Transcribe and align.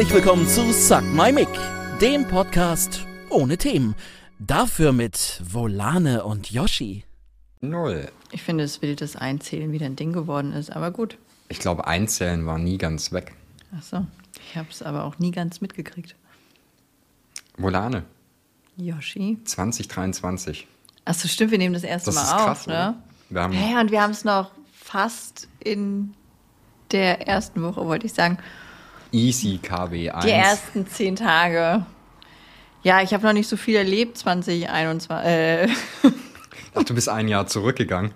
Herzlich 0.00 0.24
willkommen 0.24 0.48
zu 0.48 0.72
Suck 0.72 1.02
My 1.12 1.30
Mic, 1.30 1.50
dem 2.00 2.26
Podcast 2.26 3.04
ohne 3.28 3.58
Themen. 3.58 3.94
Dafür 4.38 4.92
mit 4.92 5.42
Volane 5.44 6.24
und 6.24 6.50
Yoshi. 6.50 7.04
Null. 7.60 8.10
Ich 8.32 8.42
finde 8.42 8.64
es 8.64 8.80
wild, 8.80 9.02
dass 9.02 9.14
Einzählen 9.14 9.72
wieder 9.72 9.84
ein 9.84 9.96
Ding 9.96 10.14
geworden 10.14 10.54
ist, 10.54 10.70
aber 10.70 10.90
gut. 10.90 11.18
Ich 11.50 11.58
glaube, 11.58 11.86
Einzählen 11.86 12.46
war 12.46 12.56
nie 12.56 12.78
ganz 12.78 13.12
weg. 13.12 13.34
Ach 13.76 13.82
so. 13.82 14.06
Ich 14.48 14.56
habe 14.56 14.68
es 14.70 14.80
aber 14.80 15.04
auch 15.04 15.18
nie 15.18 15.32
ganz 15.32 15.60
mitgekriegt. 15.60 16.16
Volane, 17.58 18.04
Yoshi. 18.78 19.36
2023. 19.44 20.66
Achso, 21.04 21.28
stimmt, 21.28 21.50
wir 21.50 21.58
nehmen 21.58 21.74
das 21.74 21.84
erste 21.84 22.06
Das 22.06 22.14
Mal 22.14 22.22
ist 22.22 22.32
auf, 22.32 22.44
krass, 22.46 22.66
ne? 22.66 22.72
oder? 22.72 23.02
Wir 23.28 23.42
haben, 23.42 23.52
Ja, 23.52 23.80
und 23.82 23.90
wir 23.90 24.00
haben 24.00 24.12
es 24.12 24.24
noch 24.24 24.50
fast 24.72 25.46
in 25.62 26.14
der 26.90 27.28
ersten 27.28 27.60
Woche, 27.62 27.84
wollte 27.84 28.06
ich 28.06 28.14
sagen. 28.14 28.38
Easy 29.12 29.60
KW1. 29.62 30.22
Die 30.22 30.30
ersten 30.30 30.86
zehn 30.86 31.16
Tage. 31.16 31.84
Ja, 32.82 33.02
ich 33.02 33.12
habe 33.12 33.26
noch 33.26 33.32
nicht 33.32 33.48
so 33.48 33.56
viel 33.56 33.76
erlebt, 33.76 34.18
2021. 34.18 35.10
Äh, 35.10 35.68
Ach, 36.74 36.84
du 36.84 36.94
bist 36.94 37.08
ein 37.08 37.28
Jahr 37.28 37.46
zurückgegangen. 37.46 38.12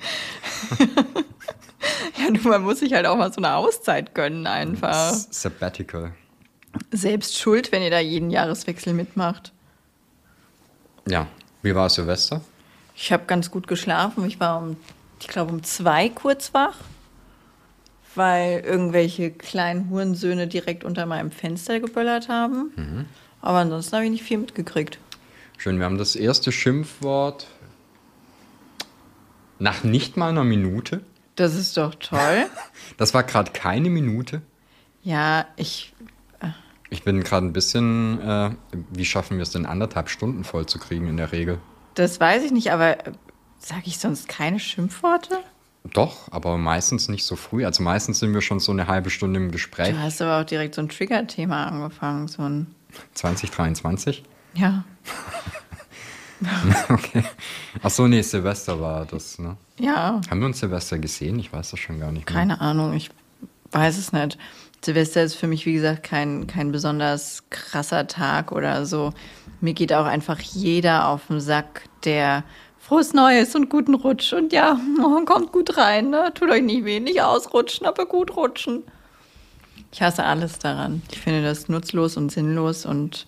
ja, 0.79 2.31
du, 2.31 2.49
man 2.49 2.63
muss 2.63 2.79
sich 2.79 2.93
halt 2.93 3.07
auch 3.07 3.17
mal 3.17 3.33
so 3.33 3.39
eine 3.39 3.55
Auszeit 3.55 4.15
gönnen, 4.15 4.47
einfach. 4.47 5.13
Sabbatical. 5.13 6.13
Selbst 6.91 7.39
schuld, 7.39 7.73
wenn 7.73 7.83
ihr 7.83 7.91
da 7.91 8.01
jeden 8.01 8.31
Jahreswechsel 8.31 8.95
mitmacht. 8.95 9.53
Ja. 11.07 11.27
Wie 11.65 11.75
war 11.75 11.89
Silvester? 11.89 12.43
Ich 12.95 13.11
habe 13.11 13.25
ganz 13.25 13.51
gut 13.51 13.67
geschlafen. 13.67 14.27
Ich 14.27 14.39
war 14.39 14.59
um, 14.59 14.77
ich 15.19 15.29
glaube, 15.29 15.51
um 15.51 15.63
zwei 15.63 16.11
kurz 16.11 16.53
wach, 16.53 16.77
weil 18.17 18.61
irgendwelche 18.61 19.31
kleinen 19.31 19.91
Hurensöhne 19.91 20.47
direkt 20.47 20.85
unter 20.85 21.07
meinem 21.07 21.31
Fenster 21.31 21.81
geböllert 21.81 22.29
haben. 22.29 23.07
Aber 23.41 23.59
ansonsten 23.59 23.97
habe 23.97 24.05
ich 24.07 24.11
nicht 24.11 24.23
viel 24.25 24.39
mitgekriegt. 24.39 24.99
Schön, 25.59 25.79
wir 25.79 25.85
haben 25.85 25.99
das 25.99 26.17
erste 26.17 26.53
Schimpfwort 26.53 27.47
nach 29.59 29.85
nicht 29.85 30.17
mal 30.17 30.31
einer 30.31 30.45
Minute. 30.45 31.01
Das 31.37 31.55
ist 31.55 31.77
doch 31.77 31.95
toll. 31.95 32.47
Das 32.97 33.15
war 33.15 33.23
gerade 33.25 33.51
keine 33.53 33.89
Minute. 33.91 34.43
ja, 35.03 35.47
ich. 35.57 35.95
Ich 36.91 37.03
bin 37.03 37.25
gerade 37.25 37.47
ein 37.47 37.53
bisschen, 37.53 38.21
äh, 38.21 38.51
wie 38.93 39.05
schaffen 39.05 39.39
wir 39.39 39.43
es 39.43 39.51
denn, 39.51 39.67
anderthalb 39.67 40.09
Stunden 40.09 40.45
voll 40.45 40.67
zu 40.67 40.79
kriegen 40.79 41.09
in 41.09 41.17
der 41.17 41.33
Regel? 41.33 41.59
Das 41.95 42.21
weiß 42.21 42.45
ich 42.45 42.53
nicht, 42.53 42.71
aber 42.71 42.99
sage 43.59 43.83
ich 43.87 43.99
sonst 43.99 44.29
keine 44.29 44.61
Schimpfworte? 44.61 45.39
Doch, 45.93 46.33
aber 46.33 46.57
meistens 46.57 47.09
nicht 47.09 47.25
so 47.25 47.37
früh. 47.37 47.65
Also 47.65 47.83
meistens 47.83 48.19
sind 48.19 48.33
wir 48.33 48.41
schon 48.41 48.59
so 48.59 48.73
eine 48.73 48.87
halbe 48.87 49.11
Stunde 49.11 49.39
im 49.39 49.51
Gespräch. 49.51 49.91
Du 49.91 50.01
hast 50.01 50.21
aber 50.23 50.41
auch 50.41 50.45
direkt 50.45 50.75
so 50.75 50.83
ein 50.83 50.89
Trigger-Thema 50.89 51.67
angefangen. 51.67 52.29
So 52.29 52.43
ein. 52.43 52.75
2023? 53.15 54.23
Ja. 54.55 54.85
Okay. 56.91 57.25
Ach 57.83 57.91
so, 57.91 58.07
nee, 58.07 58.21
Silvester 58.21 58.79
war 58.79 59.07
das, 59.07 59.39
ne? 59.39 59.57
Ja. 59.79 60.21
Haben 60.29 60.41
wir 60.41 60.47
uns 60.47 60.61
Silvester 60.61 60.99
gesehen? 60.99 61.39
Ich 61.39 61.53
weiß 61.53 61.71
das 61.71 61.81
schon 61.81 62.01
gar 62.01 62.13
nicht 62.13 62.27
mehr. 62.27 62.35
Keine 62.35 62.61
Ahnung, 62.61 62.93
ich 62.93 63.11
weiß 63.71 63.97
es 63.97 64.13
nicht. 64.13 64.37
Silvester 64.85 65.23
ist 65.23 65.37
für 65.37 65.47
mich, 65.47 65.65
wie 65.65 65.73
gesagt, 65.73 66.03
kein, 66.03 66.47
kein 66.47 66.71
besonders 66.71 67.45
krasser 67.49 68.07
Tag 68.07 68.53
oder 68.53 68.85
so. 68.85 69.15
Mir 69.61 69.73
geht 69.73 69.93
auch 69.93 70.05
einfach 70.05 70.41
jeder 70.41 71.09
auf 71.09 71.29
den 71.29 71.41
Sack, 71.41 71.89
der 72.05 72.45
frohes 72.87 73.15
Neues 73.15 73.55
und 73.55 73.71
guten 73.71 73.95
Rutsch. 73.95 74.33
Und 74.33 74.53
ja, 74.53 74.79
oh, 75.03 75.21
kommt 75.25 75.53
gut 75.53 75.77
rein, 75.77 76.11
ne? 76.11 76.33
Tut 76.35 76.51
euch 76.51 76.63
nicht 76.63 76.85
weh, 76.85 77.01
nicht 77.01 77.23
ausrutschen, 77.23 77.87
aber 77.87 78.07
gut 78.07 78.37
rutschen. 78.37 78.83
Ich 79.93 80.03
hasse 80.03 80.25
alles 80.25 80.59
daran. 80.59 81.03
Ich 81.11 81.21
finde 81.21 81.43
das 81.43 81.69
nutzlos 81.69 82.17
und 82.17 82.31
sinnlos 82.31 82.85
und 82.85 83.27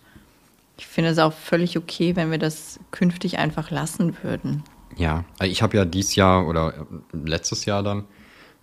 ich 0.78 0.86
finde 0.86 1.10
es 1.10 1.18
auch 1.18 1.32
völlig 1.32 1.78
okay, 1.78 2.16
wenn 2.16 2.30
wir 2.30 2.38
das 2.38 2.78
künftig 2.90 3.38
einfach 3.38 3.70
lassen 3.70 4.16
würden. 4.22 4.62
Ja, 4.96 5.24
also 5.38 5.50
ich 5.50 5.62
habe 5.62 5.76
ja 5.76 5.84
dieses 5.84 6.16
Jahr 6.16 6.46
oder 6.46 6.74
äh, 6.74 7.16
letztes 7.24 7.64
Jahr 7.64 7.82
dann 7.82 8.04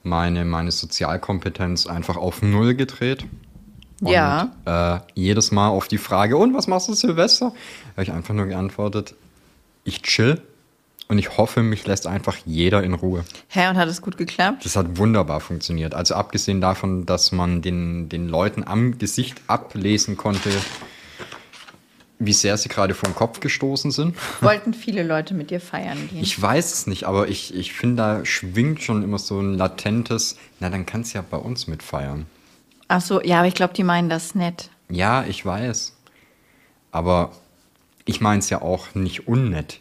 meine, 0.03 0.45
meine 0.45 0.71
Sozialkompetenz 0.71 1.87
einfach 1.87 2.17
auf 2.17 2.41
Null 2.41 2.75
gedreht. 2.75 3.25
Und, 4.01 4.09
Ja. 4.09 4.51
Äh, 4.65 4.99
jedes 5.15 5.51
Mal 5.51 5.69
auf 5.69 5.87
die 5.87 5.97
Frage, 5.97 6.37
und 6.37 6.53
was 6.53 6.67
machst 6.67 6.89
du 6.89 6.93
Silvester? 6.93 7.53
Habe 7.93 8.03
ich 8.03 8.11
einfach 8.11 8.33
nur 8.33 8.47
geantwortet, 8.47 9.15
ich 9.85 10.01
chill 10.01 10.41
und 11.07 11.17
ich 11.17 11.37
hoffe, 11.37 11.61
mich 11.61 11.85
lässt 11.85 12.07
einfach 12.07 12.37
jeder 12.45 12.83
in 12.83 12.93
Ruhe. 12.93 13.23
Hä, 13.49 13.67
und 13.67 13.77
hat 13.77 13.89
es 13.89 14.01
gut 14.01 14.17
geklappt? 14.17 14.65
Das 14.65 14.75
hat 14.75 14.97
wunderbar 14.97 15.39
funktioniert. 15.41 15.93
Also 15.93 16.15
abgesehen 16.15 16.61
davon, 16.61 17.05
dass 17.05 17.31
man 17.31 17.61
den, 17.61 18.09
den 18.09 18.29
Leuten 18.29 18.63
am 18.63 18.97
Gesicht 18.97 19.41
ablesen 19.47 20.17
konnte, 20.17 20.49
wie 22.19 22.33
sehr 22.33 22.57
sie 22.57 22.69
gerade 22.69 22.93
vom 22.93 23.13
Kopf 23.15 23.39
gestoßen 23.39 23.91
sind. 23.91 24.15
Wollten 24.41 24.73
viele 24.73 25.03
Leute 25.03 25.33
mit 25.33 25.51
dir 25.51 25.59
feiern 25.59 26.07
gehen? 26.09 26.21
Ich 26.21 26.41
weiß 26.41 26.73
es 26.73 26.87
nicht, 26.87 27.03
aber 27.05 27.27
ich, 27.27 27.53
ich 27.53 27.73
finde, 27.73 27.95
da 27.97 28.25
schwingt 28.25 28.81
schon 28.81 29.03
immer 29.03 29.19
so 29.19 29.39
ein 29.39 29.55
latentes, 29.55 30.37
na 30.59 30.69
dann 30.69 30.85
kannst 30.85 31.13
du 31.13 31.17
ja 31.17 31.25
bei 31.29 31.37
uns 31.37 31.67
mitfeiern. 31.67 32.25
Ach 32.87 33.01
so, 33.01 33.21
ja, 33.21 33.39
aber 33.39 33.47
ich 33.47 33.55
glaube, 33.55 33.73
die 33.73 33.83
meinen 33.83 34.09
das 34.09 34.35
nett. 34.35 34.69
Ja, 34.89 35.23
ich 35.25 35.45
weiß. 35.45 35.95
Aber 36.91 37.31
ich 38.05 38.21
meine 38.21 38.39
es 38.39 38.49
ja 38.49 38.61
auch 38.61 38.93
nicht 38.93 39.27
unnett. 39.27 39.79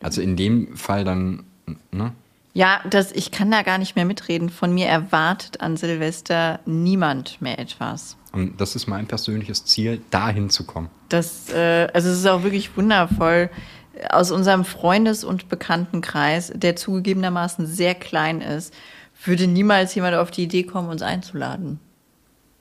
Also 0.00 0.20
in 0.20 0.36
dem 0.36 0.76
Fall 0.76 1.04
dann, 1.04 1.44
ne? 1.90 2.12
Ja, 2.52 2.80
das, 2.90 3.12
ich 3.12 3.30
kann 3.30 3.50
da 3.50 3.62
gar 3.62 3.78
nicht 3.78 3.94
mehr 3.94 4.04
mitreden. 4.04 4.50
Von 4.50 4.72
mir 4.74 4.86
erwartet 4.86 5.60
an 5.60 5.76
Silvester 5.76 6.58
niemand 6.66 7.40
mehr 7.40 7.58
etwas. 7.58 8.16
Und 8.32 8.60
das 8.60 8.74
ist 8.74 8.86
mein 8.88 9.06
persönliches 9.06 9.64
Ziel, 9.64 10.02
dahin 10.10 10.50
zu 10.50 10.64
kommen. 10.64 10.90
Das, 11.08 11.48
äh, 11.50 11.88
also 11.94 12.08
es 12.08 12.18
ist 12.18 12.26
auch 12.26 12.42
wirklich 12.42 12.76
wundervoll. 12.76 13.50
Aus 14.08 14.30
unserem 14.30 14.64
Freundes- 14.64 15.24
und 15.24 15.48
Bekanntenkreis, 15.48 16.52
der 16.54 16.74
zugegebenermaßen 16.74 17.66
sehr 17.66 17.94
klein 17.94 18.40
ist, 18.40 18.74
würde 19.24 19.46
niemals 19.46 19.94
jemand 19.94 20.16
auf 20.16 20.30
die 20.30 20.44
Idee 20.44 20.62
kommen, 20.64 20.88
uns 20.88 21.02
einzuladen. 21.02 21.78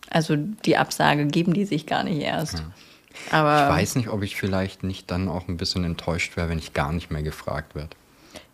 Also 0.10 0.36
die 0.36 0.78
Absage 0.78 1.26
geben 1.28 1.54
die 1.54 1.66
sich 1.66 1.86
gar 1.86 2.04
nicht 2.04 2.22
erst. 2.22 2.64
Aber 3.32 3.64
Ich 3.70 3.82
weiß 3.82 3.96
nicht, 3.96 4.10
ob 4.10 4.24
ich 4.24 4.36
vielleicht 4.36 4.84
nicht 4.84 5.10
dann 5.12 5.28
auch 5.28 5.48
ein 5.48 5.58
bisschen 5.58 5.84
enttäuscht 5.84 6.38
wäre, 6.38 6.50
wenn 6.50 6.60
ich 6.60 6.74
gar 6.74 6.92
nicht 6.92 7.12
mehr 7.12 7.24
gefragt 7.24 7.76
werde. 7.76 7.90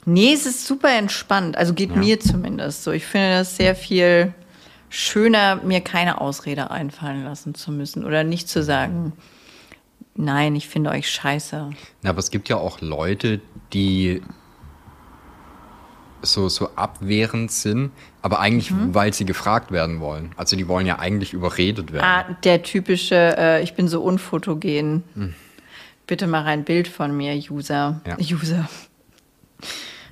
Nee, 0.05 0.33
es 0.33 0.45
ist 0.45 0.67
super 0.67 0.95
entspannt. 0.95 1.57
Also 1.57 1.73
geht 1.73 1.95
mir 1.95 2.19
zumindest 2.19 2.83
so. 2.83 2.91
Ich 2.91 3.05
finde 3.05 3.29
das 3.39 3.57
sehr 3.57 3.75
viel 3.75 4.33
schöner, 4.89 5.57
mir 5.57 5.81
keine 5.81 6.21
Ausrede 6.21 6.71
einfallen 6.71 7.23
lassen 7.23 7.55
zu 7.55 7.71
müssen 7.71 8.05
oder 8.05 8.23
nicht 8.23 8.47
zu 8.47 8.63
sagen, 8.63 9.13
nein, 10.15 10.55
ich 10.55 10.67
finde 10.69 10.91
euch 10.91 11.09
scheiße. 11.09 11.71
Na, 12.03 12.09
aber 12.09 12.19
es 12.19 12.29
gibt 12.29 12.49
ja 12.49 12.57
auch 12.57 12.81
Leute, 12.81 13.41
die 13.73 14.21
so, 16.25 16.49
so 16.49 16.69
abwehrend 16.75 17.51
sind, 17.51 17.91
aber 18.21 18.39
eigentlich, 18.39 18.71
Mhm. 18.71 18.93
weil 18.93 19.13
sie 19.13 19.25
gefragt 19.25 19.71
werden 19.71 19.99
wollen. 19.99 20.31
Also 20.37 20.55
die 20.55 20.67
wollen 20.67 20.85
ja 20.87 20.99
eigentlich 20.99 21.33
überredet 21.33 21.91
werden. 21.93 22.05
Ah, 22.05 22.35
der 22.43 22.63
typische, 22.63 23.15
äh, 23.37 23.63
ich 23.63 23.73
bin 23.75 23.87
so 23.87 24.01
unfotogen. 24.01 25.03
Bitte 26.07 26.27
mach 26.27 26.45
ein 26.45 26.63
Bild 26.63 26.87
von 26.87 27.15
mir, 27.15 27.33
User. 27.49 28.01
Ja. 28.05 28.17
User. 28.19 28.67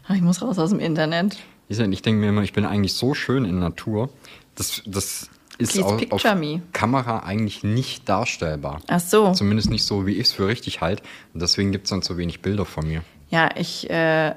Ah, 0.07 0.13
Ich 0.15 0.21
muss 0.21 0.41
raus 0.41 0.57
aus 0.59 0.69
dem 0.71 0.79
Internet. 0.79 1.37
Ich 1.69 1.77
denke 1.77 2.11
mir 2.19 2.29
immer, 2.29 2.43
ich 2.43 2.53
bin 2.53 2.65
eigentlich 2.65 2.93
so 2.93 3.13
schön 3.13 3.45
in 3.45 3.59
Natur. 3.59 4.09
Das, 4.55 4.83
das 4.85 5.29
ist 5.57 5.81
auf 5.81 5.99
me. 6.35 6.61
Kamera 6.73 7.19
eigentlich 7.19 7.63
nicht 7.63 8.07
darstellbar. 8.09 8.81
Ach 8.87 8.99
so. 8.99 9.31
Zumindest 9.31 9.69
nicht 9.69 9.83
so, 9.85 10.05
wie 10.05 10.13
ich 10.13 10.27
es 10.27 10.33
für 10.33 10.47
richtig 10.47 10.81
halte. 10.81 11.03
Und 11.33 11.41
deswegen 11.41 11.71
gibt 11.71 11.85
es 11.85 11.89
dann 11.91 12.01
so 12.01 12.17
wenig 12.17 12.41
Bilder 12.41 12.65
von 12.65 12.87
mir. 12.87 13.01
Ja, 13.29 13.49
ich, 13.55 13.89
äh, 13.89 14.35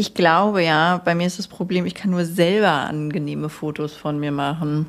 ich, 0.00 0.14
glaube 0.14 0.62
ja, 0.62 1.00
bei 1.04 1.14
mir 1.14 1.26
ist 1.26 1.38
das 1.38 1.46
Problem, 1.46 1.86
ich 1.86 1.94
kann 1.94 2.10
nur 2.10 2.24
selber 2.24 2.70
angenehme 2.70 3.48
Fotos 3.48 3.94
von 3.94 4.18
mir 4.18 4.32
machen. 4.32 4.86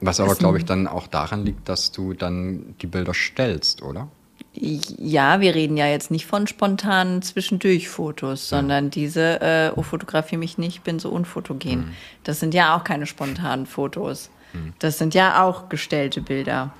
Was 0.00 0.18
aber, 0.18 0.34
glaube 0.34 0.58
ich, 0.58 0.64
dann 0.64 0.88
auch 0.88 1.06
daran 1.06 1.44
liegt, 1.44 1.68
dass 1.68 1.92
du 1.92 2.12
dann 2.14 2.74
die 2.80 2.86
Bilder 2.88 3.14
stellst, 3.14 3.82
oder? 3.82 4.08
Ja, 4.54 5.40
wir 5.40 5.54
reden 5.54 5.76
ja 5.76 5.86
jetzt 5.86 6.10
nicht 6.10 6.26
von 6.26 6.46
spontanen 6.46 7.22
Zwischendurch-Fotos, 7.22 8.48
sondern 8.48 8.90
diese, 8.90 9.40
äh, 9.40 9.70
oh, 9.76 9.82
fotografiere 9.82 10.38
mich 10.38 10.58
nicht, 10.58 10.82
bin 10.82 10.98
so 10.98 11.10
unfotogen. 11.10 11.92
Das 12.24 12.40
sind 12.40 12.52
ja 12.52 12.76
auch 12.76 12.84
keine 12.84 13.06
spontanen 13.06 13.66
Fotos. 13.66 14.30
Das 14.78 14.98
sind 14.98 15.14
ja 15.14 15.42
auch 15.42 15.68
gestellte 15.68 16.20
Bilder. 16.20 16.72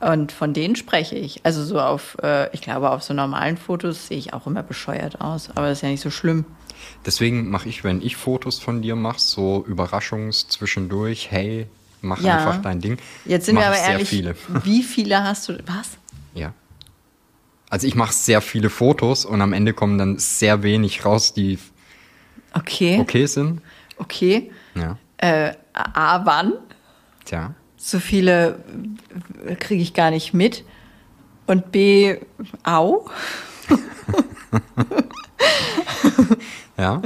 Und 0.00 0.30
von 0.30 0.52
denen 0.52 0.76
spreche 0.76 1.14
ich. 1.16 1.40
Also 1.44 1.64
so 1.64 1.80
auf, 1.80 2.16
äh, 2.22 2.52
ich 2.54 2.60
glaube, 2.60 2.90
auf 2.90 3.02
so 3.02 3.14
normalen 3.14 3.56
Fotos 3.56 4.08
sehe 4.08 4.18
ich 4.18 4.34
auch 4.34 4.46
immer 4.46 4.62
bescheuert 4.62 5.20
aus, 5.20 5.50
aber 5.50 5.68
das 5.68 5.78
ist 5.78 5.82
ja 5.82 5.88
nicht 5.88 6.02
so 6.02 6.10
schlimm. 6.10 6.44
Deswegen 7.06 7.48
mache 7.50 7.68
ich, 7.68 7.82
wenn 7.84 8.02
ich 8.02 8.16
Fotos 8.16 8.58
von 8.58 8.82
dir 8.82 8.94
mache, 8.96 9.18
so 9.20 9.64
Überraschungs 9.66 10.48
zwischendurch, 10.48 11.30
hey, 11.30 11.66
mach 12.02 12.20
Ja. 12.20 12.36
einfach 12.36 12.60
dein 12.60 12.80
Ding. 12.80 12.98
Jetzt 13.24 13.46
sind 13.46 13.54
Mach 13.54 13.62
wir 13.62 13.66
aber 13.68 13.78
ehrlich, 13.78 14.08
viele. 14.08 14.36
wie 14.64 14.82
viele 14.82 15.22
hast 15.24 15.48
du? 15.48 15.54
Was? 15.66 15.96
Ja. 16.34 16.52
Also 17.70 17.86
ich 17.86 17.94
mache 17.94 18.12
sehr 18.12 18.42
viele 18.42 18.68
Fotos 18.70 19.24
und 19.24 19.40
am 19.40 19.52
Ende 19.52 19.72
kommen 19.72 19.96
dann 19.98 20.18
sehr 20.18 20.62
wenig 20.62 21.04
raus, 21.04 21.32
die 21.32 21.58
Okay. 22.52 22.98
okay 23.00 23.26
sind. 23.26 23.60
Okay. 23.96 24.52
Ja. 24.74 24.98
Äh, 25.16 25.54
A, 25.72 26.24
wann? 26.26 26.52
Tja. 27.24 27.54
So 27.86 28.00
viele 28.00 28.58
kriege 29.60 29.82
ich 29.82 29.94
gar 29.94 30.10
nicht 30.10 30.34
mit. 30.34 30.64
Und 31.46 31.70
B, 31.72 32.16
au. 32.64 33.06
Ja. 36.78 37.00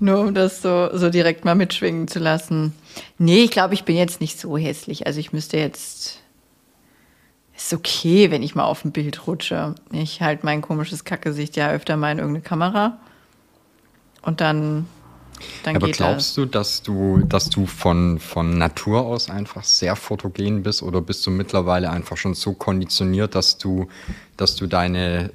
Nur 0.00 0.20
um 0.20 0.34
das 0.34 0.60
so, 0.60 0.90
so 0.92 1.08
direkt 1.08 1.44
mal 1.44 1.54
mitschwingen 1.54 2.08
zu 2.08 2.18
lassen. 2.18 2.74
Nee, 3.18 3.44
ich 3.44 3.50
glaube, 3.50 3.74
ich 3.74 3.84
bin 3.84 3.96
jetzt 3.96 4.20
nicht 4.20 4.40
so 4.40 4.58
hässlich. 4.58 5.06
Also 5.06 5.20
ich 5.20 5.32
müsste 5.32 5.56
jetzt. 5.56 6.20
Ist 7.56 7.72
okay, 7.72 8.32
wenn 8.32 8.42
ich 8.42 8.56
mal 8.56 8.64
auf 8.64 8.84
ein 8.84 8.90
Bild 8.90 9.28
rutsche. 9.28 9.76
Ich 9.92 10.20
halte 10.20 10.44
mein 10.44 10.60
komisches 10.60 11.04
Kackgesicht 11.04 11.54
ja 11.56 11.70
öfter 11.70 11.96
mal 11.96 12.10
in 12.10 12.18
irgendeine 12.18 12.42
Kamera. 12.42 12.98
Und 14.22 14.40
dann, 14.40 14.88
dann 15.62 15.76
Aber 15.76 15.88
glaubst 15.90 16.30
das. 16.30 16.34
du, 16.34 16.46
dass 16.46 16.82
du, 16.82 17.18
dass 17.26 17.50
du 17.50 17.66
von, 17.66 18.18
von 18.18 18.56
Natur 18.58 19.02
aus 19.02 19.30
einfach 19.30 19.64
sehr 19.64 19.96
fotogen 19.96 20.62
bist 20.62 20.82
oder 20.82 21.00
bist 21.00 21.26
du 21.26 21.30
mittlerweile 21.30 21.90
einfach 21.90 22.16
schon 22.16 22.34
so 22.34 22.52
konditioniert, 22.52 23.34
dass 23.34 23.58
du, 23.58 23.88
dass 24.36 24.56
du 24.56 24.66
deine 24.66 25.30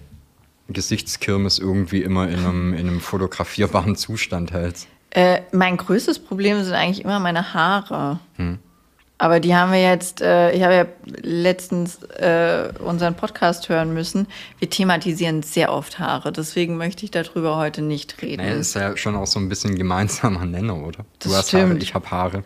Gesichtskirmes 0.67 1.59
irgendwie 1.59 2.01
immer 2.01 2.29
in 2.29 2.39
einem, 2.39 2.73
in 2.73 2.87
einem 2.87 3.01
fotografierbaren 3.01 3.95
Zustand 3.95 4.51
hältst? 4.51 4.87
Äh, 5.11 5.41
mein 5.51 5.77
größtes 5.77 6.19
Problem 6.19 6.63
sind 6.63 6.73
eigentlich 6.73 7.03
immer 7.03 7.19
meine 7.19 7.53
Haare. 7.53 8.19
Aber 9.21 9.41
die 9.41 9.53
haben 9.53 9.73
wir 9.73 9.81
jetzt, 9.81 10.21
äh, 10.21 10.51
ich 10.53 10.63
habe 10.63 10.73
ja 10.73 10.85
letztens 11.21 12.01
äh, 12.03 12.69
unseren 12.79 13.15
Podcast 13.15 13.67
hören 13.67 13.93
müssen. 13.93 14.27
Wir 14.59 14.69
thematisieren 14.69 15.43
sehr 15.43 15.73
oft 15.73 15.99
Haare, 15.99 16.31
deswegen 16.31 16.77
möchte 16.77 17.03
ich 17.03 17.11
darüber 17.11 17.57
heute 17.57 17.81
nicht 17.81 18.21
reden. 18.21 18.41
Naja, 18.41 18.55
ist 18.55 18.75
ja 18.75 18.95
schon 18.95 19.17
auch 19.17 19.27
so 19.27 19.37
ein 19.39 19.49
bisschen 19.49 19.75
gemeinsamer 19.75 20.45
Nenner, 20.45 20.77
oder? 20.77 21.05
Du 21.19 21.29
Das 21.29 21.37
hast 21.37 21.53
Haare, 21.53 21.65
stimmt. 21.65 21.83
ich 21.83 21.93
habe 21.93 22.09
Haare. 22.09 22.43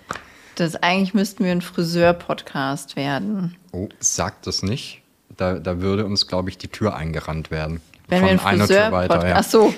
Das 0.55 0.75
eigentlich 0.75 1.13
müssten 1.13 1.45
wir 1.45 1.51
ein 1.51 1.61
Friseur-Podcast 1.61 2.95
werden. 2.95 3.55
Oh, 3.71 3.87
sag 3.99 4.41
das 4.41 4.63
nicht. 4.63 5.01
Da, 5.37 5.59
da 5.59 5.79
würde 5.79 6.05
uns, 6.05 6.27
glaube 6.27 6.49
ich, 6.49 6.57
die 6.57 6.67
Tür 6.69 6.95
eingerannt 6.95 7.51
werden. 7.51 7.81
Wenn 8.07 8.19
Von 8.19 8.27
wir 8.29 8.45
ein 8.47 8.59
Friseur 8.59 8.91
weiter, 8.91 9.27
ja. 9.27 9.35
Ach 9.37 9.43
so, 9.43 9.73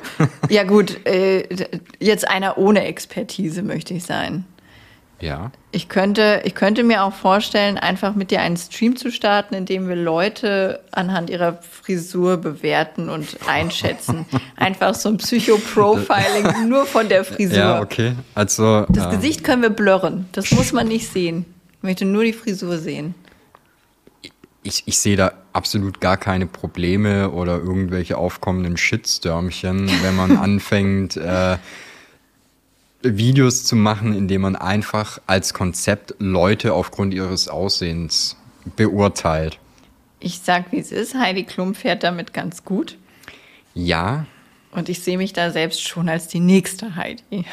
ja 0.49 0.63
gut, 0.63 1.05
äh, 1.05 1.43
jetzt 1.99 2.27
einer 2.27 2.57
ohne 2.57 2.85
Expertise 2.85 3.63
möchte 3.63 3.93
ich 3.93 4.03
sein. 4.03 4.45
Ja. 5.21 5.51
Ich 5.71 5.87
könnte, 5.87 6.41
ich 6.43 6.55
könnte 6.55 6.83
mir 6.83 7.03
auch 7.03 7.13
vorstellen, 7.13 7.77
einfach 7.77 8.15
mit 8.15 8.31
dir 8.31 8.41
einen 8.41 8.57
Stream 8.57 8.95
zu 8.95 9.11
starten, 9.11 9.55
in 9.55 9.65
dem 9.65 9.87
wir 9.87 9.95
Leute 9.95 10.81
anhand 10.91 11.29
ihrer 11.29 11.59
Frisur 11.61 12.37
bewerten 12.37 13.09
und 13.09 13.37
einschätzen. 13.47 14.25
Einfach 14.55 14.93
so 14.93 15.09
ein 15.09 15.17
Psycho-Profiling 15.17 16.67
nur 16.67 16.85
von 16.85 17.07
der 17.07 17.23
Frisur. 17.23 17.57
Ja, 17.57 17.81
okay. 17.81 18.13
Also. 18.33 18.85
Das 18.89 19.05
ähm, 19.05 19.11
Gesicht 19.11 19.43
können 19.43 19.61
wir 19.61 19.69
blurren. 19.69 20.27
Das 20.33 20.51
muss 20.51 20.73
man 20.73 20.87
nicht 20.87 21.07
sehen. 21.07 21.45
Ich 21.77 21.83
möchte 21.83 22.05
nur 22.05 22.23
die 22.23 22.33
Frisur 22.33 22.77
sehen. 22.77 23.15
ich, 24.63 24.83
ich 24.85 24.99
sehe 24.99 25.15
da 25.15 25.33
absolut 25.53 26.01
gar 26.01 26.17
keine 26.17 26.47
Probleme 26.47 27.31
oder 27.31 27.57
irgendwelche 27.57 28.17
aufkommenden 28.17 28.77
Shitstürmchen, 28.77 29.89
wenn 30.03 30.15
man 30.15 30.37
anfängt, 30.37 31.15
äh, 31.15 31.57
Videos 33.05 33.63
zu 33.63 33.75
machen, 33.75 34.13
in 34.15 34.27
denen 34.27 34.41
man 34.41 34.55
einfach 34.55 35.19
als 35.27 35.53
Konzept 35.53 36.15
Leute 36.19 36.73
aufgrund 36.73 37.13
ihres 37.13 37.47
Aussehens 37.47 38.35
beurteilt. 38.75 39.59
Ich 40.19 40.39
sag, 40.39 40.71
wie 40.71 40.79
es 40.79 40.91
ist. 40.91 41.13
Heidi 41.15 41.43
Klum 41.43 41.75
fährt 41.75 42.03
damit 42.03 42.33
ganz 42.33 42.63
gut. 42.65 42.97
Ja, 43.73 44.25
Und 44.71 44.89
ich 44.89 45.01
sehe 45.01 45.17
mich 45.17 45.33
da 45.33 45.51
selbst 45.51 45.87
schon 45.87 46.09
als 46.09 46.27
die 46.27 46.39
nächste 46.39 46.95
Heidi. 46.95 47.45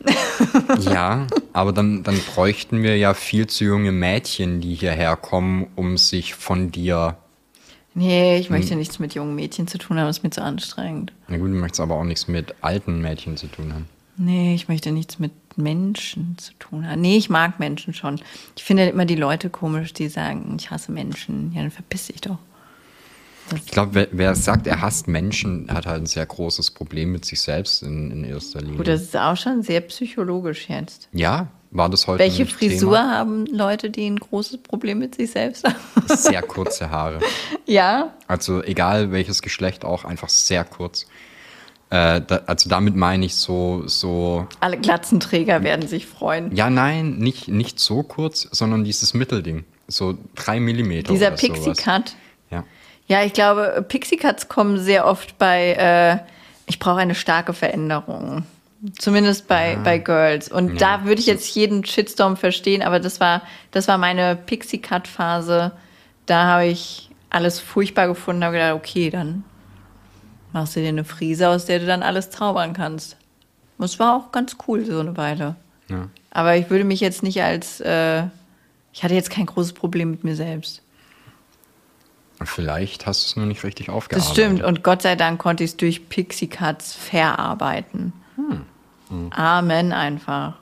ja, 0.80 1.26
aber 1.52 1.72
dann, 1.72 2.02
dann 2.02 2.18
bräuchten 2.34 2.82
wir 2.82 2.96
ja 2.96 3.14
viel 3.14 3.46
zu 3.46 3.64
junge 3.64 3.92
Mädchen, 3.92 4.60
die 4.60 4.74
hierher 4.74 5.16
kommen, 5.16 5.66
um 5.74 5.96
sich 5.96 6.34
von 6.34 6.70
dir. 6.70 7.16
Nee, 7.94 8.38
ich 8.38 8.50
Hm. 8.50 8.56
möchte 8.56 8.76
nichts 8.76 8.98
mit 8.98 9.14
jungen 9.14 9.34
Mädchen 9.34 9.66
zu 9.66 9.78
tun 9.78 9.98
haben, 9.98 10.06
das 10.06 10.18
ist 10.18 10.22
mir 10.22 10.30
zu 10.30 10.42
anstrengend. 10.42 11.12
Na 11.28 11.38
gut, 11.38 11.48
du 11.48 11.54
möchtest 11.54 11.80
aber 11.80 11.94
auch 11.94 12.04
nichts 12.04 12.28
mit 12.28 12.54
alten 12.60 13.00
Mädchen 13.00 13.36
zu 13.38 13.46
tun 13.46 13.72
haben. 13.72 13.88
Nee, 14.16 14.54
ich 14.54 14.68
möchte 14.68 14.92
nichts 14.92 15.18
mit 15.18 15.32
Menschen 15.56 16.36
zu 16.38 16.52
tun 16.58 16.88
haben. 16.88 17.00
Nee, 17.00 17.16
ich 17.16 17.30
mag 17.30 17.58
Menschen 17.58 17.94
schon. 17.94 18.20
Ich 18.56 18.64
finde 18.64 18.86
immer 18.88 19.04
die 19.04 19.16
Leute 19.16 19.50
komisch, 19.50 19.92
die 19.92 20.08
sagen, 20.08 20.56
ich 20.58 20.70
hasse 20.70 20.92
Menschen. 20.92 21.52
Ja, 21.54 21.62
dann 21.62 21.70
verpiss 21.70 22.06
dich 22.06 22.20
doch. 22.20 22.38
Ich 23.54 23.66
glaube, 23.66 23.94
wer, 23.94 24.08
wer 24.10 24.34
sagt, 24.34 24.66
er 24.66 24.80
hasst 24.80 25.06
Menschen, 25.06 25.68
hat 25.70 25.86
halt 25.86 26.02
ein 26.02 26.06
sehr 26.06 26.26
großes 26.26 26.72
Problem 26.72 27.12
mit 27.12 27.24
sich 27.24 27.40
selbst 27.40 27.82
in, 27.82 28.10
in 28.10 28.24
erster 28.24 28.60
Linie. 28.60 28.76
Gut, 28.76 28.88
das 28.88 29.02
ist 29.02 29.16
auch 29.16 29.36
schon 29.36 29.62
sehr 29.62 29.80
psychologisch 29.82 30.68
jetzt. 30.68 31.08
ja, 31.12 31.48
war 31.72 31.90
das 31.90 32.06
heute 32.06 32.20
Welche 32.20 32.46
Frisur 32.46 32.98
haben 32.98 33.44
Leute, 33.46 33.90
die 33.90 34.06
ein 34.06 34.18
großes 34.18 34.58
Problem 34.58 34.98
mit 34.98 35.16
sich 35.16 35.30
selbst 35.30 35.64
haben? 35.64 35.74
Thema? 36.06 36.16
Sehr 36.16 36.42
kurze 36.42 36.90
Haare. 36.90 37.20
ja, 37.66 38.14
Also 38.26 38.62
egal 38.62 39.10
welches 39.12 39.42
Geschlecht 39.42 39.84
auch, 39.84 40.04
einfach 40.04 40.28
sehr 40.28 40.64
kurz. 40.64 41.06
Äh, 41.90 42.20
da, 42.20 42.40
also 42.46 42.68
damit 42.68 42.96
meine 42.96 43.26
ich 43.26 43.36
so, 43.36 43.84
so, 43.86 44.46
alle 44.58 44.76
Glatzenträger 44.76 45.62
werden 45.62 45.86
sich 45.86 46.06
freuen. 46.06 46.54
ja 46.54 46.68
nein, 46.68 47.18
nicht, 47.18 47.46
nicht 47.46 47.78
so 47.78 48.02
kurz, 48.02 48.48
sondern 48.50 48.82
dieses 48.82 49.14
Mittelding. 49.14 49.64
So 49.86 50.18
drei 50.34 50.58
Millimeter 50.58 51.12
Dieser. 51.12 51.30
Pixie-Cut. 51.30 52.16
Ja. 52.50 52.64
Ja, 53.06 53.22
ich 53.22 53.32
glaube, 53.32 53.84
Pixie-Cuts 53.88 54.48
kommen 54.48 54.80
sehr 54.80 55.06
oft 55.06 55.38
bei, 55.38 55.74
äh, 55.74 56.28
ich 56.66 56.80
brauche 56.80 56.98
eine 56.98 57.14
starke 57.14 57.52
Veränderung. 57.52 58.44
Zumindest 58.98 59.46
bei, 59.46 59.76
bei 59.82 59.98
Girls. 59.98 60.50
Und 60.50 60.80
da 60.80 61.04
würde 61.04 61.20
ich 61.20 61.26
jetzt 61.26 61.54
jeden 61.54 61.84
Shitstorm 61.84 62.36
verstehen, 62.36 62.82
aber 62.82 62.98
das 62.98 63.20
war, 63.20 63.42
das 63.70 63.86
war 63.86 63.96
meine 63.96 64.34
Pixie-Cut-Phase. 64.34 65.70
Da 66.26 66.44
habe 66.44 66.66
ich 66.66 67.10
alles 67.30 67.60
furchtbar 67.60 68.08
gefunden, 68.08 68.42
habe 68.42 68.54
gedacht, 68.54 68.74
okay, 68.74 69.10
dann 69.10 69.44
machst 70.52 70.76
du 70.76 70.80
dir 70.80 70.88
eine 70.88 71.04
Frise, 71.04 71.48
aus 71.48 71.66
der 71.66 71.78
du 71.78 71.86
dann 71.86 72.02
alles 72.02 72.30
zaubern 72.30 72.72
kannst. 72.72 73.16
Und 73.78 73.84
es 73.84 73.98
war 73.98 74.16
auch 74.16 74.32
ganz 74.32 74.56
cool, 74.66 74.84
so 74.84 74.98
eine 75.00 75.16
Weile. 75.16 75.56
Ja. 75.88 76.08
Aber 76.30 76.56
ich 76.56 76.70
würde 76.70 76.84
mich 76.84 77.00
jetzt 77.00 77.22
nicht 77.22 77.42
als, 77.42 77.80
äh, 77.80 78.24
ich 78.92 79.04
hatte 79.04 79.14
jetzt 79.14 79.30
kein 79.30 79.46
großes 79.46 79.72
Problem 79.72 80.10
mit 80.10 80.24
mir 80.24 80.36
selbst. 80.36 80.82
Vielleicht 82.44 83.06
hast 83.06 83.22
du 83.22 83.26
es 83.28 83.36
nur 83.36 83.46
nicht 83.46 83.64
richtig 83.64 83.88
aufgearbeitet. 83.88 84.30
Das 84.30 84.32
stimmt. 84.32 84.62
Und 84.62 84.82
Gott 84.82 85.02
sei 85.02 85.16
Dank 85.16 85.40
konnte 85.40 85.64
ich 85.64 85.70
es 85.70 85.76
durch 85.76 86.08
Pixie 86.08 86.48
Cuts 86.48 86.94
verarbeiten. 86.94 88.12
Hm. 88.36 89.30
Amen 89.30 89.92
einfach. 89.92 90.54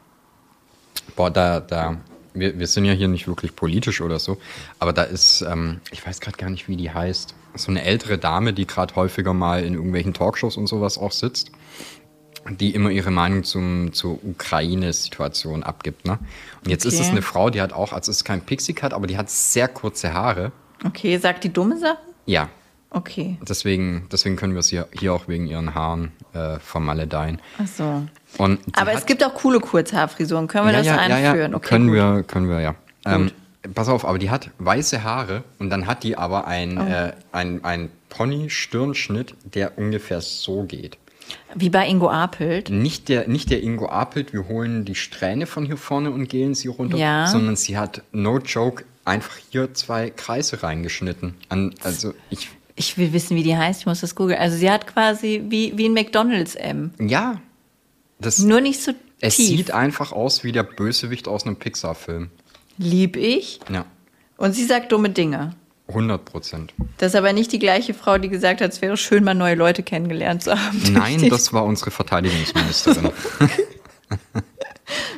Boah, 1.16 1.30
da, 1.30 1.60
da, 1.60 1.96
wir, 2.34 2.58
wir 2.58 2.66
sind 2.66 2.84
ja 2.84 2.92
hier 2.92 3.08
nicht 3.08 3.26
wirklich 3.26 3.56
politisch 3.56 4.00
oder 4.00 4.18
so, 4.18 4.38
aber 4.78 4.92
da 4.92 5.02
ist, 5.04 5.42
ähm, 5.42 5.80
ich 5.90 6.06
weiß 6.06 6.20
gerade 6.20 6.36
gar 6.36 6.50
nicht, 6.50 6.68
wie 6.68 6.76
die 6.76 6.90
heißt, 6.90 7.34
so 7.54 7.70
eine 7.70 7.84
ältere 7.84 8.18
Dame, 8.18 8.52
die 8.52 8.66
gerade 8.66 8.94
häufiger 8.96 9.32
mal 9.32 9.62
in 9.64 9.75
irgendwelchen 9.75 10.12
Talkshows 10.14 10.56
und 10.56 10.66
sowas 10.66 10.99
auch 10.99 11.12
sitzt, 11.12 11.50
die 12.50 12.75
immer 12.75 12.90
ihre 12.90 13.11
Meinung 13.11 13.44
zum, 13.44 13.92
zur 13.92 14.18
Ukraine-Situation 14.25 15.62
abgibt. 15.62 16.06
Ne? 16.06 16.18
Und 16.64 16.70
jetzt 16.70 16.84
ist 16.84 16.94
Okay. 16.94 17.04
es 17.04 17.11
eine 17.11 17.23
Frau, 17.23 17.50
die 17.50 17.61
hat 17.61 17.73
auch, 17.73 17.92
also 17.92 18.11
es 18.11 18.18
ist 18.18 18.25
kein 18.25 18.40
Pixie-Cut, 18.42 18.92
aber 18.92 19.06
die 19.06 19.16
hat 19.16 19.30
sehr 19.30 19.68
kurze 19.68 20.12
Haare. 20.12 20.52
Okay, 20.84 21.16
sagt 21.18 21.44
die 21.44 21.52
dumme 21.52 21.78
Sachen? 21.78 21.99
Ja, 22.26 22.49
Okay. 22.90 23.38
deswegen, 23.49 24.06
deswegen 24.12 24.37
können 24.37 24.52
wir 24.54 24.61
es 24.61 24.68
hier, 24.68 24.87
hier 24.92 25.14
auch 25.14 25.26
wegen 25.26 25.46
ihren 25.46 25.75
Haaren 25.75 26.12
äh, 26.32 26.58
vermaledeien. 26.61 27.40
Ach 27.61 27.66
so. 27.66 28.06
Und 28.38 28.61
Aber 28.73 28.92
es 28.92 28.99
hat- 29.00 29.06
gibt 29.08 29.25
auch 29.25 29.34
coole 29.34 29.58
Kurzhaarfrisuren. 29.61 30.46
Können 30.46 30.66
wir 30.66 30.73
das 30.73 30.87
einführen? 30.88 31.54
Okay, 31.54 31.68
können 31.68 31.87
gut. 31.88 31.94
wir, 31.96 32.23
können 32.25 32.49
wir 32.49 32.61
ja. 32.61 32.75
Ähm, 33.06 33.30
pass 33.75 33.88
auf, 33.88 34.04
aber 34.04 34.18
die 34.18 34.30
hat 34.30 34.50
weiße 34.59 35.02
Haare 35.04 35.44
und 35.59 35.71
dann 35.71 35.87
hat 35.87 36.02
die 36.02 36.16
aber 36.16 36.47
ein, 36.47 36.78
Oh. 36.78 36.83
äh, 36.87 37.12
ein, 37.33 37.64
ein 37.64 37.90
Pony-Stirnschnitt, 38.11 39.35
der 39.54 39.78
ungefähr 39.78 40.21
so 40.21 40.64
geht. 40.64 40.99
Wie 41.54 41.71
bei 41.71 41.88
Ingo 41.88 42.11
Apelt. 42.11 42.68
Nicht 42.68 43.09
der, 43.09 43.28
nicht 43.28 43.50
der 43.50 43.62
Ingo 43.62 43.88
Apelt, 43.88 44.33
wir 44.33 44.47
holen 44.49 44.85
die 44.85 44.94
Strähne 44.94 45.47
von 45.47 45.64
hier 45.64 45.78
vorne 45.78 46.11
und 46.11 46.28
gehen 46.28 46.54
sie 46.54 46.68
runter, 46.68 46.99
Ja. 46.99 47.26
sondern 47.26 47.56
sie 47.56 47.78
hat, 47.78 48.02
no 48.12 48.38
joke, 48.38 48.85
einfach 49.06 49.37
hier 49.50 49.73
zwei 49.75 50.11
Kreise 50.11 50.62
reingeschnitten. 50.62 51.35
An, 51.49 51.75
also 51.83 52.12
ich, 52.30 52.49
Ich 52.76 52.99
will 52.99 53.12
wissen, 53.12 53.37
wie 53.37 53.42
die 53.42 53.56
heißt. 53.56 53.80
Ich 53.80 53.87
muss 53.87 54.00
das 54.00 54.14
googeln. 54.14 54.38
Also 54.38 54.56
sie 54.56 54.71
hat 54.71 54.87
quasi 54.87 55.44
wie, 55.49 55.76
wie 55.78 55.87
ein 55.88 55.94
McDonalds 55.94 56.56
M. 56.56 56.90
ja, 57.00 57.40
das, 58.18 58.38
Nur 58.38 58.61
nicht 58.61 58.83
so 58.83 58.92
es 59.21 59.37
tief. 59.37 59.47
sieht 59.49 59.71
einfach 59.71 60.12
aus 60.12 60.44
wie 60.44 60.52
der 60.52 60.62
Bösewicht 60.64 61.26
aus 61.28 61.47
einem 61.47 61.56
Pixar-Film. 61.56 62.30
Lieb 62.78 63.16
ich. 63.16 63.60
Ja, 63.70 63.86
Und 64.36 64.52
sie 64.54 64.64
sagt 64.64 64.92
dumme 64.92 65.10
Dinge. 65.10 65.54
100 65.88 66.24
Prozent. 66.24 66.74
Das 66.98 67.12
ist 67.12 67.16
aber 67.16 67.32
nicht 67.32 67.52
die 67.52 67.58
gleiche 67.58 67.92
Frau, 67.94 68.18
die 68.18 68.28
gesagt 68.28 68.60
hat, 68.60 68.72
es 68.72 68.80
wäre 68.80 68.96
schön, 68.96 69.22
mal 69.22 69.34
neue 69.34 69.54
Leute 69.54 69.82
kennengelernt 69.82 70.42
zu 70.42 70.52
haben. 70.52 70.82
Nein, 70.92 71.28
das 71.28 71.52
war 71.52 71.64
unsere 71.64 71.90
Verteidigungsministerin. 71.90 73.10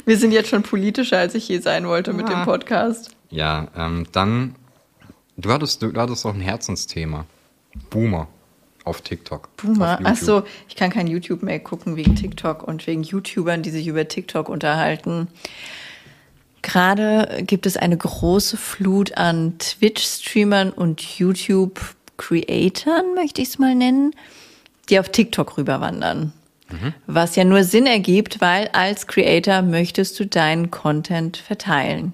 Wir 0.04 0.18
sind 0.18 0.32
jetzt 0.32 0.48
schon 0.48 0.62
politischer, 0.62 1.18
als 1.18 1.34
ich 1.34 1.48
je 1.48 1.58
sein 1.58 1.86
wollte 1.86 2.12
mit 2.12 2.28
dem 2.28 2.44
Podcast. 2.44 3.10
Ja, 3.30 3.68
ähm, 3.76 4.06
dann, 4.12 4.54
du 5.36 5.52
hattest, 5.52 5.82
du, 5.82 5.92
hattest 5.94 6.24
auch 6.26 6.34
ein 6.34 6.40
Herzensthema. 6.40 7.26
Boomer 7.90 8.28
auf 8.84 9.00
TikTok. 9.00 9.54
Boomer. 9.56 9.98
auf 9.98 10.04
Ach 10.04 10.16
so, 10.16 10.44
ich 10.68 10.76
kann 10.76 10.90
kein 10.90 11.08
YouTube 11.08 11.42
mehr 11.42 11.58
gucken 11.58 11.96
wegen 11.96 12.14
TikTok 12.14 12.62
und 12.62 12.86
wegen 12.86 13.02
YouTubern, 13.02 13.62
die 13.62 13.70
sich 13.70 13.88
über 13.88 14.06
TikTok 14.06 14.48
unterhalten. 14.48 15.28
Gerade 16.66 17.44
gibt 17.46 17.64
es 17.64 17.76
eine 17.76 17.96
große 17.96 18.56
Flut 18.56 19.16
an 19.16 19.56
Twitch-Streamern 19.56 20.72
und 20.72 21.00
YouTube-Creatoren, 21.00 23.14
möchte 23.14 23.40
ich 23.40 23.50
es 23.50 23.60
mal 23.60 23.76
nennen, 23.76 24.16
die 24.88 24.98
auf 24.98 25.10
TikTok 25.10 25.58
rüberwandern. 25.58 26.32
Was 27.06 27.36
ja 27.36 27.44
nur 27.44 27.62
Sinn 27.62 27.86
ergibt, 27.86 28.40
weil 28.40 28.66
als 28.72 29.06
Creator 29.06 29.62
möchtest 29.62 30.18
du 30.18 30.26
deinen 30.26 30.72
Content 30.72 31.36
verteilen. 31.36 32.12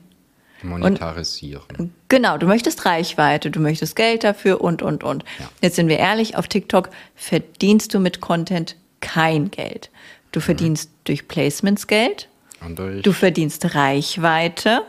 Monetarisieren. 0.62 1.94
Genau, 2.08 2.36
du 2.36 2.46
möchtest 2.46 2.84
Reichweite, 2.84 3.50
du 3.50 3.58
möchtest 3.58 3.96
Geld 3.96 4.22
dafür 4.22 4.60
und, 4.60 4.82
und, 4.82 5.02
und. 5.02 5.24
Ja. 5.38 5.48
Jetzt 5.62 5.76
sind 5.76 5.88
wir 5.88 5.98
ehrlich, 5.98 6.36
auf 6.36 6.46
TikTok 6.46 6.90
verdienst 7.16 7.94
du 7.94 8.00
mit 8.00 8.20
Content 8.20 8.76
kein 9.00 9.50
Geld. 9.50 9.88
Du 10.30 10.40
verdienst 10.40 10.90
durch 11.04 11.26
Placements 11.26 11.86
Geld, 11.86 12.28
Durch 12.74 13.02
du 13.02 13.12
verdienst 13.12 13.74
Reichweite. 13.74 14.82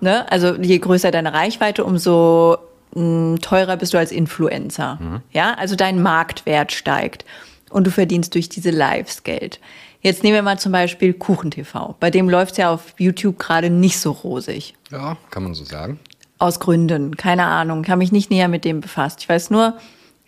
Ne? 0.00 0.30
Also 0.30 0.54
je 0.56 0.78
größer 0.78 1.10
deine 1.10 1.32
Reichweite, 1.32 1.84
umso 1.84 2.58
mh, 2.94 3.38
teurer 3.38 3.76
bist 3.76 3.94
du 3.94 3.98
als 3.98 4.12
Influencer. 4.12 5.22
Ja, 5.32 5.54
also 5.54 5.76
dein 5.76 6.02
Marktwert 6.02 6.72
steigt 6.72 7.24
und 7.70 7.86
du 7.86 7.90
verdienst 7.90 8.34
durch 8.34 8.48
diese 8.48 8.70
Lives 8.70 9.22
Geld. 9.22 9.60
Jetzt 10.00 10.22
nehmen 10.22 10.34
wir 10.34 10.42
mal 10.42 10.58
zum 10.58 10.72
Beispiel 10.72 11.14
KuchenTV. 11.14 11.94
Bei 11.98 12.10
dem 12.10 12.28
läuft 12.28 12.52
es 12.52 12.58
ja 12.58 12.70
auf 12.70 12.94
YouTube 12.98 13.38
gerade 13.38 13.70
nicht 13.70 13.98
so 13.98 14.10
rosig. 14.12 14.74
ja, 14.90 15.16
kann 15.30 15.44
man 15.44 15.54
so 15.54 15.64
sagen. 15.64 15.98
Aus 16.38 16.60
Gründen, 16.60 17.16
keine 17.16 17.44
Ahnung, 17.44 17.84
Ich 17.84 17.90
habe 17.90 18.00
mich 18.00 18.12
nicht 18.12 18.30
näher 18.30 18.48
mit 18.48 18.64
dem 18.66 18.80
befasst. 18.82 19.20
Ich 19.20 19.28
weiß 19.28 19.50
nur, 19.50 19.78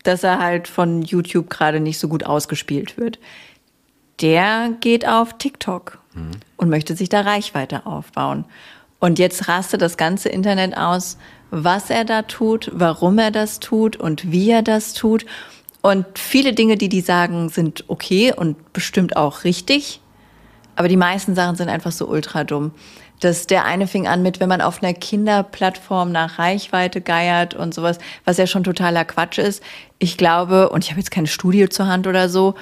dass 0.05 0.23
er 0.23 0.39
halt 0.39 0.67
von 0.69 1.03
YouTube 1.03 1.51
gerade 1.51 1.81
nicht 1.81 1.99
so 1.99 2.09
gut 2.09 2.25
ausgespielt 2.25 2.97
wird. 2.97 3.19
Der 4.23 4.71
geht 4.81 5.07
auf 5.07 5.37
TikTok 5.37 5.99
und 6.57 6.69
möchte 6.69 6.97
sich 6.97 7.09
da 7.09 7.23
Reichweite 7.23 7.87
aufbauen. 7.87 8.45
Und 8.99 9.19
jetzt 9.19 9.49
rastet 9.49 9.83
das 9.83 9.97
ganze 9.97 10.29
Internet 10.29 10.77
aus, 10.77 11.19
was 11.51 11.91
er 11.91 12.05
da 12.05 12.23
tut, 12.23 12.71
warum 12.73 13.19
er 13.19 13.31
das 13.31 13.61
tut 13.61 13.97
und 13.97 14.31
wie 14.33 14.51
er 14.51 14.63
das 14.63 14.95
tut. 14.95 15.27
Und 15.83 16.19
viele 16.19 16.53
Dinge, 16.53 16.77
die 16.77 16.89
die 16.89 17.01
sagen, 17.01 17.49
sind 17.49 17.85
okay 17.89 18.33
und 18.35 18.73
bestimmt 18.73 19.17
auch 19.17 19.45
richtig. 19.45 20.01
Aber 20.75 20.89
die 20.89 20.97
meisten 20.97 21.35
Sachen 21.35 21.57
sind 21.57 21.69
einfach 21.69 21.93
so 21.93 22.09
ultra 22.09 22.45
dumm. 22.45 22.73
Das, 23.21 23.47
der 23.47 23.65
eine 23.65 23.87
fing 23.87 24.07
an 24.07 24.23
mit, 24.23 24.41
wenn 24.41 24.49
man 24.49 24.61
auf 24.61 24.83
einer 24.83 24.93
Kinderplattform 24.93 26.13
nach 26.13 26.39
Reichweite 26.39 27.01
geiert 27.01 27.55
und 27.55 27.73
sowas, 27.73 27.99
was 28.25 28.37
ja 28.37 28.47
schon 28.47 28.65
totaler 28.65 29.07
Quatsch 29.07 29.39
ist. 29.39 29.63
Ich 29.99 30.19
glaube, 30.19 30.69
und 30.69 30.85
ich 30.85 30.91
habe 30.91 31.01
jetzt 31.01 31.11
keine 31.11 31.27
Studie 31.27 31.69
zur 31.69 31.87
Hand 31.87 32.07
oder 32.07 32.29
so, 32.29 32.57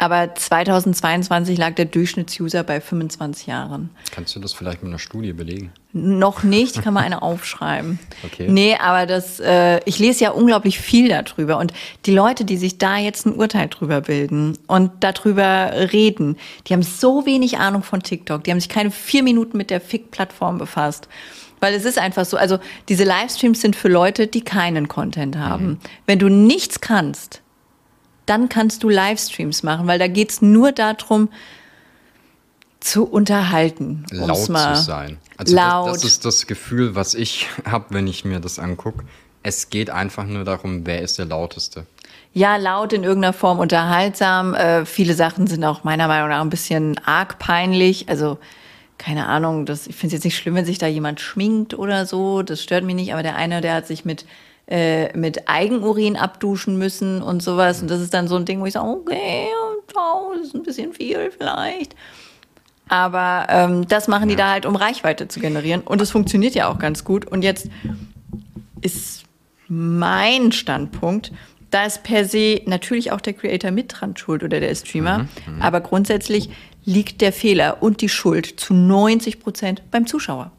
aber 0.00 0.34
2022 0.34 1.58
lag 1.58 1.74
der 1.74 1.84
Durchschnittsuser 1.84 2.64
bei 2.64 2.80
25 2.80 3.46
Jahren. 3.46 3.90
Kannst 4.10 4.34
du 4.34 4.40
das 4.40 4.54
vielleicht 4.54 4.82
mit 4.82 4.88
einer 4.88 4.98
Studie 4.98 5.34
belegen? 5.34 5.72
Noch 5.92 6.42
nicht, 6.42 6.78
ich 6.78 6.82
kann 6.82 6.94
mal 6.94 7.00
eine 7.04 7.20
aufschreiben. 7.20 7.98
Okay. 8.24 8.48
Nee, 8.48 8.76
aber 8.80 9.04
das, 9.04 9.40
äh, 9.40 9.80
ich 9.84 9.98
lese 9.98 10.24
ja 10.24 10.30
unglaublich 10.30 10.80
viel 10.80 11.10
darüber. 11.10 11.58
Und 11.58 11.74
die 12.06 12.14
Leute, 12.14 12.46
die 12.46 12.56
sich 12.56 12.78
da 12.78 12.96
jetzt 12.96 13.26
ein 13.26 13.34
Urteil 13.34 13.68
drüber 13.68 14.00
bilden 14.00 14.56
und 14.66 14.90
darüber 15.00 15.70
reden, 15.92 16.38
die 16.66 16.72
haben 16.72 16.82
so 16.82 17.26
wenig 17.26 17.58
Ahnung 17.58 17.82
von 17.82 18.02
TikTok. 18.02 18.42
Die 18.44 18.52
haben 18.52 18.60
sich 18.60 18.70
keine 18.70 18.90
vier 18.90 19.22
Minuten 19.22 19.58
mit 19.58 19.68
der 19.68 19.82
Fick-Plattform 19.82 20.56
befasst. 20.56 21.08
Weil 21.60 21.74
es 21.74 21.84
ist 21.84 21.98
einfach 21.98 22.24
so, 22.24 22.38
also 22.38 22.58
diese 22.88 23.04
Livestreams 23.04 23.60
sind 23.60 23.76
für 23.76 23.88
Leute, 23.88 24.28
die 24.28 24.40
keinen 24.40 24.88
Content 24.88 25.36
haben. 25.36 25.78
Wenn 26.06 26.18
du 26.18 26.30
nichts 26.30 26.80
kannst, 26.80 27.42
dann 28.30 28.48
kannst 28.48 28.82
du 28.82 28.88
Livestreams 28.88 29.62
machen, 29.62 29.86
weil 29.86 29.98
da 29.98 30.06
geht's 30.06 30.40
nur 30.40 30.72
darum, 30.72 31.28
zu 32.80 33.04
unterhalten. 33.04 34.04
laut 34.10 34.48
mal- 34.48 34.74
zu 34.76 34.82
sein. 34.82 35.18
Also 35.36 35.54
laut. 35.56 35.88
Das, 35.88 36.02
das 36.02 36.04
ist 36.12 36.24
das 36.24 36.46
Gefühl, 36.46 36.94
was 36.94 37.14
ich 37.14 37.48
habe, 37.64 37.86
wenn 37.90 38.06
ich 38.06 38.24
mir 38.24 38.40
das 38.40 38.58
angucke. 38.58 39.04
Es 39.42 39.70
geht 39.70 39.90
einfach 39.90 40.24
nur 40.24 40.44
darum, 40.44 40.86
wer 40.86 41.02
ist 41.02 41.18
der 41.18 41.24
lauteste. 41.26 41.86
Ja, 42.32 42.56
laut 42.56 42.92
in 42.92 43.02
irgendeiner 43.02 43.32
Form 43.32 43.58
unterhaltsam. 43.58 44.54
Äh, 44.54 44.84
viele 44.86 45.14
Sachen 45.14 45.46
sind 45.46 45.64
auch 45.64 45.82
meiner 45.82 46.06
Meinung 46.08 46.28
nach 46.28 46.40
ein 46.42 46.50
bisschen 46.50 46.98
arg 47.04 47.38
peinlich. 47.38 48.08
Also, 48.08 48.38
keine 48.98 49.26
Ahnung, 49.26 49.66
das, 49.66 49.86
ich 49.86 49.96
finde 49.96 50.08
es 50.08 50.12
jetzt 50.20 50.24
nicht 50.24 50.36
schlimm, 50.36 50.54
wenn 50.54 50.66
sich 50.66 50.78
da 50.78 50.86
jemand 50.86 51.20
schminkt 51.20 51.74
oder 51.74 52.06
so. 52.06 52.42
Das 52.42 52.62
stört 52.62 52.84
mich 52.84 52.94
nicht. 52.94 53.12
Aber 53.12 53.22
der 53.22 53.36
eine, 53.36 53.60
der 53.62 53.74
hat 53.74 53.86
sich 53.86 54.04
mit, 54.04 54.26
äh, 54.70 55.16
mit 55.16 55.48
Eigenurin 55.48 56.16
abduschen 56.16 56.78
müssen 56.78 57.22
und 57.22 57.42
sowas. 57.42 57.82
Und 57.82 57.90
das 57.90 58.00
ist 58.00 58.14
dann 58.14 58.28
so 58.28 58.36
ein 58.36 58.44
Ding, 58.44 58.60
wo 58.60 58.66
ich 58.66 58.74
sage, 58.74 58.88
okay, 58.88 59.48
ciao, 59.90 60.32
das 60.36 60.46
ist 60.46 60.54
ein 60.54 60.62
bisschen 60.62 60.92
viel 60.92 61.30
vielleicht. 61.36 61.94
Aber 62.88 63.46
ähm, 63.48 63.86
das 63.86 64.08
machen 64.08 64.28
die 64.28 64.36
da 64.36 64.50
halt, 64.50 64.66
um 64.66 64.74
Reichweite 64.76 65.28
zu 65.28 65.40
generieren. 65.40 65.80
Und 65.82 66.00
es 66.00 66.10
funktioniert 66.10 66.54
ja 66.54 66.68
auch 66.68 66.78
ganz 66.78 67.04
gut. 67.04 67.26
Und 67.26 67.42
jetzt 67.42 67.68
ist 68.80 69.24
mein 69.68 70.50
Standpunkt, 70.52 71.32
da 71.70 71.84
ist 71.84 72.02
per 72.02 72.24
se 72.24 72.62
natürlich 72.66 73.12
auch 73.12 73.20
der 73.20 73.32
Creator 73.32 73.70
mit 73.70 74.00
dran 74.00 74.16
schuld 74.16 74.42
oder 74.42 74.58
der 74.58 74.74
Streamer, 74.74 75.28
aber 75.60 75.80
grundsätzlich 75.80 76.50
liegt 76.84 77.20
der 77.20 77.32
Fehler 77.32 77.80
und 77.80 78.00
die 78.00 78.08
Schuld 78.08 78.58
zu 78.58 78.74
90 78.74 79.38
Prozent 79.38 79.82
beim 79.92 80.06
Zuschauer. 80.06 80.50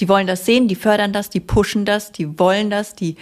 Die 0.00 0.08
wollen 0.08 0.26
das 0.26 0.44
sehen, 0.44 0.68
die 0.68 0.74
fördern 0.74 1.12
das, 1.12 1.30
die 1.30 1.40
pushen 1.40 1.84
das, 1.84 2.12
die 2.12 2.38
wollen 2.38 2.68
das, 2.70 2.94
die, 2.94 3.16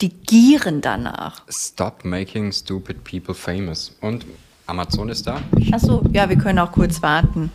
die 0.00 0.10
gieren 0.10 0.80
danach. 0.80 1.42
Stop 1.48 2.04
making 2.04 2.52
stupid 2.52 3.02
people 3.04 3.34
famous. 3.34 3.96
Und 4.00 4.24
Amazon 4.66 5.08
ist 5.08 5.26
da. 5.26 5.40
Achso, 5.72 6.04
ja, 6.12 6.28
wir 6.28 6.36
können 6.36 6.60
auch 6.60 6.70
kurz 6.70 7.02
warten. 7.02 7.50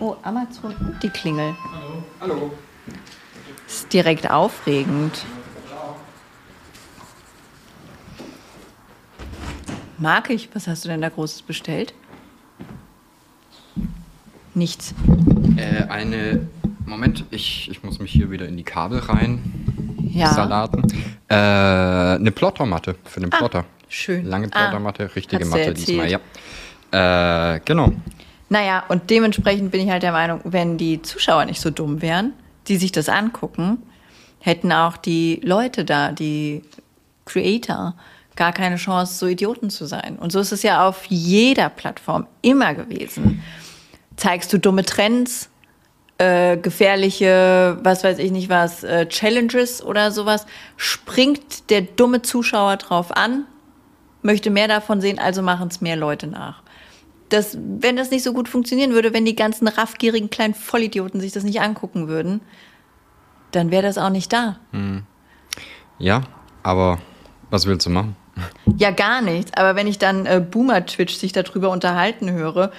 Oh, 0.00 0.16
Amazon 0.22 0.74
und 0.76 1.02
die 1.02 1.10
Klingel. 1.10 1.54
Hallo. 2.20 2.52
Ist 3.66 3.92
direkt 3.92 4.30
aufregend. 4.30 5.24
Mag 9.98 10.30
ich. 10.30 10.48
Was 10.54 10.66
hast 10.66 10.84
du 10.84 10.88
denn 10.88 11.02
da 11.02 11.10
Großes 11.10 11.42
bestellt? 11.42 11.92
Nichts. 14.54 14.94
Äh, 15.56 15.84
eine. 15.88 16.48
Moment, 16.90 17.24
ich, 17.30 17.70
ich 17.70 17.82
muss 17.84 18.00
mich 18.00 18.10
hier 18.10 18.30
wieder 18.30 18.46
in 18.46 18.56
die 18.56 18.64
Kabel 18.64 18.98
rein. 18.98 19.40
Ja. 20.12 20.32
Salaten. 20.34 20.82
Äh, 21.28 21.34
eine 21.34 22.32
Plottermatte 22.32 22.96
für 23.04 23.20
den 23.20 23.30
Plotter. 23.30 23.64
schön. 23.88 24.26
Lange 24.26 24.48
Ah, 24.52 24.62
Plottermatte, 24.62 25.14
richtige 25.14 25.44
hast 25.44 25.52
du 25.52 25.58
Matte 25.58 25.74
diesmal, 25.74 26.10
ja. 26.10 27.54
Äh, 27.54 27.60
genau. 27.64 27.92
Naja, 28.48 28.82
und 28.88 29.08
dementsprechend 29.08 29.70
bin 29.70 29.82
ich 29.82 29.90
halt 29.90 30.02
der 30.02 30.10
Meinung, 30.10 30.40
wenn 30.42 30.76
die 30.78 31.00
Zuschauer 31.00 31.44
nicht 31.44 31.60
so 31.60 31.70
dumm 31.70 32.02
wären, 32.02 32.32
die 32.66 32.76
sich 32.76 32.90
das 32.90 33.08
angucken, 33.08 33.78
hätten 34.40 34.72
auch 34.72 34.96
die 34.96 35.40
Leute 35.44 35.84
da, 35.84 36.10
die 36.10 36.62
Creator, 37.24 37.94
gar 38.34 38.52
keine 38.52 38.76
Chance, 38.76 39.14
so 39.16 39.26
Idioten 39.28 39.70
zu 39.70 39.86
sein. 39.86 40.18
Und 40.18 40.32
so 40.32 40.40
ist 40.40 40.50
es 40.50 40.64
ja 40.64 40.88
auf 40.88 41.04
jeder 41.06 41.68
Plattform 41.68 42.26
immer 42.42 42.74
gewesen. 42.74 43.44
Zeigst 44.16 44.52
du 44.52 44.58
dumme 44.58 44.84
Trends, 44.84 45.49
äh, 46.20 46.58
gefährliche, 46.58 47.78
was 47.82 48.04
weiß 48.04 48.18
ich 48.18 48.30
nicht 48.30 48.50
was, 48.50 48.84
äh, 48.84 49.06
Challenges 49.06 49.82
oder 49.82 50.12
sowas, 50.12 50.44
springt 50.76 51.70
der 51.70 51.80
dumme 51.80 52.20
Zuschauer 52.20 52.76
drauf 52.76 53.16
an, 53.16 53.46
möchte 54.20 54.50
mehr 54.50 54.68
davon 54.68 55.00
sehen, 55.00 55.18
also 55.18 55.40
machen 55.40 55.68
es 55.68 55.80
mehr 55.80 55.96
Leute 55.96 56.26
nach. 56.26 56.62
Das, 57.30 57.56
wenn 57.58 57.96
das 57.96 58.10
nicht 58.10 58.22
so 58.22 58.34
gut 58.34 58.50
funktionieren 58.50 58.92
würde, 58.92 59.14
wenn 59.14 59.24
die 59.24 59.34
ganzen 59.34 59.66
raffgierigen 59.66 60.28
kleinen 60.28 60.52
Vollidioten 60.52 61.22
sich 61.22 61.32
das 61.32 61.42
nicht 61.42 61.62
angucken 61.62 62.06
würden, 62.06 62.42
dann 63.52 63.70
wäre 63.70 63.82
das 63.82 63.96
auch 63.96 64.10
nicht 64.10 64.30
da. 64.30 64.58
Ja, 65.98 66.22
aber 66.62 66.98
was 67.48 67.64
willst 67.64 67.86
du 67.86 67.90
machen? 67.90 68.14
Ja, 68.76 68.90
gar 68.90 69.22
nichts. 69.22 69.54
Aber 69.54 69.74
wenn 69.74 69.86
ich 69.86 69.98
dann 69.98 70.26
äh, 70.26 70.40
Boomer 70.40 70.84
Twitch 70.84 71.14
sich 71.14 71.32
darüber 71.32 71.70
unterhalten 71.70 72.30
höre, 72.30 72.72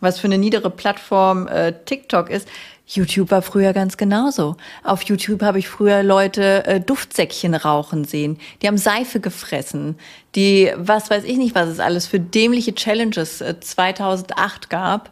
was 0.00 0.18
für 0.18 0.26
eine 0.26 0.38
niedere 0.38 0.70
Plattform 0.70 1.46
äh, 1.48 1.72
TikTok 1.84 2.30
ist, 2.30 2.48
YouTube 2.86 3.32
war 3.32 3.42
früher 3.42 3.72
ganz 3.72 3.96
genauso. 3.96 4.56
Auf 4.84 5.02
YouTube 5.02 5.42
habe 5.42 5.58
ich 5.58 5.68
früher 5.68 6.04
Leute 6.04 6.64
äh, 6.66 6.80
Duftsäckchen 6.80 7.54
rauchen 7.54 8.04
sehen. 8.04 8.38
Die 8.62 8.68
haben 8.68 8.78
Seife 8.78 9.18
gefressen. 9.18 9.96
Die, 10.36 10.70
was 10.76 11.10
weiß 11.10 11.24
ich 11.24 11.36
nicht, 11.36 11.56
was 11.56 11.68
es 11.68 11.80
alles 11.80 12.06
für 12.06 12.20
dämliche 12.20 12.74
Challenges 12.74 13.40
äh, 13.40 13.58
2008 13.58 14.70
gab, 14.70 15.10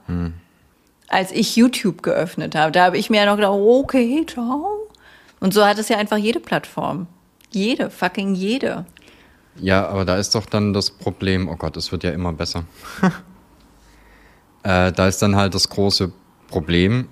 als 1.08 1.32
ich 1.32 1.56
YouTube 1.56 2.02
geöffnet 2.02 2.54
habe. 2.54 2.70
Da 2.70 2.84
habe 2.84 2.98
ich 2.98 3.10
mir 3.10 3.18
ja 3.22 3.26
noch 3.26 3.36
gedacht, 3.36 3.52
okay, 3.52 4.24
ciao. 4.24 4.88
Und 5.40 5.52
so 5.52 5.64
hat 5.64 5.78
es 5.78 5.88
ja 5.88 5.98
einfach 5.98 6.16
jede 6.16 6.40
Plattform. 6.40 7.08
Jede, 7.50 7.90
fucking 7.90 8.34
jede. 8.34 8.86
Ja, 9.56 9.86
aber 9.88 10.04
da 10.04 10.16
ist 10.16 10.34
doch 10.34 10.46
dann 10.46 10.72
das 10.72 10.90
Problem, 10.90 11.48
oh 11.48 11.56
Gott, 11.56 11.76
es 11.76 11.92
wird 11.92 12.04
ja 12.04 12.10
immer 12.10 12.32
besser. 12.32 12.64
äh, 14.62 14.92
da 14.92 15.08
ist 15.08 15.22
dann 15.22 15.36
halt 15.36 15.54
das 15.54 15.68
große 15.68 16.12
Problem, 16.48 17.08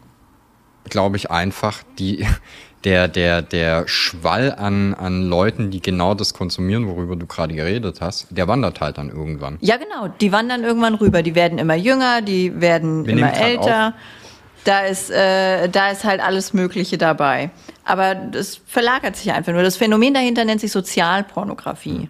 glaube 0.89 1.17
ich, 1.17 1.31
einfach 1.31 1.83
die, 1.99 2.27
der, 2.85 3.09
der, 3.09 3.43
der 3.43 3.87
Schwall 3.87 4.53
an, 4.53 4.95
an 4.95 5.29
Leuten, 5.29 5.71
die 5.71 5.81
genau 5.81 6.15
das 6.15 6.35
konsumieren, 6.35 6.87
worüber 6.87 7.17
du 7.17 7.27
gerade 7.27 7.55
geredet 7.55 8.01
hast, 8.01 8.27
der 8.31 8.49
wandert 8.49 8.81
halt 8.81 8.99
dann 8.99 9.09
irgendwann. 9.09 9.59
Ja, 9.61 9.77
genau. 9.77 10.09
Die 10.09 10.33
wandern 10.33 10.65
irgendwann 10.65 10.95
rüber. 10.95 11.23
Die 11.23 11.35
werden 11.35 11.59
immer 11.59 11.77
jünger, 11.77 12.23
die 12.23 12.61
werden 12.61 13.07
Wir 13.07 13.13
immer 13.13 13.35
älter. 13.35 13.95
Da 14.65 14.81
ist, 14.81 15.11
äh, 15.11 15.69
da 15.69 15.91
ist 15.91 16.05
halt 16.05 16.21
alles 16.21 16.53
Mögliche 16.53 16.97
dabei. 16.97 17.51
Aber 17.85 18.15
das 18.15 18.61
verlagert 18.67 19.17
sich 19.17 19.33
einfach 19.33 19.53
nur. 19.53 19.63
Das 19.63 19.77
Phänomen 19.77 20.15
dahinter 20.15 20.45
nennt 20.45 20.61
sich 20.61 20.71
Sozialpornografie. 20.71 22.09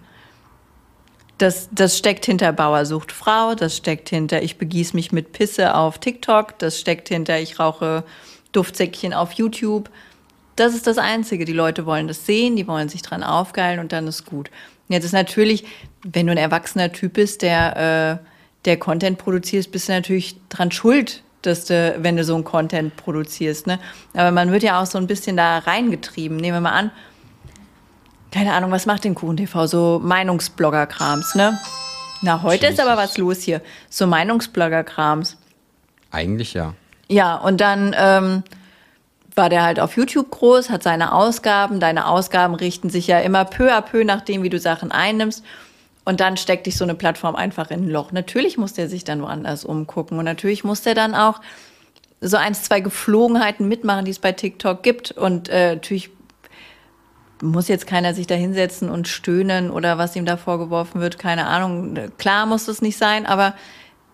Das, 1.38 1.69
das 1.73 1.99
steckt 1.99 2.26
hinter 2.26 2.52
Bauersucht 2.52 3.11
Frau, 3.11 3.55
das 3.55 3.76
steckt 3.76 4.11
hinter 4.11 4.43
ich 4.43 4.59
begieße 4.59 4.95
mich 4.95 5.11
mit 5.11 5.33
Pisse 5.33 5.75
auf 5.75 5.99
TikTok, 5.99 6.57
das 6.61 6.79
steckt 6.79 7.09
hinter 7.09 7.41
ich 7.41 7.59
rauche 7.59 8.05
Duftsäckchen 8.52 9.12
auf 9.12 9.32
YouTube. 9.32 9.90
Das 10.56 10.75
ist 10.75 10.87
das 10.87 10.99
Einzige. 10.99 11.44
Die 11.44 11.52
Leute 11.52 11.87
wollen 11.87 12.09
das 12.09 12.26
sehen, 12.26 12.56
die 12.56 12.66
wollen 12.66 12.88
sich 12.88 13.02
dran 13.02 13.23
aufgeilen 13.23 13.80
und 13.80 13.92
dann 13.92 14.06
ist 14.06 14.26
gut. 14.26 14.50
Jetzt 14.88 15.04
ist 15.04 15.12
natürlich, 15.12 15.64
wenn 16.02 16.26
du 16.26 16.32
ein 16.32 16.38
erwachsener 16.38 16.92
Typ 16.92 17.14
bist, 17.14 17.42
der, 17.42 18.21
äh, 18.21 18.26
der 18.64 18.76
Content 18.76 19.18
produziert, 19.18 19.71
bist 19.73 19.88
du 19.88 19.92
natürlich 19.92 20.37
dran 20.49 20.71
schuld, 20.71 21.23
dass 21.40 21.64
du, 21.64 21.97
wenn 21.99 22.16
du 22.16 22.25
so 22.25 22.35
einen 22.35 22.44
Content 22.44 22.97
produzierst. 22.97 23.66
Ne? 23.66 23.78
Aber 24.14 24.30
man 24.30 24.52
wird 24.52 24.62
ja 24.62 24.80
auch 24.80 24.87
so 24.87 24.99
ein 24.99 25.06
bisschen 25.06 25.37
da 25.37 25.59
reingetrieben. 25.59 26.37
Nehmen 26.37 26.59
wir 26.59 26.61
mal 26.61 26.73
an, 26.73 26.90
keine 28.30 28.54
Ahnung, 28.54 28.71
was 28.71 28.87
macht 28.87 29.04
den 29.04 29.14
Kuchen 29.14 29.37
TV? 29.37 29.66
So 29.66 30.00
Meinungsblogger-Krams, 30.02 31.35
ne? 31.35 31.59
Na, 32.23 32.42
heute 32.42 32.66
Jesus. 32.66 32.78
ist 32.78 32.87
aber 32.87 33.00
was 33.00 33.18
los 33.18 33.40
hier. 33.42 33.61
So 33.90 34.06
Meinungsblogger-Krams. 34.06 35.37
Eigentlich 36.11 36.54
ja. 36.54 36.75
Ja, 37.09 37.37
und 37.37 37.61
dann 37.61 37.94
ähm, 37.99 38.42
war 39.35 39.49
der 39.49 39.62
halt 39.62 39.80
auf 39.80 39.97
YouTube 39.97 40.30
groß, 40.30 40.71
hat 40.71 40.82
seine 40.82 41.12
Ausgaben. 41.12 41.80
Deine 41.80 42.06
Ausgaben 42.06 42.54
richten 42.54 42.90
sich 42.90 43.06
ja 43.06 43.21
immer 43.21 43.44
peu 43.44 43.73
à 43.73 43.80
peu 43.80 44.04
nach 44.04 44.21
dem, 44.23 44.42
wie 44.42 44.50
du 44.50 44.59
Sachen 44.59 44.92
einnimmst. 44.92 45.44
Und 46.04 46.21
dann 46.21 46.37
steckt 46.37 46.66
dich 46.66 46.76
so 46.76 46.85
eine 46.85 46.94
Plattform 46.94 47.37
einfach 47.37 47.71
in 47.71 47.85
ein 47.85 47.88
Loch. 47.88 48.12
Natürlich 48.12 48.59
muss 48.59 48.73
der 48.73 48.88
sich 48.88 49.04
dann 49.04 49.23
woanders 49.23 49.64
umgucken. 49.64 50.18
Und 50.18 50.25
natürlich 50.25 50.64
muss 50.64 50.82
der 50.82 50.94
dann 50.94 51.14
auch 51.14 51.40
so 52.21 52.37
eins, 52.37 52.62
zwei 52.62 52.80
Geflogenheiten 52.80 53.68
mitmachen, 53.68 54.04
die 54.04 54.11
es 54.11 54.18
bei 54.18 54.32
TikTok 54.32 54.82
gibt. 54.82 55.12
Und 55.12 55.49
äh, 55.49 55.75
natürlich 55.75 56.11
muss 57.40 57.68
jetzt 57.68 57.87
keiner 57.87 58.14
sich 58.14 58.26
da 58.26 58.35
hinsetzen 58.35 58.88
und 58.88 59.09
stöhnen 59.09 59.71
oder 59.71 59.99
was 59.99 60.14
ihm 60.16 60.25
da 60.25 60.37
vorgeworfen 60.37 61.00
wird. 61.00 61.18
Keine 61.18 61.47
Ahnung. 61.47 61.99
Klar 62.18 62.47
muss 62.47 62.66
das 62.66 62.82
nicht 62.82 62.99
sein, 62.99 63.26
aber 63.26 63.54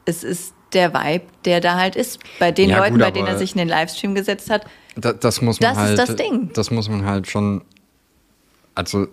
es 0.04 0.24
ist 0.24 0.54
der 0.72 0.92
Vibe, 0.92 1.24
der 1.44 1.60
da 1.60 1.76
halt 1.76 1.96
ist. 1.96 2.18
Bei 2.38 2.52
den 2.52 2.70
ja, 2.70 2.78
Leuten, 2.78 2.94
gut, 2.94 3.02
bei 3.02 3.10
denen 3.10 3.26
er 3.26 3.38
sich 3.38 3.52
in 3.52 3.58
den 3.58 3.68
Livestream 3.68 4.14
gesetzt 4.14 4.50
hat. 4.50 4.64
Da, 4.96 5.12
das 5.12 5.40
muss 5.42 5.60
man 5.60 5.70
das 5.70 5.78
halt. 5.78 5.98
Das 5.98 6.08
ist 6.08 6.18
das 6.18 6.26
Ding. 6.26 6.50
Das 6.52 6.70
muss 6.70 6.88
man 6.88 7.04
halt 7.04 7.26
schon. 7.26 7.62
Also 8.74 9.08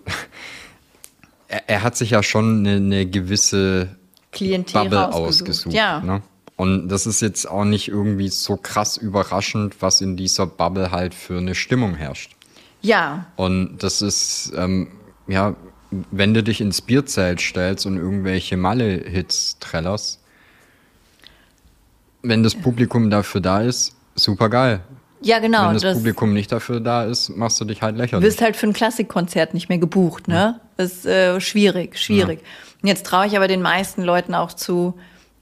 er, 1.48 1.68
er, 1.68 1.82
hat 1.82 1.96
sich 1.96 2.10
ja 2.10 2.22
schon 2.22 2.60
eine, 2.60 2.76
eine 2.76 3.06
gewisse 3.06 3.96
Klientel 4.32 4.82
Bubble 4.82 5.12
ausgesucht. 5.12 5.74
Ja. 5.74 6.00
Ne? 6.00 6.22
Und 6.56 6.88
das 6.88 7.06
ist 7.06 7.20
jetzt 7.20 7.48
auch 7.48 7.64
nicht 7.64 7.88
irgendwie 7.88 8.28
so 8.28 8.56
krass 8.56 8.96
überraschend, 8.96 9.76
was 9.80 10.00
in 10.00 10.16
dieser 10.16 10.46
Bubble 10.46 10.90
halt 10.90 11.14
für 11.14 11.38
eine 11.38 11.54
Stimmung 11.54 11.94
herrscht. 11.94 12.32
Ja. 12.80 13.26
Und 13.36 13.78
das 13.78 14.00
ist, 14.00 14.52
ähm, 14.56 14.88
ja, 15.26 15.54
wenn 16.10 16.34
du 16.34 16.42
dich 16.42 16.60
ins 16.60 16.80
Bierzelt 16.80 17.40
stellst 17.40 17.84
und 17.86 17.96
irgendwelche 17.96 18.56
Malle-Hits 18.56 19.58
trällerst, 19.60 20.20
wenn 22.28 22.42
das 22.42 22.54
Publikum 22.54 23.10
dafür 23.10 23.40
da 23.40 23.60
ist, 23.60 23.94
super 24.14 24.48
geil. 24.48 24.80
Ja, 25.22 25.38
genau. 25.38 25.66
Wenn 25.66 25.74
das, 25.74 25.82
das, 25.82 25.96
Publikum 25.96 26.32
nicht 26.32 26.52
dafür 26.52 26.80
da 26.80 27.04
ist, 27.04 27.30
machst 27.30 27.60
du 27.60 27.64
dich 27.64 27.82
halt 27.82 27.96
lächerlich. 27.96 28.22
Du 28.22 28.28
wirst 28.28 28.42
halt 28.42 28.56
für 28.56 28.66
ein 28.66 28.72
Klassikkonzert 28.72 29.54
nicht 29.54 29.68
mehr 29.68 29.78
gebucht, 29.78 30.28
ne? 30.28 30.34
Ja. 30.34 30.60
Das 30.76 30.92
ist 30.92 31.06
äh, 31.06 31.40
schwierig, 31.40 31.98
schwierig. 31.98 32.40
Ja. 32.40 32.46
Und 32.82 32.88
jetzt 32.88 33.06
traue 33.06 33.26
ich 33.26 33.36
aber 33.36 33.48
den 33.48 33.62
meisten 33.62 34.02
Leuten 34.02 34.34
auch 34.34 34.52
zu, 34.52 34.94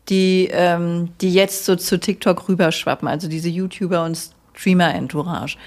die, 0.08 0.48
ähm, 0.52 1.10
die 1.20 1.32
jetzt 1.32 1.64
so 1.64 1.76
zu 1.76 1.98
TikTok 1.98 2.48
rüberschwappen, 2.48 3.08
also 3.08 3.28
diese 3.28 3.48
YouTuber 3.48 4.04
und 4.04 4.16
Streamer-Entourage. 4.54 5.58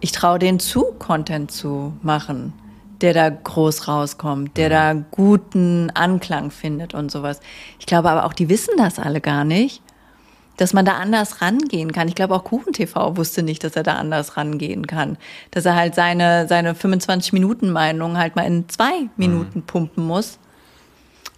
Ich 0.00 0.12
traue 0.12 0.38
denen 0.38 0.58
zu, 0.58 0.86
Content 0.98 1.50
zu 1.50 1.94
machen, 2.02 2.52
der 3.00 3.14
da 3.14 3.30
groß 3.30 3.86
rauskommt, 3.86 4.56
der 4.56 4.68
da 4.68 4.92
guten 5.12 5.90
Anklang 5.94 6.50
findet 6.50 6.92
und 6.92 7.10
sowas. 7.10 7.40
Ich 7.78 7.86
glaube 7.86 8.10
aber 8.10 8.24
auch, 8.24 8.32
die 8.32 8.48
wissen 8.48 8.74
das 8.76 8.98
alle 8.98 9.20
gar 9.20 9.44
nicht 9.44 9.80
dass 10.56 10.72
man 10.72 10.84
da 10.84 10.94
anders 10.94 11.40
rangehen 11.40 11.92
kann. 11.92 12.08
Ich 12.08 12.14
glaube 12.14 12.34
auch 12.34 12.44
KuchenTV 12.44 13.16
wusste 13.16 13.42
nicht, 13.42 13.64
dass 13.64 13.76
er 13.76 13.82
da 13.82 13.94
anders 13.94 14.36
rangehen 14.36 14.86
kann. 14.86 15.16
Dass 15.50 15.64
er 15.64 15.74
halt 15.74 15.94
seine, 15.94 16.46
seine 16.48 16.74
25-Minuten-Meinung 16.74 18.18
halt 18.18 18.36
mal 18.36 18.46
in 18.46 18.68
zwei 18.68 19.08
Minuten 19.16 19.60
mhm. 19.60 19.66
pumpen 19.66 20.06
muss 20.06 20.38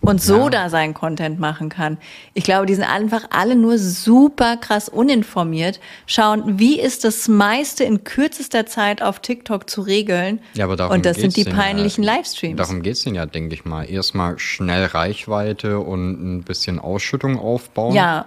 und 0.07 0.23
so 0.23 0.45
ja. 0.45 0.51
da 0.51 0.69
seinen 0.69 0.95
Content 0.95 1.41
machen 1.41 1.69
kann. 1.69 1.99
Ich 2.35 2.45
glaube, 2.45 2.67
die 2.67 2.75
sind 2.75 2.85
einfach 2.85 3.25
alle 3.31 3.57
nur 3.57 3.79
super 3.79 4.57
krass 4.57 4.89
uninformiert, 4.89 5.81
schauen, 6.07 6.59
wie 6.59 6.79
ist 6.79 7.05
das 7.05 7.29
meiste 7.29 7.85
in 7.85 8.05
kürzester 8.05 8.67
Zeit 8.67 9.03
auf 9.03 9.21
TikTok 9.21 9.69
zu 9.69 9.83
regeln. 9.83 10.41
Ja, 10.55 10.65
aber 10.65 10.77
darum 10.77 10.95
und 10.95 11.07
das 11.07 11.17
sind 11.17 11.37
die 11.37 11.45
peinlichen 11.45 12.05
ja, 12.05 12.15
Livestreams. 12.15 12.57
Darum 12.57 12.83
geht 12.83 12.95
es 12.95 13.03
denn 13.03 13.15
ja, 13.15 13.27
denke 13.27 13.55
ich 13.55 13.65
mal. 13.65 13.89
Erstmal 13.91 14.39
schnell 14.39 14.87
Reichweite 14.87 15.81
und 15.81 16.37
ein 16.37 16.43
bisschen 16.43 16.79
Ausschüttung 16.79 17.39
aufbauen. 17.39 17.95
Ja, 17.95 18.27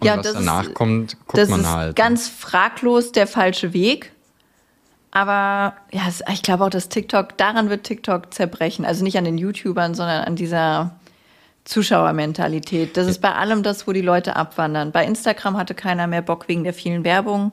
und 0.00 0.06
ja, 0.06 0.16
was 0.16 0.32
danach 0.32 0.64
ist, 0.64 0.74
kommt, 0.74 1.16
guckt 1.26 1.38
das 1.38 1.48
man 1.48 1.60
ist 1.60 1.68
halt. 1.68 1.96
Ganz 1.96 2.28
fraglos 2.28 3.12
der 3.12 3.26
falsche 3.26 3.72
Weg. 3.72 4.12
Aber 5.12 5.74
ja, 5.90 6.02
ich 6.32 6.42
glaube 6.42 6.64
auch, 6.64 6.70
dass 6.70 6.88
TikTok, 6.88 7.36
daran 7.36 7.68
wird 7.68 7.84
TikTok 7.84 8.32
zerbrechen. 8.32 8.84
Also 8.84 9.02
nicht 9.02 9.18
an 9.18 9.24
den 9.24 9.38
YouTubern, 9.38 9.94
sondern 9.94 10.24
an 10.24 10.36
dieser 10.36 10.94
Zuschauermentalität. 11.64 12.96
Das 12.96 13.06
ist 13.06 13.20
bei 13.20 13.34
allem 13.34 13.62
das, 13.62 13.86
wo 13.86 13.92
die 13.92 14.00
Leute 14.00 14.36
abwandern. 14.36 14.92
Bei 14.92 15.04
Instagram 15.04 15.56
hatte 15.56 15.74
keiner 15.74 16.06
mehr 16.06 16.22
Bock 16.22 16.48
wegen 16.48 16.64
der 16.64 16.74
vielen 16.74 17.04
Werbung. 17.04 17.52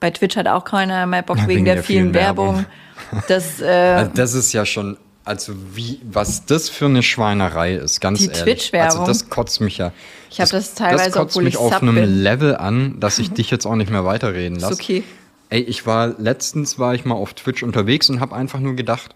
Bei 0.00 0.10
Twitch 0.10 0.36
hat 0.36 0.46
auch 0.46 0.64
keiner 0.64 1.06
mehr 1.06 1.22
Bock 1.22 1.38
wegen, 1.38 1.48
wegen 1.48 1.64
der, 1.64 1.74
der, 1.76 1.84
vielen, 1.84 2.12
vielen 2.12 2.14
Werbung. 2.14 2.66
Werbung. 3.10 3.24
Das, 3.28 3.60
äh, 3.60 3.66
also 3.66 4.12
das 4.14 4.34
ist 4.34 4.52
ja 4.52 4.66
schon 4.66 4.96
also 5.28 5.52
wie, 5.74 6.00
was 6.10 6.46
das 6.46 6.70
für 6.70 6.86
eine 6.86 7.02
Schweinerei 7.02 7.74
ist, 7.74 8.00
ganz 8.00 8.20
die 8.20 8.26
ehrlich. 8.26 8.42
Twitch-Werbung. 8.42 9.00
Also 9.00 9.06
das 9.06 9.28
kotzt 9.28 9.60
mich 9.60 9.76
ja. 9.76 9.92
Ich 10.30 10.40
habe 10.40 10.50
das 10.50 10.74
teilweise, 10.74 11.04
das 11.04 11.12
kotzt 11.12 11.36
mich 11.40 11.58
auf 11.58 11.82
einem 11.82 11.96
bin. 11.96 12.22
Level 12.22 12.56
an, 12.56 12.98
dass 12.98 13.18
ich 13.18 13.30
dich 13.34 13.50
jetzt 13.50 13.66
auch 13.66 13.76
nicht 13.76 13.90
mehr 13.90 14.06
weiterreden 14.06 14.58
lasse. 14.58 14.72
Ist 14.72 14.80
okay. 14.80 15.04
Ey, 15.50 15.60
ich 15.60 15.86
war 15.86 16.14
letztens 16.18 16.78
war 16.78 16.94
ich 16.94 17.04
mal 17.04 17.14
auf 17.14 17.34
Twitch 17.34 17.62
unterwegs 17.62 18.08
und 18.08 18.20
habe 18.20 18.34
einfach 18.34 18.58
nur 18.58 18.74
gedacht, 18.74 19.14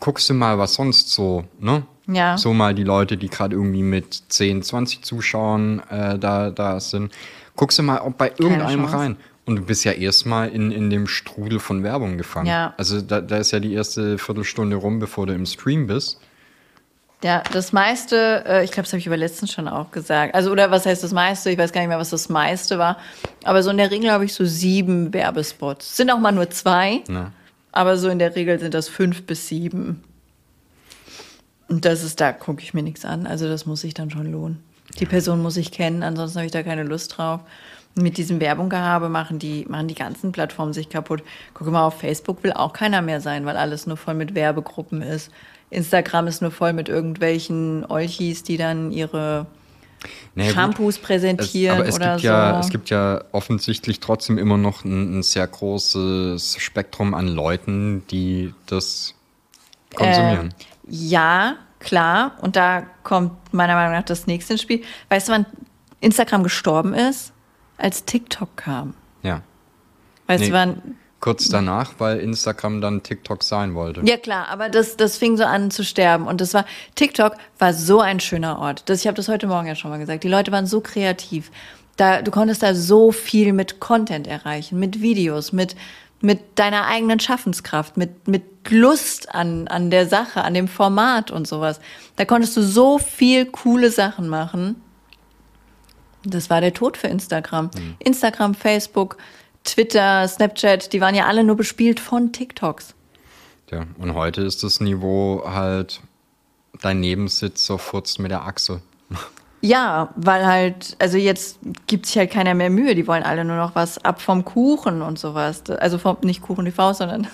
guckst 0.00 0.28
du 0.28 0.34
mal, 0.34 0.58
was 0.58 0.74
sonst 0.74 1.10
so, 1.10 1.44
ne? 1.60 1.84
Ja. 2.08 2.36
So 2.36 2.52
mal 2.52 2.74
die 2.74 2.82
Leute, 2.82 3.16
die 3.16 3.28
gerade 3.28 3.54
irgendwie 3.54 3.84
mit 3.84 4.24
10, 4.28 4.62
20 4.62 5.02
Zuschauern 5.02 5.82
äh, 5.88 6.18
da, 6.18 6.50
da 6.50 6.80
sind. 6.80 7.12
Guckst 7.54 7.78
du 7.78 7.84
mal 7.84 8.00
ob 8.00 8.18
bei 8.18 8.32
irgendeinem 8.38 8.84
rein. 8.86 9.16
Und 9.44 9.56
du 9.56 9.62
bist 9.62 9.84
ja 9.84 9.92
erstmal 9.92 10.50
in, 10.50 10.70
in 10.70 10.88
dem 10.88 11.08
Strudel 11.08 11.58
von 11.58 11.82
Werbung 11.82 12.16
gefangen. 12.16 12.46
Ja. 12.46 12.74
Also 12.76 13.00
da, 13.00 13.20
da 13.20 13.38
ist 13.38 13.50
ja 13.50 13.58
die 13.58 13.72
erste 13.72 14.18
Viertelstunde 14.18 14.76
rum, 14.76 15.00
bevor 15.00 15.26
du 15.26 15.34
im 15.34 15.46
Stream 15.46 15.88
bist. 15.88 16.20
Ja, 17.24 17.42
das 17.52 17.72
meiste, 17.72 18.44
äh, 18.46 18.64
ich 18.64 18.72
glaube, 18.72 18.84
das 18.84 18.92
habe 18.92 18.98
ich 18.98 19.06
über 19.06 19.16
letztens 19.16 19.52
schon 19.52 19.68
auch 19.68 19.90
gesagt. 19.90 20.34
Also, 20.34 20.50
oder 20.50 20.70
was 20.70 20.86
heißt 20.86 21.02
das 21.02 21.12
meiste? 21.12 21.50
Ich 21.50 21.58
weiß 21.58 21.72
gar 21.72 21.80
nicht 21.80 21.88
mehr, 21.88 21.98
was 21.98 22.10
das 22.10 22.28
meiste 22.28 22.78
war. 22.78 22.98
Aber 23.44 23.62
so 23.62 23.70
in 23.70 23.76
der 23.76 23.90
Regel 23.90 24.10
habe 24.10 24.24
ich 24.24 24.34
so 24.34 24.44
sieben 24.44 25.12
Werbespots. 25.12 25.96
Sind 25.96 26.10
auch 26.10 26.18
mal 26.18 26.32
nur 26.32 26.50
zwei. 26.50 27.02
Na. 27.08 27.32
Aber 27.70 27.96
so 27.96 28.08
in 28.08 28.18
der 28.18 28.34
Regel 28.34 28.58
sind 28.58 28.74
das 28.74 28.88
fünf 28.88 29.24
bis 29.24 29.48
sieben. 29.48 30.02
Und 31.68 31.84
das 31.84 32.02
ist, 32.02 32.20
da 32.20 32.32
gucke 32.32 32.62
ich 32.62 32.74
mir 32.74 32.82
nichts 32.82 33.04
an. 33.04 33.26
Also, 33.26 33.48
das 33.48 33.66
muss 33.66 33.80
sich 33.82 33.94
dann 33.94 34.10
schon 34.10 34.30
lohnen. 34.30 34.62
Die 34.98 35.06
Person 35.06 35.42
muss 35.42 35.56
ich 35.56 35.72
kennen, 35.72 36.02
ansonsten 36.02 36.38
habe 36.38 36.46
ich 36.46 36.52
da 36.52 36.62
keine 36.62 36.82
Lust 36.82 37.16
drauf 37.16 37.40
mit 37.94 38.16
diesem 38.16 38.40
Werbunggehabe 38.40 39.08
machen 39.08 39.38
die, 39.38 39.66
machen 39.68 39.88
die 39.88 39.94
ganzen 39.94 40.32
Plattformen 40.32 40.72
sich 40.72 40.88
kaputt. 40.88 41.22
Guck 41.54 41.66
mal, 41.70 41.86
auf 41.86 42.00
Facebook 42.00 42.42
will 42.42 42.52
auch 42.52 42.72
keiner 42.72 43.02
mehr 43.02 43.20
sein, 43.20 43.44
weil 43.44 43.56
alles 43.56 43.86
nur 43.86 43.96
voll 43.96 44.14
mit 44.14 44.34
Werbegruppen 44.34 45.02
ist. 45.02 45.30
Instagram 45.70 46.26
ist 46.26 46.42
nur 46.42 46.50
voll 46.50 46.72
mit 46.72 46.88
irgendwelchen 46.88 47.84
Olchis, 47.86 48.42
die 48.42 48.56
dann 48.56 48.92
ihre 48.92 49.46
naja, 50.34 50.52
Shampoos 50.52 50.96
gut. 50.96 51.04
präsentieren 51.04 51.76
es, 51.76 51.80
aber 51.80 51.88
es 51.88 51.96
oder 51.96 52.10
gibt 52.12 52.20
so. 52.20 52.28
Ja, 52.28 52.60
es 52.60 52.70
gibt 52.70 52.90
ja 52.90 53.24
offensichtlich 53.32 54.00
trotzdem 54.00 54.38
immer 54.38 54.56
noch 54.56 54.84
ein, 54.84 55.18
ein 55.18 55.22
sehr 55.22 55.46
großes 55.46 56.56
Spektrum 56.58 57.14
an 57.14 57.28
Leuten, 57.28 58.02
die 58.10 58.54
das 58.66 59.14
konsumieren. 59.94 60.48
Äh, 60.48 60.90
ja, 60.90 61.56
klar. 61.78 62.32
Und 62.40 62.56
da 62.56 62.82
kommt 63.02 63.32
meiner 63.52 63.74
Meinung 63.74 63.92
nach 63.92 64.04
das 64.04 64.26
nächste 64.26 64.54
ins 64.54 64.62
Spiel. 64.62 64.82
Weißt 65.08 65.28
du, 65.28 65.32
wann 65.32 65.46
Instagram 66.00 66.42
gestorben 66.42 66.94
ist? 66.94 67.31
Als 67.82 68.04
TikTok 68.04 68.56
kam. 68.56 68.94
Ja. 69.22 69.42
Weißt 70.26 70.44
nee, 70.44 70.48
du, 70.48 70.54
wann. 70.54 70.96
Kurz 71.20 71.48
danach, 71.48 71.94
weil 71.98 72.18
Instagram 72.18 72.80
dann 72.80 73.02
TikTok 73.02 73.44
sein 73.44 73.74
wollte. 73.74 74.02
Ja, 74.04 74.16
klar, 74.16 74.48
aber 74.48 74.68
das, 74.68 74.96
das 74.96 75.16
fing 75.16 75.36
so 75.36 75.44
an 75.44 75.70
zu 75.70 75.84
sterben. 75.84 76.26
Und 76.26 76.40
das 76.40 76.52
war, 76.52 76.64
TikTok 76.96 77.36
war 77.58 77.74
so 77.74 78.00
ein 78.00 78.18
schöner 78.18 78.58
Ort. 78.58 78.88
Das, 78.88 79.00
ich 79.00 79.06
habe 79.06 79.16
das 79.16 79.28
heute 79.28 79.46
Morgen 79.46 79.68
ja 79.68 79.76
schon 79.76 79.90
mal 79.90 79.98
gesagt. 79.98 80.24
Die 80.24 80.28
Leute 80.28 80.50
waren 80.50 80.66
so 80.66 80.80
kreativ. 80.80 81.52
Da, 81.96 82.22
du 82.22 82.30
konntest 82.32 82.62
da 82.62 82.74
so 82.74 83.12
viel 83.12 83.52
mit 83.52 83.78
Content 83.78 84.26
erreichen, 84.26 84.80
mit 84.80 85.00
Videos, 85.00 85.52
mit, 85.52 85.76
mit 86.20 86.40
deiner 86.56 86.86
eigenen 86.86 87.20
Schaffenskraft, 87.20 87.96
mit, 87.96 88.26
mit 88.26 88.42
Lust 88.70 89.32
an, 89.32 89.68
an 89.68 89.90
der 89.90 90.08
Sache, 90.08 90.42
an 90.42 90.54
dem 90.54 90.66
Format 90.66 91.30
und 91.30 91.46
sowas. 91.46 91.80
Da 92.16 92.24
konntest 92.24 92.56
du 92.56 92.62
so 92.62 92.98
viel 92.98 93.46
coole 93.46 93.90
Sachen 93.90 94.28
machen. 94.28 94.82
Das 96.24 96.50
war 96.50 96.60
der 96.60 96.72
Tod 96.74 96.96
für 96.96 97.08
Instagram. 97.08 97.70
Instagram, 97.98 98.54
Facebook, 98.54 99.16
Twitter, 99.64 100.26
Snapchat, 100.28 100.92
die 100.92 101.00
waren 101.00 101.14
ja 101.14 101.26
alle 101.26 101.44
nur 101.44 101.56
bespielt 101.56 102.00
von 102.00 102.32
TikToks. 102.32 102.94
Ja, 103.70 103.86
und 103.98 104.14
heute 104.14 104.42
ist 104.42 104.62
das 104.62 104.80
Niveau 104.80 105.42
halt, 105.46 106.00
dein 106.82 107.00
Nebensitzer 107.00 107.78
furzt 107.78 108.18
mit 108.18 108.30
der 108.30 108.42
Achse. 108.44 108.82
Ja, 109.62 110.12
weil 110.16 110.44
halt, 110.44 110.96
also 110.98 111.16
jetzt 111.16 111.58
gibt 111.86 112.06
sich 112.06 112.18
halt 112.18 112.30
keiner 112.32 112.54
mehr 112.54 112.68
Mühe. 112.68 112.94
Die 112.96 113.06
wollen 113.06 113.22
alle 113.22 113.44
nur 113.44 113.56
noch 113.56 113.74
was 113.76 114.04
ab 114.04 114.20
vom 114.20 114.44
Kuchen 114.44 115.00
und 115.02 115.18
sowas. 115.18 115.62
Also 115.70 115.98
vom, 115.98 116.16
nicht 116.22 116.42
Kuchen 116.42 116.64
die 116.64 116.72
Faust, 116.72 116.98
sondern 116.98 117.28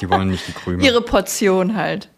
Die 0.00 0.08
wollen 0.08 0.30
nicht 0.30 0.48
die 0.48 0.52
Krümel. 0.54 0.84
ihre 0.84 1.02
Portion 1.02 1.76
halt. 1.76 2.08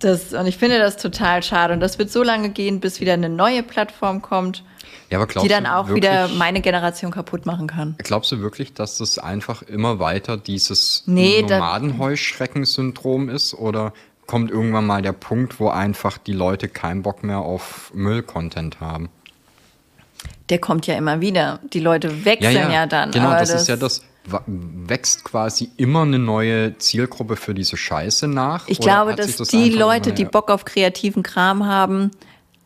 Das, 0.00 0.32
und 0.32 0.46
ich 0.46 0.56
finde 0.56 0.78
das 0.78 0.96
total 0.96 1.42
schade. 1.42 1.74
Und 1.74 1.80
das 1.80 1.98
wird 1.98 2.10
so 2.10 2.22
lange 2.22 2.50
gehen, 2.50 2.80
bis 2.80 3.00
wieder 3.00 3.12
eine 3.12 3.28
neue 3.28 3.62
Plattform 3.62 4.22
kommt, 4.22 4.64
ja, 5.10 5.24
die 5.26 5.48
dann 5.48 5.66
auch 5.66 5.88
wirklich, 5.88 6.04
wieder 6.04 6.28
meine 6.28 6.60
Generation 6.60 7.10
kaputt 7.10 7.46
machen 7.46 7.66
kann. 7.66 7.94
Glaubst 7.98 8.32
du 8.32 8.40
wirklich, 8.40 8.72
dass 8.72 8.98
das 8.98 9.18
einfach 9.18 9.62
immer 9.62 9.98
weiter 9.98 10.36
dieses 10.36 11.02
Nee, 11.06 11.42
Nomadenheuschrecken-Syndrom 11.42 13.28
ist? 13.28 13.54
Oder 13.54 13.92
kommt 14.26 14.50
irgendwann 14.50 14.86
mal 14.86 15.02
der 15.02 15.12
Punkt, 15.12 15.60
wo 15.60 15.68
einfach 15.68 16.16
die 16.16 16.32
Leute 16.32 16.68
keinen 16.68 17.02
Bock 17.02 17.22
mehr 17.22 17.38
auf 17.38 17.90
Müll-Content 17.94 18.80
haben? 18.80 19.10
Der 20.48 20.58
kommt 20.58 20.86
ja 20.86 20.94
immer 20.94 21.20
wieder. 21.20 21.60
Die 21.72 21.80
Leute 21.80 22.24
wechseln 22.24 22.70
ja, 22.72 22.86
dann. 22.86 23.10
Genau, 23.10 23.26
aber 23.26 23.40
das, 23.40 23.50
ist 23.50 23.68
ja 23.68 23.76
das. 23.76 24.02
Wächst 24.46 25.24
quasi 25.24 25.70
immer 25.76 26.02
eine 26.02 26.18
neue 26.18 26.78
Zielgruppe 26.78 27.36
für 27.36 27.54
diese 27.54 27.76
Scheiße 27.76 28.28
nach? 28.28 28.68
Ich 28.68 28.80
glaube, 28.80 29.14
dass 29.14 29.36
das 29.36 29.48
die 29.48 29.70
Leute, 29.70 30.12
die 30.12 30.24
Bock 30.24 30.50
auf 30.50 30.64
kreativen 30.64 31.22
Kram 31.22 31.66
haben, 31.66 32.10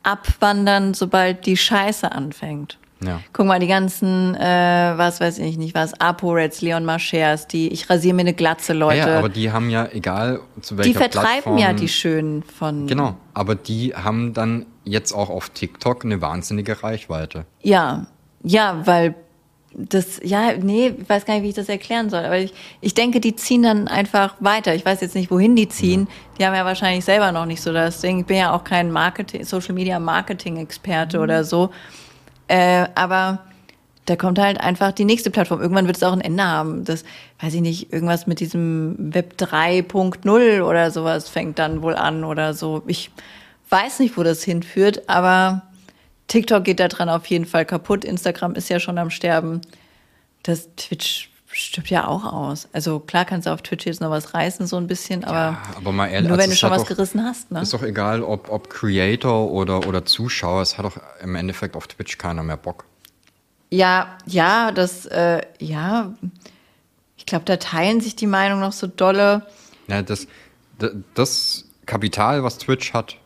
abwandern, 0.03 0.95
sobald 0.95 1.47
die 1.47 1.57
Scheiße 1.57 2.11
anfängt. 2.13 2.79
Ja. 3.05 3.21
Guck 3.33 3.47
mal, 3.47 3.59
die 3.59 3.67
ganzen, 3.67 4.35
äh, 4.35 4.93
was 4.97 5.21
weiß 5.21 5.39
ich 5.39 5.59
nicht, 5.59 5.75
was, 5.75 5.95
ApoReds, 6.01 6.63
Leon 6.63 6.85
Marchers, 6.85 7.47
die 7.47 7.69
ich 7.69 7.91
rasiere 7.91 8.15
mir 8.15 8.23
eine 8.23 8.35
Glatze, 8.35 8.73
Leute. 8.73 8.99
Ja, 8.99 9.19
aber 9.19 9.29
die 9.29 9.53
haben 9.53 9.69
ja, 9.69 9.89
egal 9.93 10.41
zu 10.61 10.79
welcher 10.79 10.91
die 10.91 10.97
vertreiben 10.97 11.27
Plattform, 11.27 11.59
ja 11.59 11.73
die 11.73 11.89
Schönen 11.89 12.43
von. 12.43 12.87
Genau, 12.87 13.17
aber 13.35 13.55
die 13.55 13.95
haben 13.95 14.33
dann 14.33 14.67
jetzt 14.85 15.13
auch 15.13 15.29
auf 15.29 15.51
TikTok 15.51 16.05
eine 16.05 16.21
wahnsinnige 16.21 16.83
Reichweite. 16.83 17.45
Ja, 17.63 18.07
ja, 18.43 18.83
weil 18.85 19.15
das, 19.77 20.21
ja, 20.23 20.53
nee, 20.57 20.95
ich 20.99 21.09
weiß 21.09 21.25
gar 21.25 21.35
nicht, 21.35 21.43
wie 21.43 21.49
ich 21.49 21.55
das 21.55 21.69
erklären 21.69 22.09
soll, 22.11 22.25
aber 22.25 22.39
ich, 22.39 22.55
ich 22.81 22.95
denke, 22.95 23.21
die 23.21 23.35
ziehen 23.35 23.63
dann 23.63 23.89
einfach 23.89 24.35
weiter. 24.41 24.75
Ich 24.75 24.85
weiß 24.85 25.01
jetzt 25.01 25.15
nicht, 25.15 25.31
wohin 25.31 25.57
die 25.57 25.69
ziehen. 25.69 26.09
Die 26.39 26.47
haben 26.47 26.55
ja 26.55 26.65
wahrscheinlich 26.65 27.05
selber 27.05 27.33
noch 27.33 27.47
nicht 27.47 27.61
so 27.61 27.73
das 27.73 28.01
Ding. 28.01 28.21
Ich 28.21 28.27
bin 28.27 28.37
ja 28.37 28.53
auch 28.53 28.65
kein 28.65 28.91
Marketing, 28.91 29.45
Social 29.45 29.75
Media 29.75 29.99
Marketing 29.99 30.57
Experte 30.59 31.19
oder 31.19 31.45
so. 31.45 31.71
Äh, 32.49 32.87
aber 32.95 33.41
da 34.07 34.17
kommt 34.17 34.39
halt 34.39 34.61
einfach 34.61 34.93
die 34.93 35.05
nächste 35.05 35.31
Plattform. 35.31 35.61
Irgendwann 35.61 35.87
wird 35.87 35.97
es 35.97 36.03
auch 36.03 36.13
ein 36.13 36.21
Ende 36.21 36.45
haben. 36.45 36.85
Das, 36.85 37.05
weiß 37.41 37.55
ich 37.55 37.61
nicht, 37.61 37.93
irgendwas 37.93 38.27
mit 38.27 38.41
diesem 38.41 38.97
Web 39.15 39.35
3.0 39.39 40.63
oder 40.63 40.91
sowas 40.91 41.29
fängt 41.29 41.59
dann 41.59 41.83
wohl 41.83 41.97
an 41.97 42.25
oder 42.25 42.55
so. 42.55 42.83
Ich 42.87 43.11
weiß 43.71 44.01
nicht, 44.01 44.17
wo 44.17 44.23
das 44.23 44.45
hinführt, 44.45 45.09
aber 45.09 45.63
TikTok 46.29 46.65
geht 46.65 46.81
da 46.81 46.89
dran 46.89 47.09
auf 47.09 47.27
jeden 47.27 47.47
Fall 47.47 47.65
kaputt. 47.65 48.05
Instagram 48.05 48.55
ist 48.55 48.69
ja 48.69 48.81
schon 48.81 48.99
am 48.99 49.11
Sterben. 49.11 49.61
Das 50.43 50.69
Twitch 50.77 51.31
stirbt 51.53 51.89
ja 51.91 52.07
auch 52.09 52.25
aus. 52.25 52.69
Also 52.73 52.99
klar 52.99 53.25
kannst 53.25 53.47
du 53.47 53.53
auf 53.53 53.63
Twitch 53.63 53.87
jetzt 53.87 54.01
noch 54.01 54.11
was 54.11 54.35
reißen, 54.35 54.67
so 54.67 54.77
ein 54.77 54.87
bisschen, 54.89 55.23
aber, 55.25 55.35
Ja, 55.37 55.63
aber 55.77 55.93
mal 55.93 56.09
ehrlich, 56.09 56.29
nur 56.29 56.33
also 56.39 56.43
wenn 56.43 56.51
du 56.51 56.55
es 56.55 56.59
schon 56.59 56.71
was 56.71 56.83
doch- 56.83 56.89
gerissen 56.89 57.23
hast. 57.25 57.51
Ne? 57.53 57.61
Ist 57.63 57.73
doch 57.73 57.83
egal, 57.83 58.23
ob, 58.23 58.51
ob 58.51 58.69
Creator 58.71 59.51
oder, 59.51 59.87
oder 59.87 60.05
Zuschauer, 60.05 60.63
es 60.63 60.77
hat 60.79 60.85
doch 60.85 60.97
im 61.23 61.37
Endeffekt 61.37 61.77
auf 61.77 61.87
Twitch 61.87 62.19
keiner 62.19 62.43
mehr 62.43 62.57
Bock. 62.57 62.85
Ja, 63.71 64.19
ja, 64.27 64.73
das, 64.73 65.07
äh, 65.07 65.43
ja, 65.61 66.13
ich 67.17 67.27
glaube, 67.27 67.45
da 67.45 67.57
teilen 67.57 68.01
sich 68.01 68.17
die 68.17 68.27
Meinungen 68.27 68.61
noch 68.61 68.73
so 68.73 68.87
dolle. 68.89 69.47
Ja, 69.87 70.03
das, 70.03 70.27
das 71.15 71.65
Kapital, 71.87 72.43
was 72.43 72.59
Twitch 72.59 72.93
hat, 72.93 73.17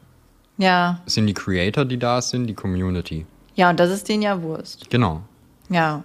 Ja, 0.59 1.01
sind 1.07 1.27
die 1.27 1.35
Creator, 1.35 1.85
die 1.85 1.99
da 1.99 2.21
sind, 2.21 2.47
die 2.47 2.55
Community. 2.55 3.27
ja, 3.55 3.71
und 3.71 3.79
das 3.81 3.91
ist 3.91 4.09
denen 4.09 4.23
ja 4.23 4.43
Wurst. 4.43 4.91
Genau. 4.91 5.23
Ja. 5.71 6.05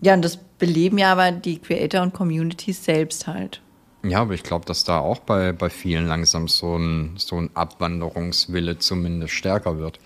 Ja, 0.00 0.14
und 0.14 0.22
das 0.22 0.36
beleben 0.36 0.98
ja 0.98 1.12
aber 1.12 1.32
die 1.32 1.58
Creator 1.58 2.02
und 2.02 2.12
Communities 2.12 2.84
selbst 2.84 3.26
halt. 3.26 3.60
Ja, 4.04 4.20
aber 4.20 4.34
ich 4.34 4.42
glaube, 4.44 4.64
dass 4.64 4.84
da 4.84 5.00
auch 5.00 5.18
bei, 5.18 5.52
bei 5.52 5.70
vielen 5.70 6.06
langsam 6.06 6.46
so 6.46 6.76
ein, 6.76 7.14
so 7.16 7.36
ein 7.36 7.50
Abwanderungswille 7.54 8.78
zumindest 8.78 9.34
stärker 9.34 9.78
wird. 9.78 9.98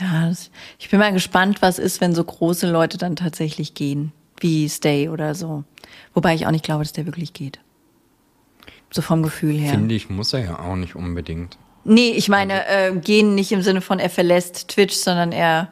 Ja, 0.00 0.28
das, 0.28 0.50
ich 0.78 0.88
bin 0.90 0.98
mal 1.00 1.12
gespannt, 1.12 1.60
was 1.60 1.78
ist, 1.78 2.00
wenn 2.00 2.14
so 2.14 2.24
große 2.24 2.70
Leute 2.70 2.98
dann 2.98 3.16
tatsächlich 3.16 3.74
gehen, 3.74 4.12
wie 4.38 4.68
Stay 4.68 5.08
oder 5.08 5.34
so. 5.34 5.64
Wobei 6.14 6.34
ich 6.34 6.46
auch 6.46 6.50
nicht 6.50 6.64
glaube, 6.64 6.84
dass 6.84 6.92
der 6.92 7.06
wirklich 7.06 7.32
geht. 7.32 7.60
So 8.90 9.02
vom 9.02 9.22
Gefühl 9.22 9.56
her. 9.58 9.72
Finde 9.72 9.94
ich, 9.94 10.08
muss 10.08 10.32
er 10.32 10.44
ja 10.44 10.58
auch 10.58 10.76
nicht 10.76 10.94
unbedingt. 10.96 11.58
Nee, 11.88 12.10
ich 12.10 12.28
meine, 12.28 12.66
äh, 12.66 12.92
gehen 12.96 13.34
nicht 13.34 13.52
im 13.52 13.62
Sinne 13.62 13.80
von 13.80 13.98
er 13.98 14.10
verlässt 14.10 14.68
Twitch, 14.68 14.94
sondern 14.94 15.32
er 15.32 15.68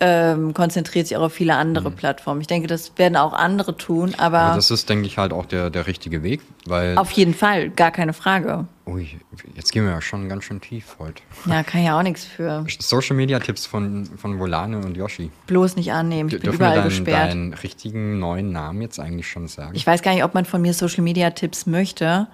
ähm, 0.00 0.54
konzentriert 0.54 1.06
sich 1.06 1.16
auch 1.16 1.22
auf 1.22 1.32
viele 1.32 1.54
andere 1.54 1.90
Plattformen. 1.90 2.40
Ich 2.40 2.46
denke, 2.46 2.66
das 2.66 2.92
werden 2.96 3.16
auch 3.16 3.32
andere 3.32 3.76
tun, 3.76 4.14
aber, 4.18 4.40
Aber 4.40 4.56
das 4.56 4.70
ist, 4.70 4.88
denke 4.88 5.06
ich, 5.06 5.18
halt 5.18 5.32
auch 5.32 5.46
der, 5.46 5.70
der 5.70 5.86
richtige 5.86 6.22
Weg, 6.22 6.40
weil. 6.66 6.98
auf 6.98 7.10
jeden 7.12 7.34
Fall, 7.34 7.70
gar 7.70 7.90
keine 7.90 8.12
Frage. 8.12 8.66
Ui, 8.86 9.08
jetzt 9.54 9.72
gehen 9.72 9.84
wir 9.84 9.92
ja 9.92 10.00
schon 10.02 10.28
ganz 10.28 10.44
schön 10.44 10.60
tief 10.60 10.96
heute. 10.98 11.22
Ja, 11.46 11.62
kann 11.62 11.82
ja 11.84 11.98
auch 11.98 12.02
nichts 12.02 12.24
für. 12.24 12.66
Social 12.80 13.16
Media 13.16 13.38
Tipps 13.38 13.66
von, 13.66 14.06
von 14.16 14.38
Volane 14.38 14.78
und 14.78 14.96
Yoshi. 14.96 15.30
Bloß 15.46 15.76
nicht 15.76 15.92
annehmen. 15.92 16.28
Ich 16.28 16.34
bin 16.34 16.42
Dürfen 16.42 16.60
wir 16.60 16.66
überall 16.66 16.76
deinen, 16.78 16.88
gesperrt. 16.88 17.30
deinen 17.30 17.54
richtigen 17.54 18.18
neuen 18.18 18.50
Namen 18.50 18.82
jetzt 18.82 18.98
eigentlich 18.98 19.28
schon 19.28 19.48
sagen? 19.48 19.74
Ich 19.74 19.86
weiß 19.86 20.02
gar 20.02 20.12
nicht, 20.12 20.24
ob 20.24 20.34
man 20.34 20.44
von 20.44 20.60
mir 20.60 20.74
Social 20.74 21.02
Media 21.02 21.30
Tipps 21.30 21.66
möchte, 21.66 22.26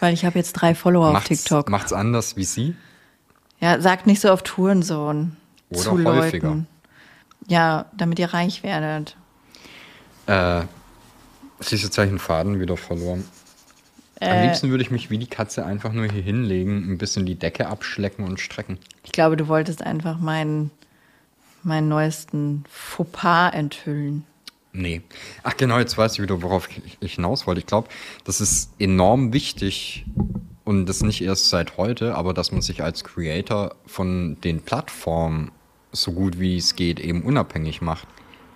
weil 0.00 0.14
ich 0.14 0.24
habe 0.24 0.38
jetzt 0.38 0.52
drei 0.52 0.74
Follower 0.74 1.08
auf 1.08 1.12
macht's, 1.14 1.28
TikTok. 1.28 1.68
Macht's 1.68 1.92
anders 1.92 2.36
wie 2.36 2.44
sie? 2.44 2.74
Ja, 3.60 3.80
sagt 3.80 4.06
nicht 4.06 4.20
so 4.20 4.32
oft 4.32 4.56
Hurensohn 4.56 5.36
Oder 5.70 5.80
zu 5.80 6.04
häufiger. 6.04 6.48
Leuten. 6.48 6.66
Ja, 7.48 7.86
damit 7.96 8.18
ihr 8.18 8.32
reich 8.32 8.62
werdet. 8.62 9.16
Äh, 10.26 10.62
siehst 11.60 11.82
du 11.82 11.86
jetzt 11.86 11.98
habe 11.98 12.06
ich 12.06 12.10
einen 12.10 12.18
Faden 12.18 12.60
wieder 12.60 12.76
verloren. 12.76 13.24
Am 14.20 14.28
Äh, 14.28 14.46
liebsten 14.46 14.70
würde 14.70 14.82
ich 14.82 14.90
mich 14.90 15.10
wie 15.10 15.18
die 15.18 15.26
Katze 15.26 15.64
einfach 15.64 15.92
nur 15.92 16.06
hier 16.06 16.22
hinlegen, 16.22 16.90
ein 16.92 16.98
bisschen 16.98 17.24
die 17.26 17.36
Decke 17.36 17.68
abschlecken 17.68 18.24
und 18.24 18.38
strecken. 18.38 18.78
Ich 19.02 19.12
glaube, 19.12 19.36
du 19.36 19.48
wolltest 19.48 19.82
einfach 19.82 20.18
meinen, 20.18 20.70
meinen 21.62 21.88
neuesten 21.88 22.64
Fauxpas 22.70 23.50
enthüllen. 23.54 24.24
Nee. 24.72 25.02
Ach 25.42 25.56
genau, 25.56 25.78
jetzt 25.78 25.98
weiß 25.98 26.14
ich 26.14 26.22
wieder, 26.22 26.42
worauf 26.42 26.68
ich 27.00 27.14
hinaus 27.14 27.46
wollte. 27.46 27.60
Ich 27.60 27.66
glaube, 27.66 27.88
das 28.24 28.40
ist 28.40 28.70
enorm 28.78 29.32
wichtig 29.32 30.04
und 30.64 30.86
das 30.86 31.02
nicht 31.02 31.22
erst 31.22 31.48
seit 31.48 31.76
heute, 31.76 32.14
aber 32.14 32.34
dass 32.34 32.52
man 32.52 32.62
sich 32.62 32.82
als 32.82 33.02
Creator 33.02 33.74
von 33.86 34.36
den 34.42 34.62
Plattformen 34.62 35.50
so 35.92 36.12
gut 36.12 36.38
wie 36.38 36.56
es 36.56 36.76
geht 36.76 37.00
eben 37.00 37.22
unabhängig 37.22 37.80
macht. 37.80 38.06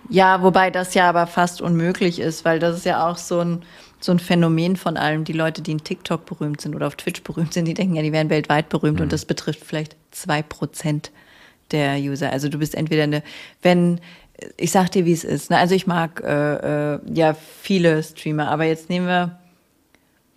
Ja, 0.09 0.41
wobei 0.43 0.71
das 0.71 0.93
ja 0.93 1.09
aber 1.09 1.27
fast 1.27 1.61
unmöglich 1.61 2.19
ist, 2.19 2.45
weil 2.45 2.59
das 2.59 2.77
ist 2.77 2.85
ja 2.85 3.09
auch 3.09 3.17
so 3.17 3.39
ein, 3.39 3.63
so 3.99 4.11
ein 4.11 4.19
Phänomen 4.19 4.75
von 4.75 4.97
allem. 4.97 5.23
Die 5.23 5.33
Leute, 5.33 5.61
die 5.61 5.71
in 5.71 5.83
TikTok 5.83 6.25
berühmt 6.25 6.61
sind 6.61 6.75
oder 6.75 6.87
auf 6.87 6.95
Twitch 6.95 7.23
berühmt 7.23 7.53
sind, 7.53 7.65
die 7.65 7.73
denken 7.73 7.95
ja, 7.95 8.03
die 8.03 8.13
wären 8.13 8.29
weltweit 8.29 8.69
berühmt 8.69 9.01
und 9.01 9.11
das 9.11 9.25
betrifft 9.25 9.65
vielleicht 9.65 9.95
zwei 10.11 10.43
Prozent 10.43 11.11
der 11.71 11.97
User. 11.97 12.31
Also 12.31 12.49
du 12.49 12.59
bist 12.59 12.75
entweder 12.75 13.03
eine, 13.03 13.23
wenn, 13.63 13.99
ich 14.57 14.71
sag 14.71 14.91
dir, 14.91 15.05
wie 15.05 15.13
es 15.13 15.23
ist. 15.23 15.49
Ne? 15.49 15.57
Also 15.57 15.75
ich 15.75 15.87
mag 15.87 16.21
äh, 16.23 16.93
äh, 16.95 16.99
ja 17.13 17.33
viele 17.61 18.01
Streamer, 18.03 18.49
aber 18.49 18.65
jetzt 18.65 18.89
nehmen 18.89 19.07
wir, 19.07 19.39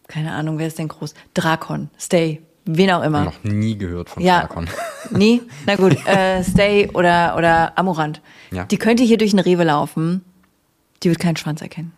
keine 0.07 0.33
Ahnung, 0.33 0.59
wer 0.59 0.67
ist 0.67 0.79
denn 0.79 0.89
groß? 0.89 1.15
Drakon, 1.35 1.91
Stay, 1.99 2.41
wen 2.65 2.91
auch 2.91 3.03
immer. 3.03 3.25
Noch 3.25 3.45
nie 3.45 3.77
gehört 3.77 4.09
von 4.11 4.23
Ja. 4.23 4.41
Drakon. 4.41 4.69
Nie? 5.11 5.43
Na 5.67 5.77
gut, 5.77 5.97
äh, 6.07 6.43
Stay 6.45 6.89
oder, 6.95 7.37
oder 7.37 7.77
Amorant. 7.79 8.21
Ja. 8.51 8.65
Die 8.65 8.79
könnte 8.79 9.03
hier 9.03 9.19
durch 9.19 9.33
eine 9.33 9.45
Rewe 9.45 9.65
laufen, 9.65 10.25
die 11.03 11.11
wird 11.11 11.19
keinen 11.21 11.37
Schwanz 11.37 11.61
erkennen. 11.61 11.93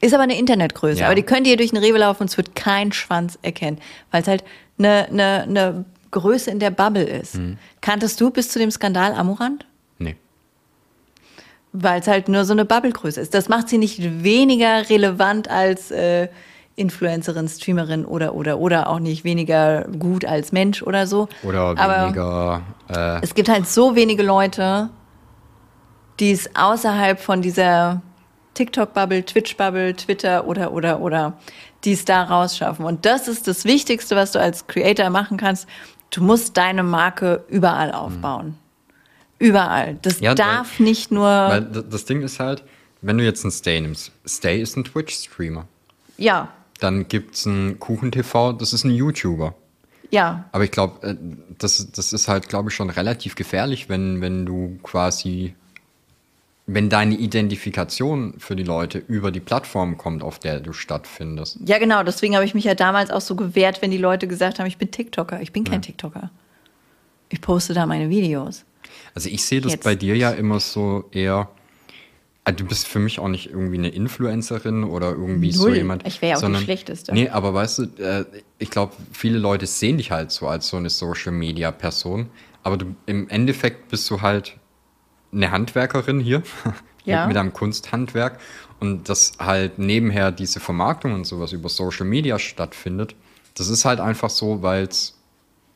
Ist 0.00 0.14
aber 0.14 0.22
eine 0.22 0.38
Internetgröße, 0.38 1.00
Ja. 1.00 1.06
aber 1.06 1.14
die 1.14 1.22
könnte 1.22 1.48
hier 1.48 1.56
durch 1.58 1.70
eine 1.72 1.82
Rewe 1.82 1.98
laufen 1.98 2.22
und 2.22 2.30
es 2.30 2.36
wird 2.36 2.54
keinen 2.56 2.92
Schwanz 2.92 3.38
erkennen, 3.42 3.78
weil 4.10 4.22
es 4.22 4.28
halt 4.28 4.42
eine, 4.78 5.06
eine, 5.10 5.42
eine 5.42 5.84
Größe 6.10 6.50
in 6.50 6.58
der 6.58 6.70
Bubble 6.70 7.04
ist. 7.04 7.36
Mhm. 7.36 7.58
Kanntest 7.80 8.20
du 8.20 8.30
bis 8.30 8.48
zu 8.48 8.58
dem 8.58 8.70
Skandal 8.70 9.12
Amorant? 9.12 9.66
Weil 11.72 12.00
es 12.00 12.06
halt 12.06 12.28
nur 12.28 12.44
so 12.44 12.52
eine 12.52 12.64
Bubble-Größe 12.64 13.20
ist. 13.20 13.32
Das 13.34 13.48
macht 13.48 13.68
sie 13.68 13.78
nicht 13.78 14.22
weniger 14.22 14.88
relevant 14.90 15.48
als 15.50 15.90
äh, 15.90 16.28
Influencerin, 16.76 17.48
Streamerin 17.48 18.04
oder, 18.04 18.34
oder, 18.34 18.58
oder 18.58 18.88
auch 18.88 18.98
nicht 18.98 19.24
weniger 19.24 19.84
gut 19.98 20.24
als 20.24 20.52
Mensch 20.52 20.82
oder 20.82 21.06
so. 21.06 21.28
Oder 21.42 21.74
Aber- 21.78 22.04
weniger. 22.06 22.62
Äh, 22.88 23.20
es 23.22 23.34
gibt 23.34 23.48
halt 23.48 23.66
so 23.66 23.94
wenige 23.94 24.22
Leute, 24.22 24.90
die 26.20 26.30
es 26.32 26.50
außerhalb 26.54 27.18
von 27.20 27.42
dieser 27.42 28.02
TikTok-Bubble, 28.54 29.24
Twitch-Bubble, 29.24 29.94
Twitter 29.96 30.46
oder, 30.46 30.72
oder, 30.72 31.00
oder, 31.00 31.34
die 31.84 31.92
es 31.92 32.04
da 32.04 32.22
rausschaffen. 32.22 32.84
Und 32.84 33.06
das 33.06 33.28
ist 33.28 33.48
das 33.48 33.64
Wichtigste, 33.64 34.14
was 34.14 34.32
du 34.32 34.40
als 34.40 34.66
Creator 34.66 35.08
machen 35.10 35.38
kannst. 35.38 35.66
Du 36.10 36.22
musst 36.22 36.56
deine 36.58 36.82
Marke 36.82 37.44
überall 37.48 37.92
aufbauen. 37.92 38.58
Überall. 39.42 39.98
Das 40.02 40.20
Ja, 40.20 40.34
darf 40.34 40.78
weil- 40.78 40.86
nicht 40.86 41.10
nur. 41.10 41.26
Weil 41.26 41.62
das 41.62 42.04
Ding 42.04 42.22
ist 42.22 42.38
halt, 42.40 42.62
wenn 43.00 43.18
du 43.18 43.24
jetzt 43.24 43.44
einen 43.44 43.50
Stay 43.52 43.80
nimmst, 43.80 44.12
Stay 44.26 44.60
ist 44.62 44.76
ein 44.76 44.84
Twitch-Streamer. 44.84 45.66
ja, 46.18 46.48
Dann 46.80 47.06
gibt 47.08 47.34
es 47.36 47.46
einen 47.46 47.78
Kuchen-TV, 47.78 48.52
das 48.54 48.72
ist 48.72 48.84
ein 48.84 48.90
YouTuber. 48.90 49.54
ja. 50.10 50.44
Aber 50.52 50.64
ich 50.64 50.70
glaube, 50.72 51.06
äh, 51.06 51.14
das, 51.58 51.90
das 51.92 52.12
ist 52.12 52.26
halt, 52.28 52.48
glaube 52.48 52.70
ich, 52.70 52.74
schon 52.74 52.90
relativ 52.90 53.34
gefährlich, 53.36 53.88
wenn, 53.88 54.20
wenn 54.20 54.44
du 54.46 54.78
quasi, 54.82 55.54
wenn 56.66 56.88
deine 56.88 57.14
Identifikation 57.16 58.34
für 58.38 58.54
die 58.56 58.62
Leute 58.64 58.98
über 58.98 59.30
die 59.30 59.40
Plattform 59.40 59.96
kommt, 59.96 60.22
auf 60.22 60.38
der 60.38 60.60
du 60.60 60.72
stattfindest. 60.72 61.58
Ja, 61.66 61.78
genau. 61.78 62.02
Deswegen 62.02 62.34
habe 62.34 62.44
ich 62.44 62.54
mich 62.54 62.64
ja 62.64 62.74
damals 62.74 63.10
auch 63.10 63.20
so 63.20 63.34
gewehrt, 63.36 63.80
wenn 63.82 63.90
die 63.90 63.98
Leute 63.98 64.26
gesagt 64.28 64.58
haben, 64.58 64.66
ich 64.66 64.78
bin 64.78 64.90
TikToker. 64.90 65.40
Ich 65.40 65.52
bin 65.52 65.64
kein 65.64 65.82
TikToker. 65.82 66.30
Ich 67.28 67.40
poste 67.40 67.74
da 67.74 67.86
meine 67.86 68.10
Videos. 68.10 68.64
Also 69.14 69.28
ich 69.28 69.44
sehe 69.44 69.60
das 69.60 69.72
Jetzt. 69.72 69.84
bei 69.84 69.94
dir 69.94 70.16
ja 70.16 70.30
immer 70.30 70.58
so 70.60 71.04
eher. 71.12 71.48
ah, 72.44 72.52
Du 72.52 72.64
bist 72.64 72.86
für 72.88 72.98
mich 72.98 73.18
auch 73.18 73.28
nicht 73.28 73.50
irgendwie 73.50 73.78
eine 73.78 73.88
Influencerin 73.90 74.84
oder 74.84 75.10
irgendwie 75.10 75.52
so 75.52 75.66
Null. 75.68 75.76
jemand. 75.76 76.06
Ich 76.06 76.22
wär 76.22 76.30
ja 76.30 76.34
auch 76.36 76.40
die 76.40 76.44
sondern- 76.46 76.62
Schlechteste. 76.62 77.12
Nee, 77.12 77.28
aber 77.28 77.52
weißt 77.54 77.78
du, 77.78 77.82
äh, 78.02 78.24
ich 78.58 78.70
glaube, 78.70 78.94
viele 79.12 79.38
Leute 79.38 79.66
sehen 79.66 79.98
dich 79.98 80.10
halt 80.10 80.30
so 80.32 80.48
als 80.48 80.68
so 80.68 80.76
eine 80.76 80.90
Social 80.90 81.32
Media 81.32 81.70
Person. 81.70 82.28
Aber 82.62 82.76
du, 82.76 82.94
im 83.06 83.28
Endeffekt 83.28 83.88
bist 83.88 84.08
du 84.10 84.20
halt 84.22 84.56
eine 85.32 85.50
Handwerkerin 85.50 86.20
hier 86.20 86.42
Ja. 87.04 87.26
mit, 87.26 87.36
einem 87.36 87.52
Kunsthandwerk 87.52 88.38
und 88.78 89.08
dass 89.08 89.32
halt 89.40 89.78
nebenher 89.80 90.30
diese 90.30 90.60
Vermarktung 90.60 91.14
und 91.14 91.24
sowas 91.24 91.52
über 91.52 91.68
Social 91.68 92.06
Media 92.06 92.38
stattfindet, 92.38 93.16
das 93.54 93.68
ist 93.68 93.84
halt 93.84 93.98
einfach 93.98 94.30
so, 94.30 94.62
weil's, 94.62 95.18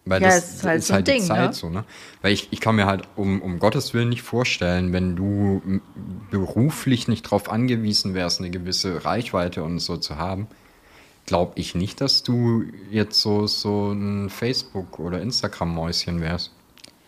weil 0.06 0.22
Ja, 0.22 0.28
das 0.28 0.54
ist 0.54 0.64
halt 0.64 0.78
ist 0.78 0.86
so 0.88 0.94
halt 0.94 1.06
die 1.08 1.12
Ding, 1.12 1.22
Zeit 1.22 1.48
ne? 1.50 1.52
so, 1.52 1.68
ne? 1.68 1.84
Weil 2.22 2.32
ich, 2.32 2.48
ich 2.52 2.60
kann 2.60 2.76
mir 2.76 2.86
halt 2.86 3.02
um, 3.16 3.42
um 3.42 3.58
Gottes 3.58 3.92
Willen 3.92 4.08
nicht 4.08 4.22
vorstellen, 4.22 4.92
wenn 4.92 5.14
du 5.16 5.60
beruflich 6.30 7.08
nicht 7.08 7.26
darauf 7.26 7.50
angewiesen 7.50 8.14
wärst, 8.14 8.40
eine 8.40 8.50
gewisse 8.50 9.04
Reichweite 9.04 9.62
und 9.62 9.78
so 9.80 9.96
zu 9.96 10.16
haben, 10.16 10.46
glaube 11.26 11.52
ich 11.56 11.74
nicht, 11.74 12.00
dass 12.00 12.22
du 12.22 12.64
jetzt 12.90 13.20
so, 13.20 13.46
so 13.46 13.92
ein 13.92 14.30
Facebook- 14.30 14.98
oder 14.98 15.20
Instagram-Mäuschen 15.20 16.20
wärst. 16.20 16.52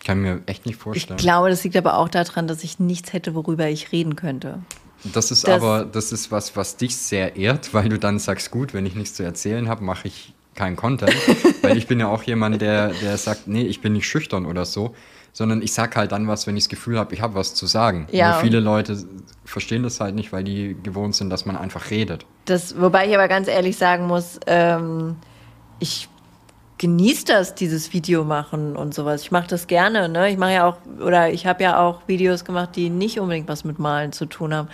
Kann 0.05 0.21
mir 0.21 0.41
echt 0.45 0.65
nicht 0.65 0.75
Ich 0.75 0.81
vorstellen. 0.81 1.17
glaube, 1.17 1.49
das 1.49 1.63
liegt 1.63 1.75
aber 1.75 1.97
auch 1.97 2.09
daran, 2.09 2.47
dass 2.47 2.63
ich 2.63 2.79
nichts 2.79 3.11
hätte, 3.13 3.35
worüber 3.35 3.67
ich 3.67 3.91
reden 3.91 4.15
könnte. 4.15 4.59
Das 5.03 5.31
ist 5.31 5.47
Das- 5.47 5.61
aber, 5.61 5.85
das 5.85 6.11
ist 6.11 6.31
was, 6.31 6.55
was 6.55 6.75
dich 6.77 6.95
sehr 6.97 7.35
ehrt, 7.37 7.73
weil 7.73 7.89
du 7.89 7.97
dann 7.99 8.19
sagst, 8.19 8.51
gut, 8.51 8.73
wenn 8.73 8.85
ich 8.85 8.95
nichts 8.95 9.15
zu 9.15 9.23
erzählen 9.23 9.67
habe, 9.69 9.83
mache 9.83 10.07
ich 10.07 10.33
keinen 10.59 10.75
Content. 10.75 11.15
weil 11.63 11.77
ich 11.77 11.87
bin 11.87 11.99
ja 11.99 12.07
auch 12.07 12.23
jemand, 12.23 12.61
der, 12.61 12.89
der 12.89 13.17
sagt, 13.17 13.47
nee, 13.47 13.63
ich 13.63 13.81
bin 13.81 13.93
nicht 13.93 14.07
schüchtern 14.07 14.45
oder 14.45 14.65
so, 14.65 14.93
sondern 15.31 15.61
ich 15.61 15.73
sag 15.73 15.95
halt 15.95 16.11
dann 16.11 16.27
was, 16.27 16.45
wenn 16.47 16.57
ich 16.57 16.65
das 16.65 16.69
Gefühl 16.69 16.99
habe, 16.99 17.13
ich 17.15 17.21
habe 17.21 17.33
was 17.33 17.55
zu 17.55 17.65
sagen. 17.65 18.07
Ja. 18.11 18.33
Nur 18.33 18.41
viele 18.41 18.59
Leute 18.59 18.97
verstehen 19.45 19.83
das 19.83 19.99
halt 19.99 20.15
nicht, 20.15 20.33
weil 20.33 20.43
die 20.43 20.75
gewohnt 20.83 21.15
sind, 21.15 21.29
dass 21.29 21.45
man 21.45 21.55
einfach 21.55 21.89
redet. 21.89 22.25
Das, 22.45 22.79
wobei 22.79 23.07
ich 23.07 23.15
aber 23.15 23.27
ganz 23.27 23.47
ehrlich 23.47 23.77
sagen 23.77 24.05
muss, 24.05 24.39
ähm, 24.47 25.15
ich 25.79 26.09
genieße 26.77 27.25
das, 27.25 27.55
dieses 27.55 27.93
Video 27.93 28.23
machen 28.25 28.75
und 28.75 28.93
sowas. 28.93 29.21
Ich 29.21 29.31
mache 29.31 29.47
das 29.47 29.67
gerne. 29.67 30.09
Ne? 30.09 30.29
Ich 30.29 30.37
mache 30.37 30.53
ja 30.53 30.65
auch, 30.65 30.77
oder 31.01 31.31
ich 31.31 31.45
habe 31.45 31.63
ja 31.63 31.79
auch 31.79 32.01
Videos 32.07 32.43
gemacht, 32.43 32.75
die 32.75 32.89
nicht 32.89 33.19
unbedingt 33.19 33.47
was 33.47 33.63
mit 33.63 33.79
Malen 33.79 34.11
zu 34.11 34.25
tun 34.25 34.53
haben. 34.53 34.67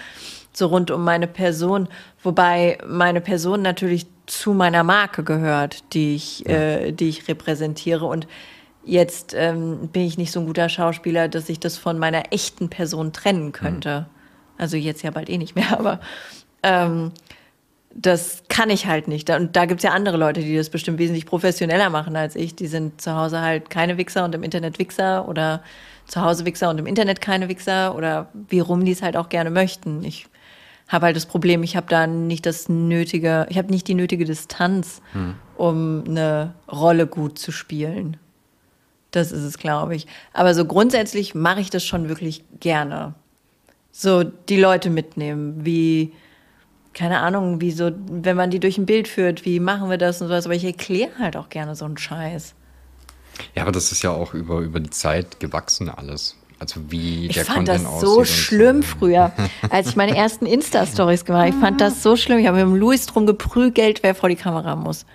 So 0.53 0.67
rund 0.67 0.89
um 0.89 1.03
meine 1.03 1.27
Person. 1.27 1.89
Wobei 2.23 2.77
meine 2.87 3.21
Person 3.21 3.61
natürlich 3.61 4.07
zu 4.25 4.53
meiner 4.53 4.83
Marke 4.83 5.23
gehört, 5.23 5.93
die 5.93 6.15
ich, 6.15 6.47
äh, 6.47 6.91
die 6.91 7.09
ich 7.09 7.27
repräsentiere. 7.27 8.05
Und 8.05 8.27
jetzt 8.83 9.33
ähm, 9.35 9.89
bin 9.89 10.03
ich 10.03 10.17
nicht 10.17 10.31
so 10.31 10.39
ein 10.39 10.47
guter 10.47 10.69
Schauspieler, 10.69 11.27
dass 11.27 11.49
ich 11.49 11.59
das 11.59 11.77
von 11.77 11.99
meiner 11.99 12.31
echten 12.31 12.69
Person 12.69 13.13
trennen 13.13 13.51
könnte. 13.51 14.07
Also 14.57 14.77
jetzt 14.77 15.03
ja 15.03 15.11
bald 15.11 15.29
eh 15.29 15.37
nicht 15.37 15.55
mehr, 15.55 15.71
aber 15.79 15.99
ähm, 16.63 17.11
das 17.95 18.43
kann 18.49 18.69
ich 18.69 18.87
halt 18.87 19.07
nicht. 19.07 19.29
Und 19.29 19.55
da 19.55 19.65
gibt's 19.65 19.83
ja 19.83 19.91
andere 19.91 20.17
Leute, 20.17 20.41
die 20.41 20.55
das 20.55 20.69
bestimmt 20.69 20.99
wesentlich 20.99 21.25
professioneller 21.25 21.89
machen 21.89 22.15
als 22.15 22.35
ich. 22.35 22.55
Die 22.55 22.67
sind 22.67 22.99
zu 22.99 23.15
Hause 23.15 23.41
halt 23.41 23.69
keine 23.69 23.97
Wichser 23.97 24.25
und 24.25 24.35
im 24.35 24.43
Internet 24.43 24.79
Wichser 24.79 25.27
oder 25.27 25.63
zu 26.05 26.21
Hause 26.21 26.45
Wichser 26.45 26.69
und 26.69 26.77
im 26.77 26.87
Internet 26.87 27.21
keine 27.21 27.47
Wichser 27.47 27.95
oder 27.95 28.27
wie 28.49 28.59
rum 28.59 28.83
die 28.83 28.91
es 28.91 29.01
halt 29.01 29.15
auch 29.15 29.29
gerne 29.29 29.49
möchten. 29.49 30.03
Ich 30.03 30.27
habe 30.87 31.07
halt 31.07 31.15
das 31.15 31.25
Problem, 31.25 31.63
ich 31.63 31.75
habe 31.75 31.87
da 31.89 32.07
nicht 32.07 32.45
das 32.45 32.69
nötige, 32.69 33.47
ich 33.49 33.57
habe 33.57 33.71
nicht 33.71 33.87
die 33.87 33.95
nötige 33.95 34.25
Distanz, 34.25 35.01
um 35.57 36.03
eine 36.07 36.53
Rolle 36.71 37.07
gut 37.07 37.39
zu 37.39 37.51
spielen. 37.51 38.17
Das 39.11 39.31
ist 39.31 39.43
es, 39.43 39.57
glaube 39.57 39.95
ich. 39.95 40.07
Aber 40.33 40.53
so 40.53 40.65
grundsätzlich 40.65 41.33
mache 41.33 41.61
ich 41.61 41.69
das 41.69 41.85
schon 41.85 42.09
wirklich 42.09 42.43
gerne. 42.59 43.15
So 43.91 44.23
die 44.23 44.59
Leute 44.59 44.89
mitnehmen, 44.89 45.65
wie, 45.65 46.11
keine 46.93 47.19
Ahnung, 47.19 47.61
wie 47.61 47.71
so, 47.71 47.91
wenn 48.09 48.35
man 48.35 48.51
die 48.51 48.59
durch 48.59 48.77
ein 48.77 48.85
Bild 48.85 49.07
führt, 49.07 49.45
wie 49.45 49.61
machen 49.61 49.89
wir 49.89 49.97
das 49.97 50.21
und 50.21 50.27
sowas. 50.27 50.45
Aber 50.45 50.55
ich 50.55 50.65
erkläre 50.65 51.17
halt 51.17 51.37
auch 51.37 51.49
gerne 51.49 51.75
so 51.75 51.85
einen 51.85 51.97
Scheiß. 51.97 52.55
Ja, 53.55 53.63
aber 53.63 53.71
das 53.71 53.91
ist 53.91 54.03
ja 54.03 54.11
auch 54.11 54.33
über, 54.33 54.59
über 54.59 54.79
die 54.79 54.89
Zeit 54.89 55.39
gewachsen 55.39 55.89
alles. 55.89 56.35
Also 56.59 56.79
wie 56.89 57.27
Ich 57.27 57.35
der 57.35 57.45
fand 57.45 57.67
Content 57.67 57.85
das 57.85 58.01
so 58.01 58.23
schlimm 58.23 58.81
früher, 58.81 59.31
als 59.69 59.89
ich 59.89 59.95
meine 59.95 60.15
ersten 60.15 60.45
Insta-Stories 60.45 61.25
gemacht 61.25 61.41
habe. 61.41 61.49
Ich 61.49 61.55
fand 61.55 61.81
das 61.81 62.01
so 62.01 62.15
schlimm. 62.15 62.39
Ich 62.39 62.47
habe 62.47 62.57
mit 62.57 62.65
dem 62.65 62.75
Luis 62.75 63.05
drum 63.05 63.25
geprügelt, 63.25 64.03
wer 64.03 64.15
vor 64.15 64.29
die 64.29 64.35
Kamera 64.35 64.75
muss. 64.75 65.05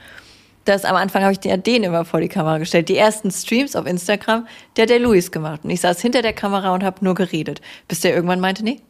Das 0.67 0.85
am 0.85 0.97
Anfang 0.97 1.23
habe 1.23 1.33
ich 1.33 1.41
den, 1.41 1.63
den 1.63 1.83
immer 1.83 2.05
vor 2.05 2.21
die 2.21 2.29
Kamera 2.29 2.59
gestellt. 2.59 2.89
Die 2.91 2.97
ersten 2.97 3.31
Streams 3.31 3.75
auf 3.75 3.87
Instagram, 3.87 4.47
der 4.77 4.83
hat 4.83 4.91
der 4.91 4.99
Luis 4.99 5.31
gemacht. 5.31 5.61
Und 5.65 5.71
ich 5.71 5.81
saß 5.81 6.01
hinter 6.01 6.21
der 6.21 6.35
Kamera 6.35 6.75
und 6.75 6.85
habe 6.85 7.03
nur 7.05 7.15
geredet. 7.15 7.63
Bis 7.89 8.01
der 8.01 8.15
irgendwann 8.15 8.41
meinte, 8.41 8.63
nee, 8.63 8.81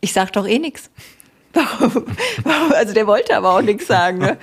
ich 0.00 0.12
sag 0.12 0.32
doch 0.32 0.46
eh 0.46 0.58
nix. 0.58 0.90
Warum? 1.52 2.06
Warum? 2.42 2.72
Also 2.72 2.92
der 2.94 3.06
wollte 3.06 3.36
aber 3.36 3.54
auch 3.54 3.62
nichts 3.62 3.86
sagen. 3.86 4.18
Ne? 4.18 4.38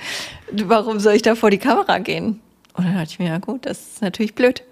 Warum 0.52 1.00
soll 1.00 1.14
ich 1.14 1.22
da 1.22 1.34
vor 1.34 1.50
die 1.50 1.58
Kamera 1.58 1.98
gehen? 1.98 2.40
Und 2.74 2.86
dann 2.86 2.94
dachte 2.94 3.10
ich 3.10 3.18
mir, 3.18 3.28
ja 3.28 3.38
gut, 3.38 3.66
das 3.66 3.78
ist 3.78 4.02
natürlich 4.02 4.34
blöd. 4.34 4.62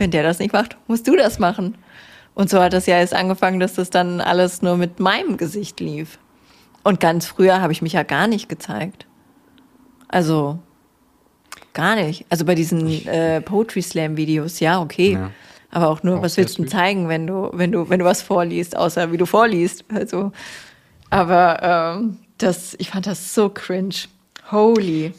Wenn 0.00 0.10
der 0.10 0.22
das 0.22 0.38
nicht 0.38 0.54
macht, 0.54 0.78
musst 0.88 1.06
du 1.06 1.14
das 1.14 1.38
machen. 1.38 1.76
Und 2.34 2.48
so 2.48 2.58
hat 2.62 2.72
das 2.72 2.86
ja 2.86 2.96
erst 2.96 3.14
angefangen, 3.14 3.60
dass 3.60 3.74
das 3.74 3.90
dann 3.90 4.22
alles 4.22 4.62
nur 4.62 4.78
mit 4.78 4.98
meinem 4.98 5.36
Gesicht 5.36 5.78
lief. 5.78 6.18
Und 6.82 7.00
ganz 7.00 7.26
früher 7.26 7.60
habe 7.60 7.74
ich 7.74 7.82
mich 7.82 7.92
ja 7.92 8.02
gar 8.02 8.26
nicht 8.26 8.48
gezeigt. 8.48 9.04
Also 10.08 10.58
gar 11.74 11.96
nicht. 11.96 12.24
Also 12.30 12.46
bei 12.46 12.54
diesen 12.54 13.06
äh, 13.06 13.42
Poetry 13.42 13.82
Slam 13.82 14.16
Videos, 14.16 14.58
ja, 14.58 14.80
okay. 14.80 15.12
Ja. 15.12 15.30
Aber 15.70 15.88
auch 15.88 16.02
nur, 16.02 16.16
Auch 16.16 16.22
was 16.22 16.38
willst 16.38 16.56
du 16.56 16.62
sweet. 16.62 16.70
zeigen, 16.72 17.08
wenn 17.10 17.26
du, 17.26 17.50
wenn 17.52 17.72
du, 17.72 17.90
wenn 17.90 17.98
du 17.98 18.06
was 18.06 18.22
vorliest, 18.22 18.74
außer 18.74 19.12
wie 19.12 19.18
du 19.18 19.26
vorliest. 19.26 19.84
Also, 19.92 20.32
aber 21.10 21.98
ähm, 22.00 22.16
das, 22.38 22.74
ich 22.78 22.88
fand 22.88 23.06
das 23.06 23.34
so 23.34 23.50
cringe. 23.50 23.94
Holy. 24.50 25.12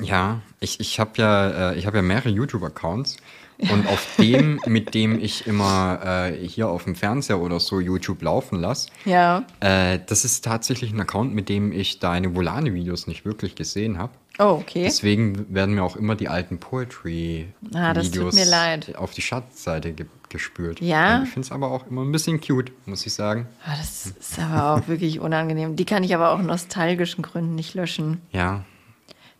Ja, 0.00 0.40
ich, 0.58 0.80
ich 0.80 0.98
habe 0.98 1.12
ja, 1.14 1.70
äh, 1.70 1.78
ich 1.78 1.86
hab 1.86 1.94
ja 1.94 2.02
mehrere 2.02 2.30
YouTube-Accounts 2.30 3.16
und 3.72 3.86
auf 3.88 4.06
dem, 4.18 4.60
mit 4.66 4.94
dem 4.94 5.18
ich 5.18 5.46
immer 5.46 6.00
äh, 6.04 6.46
hier 6.46 6.68
auf 6.68 6.84
dem 6.84 6.94
Fernseher 6.94 7.40
oder 7.40 7.58
so 7.60 7.80
YouTube 7.80 8.22
laufen 8.22 8.60
lasse, 8.60 8.88
Ja. 9.04 9.44
äh, 9.60 9.98
das 10.06 10.24
ist 10.24 10.44
tatsächlich 10.44 10.92
ein 10.92 11.00
Account, 11.00 11.34
mit 11.34 11.48
dem 11.48 11.72
ich 11.72 11.98
deine 11.98 12.34
Volane-Videos 12.34 13.06
nicht 13.08 13.24
wirklich 13.24 13.54
gesehen 13.56 13.98
habe. 13.98 14.12
Oh, 14.38 14.60
okay. 14.62 14.84
Deswegen 14.84 15.52
werden 15.52 15.74
mir 15.74 15.82
auch 15.82 15.96
immer 15.96 16.14
die 16.14 16.28
alten 16.28 16.58
Poetry-Videos 16.58 18.34
Ah, 18.34 18.38
mir 18.38 18.44
leid. 18.44 18.94
auf 18.96 19.10
die 19.12 19.22
Schatzseite 19.22 19.92
ge 19.92 20.06
gespült. 20.30 20.82
Ja? 20.82 21.22
Ich 21.22 21.30
finde 21.30 21.46
es 21.46 21.52
aber 21.52 21.70
auch 21.70 21.86
immer 21.86 22.02
ein 22.04 22.12
bisschen 22.12 22.38
cute, 22.38 22.70
muss 22.84 23.06
ich 23.06 23.14
sagen. 23.14 23.46
Ah, 23.64 23.74
das 23.78 24.04
ist 24.06 24.38
aber 24.38 24.74
auch 24.74 24.86
wirklich 24.86 25.20
unangenehm. 25.20 25.74
Die 25.74 25.86
kann 25.86 26.04
ich 26.04 26.14
aber 26.14 26.32
auch 26.32 26.38
aus 26.38 26.44
nostalgischen 26.44 27.22
Gründen 27.22 27.54
nicht 27.54 27.72
löschen. 27.74 28.20
Ja, 28.30 28.64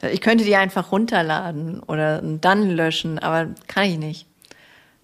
Ich 0.02 0.20
könnte 0.20 0.44
die 0.44 0.54
einfach 0.56 0.92
runterladen 0.92 1.80
oder 1.80 2.22
dann 2.22 2.70
löschen, 2.70 3.18
aber 3.18 3.48
kann 3.66 3.84
ich 3.84 3.98
nicht. 3.98 4.26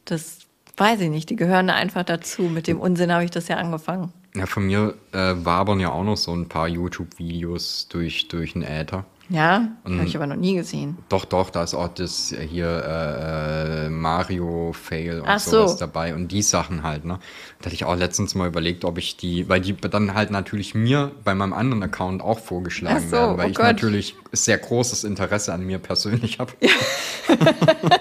Das 0.04 0.38
weiß 0.76 1.00
ich 1.00 1.10
nicht. 1.10 1.30
Die 1.30 1.36
gehören 1.36 1.70
einfach 1.70 2.04
dazu. 2.04 2.42
Mit 2.42 2.66
dem 2.66 2.80
Unsinn 2.80 3.12
habe 3.12 3.24
ich 3.24 3.30
das 3.30 3.48
ja 3.48 3.56
angefangen. 3.56 4.12
ja 4.34 4.46
von 4.46 4.66
mir 4.66 4.94
äh, 5.12 5.34
wabern 5.36 5.80
ja 5.80 5.90
auch 5.90 6.04
noch 6.04 6.16
so 6.16 6.32
ein 6.32 6.48
paar 6.48 6.68
YouTube-Videos 6.68 7.88
durch, 7.88 8.28
durch 8.28 8.52
den 8.52 8.62
Äther. 8.62 9.04
Ja, 9.30 9.68
habe 9.84 10.04
ich 10.04 10.16
aber 10.16 10.26
noch 10.26 10.36
nie 10.36 10.54
gesehen. 10.54 10.98
Doch, 11.08 11.24
doch, 11.24 11.48
da 11.48 11.62
ist 11.62 11.74
auch 11.74 11.88
das 11.88 12.34
hier 12.48 12.66
äh, 12.66 13.86
äh, 13.86 13.88
Mario-Fail 13.88 15.20
und 15.20 15.28
Ach 15.28 15.38
sowas 15.38 15.72
so. 15.72 15.78
dabei 15.78 16.14
und 16.14 16.28
die 16.28 16.42
Sachen 16.42 16.82
halt, 16.82 17.06
ne? 17.06 17.18
Da 17.58 17.66
hatte 17.66 17.74
ich 17.74 17.84
auch 17.84 17.96
letztens 17.96 18.34
mal 18.34 18.46
überlegt, 18.48 18.84
ob 18.84 18.98
ich 18.98 19.16
die, 19.16 19.48
weil 19.48 19.62
die 19.62 19.74
dann 19.74 20.14
halt 20.14 20.30
natürlich 20.30 20.74
mir 20.74 21.12
bei 21.24 21.34
meinem 21.34 21.54
anderen 21.54 21.82
Account 21.82 22.20
auch 22.20 22.38
vorgeschlagen 22.38 23.06
so, 23.06 23.12
werden, 23.12 23.38
weil 23.38 23.46
oh 23.46 23.50
ich 23.50 23.56
Gott. 23.56 23.66
natürlich 23.66 24.14
sehr 24.32 24.58
großes 24.58 25.04
Interesse 25.04 25.54
an 25.54 25.64
mir 25.64 25.78
persönlich 25.78 26.38
habe. 26.38 26.52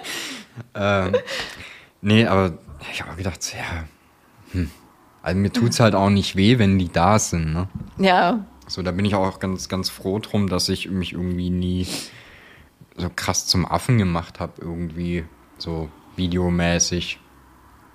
ähm, 0.75 1.13
nee, 2.01 2.25
aber 2.25 2.57
ich 2.91 3.01
habe 3.01 3.15
gedacht, 3.15 3.39
ja, 3.53 3.85
hm. 4.51 4.69
Also 5.21 5.39
mir 5.39 5.53
tut's 5.53 5.79
halt 5.79 5.95
auch 5.95 6.09
nicht 6.09 6.35
weh, 6.35 6.59
wenn 6.59 6.77
die 6.77 6.91
da 6.91 7.17
sind, 7.17 7.53
ne? 7.53 7.69
Ja, 7.97 8.45
So, 8.73 8.81
da 8.81 8.89
bin 8.89 9.05
ich 9.05 9.13
auch 9.13 9.39
ganz, 9.39 9.69
ganz 9.69 9.91
froh 9.91 10.17
drum, 10.17 10.49
dass 10.49 10.67
ich 10.67 10.89
mich 10.89 11.13
irgendwie 11.13 11.51
nie 11.51 11.85
so 12.97 13.07
krass 13.15 13.45
zum 13.45 13.67
Affen 13.67 13.99
gemacht 13.99 14.39
habe, 14.39 14.53
irgendwie 14.61 15.25
so 15.59 15.89
videomäßig. 16.15 17.19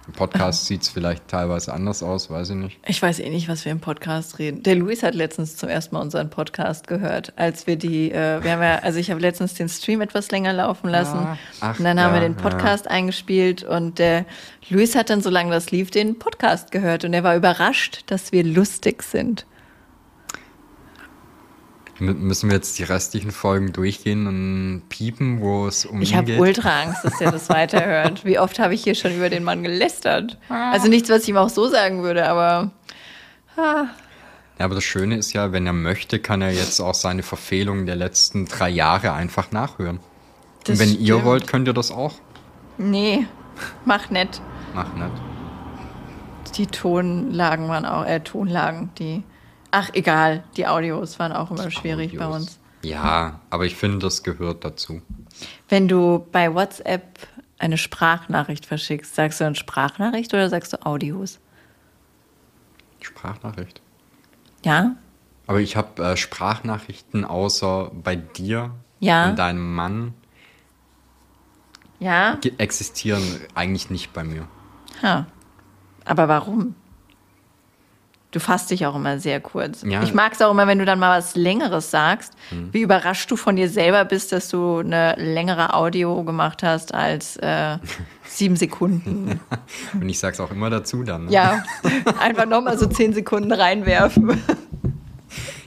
Im 0.06 0.12
Podcast 0.12 0.66
sieht 0.66 0.82
es 0.82 0.88
vielleicht 0.88 1.26
teilweise 1.26 1.72
anders 1.72 2.04
aus, 2.04 2.30
weiß 2.30 2.50
ich 2.50 2.54
nicht. 2.54 2.78
Ich 2.86 3.02
weiß 3.02 3.18
eh 3.18 3.28
nicht, 3.28 3.48
was 3.48 3.64
wir 3.64 3.72
im 3.72 3.80
Podcast 3.80 4.38
reden. 4.38 4.62
Der 4.62 4.76
Luis 4.76 5.02
hat 5.02 5.16
letztens 5.16 5.56
zum 5.56 5.68
ersten 5.68 5.96
Mal 5.96 6.00
unseren 6.00 6.30
Podcast 6.30 6.86
gehört, 6.86 7.32
als 7.34 7.66
wir 7.66 7.74
die, 7.74 8.12
äh, 8.12 8.40
wir 8.44 8.52
haben 8.52 8.62
ja, 8.62 8.76
also 8.82 9.00
ich 9.00 9.10
habe 9.10 9.20
letztens 9.20 9.54
den 9.54 9.68
Stream 9.68 10.00
etwas 10.00 10.30
länger 10.30 10.52
laufen 10.52 10.88
lassen 10.88 11.18
Ah, 11.18 11.38
ach, 11.60 11.78
und 11.80 11.86
dann 11.86 11.98
haben 11.98 12.14
ja, 12.14 12.20
wir 12.20 12.28
den 12.28 12.36
Podcast 12.36 12.86
eingespielt 12.88 13.64
und 13.64 13.98
der 13.98 14.26
Luis 14.68 14.94
hat 14.94 15.10
dann, 15.10 15.22
solange 15.22 15.50
das 15.50 15.72
lief, 15.72 15.90
den 15.90 16.20
Podcast 16.20 16.70
gehört 16.70 17.04
und 17.04 17.14
er 17.14 17.24
war 17.24 17.34
überrascht, 17.34 18.04
dass 18.06 18.30
wir 18.30 18.44
lustig 18.44 19.02
sind. 19.02 19.44
Müssen 22.00 22.48
wir 22.48 22.56
jetzt 22.56 22.78
die 22.78 22.84
restlichen 22.84 23.32
Folgen 23.32 23.72
durchgehen 23.72 24.26
und 24.26 24.82
piepen, 24.88 25.40
wo 25.40 25.66
es 25.66 25.84
um 25.84 26.00
Ich 26.00 26.12
ihn 26.12 26.18
habe 26.18 26.38
ultra 26.38 26.82
Angst, 26.82 27.04
dass 27.04 27.20
er 27.20 27.32
das 27.32 27.48
weiterhört. 27.48 28.24
Wie 28.24 28.38
oft 28.38 28.58
habe 28.58 28.74
ich 28.74 28.84
hier 28.84 28.94
schon 28.94 29.16
über 29.16 29.28
den 29.30 29.42
Mann 29.42 29.62
gelästert? 29.62 30.38
Also 30.48 30.88
nichts, 30.88 31.08
was 31.11 31.22
ich 31.24 31.30
ihm 31.30 31.37
auch 31.37 31.48
so 31.48 31.68
sagen 31.68 32.02
würde, 32.02 32.28
aber 32.28 32.70
Ja, 33.56 33.88
aber 34.58 34.74
das 34.76 34.84
Schöne 34.84 35.16
ist 35.16 35.32
ja, 35.32 35.52
wenn 35.52 35.66
er 35.66 35.72
möchte, 35.72 36.18
kann 36.20 36.42
er 36.42 36.52
jetzt 36.52 36.80
auch 36.80 36.94
seine 36.94 37.22
Verfehlungen 37.22 37.87
der 37.87 37.96
letzten 37.96 38.46
drei 38.46 38.68
Jahre 38.68 39.12
einfach 39.12 39.50
nachhören. 39.50 39.98
Das 40.64 40.78
und 40.78 40.87
wenn 40.87 41.00
ihr 41.00 41.14
stimmt. 41.14 41.24
wollt, 41.24 41.46
könnt 41.46 41.66
ihr 41.66 41.74
das 41.74 41.90
auch 41.90 42.14
nee, 42.78 43.26
mach 43.84 44.11
nett. 44.11 44.40
machen. 44.74 45.00
Nicht? 45.00 46.56
Die 46.56 46.66
Tonlagen 46.66 47.68
waren 47.68 47.84
auch, 47.84 48.04
äh, 48.04 48.20
Tonlagen, 48.20 48.90
die, 48.98 49.22
ach 49.70 49.90
egal, 49.92 50.44
die 50.57 50.66
Audios 50.66 51.18
waren 51.18 51.33
auch 51.33 51.50
immer 51.50 51.70
schwierig 51.70 52.16
bei 52.16 52.24
Audios. 52.24 52.42
uns. 52.42 52.61
Ja, 52.83 53.40
aber 53.50 53.66
ich 53.66 53.74
finde, 53.76 53.98
das 53.98 54.22
gehört 54.22 54.64
dazu. 54.64 55.02
Wenn 55.68 55.88
du 55.88 56.26
bei 56.33 56.54
WhatsApp 56.54 57.18
eine 57.59 57.76
Sprachnachricht 57.76 58.66
verschickst, 58.66 59.14
sagst 59.16 59.40
du 59.40 59.44
dann 59.44 59.54
Sprachnachricht 59.57 60.33
oder 60.33 60.48
sagst 60.48 60.72
du 60.72 60.87
Audios? 60.87 61.40
Sprachnachricht. 63.00 63.81
Ja? 64.64 64.94
Aber 65.46 65.61
ich 65.61 65.76
habe 65.76 66.02
äh, 66.04 66.16
Sprachnachrichten 66.16 67.24
außer 67.24 67.90
bei 67.94 68.16
dir 68.16 68.70
Ja. 69.00 69.31
und 69.31 69.38
deinem 69.38 69.74
Mann 69.74 70.14
Ja? 71.98 72.38
existieren 72.59 73.22
eigentlich 73.54 73.90
nicht 73.90 74.12
bei 74.12 74.22
mir. 74.24 74.46
Ha. 75.02 75.26
Aber 76.04 76.28
warum? 76.28 76.74
Du 78.30 78.40
fasst 78.40 78.70
dich 78.70 78.84
auch 78.84 78.94
immer 78.94 79.18
sehr 79.18 79.40
kurz. 79.40 79.82
Ja. 79.82 80.02
Ich 80.02 80.12
mag 80.12 80.34
es 80.34 80.42
auch 80.42 80.50
immer, 80.50 80.66
wenn 80.66 80.78
du 80.78 80.84
dann 80.84 80.98
mal 80.98 81.16
was 81.16 81.34
Längeres 81.34 81.90
sagst. 81.90 82.34
Hm. 82.50 82.68
Wie 82.72 82.82
überrascht 82.82 83.30
du 83.30 83.36
von 83.36 83.56
dir 83.56 83.70
selber 83.70 84.04
bist, 84.04 84.32
dass 84.32 84.50
du 84.50 84.78
eine 84.78 85.14
längere 85.16 85.72
Audio 85.72 86.22
gemacht 86.24 86.62
hast 86.62 86.92
als 86.92 87.38
äh, 87.38 87.78
sieben 88.28 88.56
Sekunden. 88.56 89.40
Und 89.94 90.08
ich 90.08 90.18
sag's 90.18 90.40
auch 90.40 90.50
immer 90.50 90.68
dazu 90.68 91.04
dann. 91.04 91.26
Ne? 91.26 91.32
Ja, 91.32 91.64
einfach 92.20 92.44
nochmal 92.44 92.78
so 92.78 92.86
zehn 92.86 93.14
Sekunden 93.14 93.50
reinwerfen. 93.50 94.28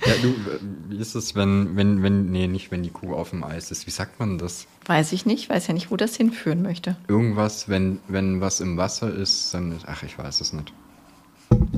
ja 0.06 0.13
du, 0.21 0.28
äh, 0.28 0.60
wie 0.89 0.97
ist 0.97 1.15
es, 1.15 1.34
wenn, 1.34 1.76
wenn, 1.76 2.04
wenn, 2.04 2.30
nee, 2.30 2.45
nicht 2.45 2.69
wenn 2.69 2.84
die 2.84 2.91
Kuh 2.91 3.15
auf 3.15 3.32
dem 3.32 3.43
Eis 3.43 3.71
ist. 3.71 3.88
Wie 3.88 3.91
sagt 3.91 4.19
man 4.19 4.38
das? 4.38 4.67
Weiß 4.86 5.13
ich 5.13 5.26
nicht, 5.26 5.50
weiß 5.50 5.65
ja 5.65 5.74
nicht, 5.74 5.89
wo 5.89 5.97
das 5.97 6.15
hinführen 6.15 6.62
möchte. 6.62 6.95
Irgendwas, 7.08 7.69
wenn, 7.69 8.00
wenn 8.08 8.39
was 8.39 8.60
im 8.60 8.78
Wasser 8.78 9.12
ist, 9.12 9.52
dann 9.56 9.80
ach, 9.88 10.04
ich 10.04 10.19
weiß 10.19 10.41
es 10.41 10.54
nicht. 10.54 10.71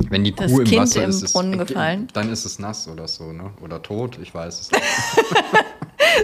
Wenn 0.09 0.23
die 0.23 0.33
Das 0.33 0.51
Kuh 0.51 0.59
im 0.59 0.65
Kind 0.67 0.81
Wasser 0.81 1.03
im 1.03 1.09
ist, 1.09 1.23
ist 1.23 1.33
Brunnen 1.33 1.57
gefallen? 1.57 2.07
dann 2.13 2.31
ist 2.31 2.45
es 2.45 2.59
nass 2.59 2.87
oder 2.87 3.07
so, 3.07 3.31
ne? 3.31 3.51
Oder 3.61 3.81
tot, 3.81 4.17
ich 4.21 4.33
weiß 4.33 4.59
es 4.61 4.71
nicht. 4.71 4.83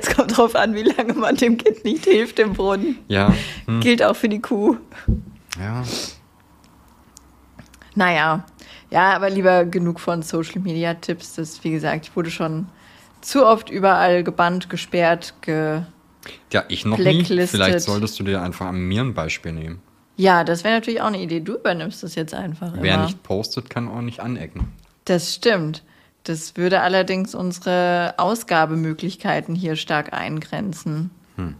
Es 0.01 0.15
kommt 0.15 0.37
drauf 0.37 0.55
an, 0.55 0.75
wie 0.75 0.83
lange 0.83 1.13
man 1.13 1.35
dem 1.35 1.57
Kind 1.57 1.83
nicht 1.83 2.05
hilft 2.05 2.37
im 2.37 2.53
Brunnen. 2.53 2.99
Ja, 3.07 3.33
hm. 3.65 3.79
Gilt 3.79 4.03
auch 4.03 4.15
für 4.15 4.29
die 4.29 4.39
Kuh. 4.39 4.77
ja. 5.59 5.83
Naja, 7.95 8.45
ja, 8.91 9.13
aber 9.13 9.29
lieber 9.29 9.65
genug 9.65 9.99
von 9.99 10.21
Social 10.21 10.61
Media 10.61 10.93
Tipps. 10.93 11.35
Das, 11.35 11.63
wie 11.63 11.71
gesagt, 11.71 12.05
ich 12.05 12.15
wurde 12.15 12.29
schon 12.29 12.67
zu 13.21 13.45
oft 13.45 13.69
überall 13.69 14.23
gebannt, 14.23 14.69
gesperrt, 14.69 15.33
ge. 15.41 15.81
Ja, 16.53 16.63
ich 16.67 16.85
noch 16.85 16.97
nie. 16.97 17.23
Vielleicht 17.23 17.81
solltest 17.81 18.19
du 18.19 18.23
dir 18.23 18.41
einfach 18.41 18.67
an 18.67 18.79
mir 18.79 19.01
ein 19.01 19.13
Beispiel 19.13 19.51
nehmen. 19.53 19.81
Ja, 20.19 20.43
das 20.43 20.65
wäre 20.65 20.73
natürlich 20.73 20.99
auch 20.99 21.07
eine 21.07 21.21
Idee. 21.21 21.39
Du 21.39 21.53
übernimmst 21.55 22.03
das 22.03 22.15
jetzt 22.15 22.33
einfach. 22.33 22.73
Wer 22.75 22.95
immer. 22.95 23.05
nicht 23.05 23.23
postet, 23.23 23.69
kann 23.69 23.87
auch 23.87 24.01
nicht 24.01 24.19
anecken. 24.19 24.73
Das 25.05 25.33
stimmt. 25.33 25.81
Das 26.25 26.57
würde 26.57 26.81
allerdings 26.81 27.33
unsere 27.33 28.15
Ausgabemöglichkeiten 28.17 29.55
hier 29.55 29.77
stark 29.77 30.11
eingrenzen. 30.11 31.09
Hm. 31.37 31.55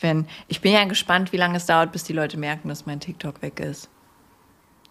Wenn, 0.00 0.26
ich 0.46 0.62
bin 0.62 0.72
ja 0.72 0.84
gespannt, 0.84 1.30
wie 1.34 1.36
lange 1.36 1.58
es 1.58 1.66
dauert, 1.66 1.92
bis 1.92 2.04
die 2.04 2.14
Leute 2.14 2.38
merken, 2.38 2.70
dass 2.70 2.86
mein 2.86 3.00
TikTok 3.00 3.42
weg 3.42 3.60
ist. 3.60 3.90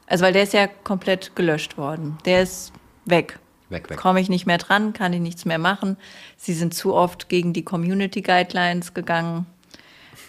Also, 0.06 0.24
weil 0.24 0.34
der 0.34 0.44
ist 0.44 0.54
ja 0.54 0.68
komplett 0.68 1.36
gelöscht 1.36 1.80
worden. 1.80 2.20
Der 2.26 2.44
ist 2.44 2.74
weg. 3.06 3.40
Weg, 3.70 3.90
weg. 3.90 3.98
Komme 3.98 4.22
ich 4.22 4.30
nicht 4.30 4.46
mehr 4.46 4.60
dran, 4.60 4.94
kann 4.94 5.13
ich 5.13 5.20
nichts 5.20 5.46
mehr 5.46 5.58
machen. 5.58 5.98
Sie 6.38 6.54
sind 6.54 6.76
zu 6.76 6.94
oft 6.94 7.28
gegen 7.28 7.54
die 7.54 7.63
Community 7.63 8.22
Guidelines 8.22 8.94
gegangen. 8.94 9.48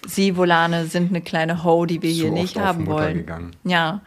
Sie, 0.06 0.36
Volane, 0.36 0.86
sind 0.86 1.10
eine 1.10 1.20
kleine 1.20 1.64
Ho, 1.64 1.84
die 1.86 2.02
wir 2.02 2.10
Zu 2.10 2.16
hier 2.16 2.30
nicht 2.30 2.58
haben 2.58 2.86
wollen. 2.86 3.18
gegangen. 3.18 3.56
Ja, 3.64 4.00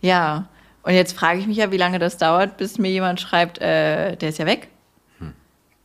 ja. 0.00 0.48
Und 0.82 0.94
jetzt 0.94 1.16
frage 1.16 1.38
ich 1.38 1.46
mich 1.46 1.56
ja, 1.56 1.70
wie 1.70 1.76
lange 1.76 1.98
das 1.98 2.16
dauert, 2.18 2.56
bis 2.56 2.78
mir 2.78 2.90
jemand 2.90 3.20
schreibt, 3.20 3.58
äh, 3.58 4.16
der 4.16 4.28
ist 4.28 4.38
ja 4.38 4.46
weg. 4.46 4.68
Hm. 5.18 5.32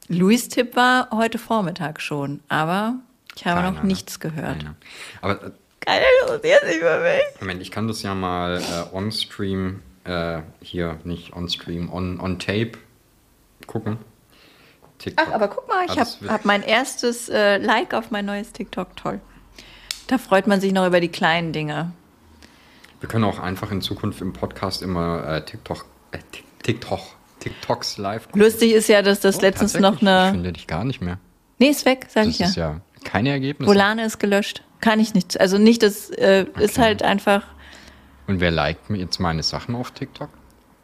Luis 0.10 0.50
Tipp 0.50 0.76
war 0.76 1.10
heute 1.12 1.38
Vormittag 1.38 2.02
schon, 2.02 2.42
aber 2.50 2.96
ich 3.36 3.46
habe 3.46 3.62
Keiner, 3.62 3.72
noch 3.72 3.84
nichts 3.84 4.20
gehört. 4.20 4.58
Keiner. 4.60 4.76
Aber 5.22 5.44
äh, 5.44 5.52
Keiner 5.80 6.04
interessiert 6.24 6.62
sich 6.66 6.78
für 6.80 7.00
mich. 7.00 7.40
Moment, 7.42 7.62
ich 7.62 7.72
kann 7.72 7.88
das 7.88 8.02
ja 8.02 8.14
mal 8.14 8.58
äh, 8.62 8.96
on-stream, 8.96 9.82
äh, 10.04 10.42
hier 10.62 10.98
nicht 11.06 11.34
on-stream, 11.34 11.92
on, 11.92 12.20
on 12.20 12.40
tape 12.40 12.72
gucken. 13.68 13.98
TikTok. 14.98 15.28
Ach, 15.30 15.34
aber 15.34 15.48
guck 15.48 15.68
mal, 15.70 15.86
ich 15.86 15.92
Ah, 15.92 16.06
habe 16.06 16.34
hab 16.34 16.46
mein 16.46 16.62
erstes 16.62 17.30
äh, 17.30 17.58
Like 17.58 17.94
auf 17.94 18.12
mein 18.12 18.26
neues 18.26 18.52
TikTok. 18.52 18.98
Toll. 18.98 19.22
Da 20.10 20.18
freut 20.18 20.48
man 20.48 20.60
sich 20.60 20.74
noch 20.74 20.88
über 20.88 21.00
die 21.02 21.10
kleinen 21.10 21.54
Dinge. 21.54 21.92
Wir 23.00 23.08
können 23.08 23.24
auch 23.26 23.38
einfach 23.40 23.72
in 23.72 23.82
Zukunft 23.82 24.22
im 24.22 24.34
Podcast 24.34 24.82
immer 24.82 25.24
äh, 25.28 25.46
TikTok, 25.46 25.86
äh, 26.12 26.18
Tik- 26.32 26.44
TikTok, 26.64 27.00
TikToks 27.40 27.98
live 28.00 28.26
gucken. 28.26 28.42
Lustig 28.42 28.74
ist 28.74 28.90
ja, 28.90 29.04
dass 29.04 29.20
das 29.20 29.38
Oh, 29.38 29.42
letztens 29.42 29.80
noch 29.80 30.02
Ich 30.02 30.08
eine. 30.08 30.32
finde 30.32 30.52
dich 30.52 30.66
gar 30.66 30.84
nicht 30.84 31.00
mehr. 31.00 31.20
Nee, 31.60 31.68
ist 31.70 31.86
weg, 31.86 32.08
sag 32.10 32.24
Das 32.26 32.34
ich 32.34 32.40
ja. 32.40 32.48
ist 32.48 32.56
ja 32.56 32.82
keine 33.04 33.30
Ergebnisse. 33.30 33.70
Volane 33.70 34.04
ist 34.04 34.18
gelöscht. 34.20 34.64
Kann 34.82 35.00
ich 35.00 35.14
nicht. 35.14 35.40
Also 35.40 35.60
nicht, 35.60 35.84
das 35.84 36.10
äh, 36.10 36.46
ist 36.60 36.74
Okay. 36.78 36.82
halt 36.82 37.04
einfach. 37.04 37.44
Und 38.26 38.40
wer 38.40 38.50
liked 38.52 38.90
mir 38.90 38.98
jetzt 38.98 39.20
meine 39.20 39.44
Sachen 39.44 39.76
auf 39.76 39.92
TikTok? 39.92 40.30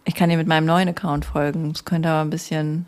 Ich 0.04 0.14
kann 0.14 0.30
dir 0.30 0.38
mit 0.38 0.48
meinem 0.48 0.66
neuen 0.68 0.88
Account 0.90 1.26
folgen. 1.26 1.72
Es 1.74 1.84
könnte 1.84 2.10
aber 2.10 2.22
ein 2.22 2.30
bisschen. 2.30 2.86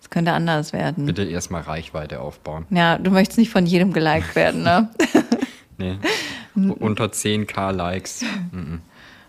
Es 0.00 0.08
könnte 0.10 0.32
anders 0.32 0.72
werden. 0.72 1.06
Bitte 1.06 1.24
erstmal 1.24 1.62
Reichweite 1.62 2.20
aufbauen. 2.20 2.66
Ja, 2.70 2.98
du 2.98 3.10
möchtest 3.10 3.38
nicht 3.38 3.50
von 3.50 3.66
jedem 3.66 3.92
geliked 3.92 4.34
werden, 4.34 4.62
ne? 4.62 4.88
Nee. 5.78 5.98
Unter 6.54 7.06
10k 7.06 7.72
Likes. 7.72 8.24
Mhm. 8.50 8.82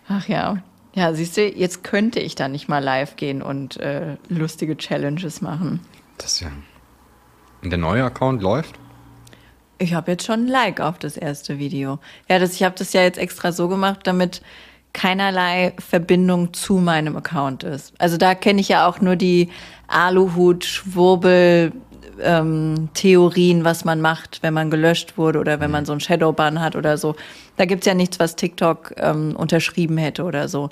Ach 0.07 0.27
ja. 0.27 0.61
Ja, 0.95 1.13
siehst 1.13 1.37
du, 1.37 1.47
jetzt 1.47 1.83
könnte 1.83 2.19
ich 2.19 2.35
da 2.35 2.47
nicht 2.47 2.67
mal 2.67 2.83
live 2.83 3.15
gehen 3.15 3.41
und 3.41 3.77
äh, 3.77 4.17
lustige 4.29 4.77
Challenges 4.77 5.41
machen. 5.41 5.79
Das 6.17 6.39
ja. 6.39 6.51
Und 7.63 7.71
der 7.71 7.79
neue 7.79 8.03
Account 8.03 8.41
läuft? 8.41 8.75
Ich 9.79 9.93
habe 9.93 10.11
jetzt 10.11 10.25
schon 10.25 10.45
ein 10.45 10.47
Like 10.47 10.79
auf 10.79 10.99
das 10.99 11.17
erste 11.17 11.57
Video. 11.57 11.99
Ja, 12.29 12.37
das, 12.37 12.53
ich 12.53 12.63
habe 12.63 12.75
das 12.77 12.93
ja 12.93 13.01
jetzt 13.01 13.17
extra 13.17 13.51
so 13.51 13.67
gemacht, 13.67 14.01
damit 14.03 14.41
keinerlei 14.93 15.73
Verbindung 15.79 16.53
zu 16.53 16.75
meinem 16.75 17.17
Account 17.17 17.63
ist. 17.63 17.93
Also 17.97 18.17
da 18.17 18.35
kenne 18.35 18.61
ich 18.61 18.69
ja 18.69 18.87
auch 18.87 19.01
nur 19.01 19.15
die 19.15 19.49
Aluhut-Schwurbel-Theorien, 22.19 23.63
was 23.63 23.85
man 23.85 24.01
macht, 24.01 24.39
wenn 24.43 24.53
man 24.53 24.69
gelöscht 24.69 25.17
wurde 25.17 25.39
oder 25.39 25.59
wenn 25.59 25.71
man 25.71 25.85
so 25.85 25.91
einen 25.93 26.01
Shadowban 26.01 26.59
hat 26.61 26.75
oder 26.75 26.97
so. 26.97 27.15
Da 27.57 27.65
gibt's 27.65 27.85
ja 27.85 27.93
nichts, 27.93 28.19
was 28.19 28.35
TikTok 28.35 28.93
ähm, 28.97 29.35
unterschrieben 29.35 29.97
hätte 29.97 30.23
oder 30.23 30.47
so. 30.47 30.69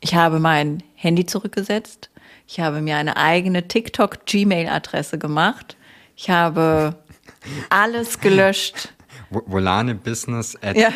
Ich 0.00 0.14
habe 0.14 0.38
mein 0.40 0.82
Handy 0.94 1.26
zurückgesetzt. 1.26 2.10
Ich 2.46 2.58
habe 2.60 2.80
mir 2.80 2.96
eine 2.96 3.16
eigene 3.16 3.68
TikTok-Gmail-Adresse 3.68 5.18
gemacht. 5.18 5.76
Ich 6.16 6.30
habe 6.30 6.96
alles 7.70 8.20
gelöscht. 8.20 8.92
Vo- 9.30 9.44
Volane 9.46 9.94
Business 9.94 10.56
at 10.62 10.76
Ja, 10.76 10.88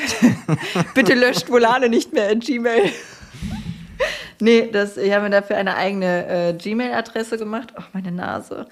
bitte 0.94 1.14
löscht 1.14 1.48
Volane 1.50 1.88
nicht 1.88 2.12
mehr 2.12 2.30
in 2.30 2.40
Gmail. 2.40 2.90
Nee, 4.40 4.68
das, 4.72 4.96
ich 4.96 5.12
habe 5.12 5.24
mir 5.24 5.30
dafür 5.30 5.56
eine 5.56 5.76
eigene 5.76 6.26
äh, 6.26 6.52
Gmail-Adresse 6.54 7.38
gemacht. 7.38 7.72
Oh, 7.78 7.82
meine 7.92 8.10
Nase. 8.10 8.66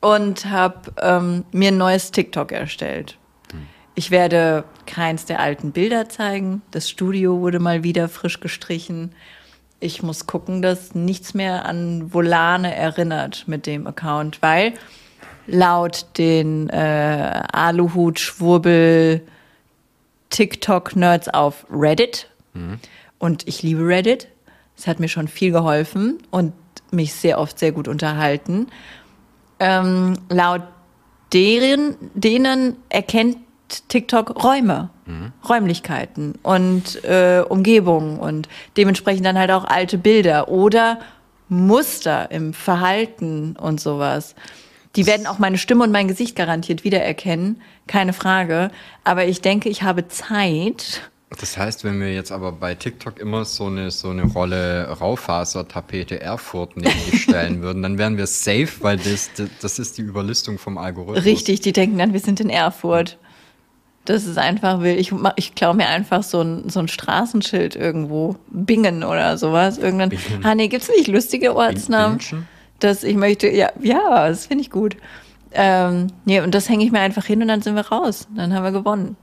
Und 0.00 0.46
habe 0.46 0.92
ähm, 1.00 1.44
mir 1.52 1.68
ein 1.68 1.78
neues 1.78 2.10
TikTok 2.10 2.52
erstellt. 2.52 3.18
Ich 3.94 4.10
werde 4.10 4.64
keins 4.86 5.26
der 5.26 5.40
alten 5.40 5.72
Bilder 5.72 6.08
zeigen. 6.08 6.62
Das 6.70 6.88
Studio 6.88 7.40
wurde 7.40 7.58
mal 7.58 7.82
wieder 7.82 8.08
frisch 8.08 8.40
gestrichen. 8.40 9.12
Ich 9.78 10.02
muss 10.02 10.26
gucken, 10.26 10.62
dass 10.62 10.94
nichts 10.94 11.34
mehr 11.34 11.66
an 11.66 12.12
Volane 12.14 12.74
erinnert 12.74 13.44
mit 13.46 13.66
dem 13.66 13.86
Account, 13.86 14.40
weil 14.40 14.74
laut 15.46 16.06
den 16.16 16.70
äh, 16.70 17.42
Aluhut-Schwurbel 17.52 19.20
TikTok-Nerds 20.30 21.28
auf 21.28 21.66
Reddit 21.70 22.30
Und 23.18 23.46
ich 23.48 23.62
liebe 23.62 23.86
Reddit. 23.86 24.28
Es 24.76 24.86
hat 24.86 25.00
mir 25.00 25.08
schon 25.08 25.28
viel 25.28 25.52
geholfen 25.52 26.18
und 26.30 26.52
mich 26.90 27.12
sehr 27.14 27.38
oft 27.38 27.58
sehr 27.58 27.72
gut 27.72 27.86
unterhalten. 27.86 28.68
Ähm, 29.60 30.14
laut 30.28 30.62
deren, 31.32 31.94
denen 32.14 32.76
erkennt 32.88 33.36
TikTok 33.88 34.42
Räume, 34.42 34.90
Räumlichkeiten 35.48 36.34
und 36.42 37.04
äh, 37.04 37.42
Umgebungen 37.48 38.18
und 38.18 38.48
dementsprechend 38.76 39.26
dann 39.26 39.38
halt 39.38 39.50
auch 39.50 39.64
alte 39.64 39.98
Bilder 39.98 40.48
oder 40.48 40.98
Muster 41.48 42.30
im 42.30 42.52
Verhalten 42.54 43.56
und 43.56 43.80
sowas. 43.80 44.34
Die 44.96 45.06
werden 45.06 45.26
auch 45.26 45.38
meine 45.38 45.58
Stimme 45.58 45.84
und 45.84 45.92
mein 45.92 46.08
Gesicht 46.08 46.34
garantiert 46.34 46.84
wiedererkennen, 46.84 47.60
keine 47.86 48.12
Frage. 48.12 48.70
Aber 49.04 49.24
ich 49.24 49.40
denke, 49.40 49.68
ich 49.68 49.82
habe 49.82 50.08
Zeit. 50.08 51.09
Das 51.38 51.56
heißt, 51.56 51.84
wenn 51.84 52.00
wir 52.00 52.12
jetzt 52.12 52.32
aber 52.32 52.50
bei 52.50 52.74
TikTok 52.74 53.20
immer 53.20 53.44
so 53.44 53.66
eine, 53.66 53.92
so 53.92 54.10
eine 54.10 54.24
Rolle 54.24 54.88
Raufasertapete 54.88 56.20
Erfurt 56.20 56.76
neben 56.76 56.98
dich 57.10 57.22
stellen 57.22 57.62
würden, 57.62 57.82
dann 57.82 57.98
wären 57.98 58.16
wir 58.16 58.26
safe, 58.26 58.68
weil 58.80 58.96
das, 58.96 59.30
das, 59.60 59.78
ist 59.78 59.98
die 59.98 60.02
Überlistung 60.02 60.58
vom 60.58 60.76
Algorithmus. 60.76 61.24
Richtig, 61.24 61.60
die 61.60 61.72
denken 61.72 61.98
dann, 61.98 62.12
wir 62.12 62.20
sind 62.20 62.40
in 62.40 62.50
Erfurt. 62.50 63.16
Das 64.06 64.26
ist 64.26 64.38
einfach 64.38 64.80
wild. 64.80 64.98
Ich, 64.98 65.12
ich 65.36 65.54
klaue 65.54 65.74
mir 65.74 65.86
einfach 65.86 66.24
so 66.24 66.40
ein, 66.40 66.68
so 66.68 66.80
ein 66.80 66.88
Straßenschild 66.88 67.76
irgendwo. 67.76 68.36
Bingen 68.48 69.04
oder 69.04 69.38
sowas. 69.38 69.78
Irgendwann. 69.78 70.08
Bingen. 70.08 70.44
Ah, 70.44 70.54
nee, 70.54 70.66
gibt's 70.66 70.88
nicht 70.88 71.06
lustige 71.06 71.54
Ortsnamen? 71.54 72.18
Bingen? 72.18 72.48
dass 72.80 73.04
ich 73.04 73.16
möchte, 73.16 73.48
ja, 73.48 73.70
ja, 73.80 74.28
das 74.28 74.46
finde 74.46 74.62
ich 74.62 74.70
gut. 74.70 74.96
Ähm, 75.52 76.08
nee, 76.24 76.40
und 76.40 76.54
das 76.54 76.68
hänge 76.68 76.84
ich 76.84 76.92
mir 76.92 77.00
einfach 77.00 77.24
hin 77.24 77.42
und 77.42 77.48
dann 77.48 77.62
sind 77.62 77.74
wir 77.74 77.86
raus. 77.86 78.26
Dann 78.34 78.54
haben 78.54 78.64
wir 78.64 78.72
gewonnen. 78.72 79.16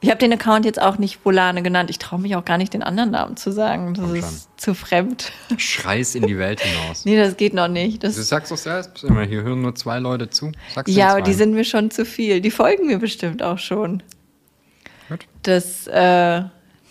Ich 0.00 0.10
habe 0.10 0.18
den 0.18 0.32
Account 0.32 0.66
jetzt 0.66 0.80
auch 0.80 0.98
nicht 0.98 1.24
Volane 1.24 1.62
genannt. 1.62 1.88
Ich 1.88 1.98
traue 1.98 2.20
mich 2.20 2.36
auch 2.36 2.44
gar 2.44 2.58
nicht, 2.58 2.74
den 2.74 2.82
anderen 2.82 3.10
Namen 3.12 3.36
zu 3.38 3.50
sagen. 3.50 3.94
Das 3.94 4.04
Komm 4.04 4.14
ist 4.14 4.48
zu 4.60 4.74
fremd. 4.74 5.32
Schreis 5.56 6.14
in 6.14 6.26
die 6.26 6.36
Welt 6.38 6.60
hinaus. 6.60 7.02
Nee, 7.06 7.16
das 7.16 7.36
geht 7.38 7.54
noch 7.54 7.68
nicht. 7.68 8.02
Du 8.02 8.06
Das, 8.08 8.16
sagst 8.28 8.52
doch 8.52 8.58
selbst 8.58 9.02
immer, 9.04 9.22
hier 9.22 9.42
hören 9.42 9.62
nur 9.62 9.74
zwei 9.74 9.98
Leute 9.98 10.28
zu. 10.28 10.52
Sag's 10.74 10.90
ja, 10.94 11.12
aber 11.12 11.22
die 11.22 11.32
sind 11.32 11.54
mir 11.54 11.64
schon 11.64 11.90
zu 11.90 12.04
viel. 12.04 12.40
Die 12.42 12.50
folgen 12.50 12.86
mir 12.86 12.98
bestimmt 12.98 13.42
auch 13.42 13.58
schon. 13.58 14.02
Gut. 15.08 15.26
Das, 15.42 15.86
äh, 15.86 16.42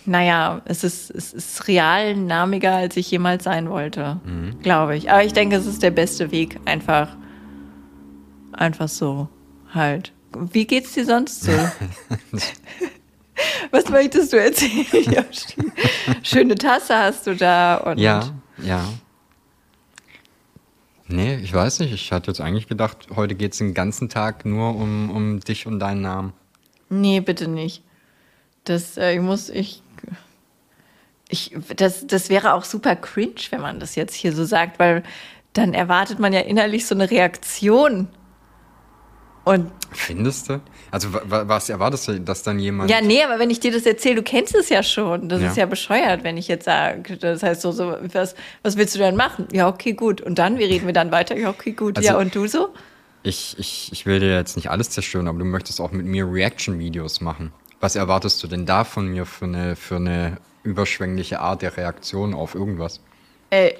naja, 0.07 0.61
es 0.65 0.83
ist, 0.83 1.11
es 1.11 1.31
ist 1.33 1.67
real 1.67 2.15
namiger, 2.15 2.75
als 2.75 2.97
ich 2.97 3.09
jemals 3.11 3.43
sein 3.43 3.69
wollte, 3.69 4.19
Mhm. 4.25 4.59
glaube 4.63 4.97
ich. 4.97 5.11
Aber 5.11 5.23
ich 5.23 5.33
denke, 5.33 5.55
es 5.57 5.67
ist 5.67 5.83
der 5.83 5.91
beste 5.91 6.31
Weg, 6.31 6.59
einfach, 6.65 7.09
einfach 8.51 8.87
so 8.89 9.29
halt. 9.73 10.11
Wie 10.51 10.65
geht's 10.65 10.93
dir 10.93 11.05
sonst 11.05 11.43
so? 11.43 11.51
Was 13.71 13.89
möchtest 13.89 14.33
du 14.33 14.37
erzählen? 14.37 14.85
Schöne 16.23 16.55
Tasse 16.55 16.95
hast 16.95 17.27
du 17.27 17.35
da 17.35 17.77
und 17.77 17.97
Ja, 17.97 18.31
ja. 18.61 18.85
Nee, 21.07 21.35
ich 21.35 21.53
weiß 21.53 21.79
nicht. 21.79 21.93
Ich 21.93 22.11
hatte 22.11 22.31
jetzt 22.31 22.41
eigentlich 22.41 22.67
gedacht, 22.67 23.07
heute 23.15 23.35
geht 23.35 23.51
es 23.51 23.59
den 23.59 23.73
ganzen 23.73 24.09
Tag 24.09 24.45
nur 24.45 24.75
um, 24.75 25.09
um 25.09 25.39
dich 25.39 25.67
und 25.67 25.79
deinen 25.79 26.01
Namen. 26.01 26.33
Nee, 26.89 27.19
bitte 27.19 27.47
nicht. 27.47 27.83
Das, 28.63 28.97
äh, 28.97 29.13
ich 29.13 29.21
muss, 29.21 29.49
ich, 29.49 29.83
ich, 31.29 31.55
das, 31.75 32.07
das 32.07 32.29
wäre 32.29 32.53
auch 32.53 32.63
super 32.63 32.95
cringe, 32.95 33.35
wenn 33.51 33.61
man 33.61 33.79
das 33.79 33.95
jetzt 33.95 34.15
hier 34.15 34.33
so 34.33 34.45
sagt, 34.45 34.79
weil 34.79 35.03
dann 35.53 35.73
erwartet 35.73 36.19
man 36.19 36.33
ja 36.33 36.41
innerlich 36.41 36.85
so 36.85 36.95
eine 36.95 37.09
Reaktion. 37.09 38.07
Und 39.45 39.71
Findest 39.91 40.49
du? 40.49 40.59
Also 40.91 41.13
wa- 41.13 41.21
wa- 41.25 41.43
was 41.47 41.69
erwartest 41.69 42.07
du, 42.07 42.19
dass 42.19 42.43
dann 42.43 42.59
jemand... 42.59 42.89
ja, 42.89 42.99
nee, 42.99 43.23
aber 43.23 43.39
wenn 43.39 43.49
ich 43.49 43.59
dir 43.61 43.71
das 43.71 43.85
erzähle, 43.85 44.15
du 44.15 44.23
kennst 44.23 44.53
es 44.55 44.69
ja 44.69 44.83
schon. 44.83 45.29
Das 45.29 45.41
Ja. 45.41 45.47
ist 45.49 45.57
ja 45.57 45.65
bescheuert, 45.67 46.23
wenn 46.23 46.35
ich 46.35 46.47
jetzt 46.49 46.65
sage, 46.65 47.15
das 47.17 47.43
heißt 47.43 47.61
so, 47.61 47.71
so 47.71 47.95
was, 48.13 48.35
was 48.63 48.75
willst 48.75 48.95
du 48.95 48.99
denn 48.99 49.15
machen? 49.15 49.47
Ja, 49.53 49.67
okay, 49.69 49.93
gut. 49.93 50.19
Und 50.19 50.37
dann, 50.39 50.57
wie 50.57 50.63
reden 50.65 50.85
wir 50.87 50.93
dann 50.93 51.11
weiter? 51.11 51.37
Ja, 51.37 51.49
okay, 51.49 51.71
gut. 51.71 51.95
Also- 51.97 52.09
ja, 52.09 52.17
und 52.17 52.35
du 52.35 52.47
so? 52.47 52.69
Ich, 53.23 53.55
ich, 53.57 53.89
ich 53.91 54.05
will 54.05 54.19
dir 54.19 54.35
jetzt 54.35 54.55
nicht 54.55 54.69
alles 54.69 54.89
zerstören, 54.89 55.27
aber 55.27 55.39
du 55.39 55.45
möchtest 55.45 55.79
auch 55.81 55.91
mit 55.91 56.05
mir 56.05 56.29
Reaction-Videos 56.31 57.21
machen. 57.21 57.51
Was 57.79 57.95
erwartest 57.95 58.41
du 58.43 58.47
denn 58.47 58.65
da 58.65 58.83
von 58.83 59.07
mir 59.07 59.25
für 59.25 59.45
eine, 59.45 59.75
für 59.75 59.95
eine 59.97 60.37
überschwängliche 60.63 61.39
Art 61.39 61.61
der 61.61 61.75
Reaktion 61.77 62.33
auf 62.33 62.53
irgendwas? 62.55 62.99
Äh, 63.51 63.73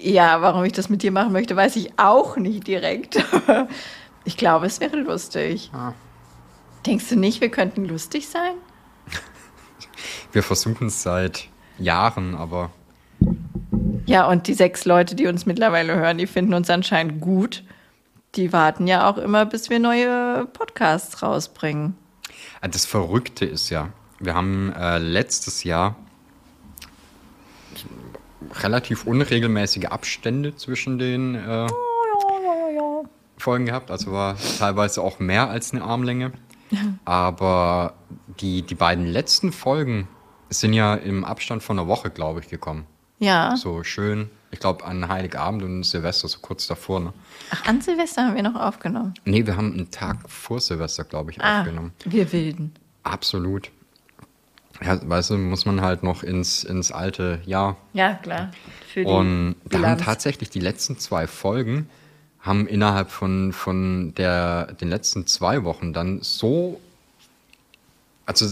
ja, 0.00 0.42
warum 0.42 0.64
ich 0.64 0.72
das 0.72 0.88
mit 0.88 1.02
dir 1.02 1.10
machen 1.12 1.32
möchte, 1.32 1.56
weiß 1.56 1.76
ich 1.76 1.98
auch 1.98 2.36
nicht 2.36 2.66
direkt. 2.66 3.18
Ich 4.26 4.36
glaube, 4.36 4.66
es 4.66 4.80
wäre 4.80 4.96
lustig. 4.96 5.70
Ah. 5.72 5.92
Denkst 6.84 7.08
du 7.08 7.16
nicht, 7.16 7.40
wir 7.40 7.48
könnten 7.48 7.86
lustig 7.86 8.28
sein? 8.28 8.54
Wir 10.32 10.42
versuchen 10.42 10.88
es 10.88 11.02
seit 11.02 11.48
Jahren, 11.78 12.34
aber 12.34 12.70
Ja, 14.04 14.26
und 14.26 14.48
die 14.48 14.54
sechs 14.54 14.84
Leute, 14.84 15.14
die 15.14 15.26
uns 15.28 15.46
mittlerweile 15.46 15.94
hören, 15.94 16.18
die 16.18 16.26
finden 16.26 16.54
uns 16.54 16.68
anscheinend 16.68 17.20
gut. 17.20 17.62
Die 18.34 18.52
warten 18.52 18.86
ja 18.86 19.08
auch 19.08 19.16
immer, 19.16 19.46
bis 19.46 19.70
wir 19.70 19.78
neue 19.78 20.46
Podcasts 20.52 21.22
rausbringen. 21.22 21.96
äh, 22.60 22.68
das 22.68 22.84
Verrückte 22.84 23.46
ist 23.46 23.70
ja, 23.70 23.90
wir 24.18 24.34
haben 24.34 24.72
äh, 24.72 24.98
letztes 24.98 25.64
Jahr 25.64 25.96
relativ 28.60 29.06
unregelmäßige 29.06 29.86
Abstände 29.86 30.56
zwischen 30.56 30.98
den 30.98 31.36
äh, 31.36 31.68
Folgen 33.38 33.66
gehabt, 33.66 33.90
also 33.90 34.12
war 34.12 34.36
teilweise 34.58 35.02
auch 35.02 35.18
mehr 35.18 35.48
als 35.50 35.72
eine 35.72 35.82
Armlänge. 35.82 36.32
Aber 37.04 37.94
die, 38.40 38.62
die 38.62 38.74
beiden 38.74 39.06
letzten 39.06 39.52
Folgen 39.52 40.08
sind 40.50 40.72
ja 40.72 40.94
im 40.94 41.24
Abstand 41.24 41.62
von 41.62 41.78
einer 41.78 41.88
Woche, 41.88 42.10
glaube 42.10 42.40
ich, 42.40 42.48
gekommen. 42.48 42.86
Ja. 43.18 43.56
So 43.56 43.82
schön, 43.82 44.30
ich 44.50 44.60
glaube 44.60 44.84
an 44.84 45.08
Heiligabend 45.08 45.62
und 45.62 45.84
Silvester, 45.84 46.28
so 46.28 46.38
kurz 46.40 46.66
davor. 46.66 47.00
Ne? 47.00 47.12
Ach, 47.50 47.66
an 47.66 47.80
Silvester 47.80 48.26
haben 48.26 48.34
wir 48.34 48.42
noch 48.42 48.54
aufgenommen. 48.54 49.14
Nee, 49.24 49.46
wir 49.46 49.56
haben 49.56 49.72
einen 49.72 49.90
Tag 49.90 50.28
vor 50.28 50.60
Silvester, 50.60 51.04
glaube 51.04 51.30
ich, 51.30 51.40
Ah, 51.40 51.60
aufgenommen. 51.60 51.92
wir 52.04 52.30
Wilden. 52.32 52.74
Absolut. 53.04 53.70
Ja, 54.84 55.00
weißt 55.08 55.30
du, 55.30 55.38
muss 55.38 55.64
man 55.64 55.80
halt 55.80 56.02
noch 56.02 56.22
ins, 56.22 56.62
ins 56.62 56.92
alte 56.92 57.40
Jahr. 57.46 57.76
Ja, 57.94 58.14
klar. 58.14 58.50
Und 58.94 59.06
da 59.64 59.78
haben 59.78 59.82
Bilanz. 59.82 60.02
tatsächlich 60.04 60.50
die 60.50 60.60
letzten 60.60 60.98
zwei 60.98 61.26
Folgen 61.26 61.88
haben 62.46 62.66
innerhalb 62.66 63.10
von, 63.10 63.52
von 63.52 64.14
der, 64.14 64.72
den 64.74 64.88
letzten 64.88 65.26
zwei 65.26 65.64
Wochen 65.64 65.92
dann 65.92 66.20
so, 66.22 66.80
also 68.24 68.46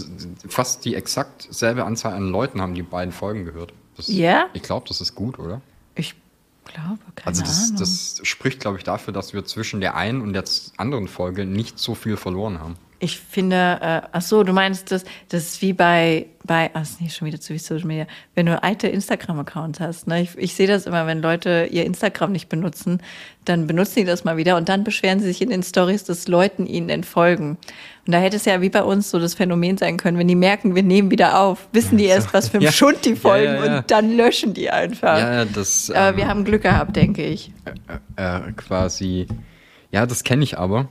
fast 0.49 0.85
die 0.85 0.95
exakt 0.95 1.47
selbe 1.51 1.85
Anzahl 1.85 2.13
an 2.15 2.29
Leuten 2.29 2.61
haben 2.61 2.75
die 2.75 2.83
beiden 2.83 3.13
Folgen 3.13 3.45
gehört. 3.45 3.73
Das, 3.97 4.09
Ja? 4.09 4.47
Ich 4.53 4.63
glaube, 4.63 4.87
das 4.89 5.01
ist 5.01 5.15
gut, 5.15 5.39
oder? 5.39 5.61
Ich 5.95 6.15
glaube, 6.65 6.99
keine 7.15 7.27
Also 7.29 7.43
das, 7.43 7.65
Ahnung. 7.67 7.77
das 7.79 8.21
spricht, 8.23 8.61
glaube 8.61 8.79
ich, 8.79 8.85
dafür, 8.85 9.13
dass 9.13 9.33
wir 9.33 9.45
zwischen 9.45 9.81
der 9.81 9.95
einen 9.95 10.21
und 10.21 10.33
der 10.33 10.45
anderen 10.77 11.09
Folge 11.09 11.47
nicht 11.47 11.79
so 11.79 11.95
viel 11.95 12.17
verloren 12.17 12.61
haben. 12.61 12.77
Ich 13.05 13.21
finde, 13.21 13.79
äh, 13.83 14.01
ach 14.13 14.23
so, 14.23 14.43
du 14.45 14.55
meinst, 14.55 14.91
das, 14.91 15.05
das 15.29 15.43
ist 15.43 15.63
wie 15.63 15.75
bei, 15.75 16.25
bei, 16.43 16.71
ach, 16.73 16.81
ist 16.81 17.03
nicht 17.03 17.15
schon 17.15 17.27
wieder 17.27 17.39
zu 17.39 17.49
viel 17.53 17.59
Social 17.61 17.87
Media, 17.87 18.07
wenn 18.35 18.47
du 18.47 18.63
alte 18.63 18.89
Instagram-Accounts 18.89 19.79
hast. 19.79 20.07
Ne? 20.07 20.23
Ich, 20.23 20.39
ich 20.39 20.55
sehe 20.55 20.67
das 20.67 20.87
immer, 20.87 21.07
wenn 21.07 21.21
Leute 21.21 21.69
ihr 21.71 21.85
Instagram 21.85 22.33
nicht 22.33 22.49
benutzen, 22.49 23.03
dann 23.45 23.67
benutzen 23.67 23.97
die 23.97 24.05
das 24.05 24.25
mal 24.25 24.39
wieder 24.39 24.57
und 24.57 24.71
dann 24.71 24.85
beschweren 24.85 25.21
sie 25.21 25.27
sich 25.27 25.43
in 25.43 25.51
den 25.51 25.63
Stories, 25.63 26.05
dass 26.05 26.29
Leuten 26.29 26.67
ihnen 26.67 26.89
entfolgen. 26.89 27.59
Und 28.07 28.13
da 28.13 28.19
hätte 28.19 28.37
es 28.37 28.47
ja 28.47 28.63
wie 28.63 28.71
bei 28.71 28.83
uns 28.83 29.11
so 29.11 29.19
das 29.19 29.35
Phänomen 29.35 29.77
sein 29.77 29.99
können, 29.99 30.17
wenn 30.17 30.29
die 30.29 30.35
merken, 30.35 30.75
wir 30.75 30.83
nehmen 30.83 31.11
wieder 31.11 31.39
auf, 31.41 31.69
wissen 31.73 31.99
die 31.99 32.07
erst, 32.07 32.33
was 32.33 32.49
für 32.49 32.57
ein 32.57 32.63
Ja. 32.63 32.73
Schund 32.73 33.05
die 33.05 33.17
folgen 33.17 33.55
ja, 33.55 33.67
ja. 33.67 33.79
und 33.79 33.91
dann 33.91 34.17
löschen 34.17 34.55
die 34.55 34.71
einfach. 34.71 35.19
Ja, 35.19 35.45
das 35.45 35.91
Aber 35.91 36.09
ähm, 36.09 36.17
wir 36.17 36.27
haben 36.27 36.45
Glück 36.45 36.63
gehabt, 36.63 36.97
denke 36.97 37.23
ich. 37.23 37.53
äh, 38.17 38.41
quasi. 38.57 39.27
Ja, 39.91 40.07
das 40.07 40.25
kenne 40.25 40.43
ich 40.43 40.57
aber. 40.57 40.89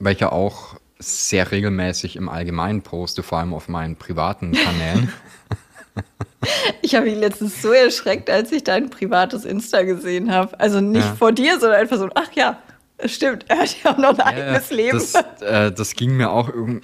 Weil 0.00 0.14
ich 0.14 0.20
ja 0.20 0.32
auch 0.32 0.74
sehr 0.98 1.50
regelmäßig 1.52 2.16
im 2.16 2.28
Allgemeinen 2.28 2.82
poste, 2.82 3.22
vor 3.22 3.38
allem 3.38 3.54
auf 3.54 3.68
meinen 3.68 3.96
privaten 3.96 4.52
Kanälen. 4.52 5.12
Ich 6.80 6.94
habe 6.94 7.06
mich 7.06 7.16
letztens 7.16 7.60
so 7.60 7.70
erschreckt, 7.72 8.30
als 8.30 8.50
ich 8.52 8.64
dein 8.64 8.88
privates 8.88 9.44
Insta 9.44 9.82
gesehen 9.82 10.32
habe. 10.32 10.58
Also 10.58 10.80
nicht 10.80 11.04
Ja. 11.04 11.14
vor 11.14 11.32
dir, 11.32 11.58
sondern 11.60 11.80
einfach 11.80 11.98
so, 11.98 12.08
ach 12.14 12.30
ja, 12.34 12.58
stimmt, 13.04 13.44
er 13.48 13.58
hat 13.58 13.76
ja 13.82 13.92
auch 13.92 13.98
noch 13.98 14.18
ein 14.18 14.20
eigenes 14.20 14.70
Leben. 14.70 14.98
Das, 14.98 15.14
äh, 15.42 15.70
das 15.72 15.94
ging 15.94 16.16
mir 16.16 16.30
auch 16.30 16.48
irgendwie. 16.48 16.80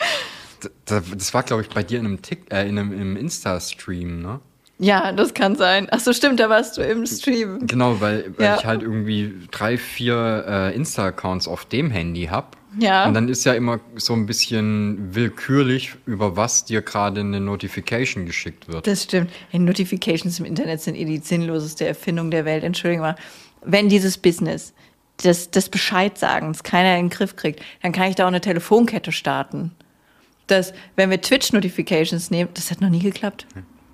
Das, 0.85 1.33
war, 1.33 1.43
glaube 1.43 1.63
ich, 1.63 1.69
bei 1.71 1.83
dir 1.83 2.01
in 2.01 2.07
einem, 2.07 2.23
Tick, 2.23 2.53
äh, 2.53 2.69
in 2.69 2.79
einem 2.79 2.93
im 2.93 3.17
Insta-Stream, 3.17 4.21
ne? 4.21 4.41
ja, 4.79 5.13
das 5.13 5.33
kann 5.33 5.57
sein. 5.57 5.89
Ach 5.91 6.01
so, 6.01 6.13
stimmt, 6.13 6.39
da 6.41 6.51
warst 6.51 6.77
du 6.77 6.83
im 6.83 7.07
Stream. 7.07 7.67
Genau, 7.67 8.01
weil, 8.01 8.35
weil 8.37 8.45
Ja. 8.47 8.57
ich 8.59 8.67
halt 8.67 8.83
irgendwie 8.83 9.35
drei, 9.53 9.79
vier 9.79 10.45
äh, 10.47 10.75
Insta-Accounts 10.75 11.49
auf 11.49 11.65
dem 11.65 11.91
Handy 11.91 12.27
habe. 12.27 12.49
Ja. 12.79 13.07
Und 13.07 13.15
dann 13.15 13.29
ist 13.29 13.45
ja 13.45 13.55
immer 13.55 13.81
so 13.97 14.13
ein 14.13 14.27
bisschen 14.27 15.15
willkürlich, 15.15 15.95
über 16.05 16.37
was 16.37 16.65
dir 16.65 16.83
gerade 16.83 17.21
eine 17.21 17.41
Notification 17.41 18.27
geschickt 18.27 18.69
wird. 18.69 18.87
Das 18.87 19.05
stimmt. 19.05 19.31
Hey, 19.51 19.61
Notifications 19.61 20.39
im 20.39 20.45
Internet 20.45 20.81
sind 20.83 20.95
eh 20.95 21.05
die 21.05 21.19
sinnloseste 21.19 21.87
Erfindung 21.87 22.31
der 22.31 22.45
Welt. 22.45 22.65
Entschuldigung 22.65 23.07
mal. 23.07 23.17
Wenn 23.65 23.89
dieses 23.89 24.19
Business 24.19 24.75
des, 25.25 25.51
des 25.51 25.69
Bescheidsagens 25.71 26.63
keiner 26.63 26.99
in 26.99 27.07
den 27.07 27.11
Griff 27.11 27.37
kriegt, 27.37 27.63
dann 27.83 27.93
kann 27.93 28.11
ich 28.11 28.17
da 28.17 28.25
auch 28.25 28.29
eine 28.29 28.41
Telefonkette 28.43 29.13
starten. 29.13 29.73
dass 30.47 30.73
wenn 30.95 31.11
wir 31.11 31.21
Twitch-Notifications 31.21 32.31
nehmen, 32.31 32.51
das 32.55 32.71
hat 32.71 32.81
noch 32.81 32.91
nie 32.91 33.01
geklappt. 33.01 33.47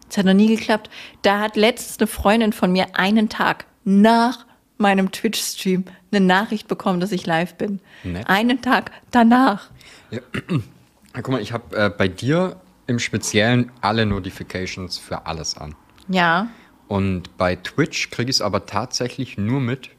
Das 0.09 0.18
hat 0.18 0.26
noch 0.26 0.35
nie 0.35 0.49
geklappt. 0.55 0.91
Da 1.22 1.41
hat 1.41 1.57
letztens 1.57 1.99
eine 1.99 2.07
Freundin 2.07 2.53
von 2.53 2.72
mir 2.72 2.97
einen 2.97 3.28
Tag 3.28 3.64
nach 3.85 4.45
meinem 4.83 5.11
Twitch-Stream 5.11 5.85
eine 6.11 6.24
Nachricht 6.24 6.68
bekommen, 6.68 7.01
dass 7.01 7.12
ich 7.12 7.24
live 7.24 7.55
bin. 7.55 7.80
Nett. 8.05 8.28
Einen 8.28 8.61
Tag 8.61 8.91
danach. 9.11 9.70
Ja, 10.11 10.20
guck 11.14 11.28
mal, 11.28 11.41
ich 11.41 11.53
habe 11.53 11.74
äh, 11.74 11.91
bei 11.91 12.09
dir 12.09 12.61
im 12.87 12.99
Speziellen 12.99 13.72
alle 13.80 14.05
Notifications 14.05 14.99
für 14.99 15.26
alles 15.26 15.57
an. 15.57 15.74
Ja. 16.09 16.49
Und 16.89 17.37
bei 17.39 17.57
Twitch 17.57 18.11
kriege 18.11 18.30
ich 18.30 18.37
es 18.37 18.43
aber 18.43 18.66
tatsächlich 18.66 19.39
nur 19.39 19.61
mit, 19.61 19.91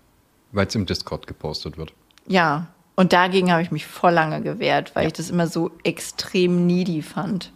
weil 0.51 0.67
es 0.67 0.75
im 0.75 0.85
Discord 0.85 1.25
gepostet 1.25 1.77
wird. 1.77 1.93
Ja. 2.27 2.67
Und 2.95 3.11
dagegen 3.11 3.51
habe 3.51 3.63
ich 3.63 3.71
mich 3.71 3.87
voll 3.87 4.11
lange 4.11 4.41
gewehrt, 4.41 4.95
weil 4.95 5.07
ich 5.07 5.13
das 5.13 5.31
immer 5.31 5.47
so 5.47 5.71
extrem 5.83 6.67
needy 6.67 7.01
fand. 7.01 7.51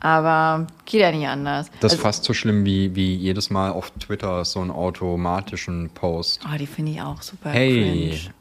Aber 0.00 0.66
geht 0.86 1.00
ja 1.02 1.12
nicht 1.12 1.26
anders. 1.28 1.66
Das 1.80 1.92
ist 1.92 1.98
Also- 1.98 2.02
fast 2.02 2.24
so 2.24 2.32
schlimm 2.32 2.64
wie, 2.64 2.94
wie 2.94 3.14
jedes 3.14 3.50
Mal 3.50 3.70
auf 3.70 3.90
Twitter 3.92 4.44
so 4.44 4.60
einen 4.60 4.70
automatischen 4.70 5.90
Post. 5.90 6.40
Oh, 6.52 6.56
die 6.58 6.66
finde 6.66 6.92
ich 6.92 7.02
auch 7.02 7.20
super 7.22 7.50
Hey. 7.50 8.10
cringe. 8.10 8.34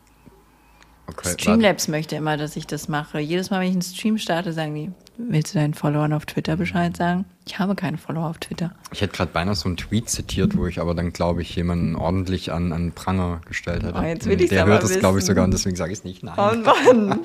Okay, 1.07 1.29
Streamlabs 1.29 1.87
möchte 1.87 2.15
immer, 2.15 2.37
dass 2.37 2.55
ich 2.55 2.67
das 2.67 2.87
mache. 2.87 3.19
Jedes 3.19 3.49
Mal, 3.49 3.61
wenn 3.61 3.67
ich 3.67 3.73
einen 3.73 3.81
Stream 3.81 4.19
starte, 4.19 4.53
sagen 4.53 4.75
die, 4.75 4.91
willst 5.17 5.55
du 5.55 5.59
deinen 5.59 5.73
Followern 5.73 6.13
auf 6.13 6.27
Twitter 6.27 6.55
Bescheid 6.55 6.95
sagen? 6.95 7.25
Ich 7.47 7.57
habe 7.57 7.73
keine 7.73 7.97
Follower 7.97 8.29
auf 8.29 8.37
Twitter. 8.37 8.75
Ich 8.91 9.01
hätte 9.01 9.17
gerade 9.17 9.31
beinahe 9.31 9.55
so 9.55 9.67
einen 9.67 9.75
Tweet 9.77 10.07
zitiert, 10.07 10.55
wo 10.55 10.67
ich 10.67 10.79
aber 10.79 10.93
dann, 10.93 11.11
glaube 11.11 11.41
ich, 11.41 11.55
jemanden 11.55 11.95
ordentlich 11.95 12.51
an, 12.51 12.71
an 12.71 12.91
Pranger 12.91 13.41
gestellt 13.47 13.81
hätte. 13.81 13.97
Oh, 13.97 14.03
jetzt 14.03 14.27
will 14.27 14.39
ich's 14.39 14.51
Der 14.51 14.67
hört 14.67 14.83
es, 14.83 14.99
glaube 14.99 15.17
ich, 15.17 15.25
sogar 15.25 15.45
und 15.45 15.51
deswegen 15.51 15.75
sage 15.75 15.91
ich 15.93 15.97
es 15.97 16.03
nicht. 16.05 16.21
Nein. 16.21 16.35
Oh 16.37 16.93
Mann, 16.93 17.19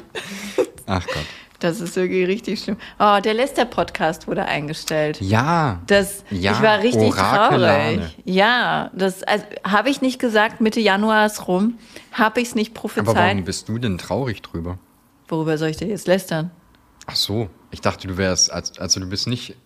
Ach 0.87 1.07
Gott. 1.07 1.26
Das 1.61 1.81
ist 1.81 1.97
wirklich 1.97 2.27
richtig 2.29 2.61
schlimm. 2.61 2.77
Oh, 2.99 3.19
der 3.25 3.35
Lester-Podcast 3.35 4.27
wurde 4.29 4.45
eingestellt. 4.45 5.19
Ja. 5.21 5.81
Das, 5.87 6.25
Ja, 6.31 6.53
ich 6.53 6.63
war 6.63 6.81
richtig 6.83 7.13
Orakelane. 7.17 7.97
traurig. 7.97 8.17
Ja, 8.25 8.91
das 8.95 9.23
also, 9.23 9.45
habe 9.67 9.89
ich 9.91 10.01
nicht 10.03 10.19
gesagt, 10.19 10.61
Mitte 10.61 10.81
Januar 10.81 11.27
ist 11.27 11.49
rum. 11.49 11.79
Habe 12.13 12.41
ich 12.41 12.49
es 12.49 12.55
nicht 12.55 12.73
aber 12.73 12.81
prophezeit. 12.81 13.17
warum 13.17 13.45
bist 13.45 13.69
du 13.69 13.79
denn 13.79 13.99
traurig 13.99 14.43
drüber? 14.43 14.79
Worüber 15.29 15.57
soll 15.57 15.69
ich 15.69 15.77
dir 15.79 15.89
jetzt 15.89 16.07
lästern? 16.07 16.51
Ach 17.07 17.17
so. 17.17 17.49
Ich 17.71 17.81
dachte, 17.81 18.07
du 18.09 18.17
wärst, 18.17 18.53
als- 18.53 18.79
also 18.79 19.01
du 19.01 19.07
bist 19.09 19.27
nicht. 19.27 19.57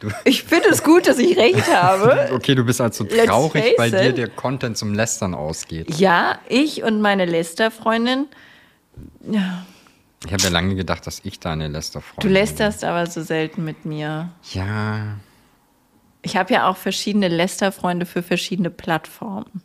Du, 0.00 0.08
Ich 0.24 0.44
finde 0.44 0.68
es 0.68 0.82
gut, 0.84 1.06
dass 1.08 1.18
ich 1.18 1.36
recht 1.36 1.66
habe. 1.74 2.28
okay, 2.32 2.54
du 2.54 2.64
bist 2.64 2.80
also 2.80 3.04
traurig, 3.04 3.74
weil 3.78 3.90
dir 3.90 4.12
der 4.12 4.28
Content 4.28 4.76
zum 4.78 4.94
Lästern 4.94 5.34
ausgeht. 5.34 5.94
Ja, 5.98 6.38
ich 6.48 6.82
und 6.84 7.00
meine 7.00 7.24
Lester-Freundin. 7.24 8.26
Ja, 9.30 9.66
Ich 10.26 10.32
habe 10.32 10.42
ja 10.42 10.48
lange 10.48 10.74
gedacht, 10.74 11.06
dass 11.06 11.20
ich 11.24 11.38
deine 11.38 11.68
Lästerfreundin 11.68 12.28
du 12.28 12.32
lästerst 12.32 12.84
aber 12.84 13.06
so 13.06 13.22
selten 13.22 13.64
mit 13.64 13.84
mir. 13.84 14.30
bin. 14.52 14.62
Ja. 14.62 15.16
Ich 16.22 16.36
habe 16.36 16.52
ja 16.52 16.68
auch 16.68 16.76
verschiedene 16.76 17.28
Lester-Freunde 17.28 18.04
für 18.04 18.22
verschiedene 18.22 18.70
Plattformen. 18.70 19.62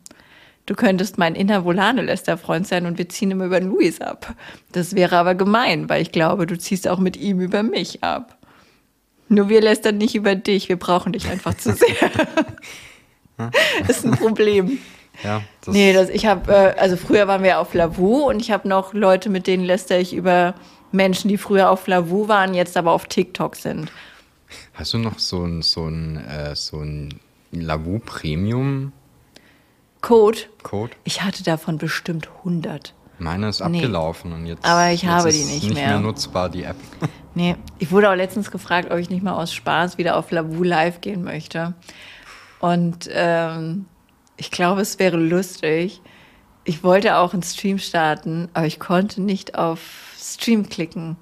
Du 0.66 0.74
könntest 0.74 1.18
mein 1.18 1.34
innervolane 1.34 2.02
Lester-Freund 2.02 2.66
sein 2.66 2.86
und 2.86 2.96
wir 2.96 3.08
ziehen 3.08 3.32
immer 3.32 3.46
über 3.46 3.60
Luis 3.60 4.00
ab. 4.00 4.34
Das 4.72 4.94
wäre 4.94 5.16
aber 5.18 5.34
gemein, 5.34 5.88
weil 5.88 6.00
ich 6.00 6.12
glaube, 6.12 6.46
du 6.46 6.56
ziehst 6.56 6.88
auch 6.88 6.98
mit 6.98 7.16
ihm 7.16 7.40
über 7.40 7.62
mich 7.62 8.02
ab. 8.02 8.38
Nur 9.28 9.48
wir 9.48 9.60
lästern 9.60 9.98
nicht 9.98 10.14
über 10.14 10.34
dich, 10.36 10.68
wir 10.68 10.78
brauchen 10.78 11.12
dich 11.12 11.28
einfach 11.28 11.54
zu 11.54 11.72
sehr. 11.74 12.10
ist 13.88 14.04
ein 14.04 14.12
Problem. 14.12 14.78
Ja, 15.22 15.42
das, 15.64 15.74
Nee, 15.74 15.92
das, 15.92 16.08
ich 16.10 16.26
habe, 16.26 16.52
äh, 16.52 16.78
also 16.78 16.96
früher 16.96 17.28
waren 17.28 17.42
wir 17.42 17.60
auf 17.60 17.72
Lavu 17.74 18.28
und 18.28 18.40
ich 18.40 18.50
habe 18.50 18.68
noch 18.68 18.92
Leute, 18.94 19.30
mit 19.30 19.46
denen 19.46 19.64
läster 19.64 19.98
ich 19.98 20.12
über 20.14 20.54
Menschen, 20.92 21.28
die 21.28 21.38
früher 21.38 21.70
auf 21.70 21.86
Lavu 21.86 22.28
waren, 22.28 22.54
jetzt 22.54 22.76
aber 22.76 22.92
auf 22.92 23.06
TikTok 23.06 23.56
sind. 23.56 23.90
Hast 24.74 24.92
du 24.92 24.98
noch 24.98 25.18
so 25.18 25.44
ein, 25.44 25.62
so 25.62 25.86
ein, 25.86 26.16
äh, 26.26 26.54
so 26.56 26.78
ein 26.80 27.20
Lavu 27.52 28.00
Premium 28.00 28.92
Code, 30.00 30.38
Code? 30.62 30.92
ich 31.04 31.22
hatte 31.22 31.42
davon 31.44 31.78
bestimmt 31.78 32.28
100. 32.38 32.92
Meine 33.18 33.48
ist 33.48 33.60
Nee. 33.60 33.78
abgelaufen 33.78 34.32
und 34.32 34.46
jetzt, 34.46 34.64
Aber 34.64 34.90
ich 34.90 35.02
jetzt 35.02 35.10
habe 35.10 35.28
ist 35.30 35.38
die 35.40 35.44
nicht 35.52 35.64
nicht 35.64 35.74
mehr. 35.74 35.88
mehr 35.88 36.00
nutzbar, 36.00 36.48
die 36.50 36.64
App. 36.64 36.76
Nee, 37.36 37.56
ich 37.80 37.90
wurde 37.90 38.10
auch 38.10 38.14
letztens 38.14 38.52
gefragt, 38.52 38.92
ob 38.92 38.98
ich 38.98 39.10
nicht 39.10 39.24
mal 39.24 39.32
aus 39.32 39.52
Spaß 39.52 39.98
wieder 39.98 40.16
auf 40.16 40.30
Lavu 40.30 40.62
live 40.62 41.00
gehen 41.00 41.24
möchte. 41.24 41.74
Und 42.60 43.08
ähm, 43.12 43.86
ich 44.36 44.50
glaube, 44.50 44.80
es 44.80 44.98
wäre 44.98 45.16
lustig. 45.16 46.00
Ich 46.64 46.82
wollte 46.82 47.16
auch 47.16 47.34
einen 47.34 47.42
Stream 47.42 47.78
starten, 47.78 48.48
aber 48.54 48.66
ich 48.66 48.80
konnte 48.80 49.20
nicht 49.20 49.54
auf 49.56 50.14
Stream 50.18 50.68
klicken. 50.68 51.16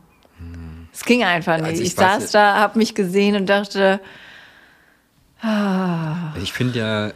Es 0.93 1.05
ging 1.05 1.25
einfach 1.25 1.57
nicht. 1.57 1.67
Also 1.67 1.83
ich 1.83 1.89
ich 1.89 1.95
saß 1.95 2.31
da, 2.31 2.57
habe 2.57 2.79
mich 2.79 2.95
gesehen 2.95 3.35
und 3.37 3.47
dachte, 3.47 4.01
Ich 6.43 6.53
finde 6.53 6.79
ja, 6.79 7.13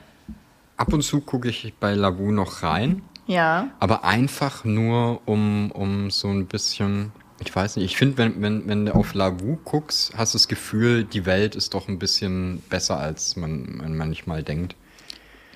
ab 0.77 0.93
und 0.93 1.03
zu 1.03 1.21
gucke 1.21 1.49
ich 1.49 1.75
bei 1.79 1.95
Lavu 1.95 2.33
noch 2.33 2.63
rein, 2.63 3.03
ja, 3.27 3.69
aber 3.79 4.05
einfach 4.05 4.65
nur, 4.65 5.21
um, 5.27 5.71
um 5.71 6.11
so 6.11 6.29
ein 6.29 6.47
bisschen, 6.47 7.13
ich 7.41 7.55
weiß 7.55 7.77
nicht, 7.77 7.85
ich 7.85 7.97
finde, 7.97 8.19
wenn, 8.19 8.43
wenn, 8.43 8.69
wenn 8.69 8.87
du 8.87 8.95
auf 8.95 9.15
Lavu 9.15 9.59
guckst, 9.65 10.13
hast 10.17 10.35
du 10.35 10.39
das 10.39 10.49
Gefühl, 10.49 11.05
die 11.05 11.25
Welt 11.27 11.55
ist 11.55 11.75
doch 11.75 11.89
ein 11.89 11.99
bisschen 11.99 12.63
besser, 12.69 12.99
als 12.99 13.37
man, 13.37 13.77
man 13.77 13.97
manchmal 13.97 14.43
denkt. 14.43 14.75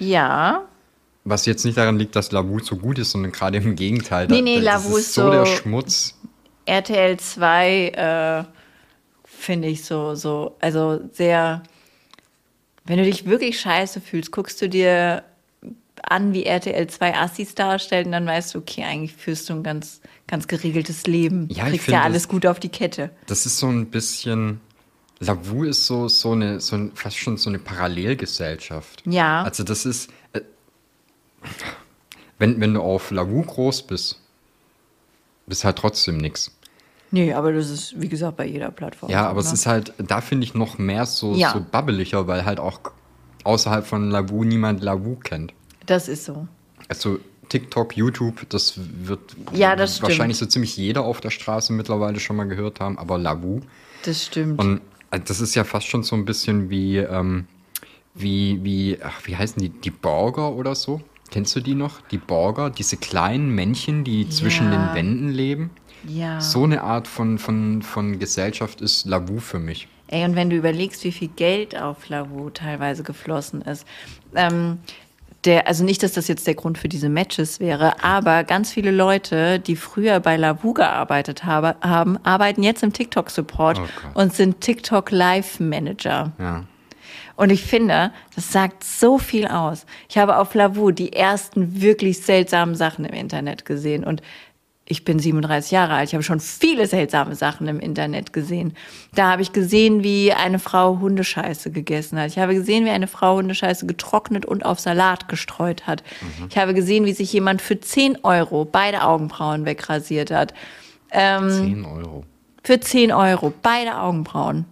Ja, 0.00 0.64
Was 1.24 1.46
jetzt 1.46 1.64
nicht 1.64 1.76
daran 1.78 1.98
liegt, 1.98 2.16
dass 2.16 2.32
Lavu 2.32 2.58
so 2.60 2.76
gut 2.76 2.98
ist, 2.98 3.10
sondern 3.12 3.30
gerade 3.32 3.58
im 3.58 3.76
Gegenteil. 3.76 4.26
Nee, 4.26 4.40
nee, 4.42 4.56
das 4.56 4.64
Lavu 4.64 4.96
ist 4.96 5.14
so 5.14 5.24
so- 5.26 5.30
der 5.30 5.46
Schmutz. 5.46 6.16
RTL 6.66 7.18
2 7.18 7.88
äh, 7.88 8.44
finde 9.24 9.68
ich 9.68 9.84
so, 9.84 10.14
so, 10.14 10.56
also 10.60 11.00
sehr, 11.12 11.62
wenn 12.84 12.98
du 12.98 13.04
dich 13.04 13.26
wirklich 13.26 13.60
scheiße 13.60 14.00
fühlst, 14.00 14.30
guckst 14.32 14.60
du 14.62 14.68
dir 14.68 15.22
an, 16.02 16.32
wie 16.32 16.44
RTL 16.44 16.86
2 16.86 17.14
Assis 17.16 17.54
darstellt 17.54 18.06
und 18.06 18.12
dann 18.12 18.26
weißt 18.26 18.54
du, 18.54 18.58
okay, 18.60 18.84
eigentlich 18.84 19.12
führst 19.14 19.48
du 19.48 19.54
ein 19.54 19.62
ganz, 19.62 20.00
ganz 20.26 20.48
geregeltes 20.48 21.06
Leben. 21.06 21.48
Ja, 21.50 21.64
ich 21.66 21.72
Kriegst 21.72 21.88
ja 21.88 22.02
alles 22.02 22.22
das- 22.22 22.28
gut 22.28 22.46
auf 22.46 22.58
die 22.60 22.68
Kette. 22.70 23.10
Das 23.26 23.44
ist 23.46 23.58
so 23.58 23.66
ein 23.68 23.86
bisschen. 23.86 24.60
Lavu 25.20 25.64
ist 25.64 25.86
so, 25.86 26.08
so 26.08 26.32
eine, 26.32 26.60
so 26.60 26.76
ein, 26.76 26.92
fast 26.94 27.18
schon 27.18 27.36
so 27.36 27.50
eine 27.50 27.58
Parallelgesellschaft. 27.58 29.02
Ja. 29.06 29.42
Also 29.42 29.64
das 29.64 29.84
ist. 29.86 30.10
Äh, 30.32 30.40
wenn, 32.38 32.60
wenn 32.60 32.74
du 32.74 32.80
auf 32.80 33.10
Lavu 33.10 33.42
groß 33.42 33.82
bist, 33.82 34.18
bist 35.46 35.64
halt 35.64 35.76
trotzdem 35.76 36.16
nix. 36.16 36.50
Nee, 37.10 37.32
aber 37.34 37.52
das 37.52 37.70
ist, 37.70 38.00
wie 38.00 38.08
gesagt, 38.08 38.36
bei 38.36 38.46
jeder 38.46 38.70
Plattform. 38.70 39.10
Ja, 39.10 39.28
aber 39.28 39.40
es 39.40 39.48
ne? 39.48 39.54
ist 39.54 39.66
halt, 39.66 39.92
da 39.98 40.20
finde 40.20 40.44
ich 40.44 40.54
noch 40.54 40.78
mehr 40.78 41.06
so, 41.06 41.34
Ja. 41.34 41.52
so 41.52 41.60
babbeliger, 41.60 42.26
weil 42.26 42.44
halt 42.44 42.60
auch 42.60 42.80
außerhalb 43.44 43.86
von 43.86 44.10
Lavu 44.10 44.44
niemand 44.44 44.82
Lavu 44.82 45.16
kennt. 45.16 45.52
Das 45.86 46.08
ist 46.08 46.24
so. 46.24 46.46
Also 46.88 47.18
TikTok, 47.48 47.96
YouTube, 47.96 48.48
das 48.48 48.74
wird 48.76 49.36
Ja, 49.52 49.74
das 49.74 49.96
stimmt. 49.96 50.10
wahrscheinlich 50.10 50.38
so 50.38 50.46
ziemlich 50.46 50.76
jeder 50.76 51.02
auf 51.02 51.20
der 51.20 51.30
Straße 51.30 51.72
mittlerweile 51.72 52.20
schon 52.20 52.36
mal 52.36 52.44
gehört 52.44 52.80
haben, 52.80 52.96
aber 52.96 53.18
Lavu. 53.18 53.60
Das 54.04 54.24
stimmt. 54.24 54.60
Und 54.60 54.80
das 55.18 55.40
ist 55.40 55.54
ja 55.54 55.64
fast 55.64 55.86
schon 55.88 56.02
so 56.02 56.14
ein 56.16 56.24
bisschen 56.24 56.70
wie, 56.70 56.98
ähm, 56.98 57.46
wie, 58.14 58.60
wie, 58.62 58.98
ach, 59.02 59.20
wie 59.24 59.36
heißen 59.36 59.60
die, 59.60 59.68
die 59.70 59.90
Borger 59.90 60.52
oder 60.52 60.74
so? 60.74 61.00
Kennst 61.30 61.54
du 61.54 61.60
die 61.60 61.74
noch? 61.74 62.00
Die 62.10 62.18
Borger, 62.18 62.70
diese 62.70 62.96
kleinen 62.96 63.50
Männchen, 63.54 64.02
die 64.04 64.28
zwischen 64.28 64.72
Ja. 64.72 64.78
den 64.88 64.94
Wänden 64.94 65.28
leben. 65.28 65.70
ja. 66.06 66.40
So 66.40 66.64
eine 66.64 66.82
Art 66.82 67.06
von, 67.06 67.38
von, 67.38 67.82
von 67.82 68.18
Gesellschaft 68.18 68.80
ist 68.80 69.06
Lavu 69.06 69.38
für 69.38 69.58
mich. 69.58 69.86
Ey, 70.08 70.24
und 70.24 70.34
wenn 70.34 70.50
du 70.50 70.56
überlegst, 70.56 71.04
wie 71.04 71.12
viel 71.12 71.28
Geld 71.28 71.80
auf 71.80 72.08
Lavu 72.08 72.50
teilweise 72.50 73.04
geflossen 73.04 73.62
ist, 73.62 73.86
ähm, 74.34 74.78
der, 75.44 75.66
also 75.66 75.84
nicht, 75.84 76.02
dass 76.02 76.12
das 76.12 76.28
jetzt 76.28 76.46
der 76.46 76.54
Grund 76.54 76.76
für 76.76 76.88
diese 76.88 77.08
Matches 77.08 77.60
wäre, 77.60 78.02
aber 78.04 78.44
ganz 78.44 78.72
viele 78.72 78.90
Leute, 78.90 79.58
die 79.58 79.76
früher 79.76 80.20
bei 80.20 80.36
Lavu 80.36 80.74
gearbeitet 80.74 81.44
habe, 81.44 81.76
haben, 81.80 82.18
arbeiten 82.24 82.62
jetzt 82.62 82.82
im 82.82 82.92
TikTok-Support 82.92 83.80
Oh 83.80 84.20
und 84.20 84.34
sind 84.34 84.60
TikTok-Live-Manager. 84.60 86.32
Ja. 86.38 86.64
Und 87.36 87.48
ich 87.48 87.64
finde, 87.64 88.12
das 88.34 88.52
sagt 88.52 88.84
so 88.84 89.16
viel 89.16 89.46
aus. 89.46 89.86
Ich 90.10 90.18
habe 90.18 90.36
auf 90.36 90.52
Lavu 90.52 90.90
die 90.90 91.14
ersten 91.14 91.80
wirklich 91.80 92.20
seltsamen 92.20 92.74
Sachen 92.74 93.06
im 93.06 93.14
Internet 93.14 93.64
gesehen 93.64 94.04
und 94.04 94.20
ich 94.90 95.04
bin 95.04 95.20
37 95.20 95.70
Jahre 95.70 95.94
alt. 95.94 96.08
Ich 96.08 96.14
habe 96.14 96.24
schon 96.24 96.40
viele 96.40 96.88
seltsame 96.88 97.36
Sachen 97.36 97.68
im 97.68 97.78
Internet 97.78 98.32
gesehen. 98.32 98.74
Da 99.14 99.30
habe 99.30 99.42
ich 99.42 99.52
gesehen, 99.52 100.02
wie 100.02 100.32
eine 100.32 100.58
Frau 100.58 100.98
Hundescheiße 100.98 101.70
gegessen 101.70 102.18
hat. 102.18 102.26
Ich 102.26 102.38
habe 102.38 102.54
gesehen, 102.54 102.84
wie 102.84 102.90
eine 102.90 103.06
Frau 103.06 103.36
Hundescheiße 103.36 103.86
getrocknet 103.86 104.46
und 104.46 104.64
auf 104.64 104.80
Salat 104.80 105.28
gestreut 105.28 105.86
hat. 105.86 106.02
Ich 106.48 106.58
habe 106.58 106.74
gesehen, 106.74 107.04
wie 107.04 107.12
sich 107.12 107.32
jemand 107.32 107.62
für 107.62 107.78
10 107.78 108.24
Euro 108.24 108.64
beide 108.64 109.02
Augenbrauen 109.02 109.64
wegrasiert 109.64 110.32
hat. 110.32 110.54
Ähm, 111.12 111.50
10 111.50 111.84
Euro. 111.84 112.24
Für 112.64 112.80
10 112.80 113.12
Euro, 113.12 113.52
beide 113.62 113.96
Augenbrauen. 113.96 114.64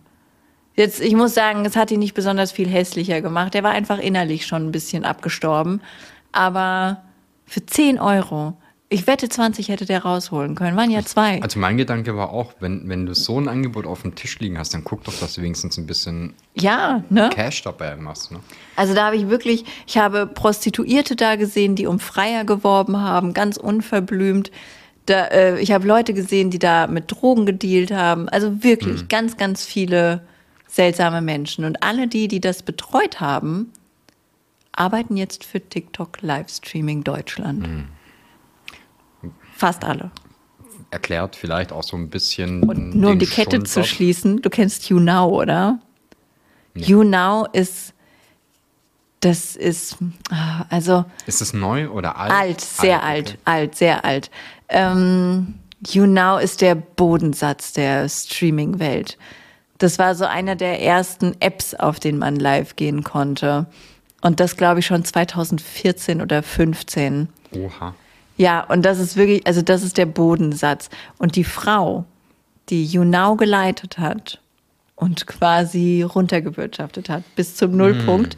Jetzt, 0.75 1.01
ich 1.01 1.15
muss 1.15 1.33
sagen, 1.33 1.65
es 1.65 1.77
hat 1.77 1.93
ihn 1.93 2.01
nicht 2.01 2.15
besonders 2.15 2.51
viel 2.51 2.69
hässlicher 2.69 3.21
gemacht. 3.21 3.55
Er 3.55 3.63
war 3.63 3.71
einfach 3.71 3.99
innerlich 3.99 4.47
schon 4.47 4.67
ein 4.67 4.73
bisschen 4.73 5.05
abgestorben. 5.05 5.81
Aber 6.33 7.03
für 7.47 7.65
10 7.65 8.01
Euro. 8.01 8.57
Ich 8.91 9.07
wette, 9.07 9.29
20 9.29 9.69
hätte 9.69 9.85
der 9.85 10.03
rausholen 10.03 10.55
können. 10.55 10.75
Waren 10.77 10.91
ja 10.91 11.03
zwei. 11.05 11.43
Also 11.43 11.59
mein 11.59 11.77
Gedanke 11.77 12.17
war 12.17 12.31
auch, 12.31 12.55
wenn, 12.61 12.89
wenn 12.89 13.05
du 13.05 13.15
so 13.15 13.39
ein 13.39 13.47
Angebot 13.47 13.87
auf 13.87 14.01
dem 14.01 14.15
Tisch 14.15 14.39
liegen 14.39 14.59
hast, 14.59 14.73
dann 14.73 14.83
guck 14.83 15.05
doch, 15.05 15.13
dass 15.21 15.35
du 15.35 15.43
wenigstens 15.43 15.77
ein 15.77 15.87
bisschen 15.87 16.33
ja, 16.55 17.03
ne? 17.11 17.29
Cash 17.31 17.63
dabei 17.63 17.97
machst. 17.97 18.33
Ne? 18.33 18.41
Also 18.77 18.95
da 18.95 19.05
habe 19.07 19.17
ich 19.17 19.29
wirklich, 19.29 19.67
ich 19.87 19.99
habe 19.99 20.27
Prostituierte 20.27 21.17
da 21.17 21.37
gesehen, 21.37 21.75
die 21.75 21.87
um 21.87 22.01
Freier 22.01 22.45
geworben 22.45 22.97
haben, 22.99 23.35
ganz 23.35 23.59
unverblümt. 23.59 24.51
Da, 25.05 25.27
äh, 25.27 25.61
ich 25.61 25.73
habe 25.73 25.87
Leute 25.87 26.15
gesehen, 26.15 26.49
die 26.49 26.59
da 26.59 26.87
mit 26.87 27.13
Drogen 27.13 27.45
gedealt 27.45 27.91
haben. 27.91 28.31
Also 28.31 28.63
wirklich 28.63 29.03
Mhm. 29.03 29.09
ganz, 29.09 29.37
ganz 29.37 29.67
viele 29.67 30.23
seltsame 30.67 31.21
Menschen. 31.21 31.67
Und 31.67 31.83
alle 31.83 32.09
die, 32.09 32.27
die 32.27 32.41
das 32.41 32.63
betreut 32.63 33.21
haben, 33.21 33.71
arbeiten 34.73 35.19
jetzt 35.19 35.45
für 35.45 35.61
TikTok 35.61 36.23
Livestreaming 36.23 37.05
Deutschland. 37.05 37.67
Mhm. 37.67 37.85
Fast 39.59 39.83
alle. 39.83 40.13
Erklärt 40.93 41.35
vielleicht 41.35 41.73
auch 41.73 41.83
so 41.83 41.97
ein 41.97 42.11
bisschen. 42.11 42.63
Und 42.63 42.95
nur 42.95 43.11
um 43.11 43.19
die 43.19 43.27
Kette 43.27 43.65
zu 43.65 43.83
schließen, 43.83 44.41
du 44.41 44.51
kennst 44.51 44.89
YouNow, 44.89 45.33
oder? 45.33 45.81
YouNow 46.75 47.49
ist, 47.53 47.93
das 49.19 49.57
ist, 49.57 49.97
ah, 50.31 50.65
also 50.71 51.05
Ist 51.27 51.41
es 51.41 51.53
neu 51.53 51.89
oder 51.89 52.17
alt? 52.17 52.31
alt, 52.31 52.61
sehr 52.61 53.03
alt, 53.03 53.31
okay. 53.31 53.39
alt, 53.47 53.75
sehr 53.75 54.05
alt. 54.05 54.31
Ähm, 54.69 55.57
YouNow 55.85 56.41
ist 56.41 56.61
der 56.61 56.77
Bodensatz 56.77 57.73
der 57.73 58.09
Streaming-Welt. 58.09 59.19
Das 59.79 59.99
war 59.99 60.15
so 60.15 60.25
einer 60.25 60.55
der 60.55 60.81
ersten 60.81 61.35
Apps, 61.41 61.75
auf 61.75 61.99
denen 61.99 62.21
man 62.21 62.37
live 62.37 62.77
gehen 62.77 63.03
konnte. 63.03 63.67
Und 64.21 64.39
das 64.39 64.57
glaube 64.57 64.79
ich 64.79 64.87
schon 64.87 65.05
2014 65.05 66.23
oder 66.23 66.45
15. 66.45 67.29
Oha. 67.57 67.97
Ja, 68.39 68.65
und 68.65 68.83
das 68.83 68.99
ist 68.99 69.17
wirklich, 69.17 69.47
also 69.47 69.61
das 69.63 69.83
ist 69.83 69.99
der 69.99 70.07
Bodensatz. 70.07 70.89
Und 71.19 71.37
die 71.37 71.45
Frau, 71.45 72.05
die 72.71 72.85
YouNow 72.87 73.37
geleitet 73.37 73.99
hat 73.99 74.41
und 74.95 75.27
quasi 75.27 76.03
runtergewirtschaftet 76.03 77.09
hat 77.11 77.23
bis 77.37 77.55
zum 77.57 77.77
Nullpunkt, 77.77 78.37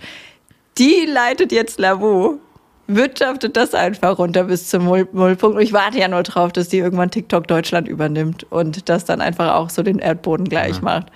die 0.78 1.06
leitet 1.06 1.52
jetzt 1.52 1.78
Lavu. 1.78 2.38
Wirtschaftet 2.86 3.56
das 3.56 3.72
einfach 3.74 4.18
runter 4.18 4.44
bis 4.44 4.68
zum 4.68 4.84
Null- 4.84 5.08
Nullpunkt. 5.12 5.56
Und 5.56 5.62
ich 5.62 5.72
warte 5.72 5.98
ja 5.98 6.08
nur 6.08 6.22
drauf, 6.24 6.50
dass 6.50 6.68
die 6.68 6.78
irgendwann 6.78 7.10
TikTok 7.10 7.46
Deutschland 7.46 7.86
übernimmt 7.86 8.44
und 8.50 8.88
das 8.88 9.04
dann 9.04 9.20
einfach 9.20 9.54
auch 9.54 9.70
so 9.70 9.82
den 9.84 9.98
Erdboden 10.00 10.48
gleich 10.48 10.82
macht. 10.82 11.06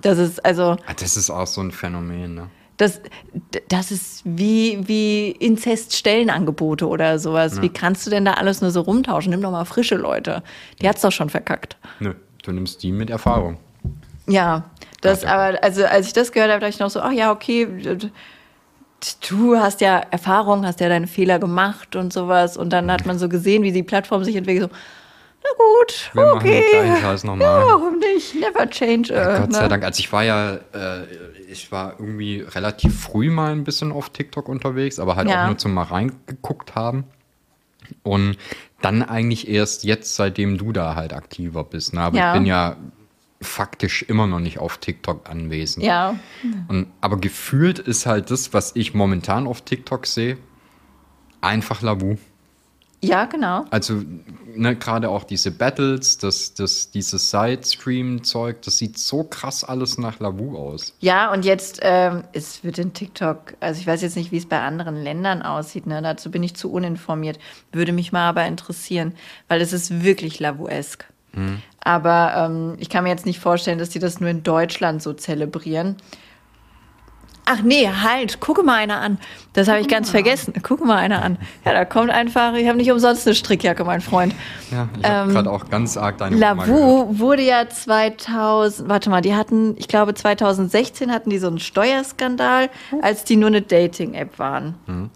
Das 0.00 0.16
ist 0.18 0.42
also, 0.44 0.76
Ah, 0.86 0.94
Das 0.98 1.16
ist 1.18 1.28
auch 1.28 1.46
so 1.46 1.60
ein 1.60 1.70
Phänomen, 1.70 2.34
ne? 2.34 2.50
Das, 2.82 3.00
das 3.68 3.90
ist 3.90 4.22
wie, 4.24 4.86
wie 4.86 5.30
Inzest-Stellenangebote 5.30 6.86
oder 6.86 7.18
sowas. 7.18 7.62
Wie 7.62 7.68
kannst 7.68 8.06
du 8.06 8.10
denn 8.10 8.24
da 8.24 8.34
alles 8.34 8.60
nur 8.60 8.70
so 8.70 8.80
rumtauschen? 8.80 9.30
Nimm 9.30 9.40
doch 9.40 9.52
mal 9.52 9.64
frische 9.64 9.94
Leute. 9.94 10.42
Die 10.80 10.88
hat's 10.88 11.00
doch 11.00 11.12
schon 11.12 11.30
verkackt. 11.30 11.76
Nö, 12.00 12.14
du 12.42 12.52
nimmst 12.52 12.82
die 12.82 12.92
mit 12.92 13.08
Erfahrung. 13.08 13.58
Ja, 14.26 14.64
das 15.00 15.22
ja. 15.22 15.30
aber, 15.30 15.62
also 15.62 15.84
als 15.84 16.08
ich 16.08 16.12
das 16.12 16.32
gehört 16.32 16.50
habe, 16.50 16.60
dachte 16.60 16.74
ich 16.74 16.80
noch 16.80 16.90
so, 16.90 17.00
ach 17.00 17.12
ja, 17.12 17.32
okay, 17.32 17.68
du 19.28 19.56
hast 19.58 19.80
ja 19.80 19.98
Erfahrung, 20.10 20.66
hast 20.66 20.80
ja 20.80 20.88
deine 20.88 21.06
Fehler 21.06 21.38
gemacht 21.38 21.96
und 21.96 22.12
sowas. 22.12 22.56
Und 22.56 22.72
dann 22.72 22.90
hat 22.90 23.06
man 23.06 23.18
so 23.18 23.28
gesehen, 23.28 23.62
wie 23.62 23.72
die 23.72 23.82
Plattform 23.82 24.24
sich 24.24 24.36
entwickelt, 24.36 24.70
so, 24.70 24.76
na 25.44 25.50
gut, 25.56 26.10
Wir 26.12 26.24
machen 26.26 26.36
okay. 26.38 26.60
den 26.62 26.70
gleichen 26.70 27.02
Scheiß 27.02 27.24
nochmal. 27.24 27.46
Ja, 27.60 27.66
warum 27.66 27.98
nicht? 27.98 28.34
Never 28.34 28.68
change. 28.70 29.12
äh, 29.12 29.38
Gott 29.40 29.52
sei 29.52 29.62
ne? 29.62 29.68
Dank. 29.68 29.84
Also 29.84 30.00
ich 30.00 30.12
war 30.12 30.22
ja, 30.24 30.54
äh, 30.74 31.04
ich 31.48 31.70
war 31.72 31.94
irgendwie 31.98 32.40
relativ 32.40 33.00
früh 33.00 33.30
mal 33.30 33.52
ein 33.52 33.64
bisschen 33.64 33.92
auf 33.92 34.10
TikTok 34.10 34.48
unterwegs, 34.48 34.98
aber 34.98 35.16
halt 35.16 35.28
Ja. 35.28 35.42
auch 35.42 35.46
nur 35.48 35.58
zum 35.58 35.74
mal 35.74 35.82
reingeguckt 35.84 36.74
haben. 36.74 37.04
Und 38.02 38.36
dann 38.80 39.02
eigentlich 39.02 39.48
erst 39.48 39.84
jetzt, 39.84 40.16
seitdem 40.16 40.56
du 40.58 40.72
da 40.72 40.94
halt 40.94 41.12
aktiver 41.12 41.64
bist. 41.64 41.92
Ne? 41.94 42.00
Aber 42.00 42.16
Ja. 42.16 42.32
ich 42.32 42.38
bin 42.38 42.46
ja 42.46 42.76
faktisch 43.40 44.02
immer 44.04 44.26
noch 44.28 44.38
nicht 44.38 44.58
auf 44.58 44.78
TikTok 44.78 45.28
anwesend. 45.28 45.84
Ja, 45.84 46.14
Und, 46.68 46.86
aber 47.00 47.16
gefühlt 47.16 47.80
ist 47.80 48.06
halt 48.06 48.30
das, 48.30 48.54
was 48.54 48.76
ich 48.76 48.94
momentan 48.94 49.46
auf 49.48 49.62
TikTok 49.62 50.06
sehe, 50.06 50.38
einfach 51.40 51.82
Labu. 51.82 52.16
Ja, 53.02 53.24
genau. 53.24 53.64
Also 53.70 54.02
ne, 54.54 54.76
gerade 54.76 55.08
auch 55.08 55.24
diese 55.24 55.50
Battles, 55.50 56.18
das, 56.18 56.54
das, 56.54 56.90
dieses 56.90 57.30
Side-Stream-Zeug, 57.30 58.62
das 58.62 58.78
sieht 58.78 58.98
so 58.98 59.24
krass 59.24 59.64
alles 59.64 59.98
nach 59.98 60.20
Labu 60.20 60.56
aus. 60.56 60.94
Ja, 61.00 61.32
und 61.32 61.44
jetzt, 61.44 61.80
ähm, 61.82 62.24
es 62.32 62.62
wird 62.64 62.78
in 62.78 62.92
TikTok, 62.92 63.54
also 63.60 63.80
ich 63.80 63.86
weiß 63.86 64.02
jetzt 64.02 64.16
nicht, 64.16 64.32
wie 64.32 64.38
es 64.38 64.46
bei 64.46 64.60
anderen 64.60 64.96
Ländern 64.96 65.42
aussieht, 65.42 65.86
ne? 65.86 66.00
dazu 66.02 66.30
bin 66.30 66.42
ich 66.42 66.54
zu 66.54 66.70
uninformiert. 66.70 67.38
Würde 67.72 67.92
mich 67.92 68.12
mal 68.12 68.28
aber 68.28 68.46
interessieren, 68.46 69.14
weil 69.48 69.60
es 69.60 69.72
ist 69.72 70.02
wirklich 70.04 70.38
Lavuesk. 70.40 71.06
Aber 71.80 72.34
ähm, 72.36 72.76
ich 72.78 72.88
kann 72.88 73.04
mir 73.04 73.10
jetzt 73.10 73.26
nicht 73.26 73.40
vorstellen, 73.40 73.78
dass 73.78 73.88
die 73.88 73.98
das 73.98 74.20
nur 74.20 74.30
in 74.30 74.42
Deutschland 74.42 75.02
so 75.02 75.12
zelebrieren. 75.12 75.96
Ach 77.44 77.60
nee, 77.62 77.88
halt, 77.88 78.38
gucke 78.40 78.62
mal 78.62 78.76
einer 78.76 79.00
an. 79.00 79.18
Das 79.52 79.66
habe 79.66 79.80
ich 79.80 79.88
ganz 79.88 80.10
vergessen. 80.10 80.54
Gucke 80.62 80.84
mal 80.84 80.96
einer 80.96 81.22
an. 81.22 81.38
Ja, 81.64 81.72
da 81.72 81.84
kommt 81.84 82.10
einfach, 82.10 82.54
ich 82.54 82.68
habe 82.68 82.78
nicht 82.78 82.90
umsonst 82.92 83.26
eine 83.26 83.34
Strickjacke, 83.34 83.84
mein 83.84 84.00
Freund. 84.00 84.32
Ja, 84.70 84.88
ich 84.98 85.04
habe 85.04 85.28
Ähm, 85.30 85.34
gerade 85.34 85.50
auch 85.50 85.68
ganz 85.68 85.96
arg 85.96 86.18
deine. 86.18 86.36
Lavu 86.36 87.18
wurde 87.18 87.42
ja 87.42 87.68
2000, 87.68 88.88
warte 88.88 89.10
mal, 89.10 89.20
die 89.22 89.34
hatten, 89.34 89.74
ich 89.76 89.88
glaube 89.88 90.14
2016 90.14 91.10
hatten 91.12 91.30
die 91.30 91.38
so 91.38 91.48
einen 91.48 91.58
Steuerskandal, 91.58 92.70
als 93.02 93.24
die 93.24 93.36
nur 93.36 93.48
eine 93.48 93.60
Dating-App 93.62 94.38
waren. 94.38 95.10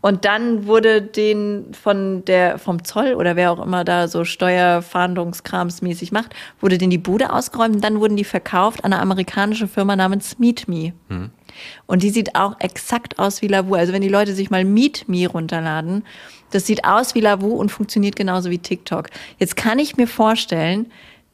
Und 0.00 0.24
dann 0.24 0.66
wurde 0.66 1.00
den 1.02 1.72
von 1.80 2.24
der, 2.24 2.58
vom 2.58 2.84
Zoll 2.84 3.14
oder 3.14 3.34
wer 3.36 3.50
auch 3.52 3.64
immer 3.64 3.84
da 3.84 4.06
so 4.08 4.24
Steuerfahndungskrams-mäßig 4.24 6.12
macht, 6.12 6.34
wurde 6.60 6.78
denen 6.78 6.90
die 6.90 6.98
Bude 6.98 7.32
ausgeräumt 7.32 7.76
und 7.76 7.84
dann 7.84 8.00
wurden 8.00 8.16
die 8.16 8.24
verkauft 8.24 8.84
an 8.84 8.92
eine 8.92 9.02
amerikanische 9.02 9.68
Firma 9.68 9.96
namens 9.96 10.38
MeetMe. 10.38 10.92
Und 11.86 12.02
die 12.02 12.10
sieht 12.10 12.34
auch 12.34 12.58
exakt 12.60 13.18
aus 13.18 13.42
wie 13.42 13.48
Lavu. 13.48 13.74
Also 13.74 13.92
wenn 13.92 14.02
die 14.02 14.08
Leute 14.08 14.34
sich 14.34 14.50
mal 14.50 14.64
MeetMe 14.64 15.26
runterladen, 15.28 16.04
das 16.50 16.66
sieht 16.66 16.84
aus 16.84 17.14
wie 17.14 17.20
Lavu 17.20 17.48
und 17.48 17.70
funktioniert 17.70 18.16
genauso 18.16 18.50
wie 18.50 18.58
TikTok. 18.58 19.08
Jetzt 19.38 19.56
kann 19.56 19.78
ich 19.78 19.96
mir 19.96 20.06
vorstellen, 20.06 20.90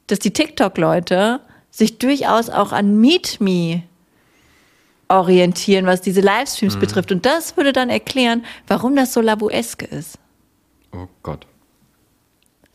dass 0.07 0.19
die 0.19 0.31
TikTok-Leute 0.31 1.39
sich 1.71 1.97
durchaus 1.97 2.49
auch 2.49 2.71
an 2.71 2.99
MeetMe 2.99 3.83
orientieren, 5.07 5.85
was 5.85 6.01
diese 6.01 6.21
Livestreams 6.21 6.77
betrifft. 6.77 7.11
Und 7.11 7.25
das 7.25 7.57
würde 7.57 7.73
dann 7.73 7.89
erklären, 7.89 8.45
warum 8.67 8.95
das 8.95 9.13
so 9.13 9.21
Lavueske 9.21 9.85
ist. 9.85 10.17
Oh 10.91 11.07
Gott. 11.21 11.45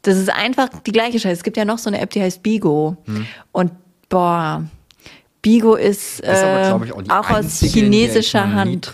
Das 0.03 0.17
ist 0.17 0.31
einfach 0.31 0.69
die 0.87 0.93
gleiche 0.93 1.19
Scheiße. 1.19 1.35
Es 1.35 1.43
gibt 1.43 1.57
ja 1.57 1.65
noch 1.65 1.79
so 1.79 1.91
eine 1.91 2.01
App, 2.01 2.11
die 2.11 2.23
heißt 2.23 2.43
Bigo. 2.43 2.97
Und 3.53 3.73
boah, 4.09 4.65
Bigo 5.43 5.75
ist, 5.75 6.23
Das 6.25 6.39
ist 6.39 6.45
aber, 6.45 6.85
äh, 6.85 6.87
ich, 6.87 6.93
auch 6.93 7.09
auch 7.11 7.31
aus 7.31 7.61
chinesischer 7.61 8.47
nie 8.47 8.53
Hand. 8.53 8.93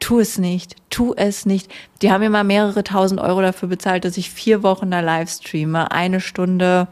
Tu 0.00 0.18
es 0.18 0.36
nicht, 0.36 0.74
tu 0.90 1.14
es 1.16 1.46
nicht. 1.46 1.70
Die 2.02 2.10
haben 2.10 2.22
mir 2.22 2.30
mal 2.30 2.42
mehrere 2.42 2.82
tausend 2.82 3.20
Euro 3.20 3.40
dafür 3.40 3.68
bezahlt, 3.68 4.04
dass 4.04 4.16
ich 4.16 4.30
vier 4.30 4.64
Wochen 4.64 4.90
da 4.90 4.98
live 4.98 5.30
streame. 5.30 5.92
Eine 5.92 6.20
Stunde, 6.20 6.88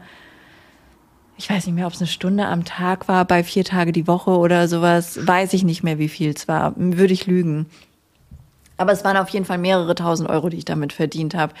ich 1.35 1.49
weiß 1.49 1.65
nicht 1.65 1.75
mehr, 1.75 1.87
ob 1.87 1.93
es 1.93 1.99
eine 1.99 2.07
Stunde 2.07 2.45
am 2.45 2.63
Tag 2.63 3.09
war, 3.09 3.25
bei 3.25 3.43
vier 3.43 3.65
Tage 3.65 3.91
die 3.91 4.07
Woche 4.07 4.31
oder 4.31 4.69
sowas. 4.69 5.19
Weiß 5.27 5.51
ich 5.51 5.63
nicht 5.63 5.83
mehr, 5.83 5.99
wie 5.99 6.07
viel 6.07 6.33
es 6.33 6.47
war. 6.47 6.73
Würde 6.77 7.13
ich 7.13 7.27
lügen. 7.27 7.65
Aber 8.77 8.93
es 8.93 9.03
waren 9.03 9.17
auf 9.17 9.29
jeden 9.29 9.45
Fall 9.45 9.57
mehrere 9.57 9.93
tausend 9.93 10.29
Euro, 10.29 10.49
die 10.49 10.57
ich 10.57 10.65
damit 10.65 10.93
verdient 10.93 11.35
habe. 11.35 11.53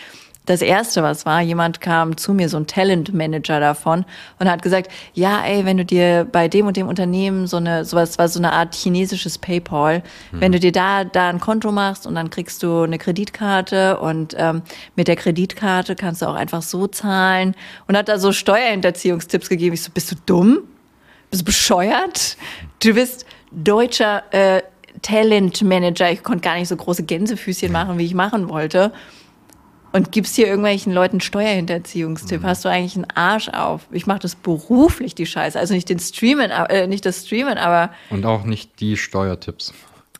Das 0.45 0.63
erste, 0.63 1.03
was 1.03 1.27
war, 1.27 1.41
jemand 1.41 1.81
kam 1.81 2.17
zu 2.17 2.33
mir, 2.33 2.49
so 2.49 2.57
ein 2.57 2.65
Talentmanager 2.65 3.59
davon, 3.59 4.05
und 4.39 4.49
hat 4.49 4.63
gesagt, 4.63 4.91
ja, 5.13 5.43
ey, 5.45 5.65
wenn 5.65 5.77
du 5.77 5.85
dir 5.85 6.27
bei 6.29 6.47
dem 6.47 6.65
und 6.65 6.77
dem 6.77 6.87
Unternehmen 6.87 7.45
so 7.45 7.57
eine, 7.57 7.85
sowas 7.85 8.17
war 8.17 8.27
so 8.27 8.39
eine 8.39 8.51
Art 8.51 8.73
chinesisches 8.73 9.37
PayPal, 9.37 10.01
wenn 10.31 10.51
du 10.51 10.59
dir 10.59 10.71
da, 10.71 11.03
da 11.03 11.29
ein 11.29 11.39
Konto 11.39 11.71
machst 11.71 12.07
und 12.07 12.15
dann 12.15 12.31
kriegst 12.31 12.63
du 12.63 12.81
eine 12.81 12.97
Kreditkarte 12.97 13.99
und 13.99 14.35
ähm, 14.37 14.63
mit 14.95 15.07
der 15.07 15.15
Kreditkarte 15.15 15.95
kannst 15.95 16.23
du 16.23 16.25
auch 16.25 16.35
einfach 16.35 16.63
so 16.63 16.87
zahlen 16.87 17.55
und 17.87 17.95
hat 17.95 18.09
da 18.09 18.17
so 18.17 18.31
Steuerhinterziehungstipps 18.31 19.47
gegeben. 19.47 19.75
Ich 19.75 19.83
so, 19.83 19.91
bist 19.93 20.11
du 20.11 20.15
dumm? 20.25 20.59
Bist 21.29 21.43
du 21.43 21.45
bescheuert? 21.45 22.35
Du 22.83 22.93
bist 22.95 23.25
deutscher 23.51 24.23
äh, 24.31 24.63
Talentmanager. 25.01 26.11
Ich 26.11 26.23
konnte 26.23 26.41
gar 26.41 26.55
nicht 26.55 26.67
so 26.67 26.75
große 26.75 27.03
Gänsefüßchen 27.03 27.71
machen, 27.71 27.97
wie 27.97 28.05
ich 28.05 28.13
machen 28.13 28.49
wollte. 28.49 28.91
Und 29.93 30.11
gibst 30.11 30.35
hier 30.35 30.47
irgendwelchen 30.47 30.93
Leuten 30.93 31.19
Steuerhinterziehungstipp? 31.19 32.43
Hast 32.43 32.63
du 32.63 32.69
eigentlich 32.69 32.95
einen 32.95 33.11
Arsch 33.13 33.49
auf? 33.49 33.81
Ich 33.91 34.07
mache 34.07 34.19
das 34.19 34.35
beruflich, 34.35 35.15
die 35.15 35.25
Scheiße. 35.25 35.59
Also 35.59 35.73
nicht 35.73 35.89
den 35.89 35.99
Streamen, 35.99 36.49
äh, 36.51 36.87
nicht 36.87 37.05
das 37.05 37.25
Streamen, 37.25 37.57
aber 37.57 37.91
Und 38.09 38.25
auch 38.25 38.43
nicht 38.45 38.79
die 38.79 38.95
Steuertipps. 38.95 39.73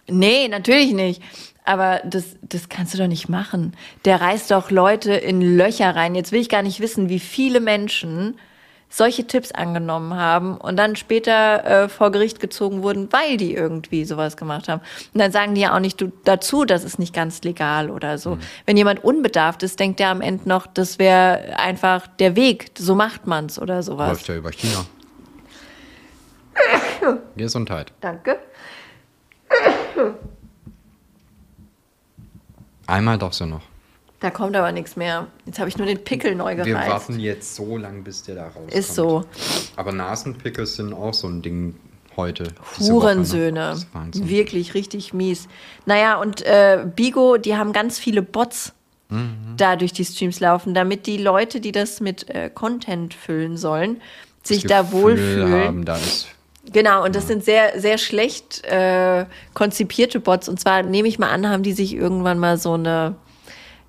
nee, 0.07 0.47
natürlich 0.49 0.93
nicht. 0.93 1.21
Aber 1.63 2.01
das, 2.03 2.35
das 2.41 2.69
kannst 2.69 2.93
du 2.93 2.97
doch 2.97 3.07
nicht 3.07 3.29
machen. 3.29 3.73
Der 4.03 4.19
reißt 4.19 4.49
doch 4.51 4.71
Leute 4.71 5.13
in 5.13 5.41
Löcher 5.57 5.95
rein. 5.95 6.15
Jetzt 6.15 6.31
will 6.31 6.41
ich 6.41 6.49
gar 6.49 6.63
nicht 6.63 6.79
wissen, 6.79 7.07
wie 7.07 7.19
viele 7.19 7.59
Menschen 7.59 8.35
solche 8.91 9.25
Tipps 9.25 9.51
angenommen 9.51 10.15
haben 10.15 10.57
und 10.57 10.77
dann 10.77 10.95
später 10.95 11.65
äh, 11.65 11.89
vor 11.89 12.11
Gericht 12.11 12.39
gezogen 12.39 12.83
wurden, 12.83 13.11
weil 13.11 13.37
die 13.37 13.53
irgendwie 13.53 14.03
sowas 14.05 14.37
gemacht 14.37 14.67
haben. 14.67 14.81
Und 15.13 15.19
dann 15.19 15.31
sagen 15.31 15.55
die 15.55 15.61
ja 15.61 15.73
auch 15.73 15.79
nicht 15.79 16.03
dazu, 16.25 16.65
das 16.65 16.83
ist 16.83 16.99
nicht 16.99 17.13
ganz 17.13 17.41
legal 17.41 17.89
oder 17.89 18.17
so. 18.17 18.35
Mhm. 18.35 18.39
Wenn 18.65 18.77
jemand 18.77 19.03
unbedarft 19.03 19.63
ist, 19.63 19.79
denkt 19.79 19.99
der 19.99 20.09
am 20.09 20.21
Ende 20.21 20.47
noch, 20.47 20.67
das 20.67 20.99
wäre 20.99 21.57
einfach 21.57 22.05
der 22.07 22.35
Weg, 22.35 22.71
so 22.77 22.93
macht 22.93 23.25
man's 23.25 23.57
oder 23.57 23.81
sowas. 23.81 24.09
Läuft 24.09 24.27
ja 24.27 24.35
über 24.35 24.51
China. 24.51 24.85
Gesundheit. 27.37 27.93
Danke. 28.01 28.37
Einmal 32.87 33.17
darfst 33.17 33.39
du 33.39 33.45
noch. 33.45 33.70
Da 34.21 34.29
kommt 34.29 34.55
aber 34.55 34.71
nichts 34.71 34.95
mehr. 34.95 35.27
Jetzt 35.47 35.57
habe 35.57 35.67
ich 35.67 35.77
nur 35.77 35.87
den 35.87 36.03
Pickel 36.03 36.35
neu 36.35 36.55
gereizt. 36.55 36.67
Wir 36.67 36.75
warten 36.75 37.19
jetzt 37.19 37.55
so 37.55 37.75
lang, 37.75 38.03
bis 38.03 38.21
der 38.21 38.35
da 38.35 38.43
rauskommt. 38.45 38.73
Ist 38.73 38.93
so. 38.93 39.25
Aber 39.75 39.91
Nasenpickel 39.91 40.67
sind 40.67 40.93
auch 40.93 41.15
so 41.15 41.27
ein 41.27 41.41
Ding 41.41 41.75
heute. 42.15 42.43
Hurensöhne. 42.79 43.81
Wirklich 44.13 44.75
richtig 44.75 45.11
mies. 45.13 45.47
Naja, 45.87 46.21
und 46.21 46.43
äh, 46.43 46.85
Bigo, 46.95 47.37
die 47.37 47.55
haben 47.55 47.73
ganz 47.73 47.97
viele 47.97 48.21
Bots 48.21 48.73
mhm. 49.09 49.55
da 49.57 49.75
durch 49.75 49.91
die 49.91 50.05
Streams 50.05 50.39
laufen, 50.39 50.75
damit 50.75 51.07
die 51.07 51.17
Leute, 51.17 51.59
die 51.59 51.71
das 51.71 51.99
mit 51.99 52.29
äh, 52.29 52.51
Content 52.51 53.15
füllen 53.15 53.57
sollen, 53.57 54.01
das 54.41 54.49
sich 54.49 54.63
Gefühl 54.63 54.69
da 54.69 54.91
wohlfühlen. 54.91 55.65
Haben, 55.65 55.85
da 55.85 55.97
ist 55.97 56.27
Genau, 56.71 57.03
und 57.03 57.15
das 57.15 57.27
sind 57.27 57.43
sehr, 57.43 57.79
sehr 57.79 57.97
schlecht 57.97 58.63
äh, 58.65 59.25
konzipierte 59.55 60.19
Bots. 60.19 60.47
Und 60.47 60.59
zwar 60.59 60.83
nehme 60.83 61.07
ich 61.07 61.17
mal 61.17 61.31
an, 61.31 61.49
haben 61.49 61.63
die 61.63 61.73
sich 61.73 61.95
irgendwann 61.95 62.37
mal 62.37 62.59
so 62.59 62.73
eine 62.73 63.15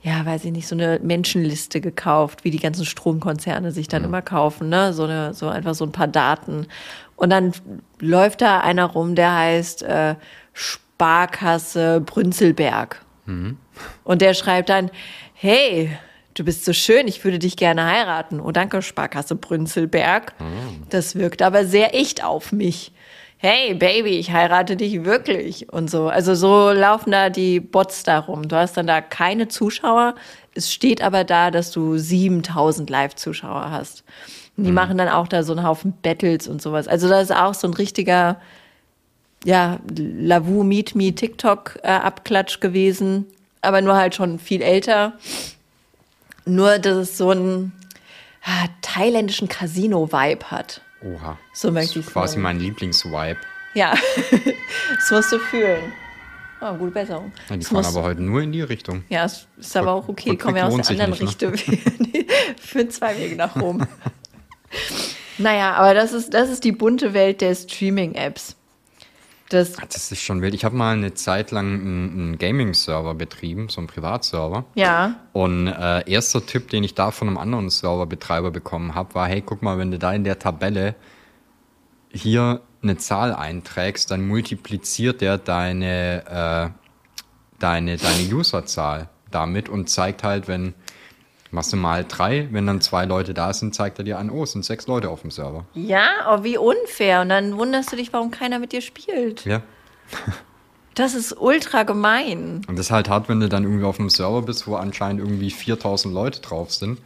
ja, 0.03 0.26
weiß 0.26 0.44
ich 0.44 0.53
nicht, 0.53 0.66
so 0.66 0.74
eine 0.74 0.98
Menschenliste 1.00 1.80
gekauft, 1.80 2.44
wie 2.44 2.50
die 2.50 2.59
ganzen 2.59 2.84
Stromkonzerne 2.84 3.70
sich 3.70 3.86
dann 3.86 4.03
ja. 4.03 4.09
immer 4.09 4.20
kaufen, 4.20 4.68
ne? 4.68 4.92
So 4.92 5.05
eine, 5.05 5.32
so 5.32 5.48
einfach 5.48 5.74
so 5.74 5.84
ein 5.84 5.92
paar 5.92 6.09
Daten. 6.09 6.66
Und 7.14 7.30
dann 7.30 7.53
läuft 8.00 8.42
da 8.42 8.61
einer 8.61 8.86
rum, 8.86 9.14
der 9.14 9.32
heißt 9.34 9.84
äh, 9.84 10.16
Sparkasse 10.53 12.00
Brünzelberg. 12.00 13.00
Mhm. 13.26 13.59
Und 14.03 14.22
der 14.22 14.34
schreibt 14.34 14.70
dann, 14.70 14.90
hey, 15.34 15.96
du 16.34 16.44
bist 16.44 16.64
so 16.64 16.72
schön, 16.72 17.07
ich 17.07 17.22
würde 17.22 17.38
dich 17.38 17.57
gerne 17.57 17.86
heiraten. 17.86 18.40
Oh, 18.40 18.50
danke, 18.50 18.82
Sparkasse 18.82 19.36
Brünzelberg. 19.36 20.34
Mhm. 20.40 20.82
Das 20.90 21.14
wirkt 21.14 21.42
aber 21.42 21.64
sehr 21.64 21.94
echt 21.94 22.24
auf 22.24 22.50
mich 22.50 22.92
hey 23.43 23.74
Baby, 23.74 24.20
ich 24.20 24.30
heirate 24.30 24.76
dich 24.76 25.05
wirklich 25.05 25.72
und 25.72 25.90
so. 25.90 26.09
Also 26.09 26.36
so 26.36 26.70
laufen 26.70 27.11
da 27.11 27.28
die 27.28 27.59
Bots 27.59 28.05
darum. 28.05 28.47
Du 28.47 28.55
hast 28.55 28.76
dann 28.76 28.86
da 28.86 29.01
keine 29.01 29.49
Zuschauer. 29.49 30.14
Es 30.55 30.72
steht 30.72 31.03
aber 31.03 31.24
da, 31.24 31.51
dass 31.51 31.72
du 31.72 31.99
7000 31.99 32.88
Live-Zuschauer 32.88 33.72
hast. 33.72 34.05
Und 34.57 34.62
die 34.64 34.70
mhm. 34.70 34.76
machen 34.76 34.97
dann 34.97 35.09
auch 35.09 35.26
da 35.26 35.43
so 35.43 35.55
einen 35.55 35.66
Haufen 35.66 35.93
Battles 36.03 36.47
und 36.47 36.62
sowas. 36.62 36.86
Also 36.86 37.09
das 37.09 37.24
ist 37.24 37.36
auch 37.36 37.55
so 37.55 37.66
ein 37.66 37.74
richtiger, 37.74 38.40
ja, 39.45 39.80
Lavu 39.99 40.62
Meet 40.62 40.95
Me 40.95 41.12
TikTok-Abklatsch 41.12 42.61
gewesen. 42.61 43.26
Aber 43.61 43.80
nur 43.80 43.97
halt 43.97 44.14
schon 44.14 44.38
viel 44.38 44.62
älter. 44.62 45.14
Nur, 46.45 46.78
dass 46.78 46.97
es 46.97 47.18
so 47.18 47.30
einen 47.30 47.72
ah, 48.45 48.68
thailändischen 48.82 49.49
Casino-Vibe 49.49 50.49
hat. 50.53 50.80
Oha. 51.03 51.38
So 51.53 51.70
möchte 51.70 51.98
ich 51.98 52.07
Quasi 52.07 52.38
mein 52.38 52.59
Lieblingsvibe. 52.61 53.38
Ja, 53.74 53.94
das 54.30 55.11
musst 55.11 55.32
du 55.32 55.38
fühlen. 55.38 55.92
Oh, 56.61 56.74
gute 56.74 56.92
Besserung. 56.92 57.32
Ja, 57.48 57.57
die 57.57 57.62
das 57.62 57.68
fahren 57.70 57.84
aber 57.84 58.03
heute 58.03 58.22
nur 58.22 58.40
in 58.40 58.53
die 58.53 58.61
Richtung. 58.61 59.03
Ja, 59.09 59.24
es 59.24 59.48
ist 59.57 59.76
aber 59.76 59.92
auch 59.92 60.09
okay. 60.09 60.36
Kommen 60.36 60.57
ja 60.57 60.68
aus 60.68 60.86
der 60.86 60.90
anderen 60.90 61.11
nicht, 61.26 61.42
ne? 61.42 61.53
Richtung. 61.53 61.76
Für 62.61 62.88
zwei 62.88 63.18
Wege 63.18 63.34
nach 63.34 63.61
Rom. 63.61 63.84
naja, 65.38 65.72
aber 65.72 65.94
das 65.94 66.12
ist, 66.12 66.32
das 66.34 66.50
ist 66.50 66.62
die 66.62 66.70
bunte 66.70 67.14
Welt 67.14 67.40
der 67.40 67.55
Streaming-Apps. 67.57 68.57
Das, 69.53 69.72
das, 69.72 70.11
ist 70.12 70.22
schon 70.22 70.40
wild. 70.40 70.55
Ich 70.55 70.64
habe 70.64 70.74
mal 70.74 70.94
eine 70.94 71.12
Zeit 71.14 71.50
lang 71.50 71.74
einen, 71.74 72.12
einen 72.12 72.38
Gaming-Server 72.38 73.14
betrieben, 73.14 73.68
so 73.68 73.80
einen 73.80 73.86
Privatserver. 73.86 74.64
Ja. 74.74 75.16
Und 75.32 75.66
äh, 75.68 76.11
erster 76.11 76.44
Tipp, 76.44 76.70
den 76.70 76.84
ich 76.84 76.94
da 76.94 77.11
von 77.11 77.28
einem 77.28 77.36
anderen 77.36 77.68
Serverbetreiber 77.68 78.50
bekommen 78.50 78.94
habe, 78.94 79.14
war: 79.14 79.28
Hey, 79.28 79.42
guck 79.42 79.62
mal, 79.62 79.78
wenn 79.78 79.90
du 79.90 79.98
da 79.98 80.12
in 80.12 80.24
der 80.24 80.38
Tabelle 80.38 80.94
hier 82.11 82.62
eine 82.82 82.96
Zahl 82.96 83.34
einträgst, 83.34 84.11
dann 84.11 84.26
multipliziert 84.26 85.20
der 85.20 85.38
deine, 85.38 86.72
äh, 86.74 86.88
deine, 87.59 87.96
deine 87.96 88.34
Userzahl 88.34 89.09
damit 89.30 89.68
und 89.68 89.88
zeigt 89.88 90.24
halt, 90.24 90.48
wenn 90.48 90.74
Machst 91.55 91.70
du 91.70 91.76
mal 91.76 92.03
drei, 92.09 92.48
wenn 92.50 92.66
dann 92.66 92.80
zwei 92.80 93.05
Leute 93.05 93.34
da 93.34 93.53
sind, 93.53 93.74
zeigt 93.74 93.98
er 93.98 94.05
dir 94.05 94.18
an, 94.18 94.30
oh, 94.30 94.44
es 94.44 94.53
sind 94.53 94.64
sechs 94.64 94.86
Leute 94.86 95.11
auf 95.11 95.20
dem 95.20 95.30
Server. 95.30 95.66
Ja, 95.74 96.09
oh, 96.30 96.44
wie 96.44 96.57
unfair. 96.57 97.20
Und 97.20 97.28
dann 97.28 97.59
wunderst 97.59 97.92
du 97.92 97.96
dich, 97.96 98.11
warum 98.11 98.30
keiner 98.30 98.59
mit 98.59 98.72
dir 98.72 98.80
spielt. 98.80 99.44
Ja. 99.44 99.61
das 100.94 101.12
ist 101.12 101.36
ultra 101.38 101.82
gemein. 101.82 102.62
Und 102.66 102.78
das 102.78 102.86
ist 102.86 102.90
halt 102.90 103.11
hart, 103.11 103.28
wenn 103.28 103.38
du 103.38 103.50
dann 103.50 103.64
irgendwie 103.64 103.84
auf 103.84 104.00
einem 104.00 104.09
Server 104.09 104.40
bist, 104.40 104.66
wo 104.66 104.76
anscheinend 104.76 105.20
irgendwie 105.20 105.50
4000 105.50 106.14
Leute 106.14 106.40
drauf 106.40 106.72
sind. 106.72 107.00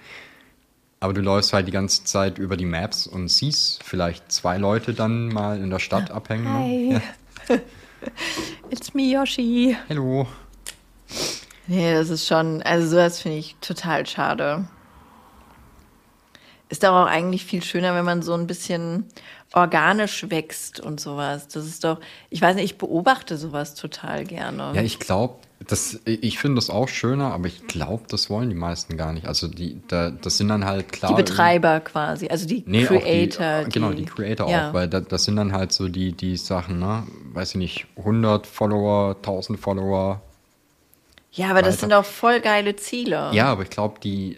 Aber 1.00 1.12
du 1.12 1.22
läufst 1.22 1.52
halt 1.52 1.66
die 1.66 1.72
ganze 1.72 2.04
Zeit 2.04 2.38
über 2.38 2.56
die 2.56 2.66
Maps 2.66 3.08
und 3.08 3.26
siehst 3.28 3.82
vielleicht 3.82 4.30
zwei 4.30 4.58
Leute 4.58 4.94
dann 4.94 5.26
mal 5.26 5.58
in 5.58 5.70
der 5.70 5.80
Stadt 5.80 6.12
abhängen. 6.12 6.48
Hi. 6.48 6.92
Ja. 6.92 7.00
It's 8.70 8.94
me, 8.94 9.10
Yoshi. 9.10 9.76
Hallo. 9.88 10.28
Nee, 11.66 11.94
das 11.94 12.10
ist 12.10 12.26
schon, 12.26 12.62
also 12.62 12.86
sowas 12.88 13.20
finde 13.20 13.38
ich 13.38 13.56
total 13.60 14.06
schade. 14.06 14.68
Ist 16.68 16.82
doch 16.82 16.90
auch 16.90 17.06
eigentlich 17.06 17.44
viel 17.44 17.62
schöner, 17.62 17.94
wenn 17.94 18.04
man 18.04 18.22
so 18.22 18.34
ein 18.34 18.46
bisschen 18.46 19.04
organisch 19.52 20.28
wächst 20.30 20.80
und 20.80 21.00
sowas. 21.00 21.48
Das 21.48 21.64
ist 21.64 21.84
doch, 21.84 22.00
ich 22.30 22.42
weiß 22.42 22.56
nicht, 22.56 22.64
ich 22.64 22.78
beobachte 22.78 23.36
sowas 23.36 23.74
total 23.74 24.24
gerne. 24.24 24.72
Ja, 24.74 24.82
ich 24.82 24.98
glaube, 24.98 25.36
das, 25.66 26.00
ich 26.04 26.38
finde 26.38 26.56
das 26.56 26.68
auch 26.68 26.88
schöner, 26.88 27.32
aber 27.32 27.46
ich 27.46 27.66
glaube, 27.66 28.04
das 28.08 28.28
wollen 28.28 28.50
die 28.50 28.56
meisten 28.56 28.96
gar 28.96 29.12
nicht. 29.12 29.26
Also 29.26 29.48
die, 29.48 29.80
da, 29.88 30.10
das 30.10 30.36
sind 30.36 30.48
dann 30.48 30.64
halt 30.64 30.92
klar. 30.92 31.12
Die 31.14 31.22
Betreiber 31.22 31.80
quasi, 31.80 32.28
also 32.28 32.46
die 32.46 32.64
nee, 32.66 32.84
Creator. 32.84 33.64
Die, 33.64 33.70
genau, 33.70 33.92
die 33.92 34.04
Creator 34.04 34.48
ja. 34.50 34.68
auch, 34.68 34.74
weil 34.74 34.88
da, 34.88 35.00
das 35.00 35.24
sind 35.24 35.36
dann 35.36 35.52
halt 35.52 35.72
so 35.72 35.88
die, 35.88 36.12
die 36.12 36.36
Sachen, 36.36 36.78
ne? 36.78 37.04
Weiß 37.32 37.50
ich 37.50 37.56
nicht, 37.56 37.86
100 37.96 38.46
Follower, 38.46 39.16
1000 39.16 39.58
Follower, 39.58 40.20
ja, 41.36 41.46
aber 41.46 41.56
weiter. 41.56 41.66
das 41.66 41.80
sind 41.80 41.92
auch 41.92 42.04
voll 42.04 42.40
geile 42.40 42.76
Ziele. 42.76 43.30
Ja, 43.32 43.46
aber 43.46 43.62
ich 43.62 43.70
glaube, 43.70 44.00
die 44.00 44.36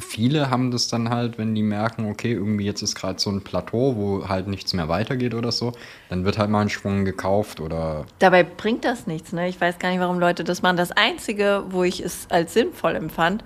viele 0.00 0.50
haben 0.50 0.70
das 0.70 0.88
dann 0.88 1.10
halt, 1.10 1.38
wenn 1.38 1.54
die 1.54 1.62
merken, 1.62 2.10
okay, 2.10 2.32
irgendwie 2.32 2.64
jetzt 2.64 2.82
ist 2.82 2.94
gerade 2.94 3.18
so 3.18 3.30
ein 3.30 3.42
Plateau, 3.42 3.96
wo 3.96 4.28
halt 4.28 4.46
nichts 4.46 4.72
mehr 4.72 4.88
weitergeht 4.88 5.34
oder 5.34 5.52
so, 5.52 5.72
dann 6.08 6.24
wird 6.24 6.38
halt 6.38 6.50
mal 6.50 6.62
ein 6.62 6.68
Schwung 6.68 7.04
gekauft 7.04 7.60
oder. 7.60 8.06
Dabei 8.18 8.42
bringt 8.42 8.84
das 8.84 9.06
nichts, 9.06 9.32
ne? 9.32 9.48
Ich 9.48 9.60
weiß 9.60 9.78
gar 9.78 9.90
nicht, 9.90 10.00
warum 10.00 10.18
Leute 10.18 10.44
das 10.44 10.62
machen. 10.62 10.76
Das 10.76 10.92
Einzige, 10.92 11.64
wo 11.70 11.84
ich 11.84 12.00
es 12.00 12.26
als 12.30 12.54
sinnvoll 12.54 12.94
empfand, 12.94 13.44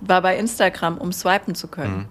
war 0.00 0.22
bei 0.22 0.36
Instagram, 0.38 0.98
um 0.98 1.12
swipen 1.12 1.54
zu 1.54 1.68
können. 1.68 2.08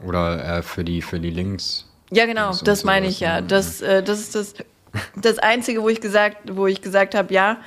Mhm. 0.00 0.06
Oder 0.08 0.58
äh, 0.58 0.62
für, 0.62 0.84
die, 0.84 1.02
für 1.02 1.20
die 1.20 1.30
Links. 1.30 1.88
Ja, 2.10 2.26
genau, 2.26 2.54
das 2.64 2.84
meine 2.84 3.06
ich 3.06 3.20
ja. 3.20 3.40
Das, 3.40 3.80
äh, 3.80 4.02
das 4.02 4.20
ist 4.20 4.34
das, 4.34 4.54
das 5.16 5.38
Einzige, 5.38 5.82
wo 5.82 5.88
ich 5.88 6.00
gesagt, 6.00 6.56
wo 6.56 6.66
ich 6.66 6.82
gesagt 6.82 7.14
habe, 7.14 7.32
ja, 7.32 7.58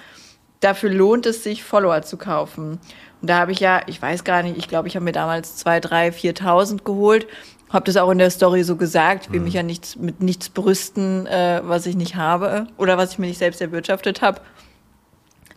dafür 0.65 0.89
lohnt 0.89 1.25
es 1.27 1.43
sich, 1.43 1.63
Follower 1.63 2.01
zu 2.01 2.17
kaufen. 2.17 2.79
Und 3.21 3.29
da 3.29 3.37
habe 3.37 3.51
ich 3.51 3.59
ja, 3.59 3.81
ich 3.85 4.01
weiß 4.01 4.23
gar 4.23 4.43
nicht, 4.43 4.57
ich 4.57 4.67
glaube, 4.67 4.87
ich 4.87 4.95
habe 4.95 5.03
mir 5.03 5.11
damals 5.11 5.63
2.000, 5.65 6.11
3.000, 6.11 6.39
4.000 6.41 6.83
geholt. 6.83 7.27
Habe 7.69 7.85
das 7.85 7.97
auch 7.97 8.09
in 8.09 8.17
der 8.17 8.31
Story 8.31 8.63
so 8.63 8.75
gesagt. 8.75 9.31
Will 9.31 9.39
mhm. 9.39 9.45
mich 9.45 9.53
ja 9.53 9.63
nichts, 9.63 9.95
mit 9.95 10.21
nichts 10.21 10.49
brüsten, 10.49 11.27
äh, 11.27 11.61
was 11.63 11.85
ich 11.85 11.95
nicht 11.95 12.15
habe 12.15 12.67
oder 12.77 12.97
was 12.97 13.13
ich 13.13 13.19
mir 13.19 13.27
nicht 13.27 13.37
selbst 13.37 13.61
erwirtschaftet 13.61 14.21
habe. 14.21 14.41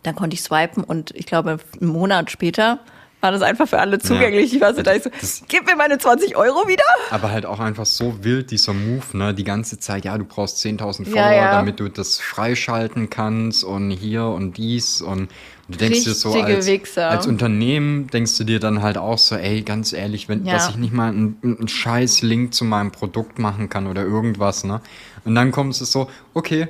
Dann 0.03 0.15
konnte 0.15 0.35
ich 0.35 0.43
swipen 0.43 0.83
und 0.83 1.11
ich 1.11 1.25
glaube, 1.25 1.57
einen 1.81 1.89
Monat 1.89 2.31
später 2.31 2.79
war 3.21 3.31
das 3.31 3.41
einfach 3.41 3.67
für 3.67 3.79
alle 3.79 3.99
zugänglich. 3.99 4.51
Ja. 4.51 4.55
Ich 4.55 4.61
war 4.61 4.73
so, 4.73 4.81
da 4.81 4.93
ich 4.93 5.03
so, 5.03 5.09
gib 5.47 5.65
mir 5.65 5.75
meine 5.75 5.97
20 5.97 6.37
Euro 6.37 6.67
wieder. 6.67 6.83
Aber 7.09 7.31
halt 7.31 7.45
auch 7.45 7.59
einfach 7.59 7.85
so 7.85 8.23
wild, 8.23 8.51
dieser 8.51 8.73
Move, 8.73 9.17
ne? 9.17 9.33
Die 9.33 9.43
ganze 9.43 9.79
Zeit, 9.79 10.05
ja, 10.05 10.17
du 10.17 10.25
brauchst 10.25 10.57
10.000 10.65 11.05
Follower, 11.05 11.15
ja, 11.15 11.33
ja. 11.33 11.51
damit 11.51 11.79
du 11.79 11.89
das 11.89 12.19
freischalten 12.19 13.09
kannst 13.09 13.63
und 13.63 13.91
hier 13.91 14.25
und 14.25 14.57
dies 14.57 15.01
und 15.01 15.29
du 15.67 15.77
denkst 15.77 16.07
Richtige 16.07 16.11
dir 16.11 16.15
so, 16.15 16.41
als, 16.41 16.97
als, 16.97 17.27
Unternehmen 17.27 18.07
denkst 18.07 18.37
du 18.37 18.43
dir 18.43 18.59
dann 18.59 18.81
halt 18.81 18.97
auch 18.97 19.17
so, 19.17 19.35
ey, 19.35 19.61
ganz 19.61 19.93
ehrlich, 19.93 20.29
wenn, 20.29 20.45
dass 20.45 20.69
ich 20.69 20.77
nicht 20.77 20.93
mal 20.93 21.09
einen, 21.09 21.37
einen 21.43 21.67
scheiß 21.67 22.21
Link 22.21 22.53
zu 22.53 22.65
meinem 22.65 22.91
Produkt 22.91 23.37
machen 23.37 23.69
kann 23.69 23.87
oder 23.87 24.03
irgendwas, 24.03 24.63
ne? 24.63 24.81
Und 25.25 25.35
dann 25.35 25.51
kommst 25.51 25.81
du 25.81 25.85
so, 25.85 26.09
okay, 26.33 26.69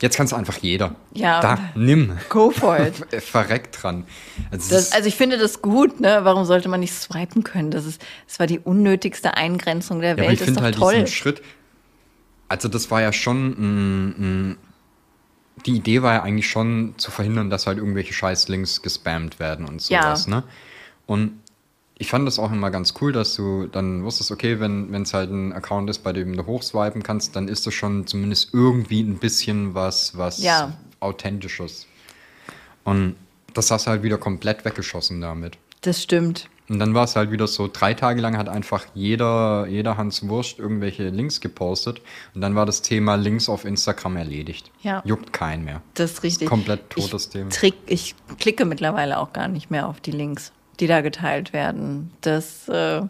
Jetzt 0.00 0.16
kann 0.16 0.26
es 0.26 0.32
einfach 0.32 0.56
jeder. 0.58 0.94
Ja. 1.12 1.40
Da, 1.40 1.58
nimm. 1.74 2.16
Go 2.30 2.50
for 2.50 2.78
it. 2.78 2.94
Verreckt 3.22 3.82
dran. 3.82 4.04
Also, 4.50 4.74
das, 4.74 4.92
also, 4.92 5.08
ich 5.08 5.16
finde 5.16 5.36
das 5.36 5.60
gut, 5.60 6.00
ne? 6.00 6.20
Warum 6.22 6.46
sollte 6.46 6.68
man 6.68 6.80
nicht 6.80 6.94
swipen 6.94 7.44
können? 7.44 7.70
Das 7.70 7.84
ist, 7.84 8.00
das 8.26 8.38
war 8.38 8.46
die 8.46 8.58
unnötigste 8.58 9.36
Eingrenzung 9.36 10.00
der 10.00 10.10
ja, 10.10 10.16
Welt. 10.16 10.26
Aber 10.26 10.32
ich 10.32 10.40
finde 10.40 10.62
halt 10.62 10.76
toll. 10.76 10.94
diesen 10.94 11.06
Schritt. 11.08 11.42
Also 12.48 12.68
das 12.68 12.90
war 12.90 13.00
ja 13.00 13.12
schon 13.12 13.50
ein, 13.50 14.08
ein, 14.08 14.56
die 15.66 15.76
Idee 15.76 16.02
war 16.02 16.14
ja 16.14 16.22
eigentlich 16.22 16.48
schon 16.48 16.94
zu 16.96 17.10
verhindern, 17.10 17.48
dass 17.48 17.66
halt 17.66 17.78
irgendwelche 17.78 18.12
Scheißlinks 18.12 18.82
gespammt 18.82 19.38
werden 19.38 19.66
und 19.66 19.80
sowas, 19.80 20.26
ja. 20.26 20.36
ne? 20.36 20.44
Und 21.06 21.40
ich 22.00 22.08
fand 22.08 22.26
das 22.26 22.38
auch 22.38 22.50
immer 22.50 22.70
ganz 22.70 22.94
cool, 23.02 23.12
dass 23.12 23.36
du 23.36 23.66
dann 23.66 24.04
wusstest, 24.04 24.30
okay, 24.30 24.58
wenn 24.58 25.02
es 25.02 25.12
halt 25.12 25.30
ein 25.30 25.52
Account 25.52 25.90
ist, 25.90 25.98
bei 25.98 26.14
dem 26.14 26.34
du 26.34 26.46
hochswipen 26.46 27.02
kannst, 27.02 27.36
dann 27.36 27.46
ist 27.46 27.66
das 27.66 27.74
schon 27.74 28.06
zumindest 28.06 28.54
irgendwie 28.54 29.02
ein 29.02 29.18
bisschen 29.18 29.74
was, 29.74 30.16
was 30.16 30.42
Ja. 30.42 30.72
Authentisches. 31.00 31.86
Und 32.84 33.16
das 33.52 33.70
hast 33.70 33.86
du 33.86 33.90
halt 33.90 34.02
wieder 34.02 34.16
komplett 34.16 34.64
weggeschossen 34.64 35.20
damit. 35.20 35.58
Das 35.82 36.02
stimmt. 36.02 36.48
Und 36.70 36.78
dann 36.78 36.94
war 36.94 37.04
es 37.04 37.16
halt 37.16 37.32
wieder 37.32 37.46
so, 37.46 37.68
drei 37.70 37.92
Tage 37.92 38.22
lang 38.22 38.38
hat 38.38 38.48
einfach 38.48 38.86
jeder, 38.94 39.66
jeder 39.66 39.98
Hans 39.98 40.26
Wurst 40.26 40.58
irgendwelche 40.58 41.10
Links 41.10 41.42
gepostet. 41.42 42.00
Und 42.34 42.40
dann 42.40 42.54
war 42.54 42.64
das 42.64 42.80
Thema 42.80 43.16
Links 43.16 43.50
auf 43.50 43.66
Instagram 43.66 44.16
erledigt. 44.16 44.70
Ja. 44.80 45.02
Juckt 45.04 45.34
keinen 45.34 45.64
mehr. 45.66 45.82
Das 45.94 46.12
ist 46.12 46.22
richtig. 46.22 46.48
Komplett 46.48 46.88
totes 46.88 47.26
ich 47.26 47.32
Thema. 47.32 47.50
Trick, 47.50 47.74
ich 47.86 48.14
klicke 48.38 48.64
mittlerweile 48.64 49.18
auch 49.18 49.34
gar 49.34 49.48
nicht 49.48 49.70
mehr 49.70 49.86
auf 49.86 50.00
die 50.00 50.12
Links, 50.12 50.52
die 50.80 50.86
da 50.86 51.00
geteilt 51.00 51.52
werden. 51.52 52.10
Das 52.22 52.68
äh, 52.68 53.02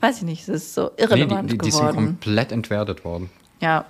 weiß 0.00 0.18
ich 0.18 0.22
nicht, 0.24 0.48
das 0.48 0.56
ist 0.56 0.74
so 0.74 0.90
Nee, 0.96 1.04
irrelevant 1.04 1.50
die, 1.50 1.58
die, 1.58 1.64
die 1.64 1.70
sind 1.70 1.80
geworden. 1.80 1.96
komplett 1.96 2.52
entwertet 2.52 3.04
worden. 3.04 3.30
Ja, 3.60 3.86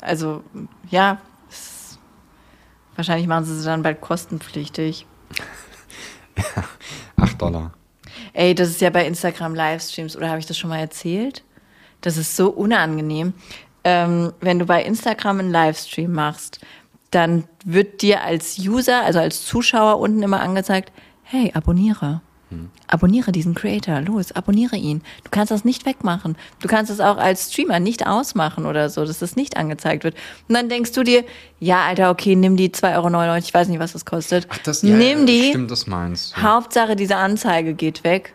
also 0.00 0.42
ja, 0.90 1.18
es, 1.48 1.98
wahrscheinlich 2.96 3.26
machen 3.28 3.44
sie 3.44 3.58
sie 3.58 3.64
dann 3.64 3.82
bald 3.82 4.00
kostenpflichtig. 4.00 5.06
8 7.16 7.40
Dollar. 7.40 7.72
Ey, 8.32 8.54
das 8.54 8.68
ist 8.68 8.80
ja 8.80 8.90
bei 8.90 9.06
Instagram 9.06 9.54
Livestreams, 9.54 10.16
oder 10.16 10.28
habe 10.28 10.40
ich 10.40 10.46
das 10.46 10.58
schon 10.58 10.70
mal 10.70 10.78
erzählt? 10.80 11.44
Das 12.00 12.16
ist 12.16 12.36
so 12.36 12.50
unangenehm. 12.50 13.32
Ähm, 13.84 14.32
wenn 14.40 14.58
du 14.58 14.66
bei 14.66 14.82
Instagram 14.82 15.40
einen 15.40 15.50
Livestream 15.52 16.12
machst, 16.12 16.60
dann 17.10 17.44
wird 17.64 18.02
dir 18.02 18.22
als 18.22 18.58
User, 18.58 19.04
also 19.04 19.20
als 19.20 19.44
Zuschauer 19.46 20.00
unten 20.00 20.22
immer 20.22 20.40
angezeigt, 20.40 20.92
hey, 21.22 21.52
abonniere. 21.54 22.20
Abonniere 22.88 23.32
diesen 23.32 23.54
Creator, 23.54 24.00
los, 24.00 24.32
abonniere 24.32 24.76
ihn. 24.76 25.02
Du 25.24 25.30
kannst 25.30 25.50
das 25.50 25.64
nicht 25.64 25.86
wegmachen. 25.86 26.36
Du 26.60 26.68
kannst 26.68 26.90
es 26.90 27.00
auch 27.00 27.16
als 27.16 27.52
Streamer 27.52 27.80
nicht 27.80 28.06
ausmachen 28.06 28.66
oder 28.66 28.88
so, 28.90 29.04
dass 29.04 29.18
das 29.20 29.36
nicht 29.36 29.56
angezeigt 29.56 30.04
wird. 30.04 30.14
Und 30.48 30.54
dann 30.54 30.68
denkst 30.68 30.92
du 30.92 31.02
dir, 31.02 31.24
ja, 31.60 31.82
Alter, 31.84 32.10
okay, 32.10 32.36
nimm 32.36 32.56
die 32.56 32.70
2,99 32.70 33.26
Euro, 33.28 33.36
ich 33.38 33.52
weiß 33.54 33.68
nicht, 33.68 33.78
was 33.80 33.92
das 33.92 34.04
kostet. 34.04 34.46
Ach, 34.50 34.58
das 34.58 34.82
ja, 34.82 34.94
nimm 34.94 35.26
die. 35.26 35.48
Stimmt, 35.50 35.70
das 35.70 35.86
meinst 35.86 36.36
du. 36.36 36.42
Hauptsache, 36.42 36.96
diese 36.96 37.16
Anzeige 37.16 37.74
geht 37.74 38.04
weg. 38.04 38.34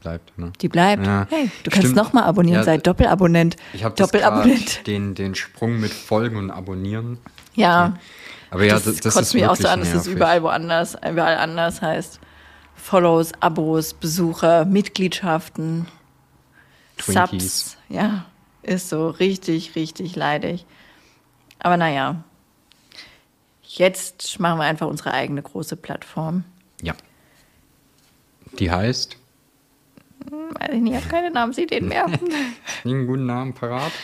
Bleibt, 0.00 0.38
ne? 0.38 0.52
Die 0.60 0.68
bleibt. 0.68 1.04
Ja, 1.06 1.26
Hey, 1.30 1.50
du 1.64 1.70
kannst 1.70 1.96
nochmal 1.96 2.24
abonnieren, 2.24 2.58
Ja, 2.60 2.64
sei 2.64 2.78
Doppelabonnent. 2.78 3.56
Ich 3.72 3.82
habe 3.82 3.94
Doppelabonnent. 3.96 4.86
den, 4.86 5.14
den 5.14 5.34
Sprung 5.34 5.80
mit 5.80 5.92
Folgen 5.92 6.36
und 6.36 6.50
Abonnieren. 6.50 7.18
Ja, 7.54 7.96
Aber 8.50 8.64
ja, 8.64 8.74
das, 8.74 8.84
das, 8.84 8.96
das 9.00 9.14
kotzt 9.14 9.34
mich 9.34 9.46
auch 9.46 9.56
so 9.56 9.66
an, 9.66 9.80
dass 9.80 9.88
das 9.92 10.04
nervig. 10.04 10.12
überall 10.12 10.42
woanders, 10.42 10.94
überall 11.08 11.38
anders 11.38 11.82
heißt. 11.82 12.20
Follows, 12.86 13.32
Abos, 13.40 13.94
Besucher, 13.94 14.64
Mitgliedschaften, 14.64 15.88
Twinkies. 16.96 17.72
Subs. 17.72 17.78
Ja, 17.88 18.26
ist 18.62 18.90
so 18.90 19.08
richtig, 19.10 19.74
richtig 19.74 20.14
leidig. 20.14 20.64
Aber 21.58 21.76
naja, 21.76 22.22
jetzt 23.64 24.38
machen 24.38 24.60
wir 24.60 24.66
einfach 24.66 24.86
unsere 24.86 25.12
eigene 25.12 25.42
große 25.42 25.74
Plattform. 25.74 26.44
Ja. 26.80 26.94
Die 28.60 28.70
heißt, 28.70 29.16
Weiß 30.30 30.70
ich 30.72 30.80
nicht, 30.80 30.94
ich 30.94 31.00
habe 31.00 31.08
keine 31.08 31.30
Namensideen 31.32 31.88
mehr. 31.88 32.06
einen 32.84 33.06
guten 33.08 33.26
Namen 33.26 33.52
parat? 33.52 33.92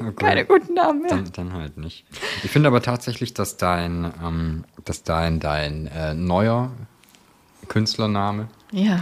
Okay. 0.00 0.12
keine 0.16 0.44
guten 0.44 0.74
Namen 0.74 1.02
mehr. 1.02 1.10
Dann, 1.10 1.32
dann 1.32 1.52
halt 1.52 1.76
nicht. 1.76 2.04
Ich 2.44 2.50
finde 2.50 2.68
aber 2.68 2.82
tatsächlich, 2.82 3.34
dass 3.34 3.56
dein, 3.56 4.12
ähm, 4.24 4.64
dass 4.84 5.02
dein, 5.02 5.40
dein 5.40 5.88
äh, 5.88 6.14
neuer 6.14 6.70
Künstlername, 7.72 8.48
Ja, 8.70 9.00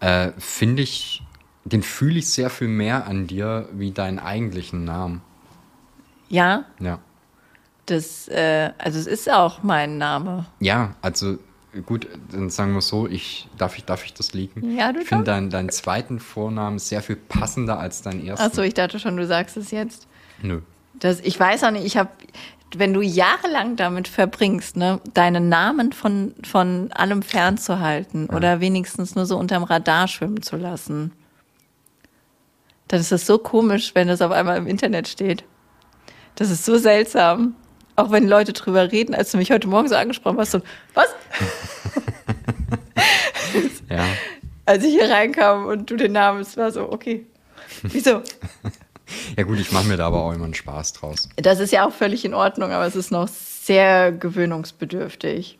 äh, 0.00 0.32
finde 0.38 0.82
ich, 0.82 1.22
den 1.64 1.82
fühle 1.82 2.18
ich 2.18 2.28
sehr 2.28 2.50
viel 2.50 2.68
mehr 2.68 3.06
an 3.06 3.26
dir 3.26 3.68
wie 3.72 3.90
deinen 3.90 4.18
eigentlichen 4.18 4.84
Namen. 4.84 5.22
ja, 6.28 6.64
Ja. 6.78 6.98
das, 7.86 8.28
äh, 8.28 8.70
also 8.76 8.98
es 8.98 9.06
ist 9.06 9.30
auch 9.30 9.62
mein 9.62 9.96
Name. 9.96 10.44
Ja, 10.60 10.94
also 11.00 11.38
gut, 11.86 12.06
dann 12.30 12.50
sagen 12.50 12.74
wir 12.74 12.82
so, 12.82 13.06
ich 13.08 13.48
darf 13.56 13.78
ich, 13.78 13.84
darf 13.86 14.04
ich 14.04 14.12
das 14.12 14.34
liegen? 14.34 14.76
Ja, 14.76 14.92
du 14.92 15.00
Ich 15.00 15.08
finde 15.08 15.24
deinen, 15.24 15.48
deinen 15.48 15.70
zweiten 15.70 16.20
Vornamen 16.20 16.78
sehr 16.78 17.00
viel 17.00 17.16
passender 17.16 17.78
als 17.78 18.02
deinen 18.02 18.26
ersten. 18.26 18.44
Achso, 18.46 18.60
ich 18.60 18.74
dachte 18.74 18.98
schon, 18.98 19.16
du 19.16 19.26
sagst 19.26 19.56
es 19.56 19.70
jetzt. 19.70 20.06
Nö. 20.42 20.60
Das, 20.94 21.20
ich 21.20 21.40
weiß 21.40 21.64
auch 21.64 21.70
nicht, 21.70 21.86
ich 21.86 21.96
habe, 21.96 22.10
wenn 22.78 22.94
du 22.94 23.00
jahrelang 23.00 23.76
damit 23.76 24.08
verbringst, 24.08 24.76
ne, 24.76 25.00
deinen 25.14 25.48
Namen 25.48 25.92
von, 25.92 26.34
von 26.44 26.90
allem 26.92 27.22
fernzuhalten 27.22 28.28
oder 28.28 28.60
wenigstens 28.60 29.14
nur 29.14 29.26
so 29.26 29.36
unterm 29.36 29.64
Radar 29.64 30.08
schwimmen 30.08 30.42
zu 30.42 30.56
lassen, 30.56 31.12
dann 32.88 33.00
ist 33.00 33.12
das 33.12 33.26
so 33.26 33.38
komisch, 33.38 33.94
wenn 33.94 34.08
das 34.08 34.20
auf 34.22 34.32
einmal 34.32 34.56
im 34.58 34.66
Internet 34.66 35.08
steht. 35.08 35.44
Das 36.34 36.50
ist 36.50 36.64
so 36.64 36.78
seltsam. 36.78 37.54
Auch 37.94 38.10
wenn 38.10 38.26
Leute 38.26 38.54
drüber 38.54 38.90
reden, 38.90 39.14
als 39.14 39.32
du 39.32 39.36
mich 39.36 39.50
heute 39.50 39.68
Morgen 39.68 39.88
so 39.88 39.96
angesprochen 39.96 40.38
hast, 40.38 40.52
so, 40.52 40.60
was? 40.94 41.08
Ja. 43.92 44.06
Als 44.64 44.84
ich 44.84 44.92
hier 44.92 45.10
reinkam 45.10 45.66
und 45.66 45.90
du 45.90 45.96
den 45.96 46.12
Namen, 46.12 46.40
es 46.40 46.56
war 46.56 46.70
so, 46.70 46.90
okay. 46.90 47.26
Wieso? 47.82 48.22
Ja 49.36 49.44
gut, 49.44 49.58
ich 49.58 49.72
mache 49.72 49.86
mir 49.86 49.96
da 49.96 50.06
aber 50.06 50.22
auch 50.22 50.32
immer 50.32 50.44
einen 50.44 50.54
Spaß 50.54 50.92
draus. 50.94 51.28
Das 51.36 51.58
ist 51.60 51.72
ja 51.72 51.86
auch 51.86 51.92
völlig 51.92 52.24
in 52.24 52.34
Ordnung, 52.34 52.70
aber 52.72 52.86
es 52.86 52.96
ist 52.96 53.10
noch 53.10 53.28
sehr 53.28 54.12
gewöhnungsbedürftig. 54.12 55.58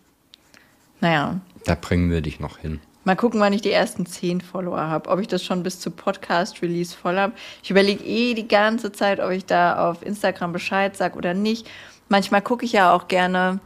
Naja, 1.00 1.40
Da 1.64 1.74
bringen 1.74 2.10
wir 2.10 2.20
dich 2.20 2.38
noch 2.40 2.58
hin. 2.58 2.80
mal 3.04 3.16
gucken, 3.16 3.40
wann 3.40 3.52
ich 3.52 3.62
die 3.62 3.72
ersten 3.72 4.06
zehn 4.06 4.40
Follower 4.40 4.80
habe. 4.80 5.10
Ob 5.10 5.18
ich 5.20 5.26
das 5.28 5.42
schon 5.44 5.62
bis 5.62 5.80
zu 5.80 5.90
Podcast-Release 5.90 6.96
voll 6.96 7.16
habe. 7.18 7.32
Ich 7.62 7.70
überlege 7.70 8.04
eh 8.04 8.34
die 8.34 8.46
ganze 8.46 8.92
Zeit, 8.92 9.18
ob 9.20 9.30
ich 9.30 9.44
da 9.46 9.90
auf 9.90 10.02
Instagram 10.04 10.52
Bescheid 10.52 10.96
sage 10.96 11.16
oder 11.16 11.34
nicht. 11.34 11.68
Manchmal 12.08 12.42
gucke 12.42 12.64
ich 12.64 12.72
ja 12.72 12.92
auch 12.92 13.08
gerne, 13.08 13.58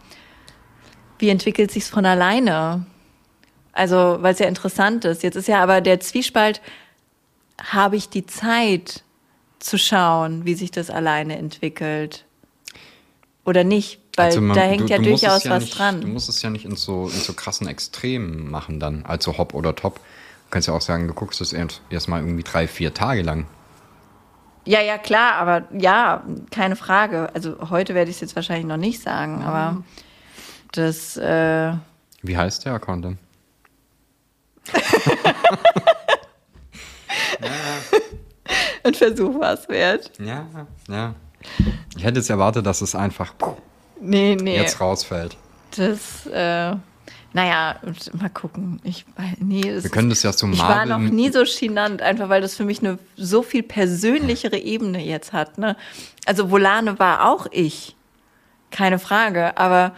wie 1.19 1.29
entwickelt 1.31 1.71
sich's 1.71 1.89
von 1.89 2.07
alleine. 2.07 2.87
Also, 3.73 4.19
weil 4.21 4.33
es 4.33 4.39
ja 4.39 4.47
interessant 4.47 5.05
ist. 5.05 5.23
Jetzt 5.23 5.37
ist 5.37 5.49
ja 5.49 5.63
aber 5.63 5.81
der 5.83 6.01
Zwiespalt, 6.01 6.63
habe 7.63 7.97
ich 7.97 8.09
die 8.09 8.25
Zeit 8.27 9.03
zu 9.67 9.79
schauen, 9.79 10.45
wie 10.45 10.55
sich 10.55 10.71
das 10.71 10.91
alleine 10.91 11.37
entwickelt 11.39 12.25
oder 13.45 13.65
nicht? 13.65 14.01
Weil 14.17 14.27
Also 14.27 14.41
man- 14.41 14.57
da 14.57 14.63
hängt 14.63 14.83
du- 14.89 14.93
ja 14.93 14.97
du 14.99 15.05
durchaus 15.05 15.45
ja 15.45 15.51
was 15.51 15.65
nicht, 15.65 15.79
dran. 15.79 16.01
Du 16.01 16.07
musst 16.09 16.29
es 16.29 16.41
ja 16.43 16.49
nicht 16.51 16.65
in 16.65 16.77
so, 16.77 17.05
in 17.05 17.21
so 17.21 17.33
krassen 17.35 17.67
Extremen 17.69 18.51
machen 18.51 18.81
dann, 18.81 19.05
also 19.05 19.37
Hop 19.39 19.53
oder 19.55 19.75
Top. 19.77 19.97
Du 19.97 20.51
kannst 20.51 20.69
ja 20.69 20.75
auch 20.75 20.81
sagen, 20.81 21.07
du 21.09 21.15
guckst 21.15 21.41
es 21.41 21.53
erst, 21.53 21.83
mal 22.09 22.21
irgendwie 22.21 22.43
drei, 22.45 22.67
vier 22.69 22.95
Tage 22.95 23.23
lang. 23.23 23.47
Ja, 24.65 24.81
ja, 24.81 24.97
klar, 24.99 25.35
aber 25.35 25.65
ja, 25.79 26.25
keine 26.51 26.75
Frage. 26.77 27.29
Also 27.35 27.71
heute 27.71 27.95
werde 27.95 28.11
ich 28.11 28.17
es 28.17 28.21
jetzt 28.21 28.35
wahrscheinlich 28.37 28.67
noch 28.67 28.77
nicht 28.79 29.01
sagen, 29.03 29.43
aber 29.45 29.85
das, 30.73 31.17
äh, 31.17 31.73
Wie 32.23 32.37
heißt 32.37 32.65
der 32.65 32.73
Account 32.75 33.05
denn? 33.05 33.19
ein 38.87 38.95
Versuch 38.95 39.39
war 39.41 39.55
es 39.55 39.69
wert. 39.69 40.11
Ja, 40.19 40.47
ja. 40.89 41.15
Ich 41.97 42.05
hätte 42.05 42.19
jetzt 42.19 42.31
erwartet, 42.31 42.67
dass 42.67 42.81
es 42.81 42.95
einfach 42.95 43.35
Nee, 44.01 44.37
nee. 44.41 44.57
jetzt 44.57 44.81
rausfällt. 44.81 45.37
Das, 45.77 46.27
äh, 46.27 46.75
naja, 47.33 47.77
mal 48.19 48.31
gucken. 48.31 48.81
Ich, 48.83 49.05
nee, 49.39 49.63
Wir 49.63 49.91
können 49.91 50.09
das 50.11 50.23
ja 50.23 50.33
so 50.33 50.47
Ich 50.49 50.59
war 50.59 50.87
Marvel- 50.87 50.89
noch 50.89 51.13
nie 51.13 51.31
so 51.31 51.45
chinant, 51.45 52.03
einfach 52.03 52.29
weil 52.29 52.41
das 52.41 52.55
für 52.57 52.65
mich 52.65 52.81
eine 52.81 52.99
so 53.17 53.43
viel 53.43 53.63
persönlichere 53.63 54.59
Ebene 54.59 55.05
jetzt 55.05 55.33
hat. 55.33 55.59
Ne? 55.59 55.77
Also 56.25 56.51
Volane 56.51 56.99
war 56.99 57.31
auch 57.31 57.47
ich, 57.51 57.95
keine 58.71 58.99
Frage, 58.99 59.57
aber 59.59 59.93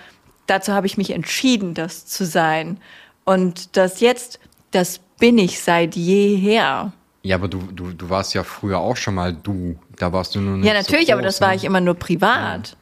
dazu 0.46 0.72
habe 0.72 0.86
ich 0.86 0.96
mich 0.98 1.10
entschieden, 1.10 1.74
das 1.74 2.06
zu 2.06 2.24
sein. 2.26 2.78
Und 3.24 3.76
das 3.76 4.00
jetzt, 4.00 4.40
das 4.72 5.00
bin 5.18 5.38
ich 5.38 5.60
seit 5.60 5.96
jeher. 5.96 6.92
Ja, 7.28 7.36
aber 7.36 7.48
du, 7.48 7.58
du, 7.58 7.92
du 7.92 8.08
warst 8.08 8.32
ja 8.32 8.42
früher 8.42 8.78
auch 8.78 8.96
schon 8.96 9.14
mal 9.14 9.34
du. 9.34 9.78
Da 9.98 10.14
warst 10.14 10.34
du 10.34 10.40
nur 10.40 10.56
nicht 10.56 10.66
Ja, 10.66 10.72
natürlich, 10.72 11.08
so 11.08 11.12
aber 11.12 11.20
groß, 11.20 11.34
das 11.34 11.40
war 11.42 11.50
ne? 11.50 11.56
ich 11.56 11.64
immer 11.64 11.82
nur 11.82 11.94
privat. 11.94 12.78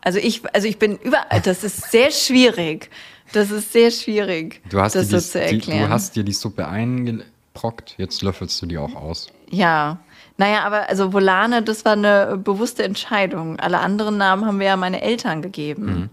Also 0.00 0.18
ich, 0.18 0.40
also 0.54 0.66
ich 0.66 0.78
bin 0.78 0.96
überall, 0.96 1.42
das 1.42 1.64
ist 1.64 1.90
sehr 1.90 2.10
schwierig. 2.10 2.88
Das 3.34 3.50
ist 3.50 3.74
sehr 3.74 3.90
schwierig, 3.90 4.62
Du 4.70 4.80
hast, 4.80 4.94
das 4.94 5.08
dir 5.08 5.20
so 5.20 5.26
die, 5.26 5.32
zu 5.32 5.38
die, 5.50 5.56
erklären. 5.56 5.86
du 5.86 5.88
hast 5.90 6.16
dir 6.16 6.24
die 6.24 6.32
Suppe 6.32 6.66
eingebrockt, 6.66 7.94
jetzt 7.98 8.22
löffelst 8.22 8.62
du 8.62 8.64
die 8.64 8.78
auch 8.78 8.94
aus. 8.94 9.26
Ja. 9.50 9.98
Naja, 10.38 10.62
aber 10.64 10.88
also 10.88 11.12
Volane, 11.12 11.62
das 11.62 11.84
war 11.84 11.92
eine 11.92 12.38
bewusste 12.42 12.84
Entscheidung. 12.84 13.60
Alle 13.60 13.80
anderen 13.80 14.16
Namen 14.16 14.46
haben 14.46 14.60
wir 14.60 14.68
ja 14.68 14.76
meine 14.78 15.02
Eltern 15.02 15.42
gegeben. 15.42 15.84
Mhm. 15.84 16.10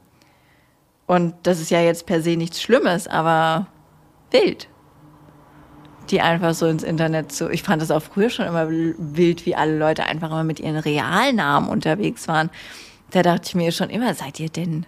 Und 1.06 1.36
das 1.44 1.62
ist 1.62 1.72
ja 1.72 1.80
jetzt 1.80 2.06
per 2.06 2.22
se 2.22 2.36
nichts 2.36 2.62
Schlimmes, 2.62 3.08
aber 3.08 3.68
wild. 4.32 4.68
Die 6.10 6.22
einfach 6.22 6.54
so 6.54 6.68
ins 6.68 6.84
Internet 6.84 7.32
so. 7.32 7.50
Ich 7.50 7.64
fand 7.64 7.82
das 7.82 7.92
auch 7.92 8.02
früher 8.02 8.30
schon 8.30 8.46
immer 8.46 8.70
wild, 8.70 9.46
wie 9.46 9.56
alle 9.56 9.78
Leute 9.78 10.06
einfach 10.06 10.30
immer 10.30 10.44
mit 10.44 10.60
ihren 10.60 10.78
Realnamen 10.78 11.70
unterwegs 11.70 12.28
waren. 12.28 12.50
Da 13.12 13.24
dachte 13.24 13.48
ich 13.48 13.56
mir 13.56 13.72
schon 13.72 13.90
immer, 13.90 14.14
seid 14.14 14.40
ihr 14.40 14.50
denn, 14.50 14.86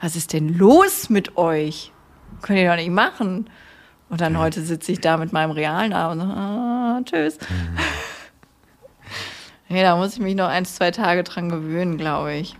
was 0.00 0.16
ist 0.16 0.32
denn 0.32 0.56
los 0.56 1.10
mit 1.10 1.36
euch? 1.36 1.92
Könnt 2.42 2.58
ihr 2.58 2.68
doch 2.68 2.76
nicht 2.76 2.90
machen. 2.90 3.48
Und 4.08 4.20
dann 4.20 4.38
heute 4.38 4.62
sitze 4.62 4.92
ich 4.92 5.00
da 5.00 5.16
mit 5.16 5.32
meinem 5.32 5.50
realen 5.50 5.90
Namen 5.90 6.20
und 6.20 6.28
so, 6.28 6.34
ah, 6.34 7.00
tschüss. 7.04 7.38
Mhm. 7.40 7.78
Nee, 9.68 9.82
da 9.82 9.96
muss 9.96 10.14
ich 10.14 10.20
mich 10.20 10.36
noch 10.36 10.48
ein, 10.48 10.64
zwei 10.64 10.92
Tage 10.92 11.24
dran 11.24 11.48
gewöhnen, 11.48 11.98
glaube 11.98 12.34
ich. 12.34 12.54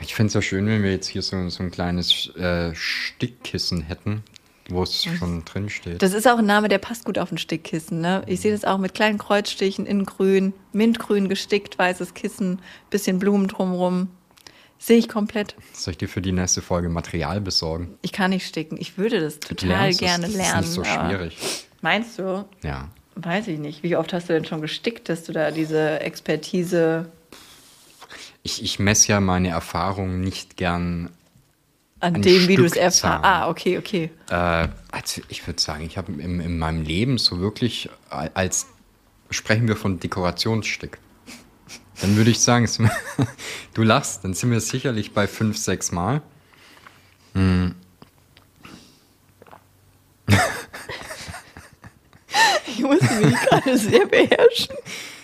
Ich 0.00 0.14
fände 0.14 0.28
es 0.28 0.34
ja 0.34 0.42
schön, 0.42 0.66
wenn 0.66 0.82
wir 0.82 0.90
jetzt 0.90 1.06
hier 1.06 1.22
so, 1.22 1.48
so 1.50 1.62
ein 1.62 1.70
kleines 1.70 2.34
äh, 2.36 2.74
Stickkissen 2.74 3.82
hätten, 3.82 4.24
wo 4.72 4.82
es 4.82 5.04
schon 5.04 5.44
drin 5.44 5.68
steht. 5.70 6.02
Das 6.02 6.12
ist 6.12 6.26
auch 6.26 6.38
ein 6.38 6.46
Name, 6.46 6.68
der 6.68 6.78
passt 6.78 7.04
gut 7.04 7.18
auf 7.18 7.30
ein 7.32 7.38
Stickkissen. 7.38 8.00
Ne? 8.00 8.22
Ich 8.26 8.40
sehe 8.40 8.52
das 8.52 8.64
auch 8.64 8.78
mit 8.78 8.94
kleinen 8.94 9.18
Kreuzstichen 9.18 9.86
in 9.86 10.04
grün, 10.04 10.52
mintgrün 10.72 11.28
gestickt, 11.28 11.78
weißes 11.78 12.14
Kissen, 12.14 12.60
bisschen 12.90 13.18
Blumen 13.18 13.48
drumrum. 13.48 14.08
Sehe 14.78 14.98
ich 14.98 15.08
komplett. 15.08 15.54
Soll 15.72 15.92
ich 15.92 15.98
dir 15.98 16.08
für 16.08 16.20
die 16.20 16.32
nächste 16.32 16.60
Folge 16.60 16.88
Material 16.88 17.40
besorgen? 17.40 17.94
Ich 18.02 18.10
kann 18.10 18.30
nicht 18.30 18.46
sticken. 18.46 18.76
Ich 18.80 18.98
würde 18.98 19.20
das 19.20 19.38
total 19.38 19.68
lernst 19.68 20.00
gerne 20.00 20.26
das 20.26 20.34
lernen. 20.34 20.64
ist 20.64 20.66
nicht 20.66 20.74
so 20.74 20.84
schwierig. 20.84 21.66
Meinst 21.82 22.18
du? 22.18 22.44
Ja. 22.64 22.88
Weiß 23.14 23.46
ich 23.46 23.58
nicht. 23.60 23.82
Wie 23.84 23.94
oft 23.96 24.12
hast 24.12 24.28
du 24.28 24.32
denn 24.32 24.44
schon 24.44 24.60
gestickt, 24.60 25.08
dass 25.08 25.22
du 25.24 25.32
da 25.32 25.50
diese 25.52 26.00
Expertise 26.00 27.06
Ich, 28.42 28.62
ich 28.64 28.78
messe 28.80 29.08
ja 29.12 29.20
meine 29.20 29.50
Erfahrungen 29.50 30.20
nicht 30.20 30.56
gern. 30.56 31.10
An 32.02 32.16
An 32.16 32.22
dem, 32.22 32.48
wie 32.48 32.56
du 32.56 32.64
es 32.64 32.72
erfahrst? 32.74 33.24
Ah, 33.24 33.48
okay, 33.48 33.78
okay. 33.78 34.10
Äh, 34.28 34.68
also 34.90 35.22
ich 35.28 35.46
würde 35.46 35.60
sagen, 35.62 35.84
ich 35.84 35.96
habe 35.96 36.12
in, 36.12 36.40
in 36.40 36.58
meinem 36.58 36.82
Leben 36.82 37.16
so 37.16 37.40
wirklich 37.40 37.88
a- 38.10 38.28
als 38.34 38.66
sprechen 39.30 39.68
wir 39.68 39.76
von 39.76 39.98
Dekorationsstück. 40.00 40.98
Dann 42.00 42.16
würde 42.16 42.30
ich 42.30 42.40
sagen, 42.40 42.68
du 43.74 43.82
lachst, 43.82 44.24
dann 44.24 44.34
sind 44.34 44.50
wir 44.50 44.60
sicherlich 44.60 45.12
bei 45.14 45.26
fünf, 45.28 45.56
sechs 45.56 45.92
Mal. 45.92 46.20
Ich 52.66 52.80
muss 52.80 53.00
mich 53.00 53.36
gerade 53.40 53.76
sehr 53.78 54.06
beherrschen. 54.06 54.74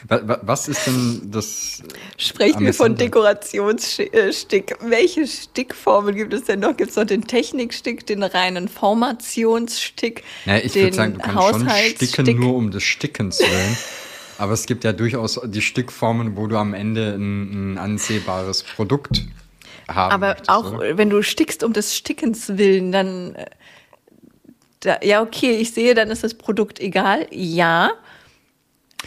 Wa- 0.09 0.21
wa- 0.27 0.41
Was 0.43 0.69
ist 0.69 0.87
denn 0.87 1.31
das? 1.31 1.83
Sprechen 2.17 2.61
wir 2.65 2.73
von? 2.73 2.97
Dekorationsstick. 2.97 4.77
Welche 4.81 5.27
Stickformen 5.27 6.15
gibt 6.15 6.33
es 6.33 6.45
denn 6.45 6.61
noch? 6.61 6.77
Gibt 6.77 6.91
es 6.91 6.97
noch 6.97 7.05
den 7.05 7.27
Technikstick, 7.27 8.07
den 8.07 8.23
reinen 8.23 8.69
Formationsstick, 8.69 10.25
Naja, 10.47 10.65
ich 10.65 10.75
würde 10.75 10.95
sagen, 10.97 11.15
du 11.15 11.19
kannst 11.21 11.33
schon 11.49 11.69
sticken, 11.69 11.69
Haushaltsstick? 11.69 12.39
nur 12.39 12.55
um 12.57 12.71
des 12.71 12.83
Stickens 12.83 13.41
willen. 13.41 13.77
Aber 14.39 14.53
es 14.53 14.67
gibt 14.67 14.85
ja 14.85 14.93
durchaus 14.93 15.41
die 15.45 15.61
Stickformen, 15.61 16.37
wo 16.37 16.47
du 16.47 16.57
am 16.57 16.73
Ende 16.73 17.15
ein, 17.15 17.73
ein 17.75 17.79
ansehbares 17.79 18.63
Produkt 18.63 19.25
haben 19.89 20.13
Aber 20.13 20.29
möchtest, 20.29 20.49
auch 20.49 20.73
oder? 20.75 20.97
wenn 20.97 21.11
du 21.11 21.23
stickst 21.23 21.65
um 21.65 21.73
des 21.73 21.97
Stickens 21.97 22.57
willen, 22.57 22.93
dann 22.93 23.35
äh, 23.35 23.47
da, 24.81 24.99
ja 25.03 25.23
okay, 25.23 25.57
ich 25.57 25.73
sehe, 25.75 25.95
dann 25.95 26.11
ist 26.11 26.23
das 26.23 26.35
Produkt 26.35 26.79
egal. 26.79 27.27
Ja. 27.33 27.91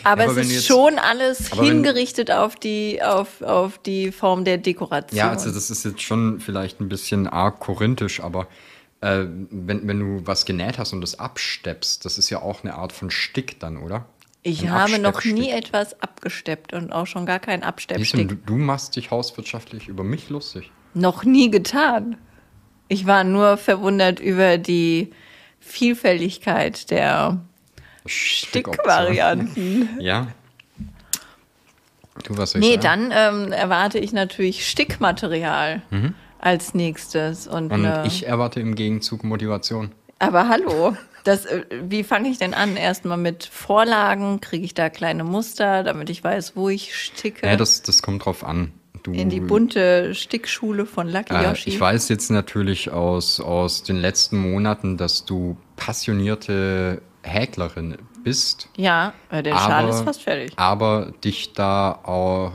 Aber, 0.04 0.24
aber 0.24 0.32
es 0.38 0.48
ist 0.48 0.54
jetzt- 0.54 0.68
schon 0.68 0.98
alles 1.00 1.52
aber 1.52 1.62
wenn- 1.62 1.68
hingerichtet 1.68 2.32
auf 2.32 2.56
die, 2.56 3.02
auf, 3.04 3.42
auf 3.42 3.78
die 3.80 4.12
Form 4.12 4.46
der 4.46 4.58
Dekoration. 4.58 5.18
Ja, 5.18 5.30
also 5.30 5.52
das 5.52 5.70
ist 5.70 5.84
jetzt 5.86 6.02
schon 6.02 6.39
vielleicht 6.39 6.80
ein 6.80 6.89
bisschen 6.89 7.28
arg 7.28 7.60
korinthisch, 7.60 8.20
aber 8.22 8.48
äh, 9.02 9.26
wenn, 9.50 9.88
wenn 9.88 10.00
du 10.00 10.26
was 10.28 10.46
genäht 10.46 10.78
hast 10.78 10.94
und 10.94 11.02
das 11.02 11.20
absteppst, 11.20 12.06
das 12.06 12.18
ist 12.18 12.30
ja 12.30 12.42
auch 12.42 12.64
eine 12.64 12.76
Art 12.76 12.94
von 12.94 13.10
Stick 13.12 13.60
dann, 13.60 13.78
oder? 13.78 14.06
ich 14.44 14.64
Ein 14.64 14.72
habe 14.72 14.98
noch 14.98 15.24
nie 15.24 15.52
etwas 15.52 16.02
abgesteppt 16.02 16.74
und 16.74 16.92
auch 16.92 17.06
schon 17.06 17.28
gar 17.28 17.38
keinen 17.38 17.62
du, 17.62 17.68
Absteppstick. 17.68 18.28
du, 18.28 18.36
du 18.36 18.56
machst 18.56 18.96
dich 18.96 19.12
hauswirtschaftlich 19.12 19.88
über 19.88 20.04
mich 20.04 20.30
lustig. 20.30 20.72
Noch 20.96 21.24
nie 21.24 21.52
getan. 21.52 22.18
Ich 22.88 23.06
war 23.06 23.24
nur 23.24 23.58
verwundert 23.58 24.20
über 24.20 24.58
die 24.58 25.12
Vielfältigkeit 25.60 26.89
der. 26.92 27.39
Stickvarianten. 28.06 29.89
Ja. 29.99 30.28
Du, 32.26 32.38
was 32.38 32.56
Nee, 32.56 32.78
dann 32.78 33.12
ähm, 33.14 33.52
erwarte 33.52 33.97
ich 33.97 34.12
natürlich 34.14 34.68
Stickmaterial 34.70 35.82
als 36.39 36.74
nächstes. 36.74 37.47
Und, 37.47 37.68
Mhm. 37.68 37.72
Und 37.72 37.86
eine, 37.86 38.08
ich 38.08 38.28
erwarte 38.28 38.60
im 38.60 38.76
Gegenzug 38.76 39.24
Motivation. 39.24 39.91
aber 40.20 40.47
hallo, 40.49 40.95
das, 41.24 41.45
äh, 41.45 41.64
wie 41.84 42.04
fange 42.04 42.30
ich 42.30 42.38
denn 42.38 42.54
an? 42.54 42.76
Erstmal 42.78 43.18
mit 43.18 43.45
Vorlagen, 43.45 44.41
kriege 44.41 44.66
ich 44.66 44.74
da 44.74 44.89
kleine 44.89 45.24
Muster, 45.24 45.84
damit 45.84 46.10
ich 46.10 46.24
weiß, 46.24 46.56
wo 46.56 46.70
ich 46.70 46.95
sticke. 46.95 47.47
Ja, 47.47 47.56
das, 47.56 47.82
das 47.82 48.02
kommt 48.02 48.26
drauf 48.26 48.43
an. 48.43 48.72
Du, 49.04 49.14
in 49.14 49.30
die 49.30 49.39
bunte 49.39 50.14
Stickschule 50.14 50.86
von 50.86 51.08
Lucky 51.10 51.34
äh, 51.34 51.43
Yoshi. 51.43 51.70
Ich 51.70 51.80
weiß 51.80 52.08
jetzt 52.10 52.30
natürlich 52.30 52.91
aus, 52.91 53.39
aus 53.39 53.82
den 53.82 53.97
letzten 53.97 54.38
Monaten, 54.38 54.95
dass 54.97 55.26
du 55.26 55.58
passionierte 55.76 57.02
Häklerin 57.24 57.97
bist. 58.24 58.69
ja, 58.78 59.13
äh, 59.30 59.41
der 59.43 59.55
Schal 59.55 59.86
aber, 59.86 59.89
ist 59.89 60.01
fast 60.03 60.24
fertig. 60.24 60.53
Aber 60.55 61.13
dich 61.24 61.53
da 61.53 61.91
auch 62.03 62.53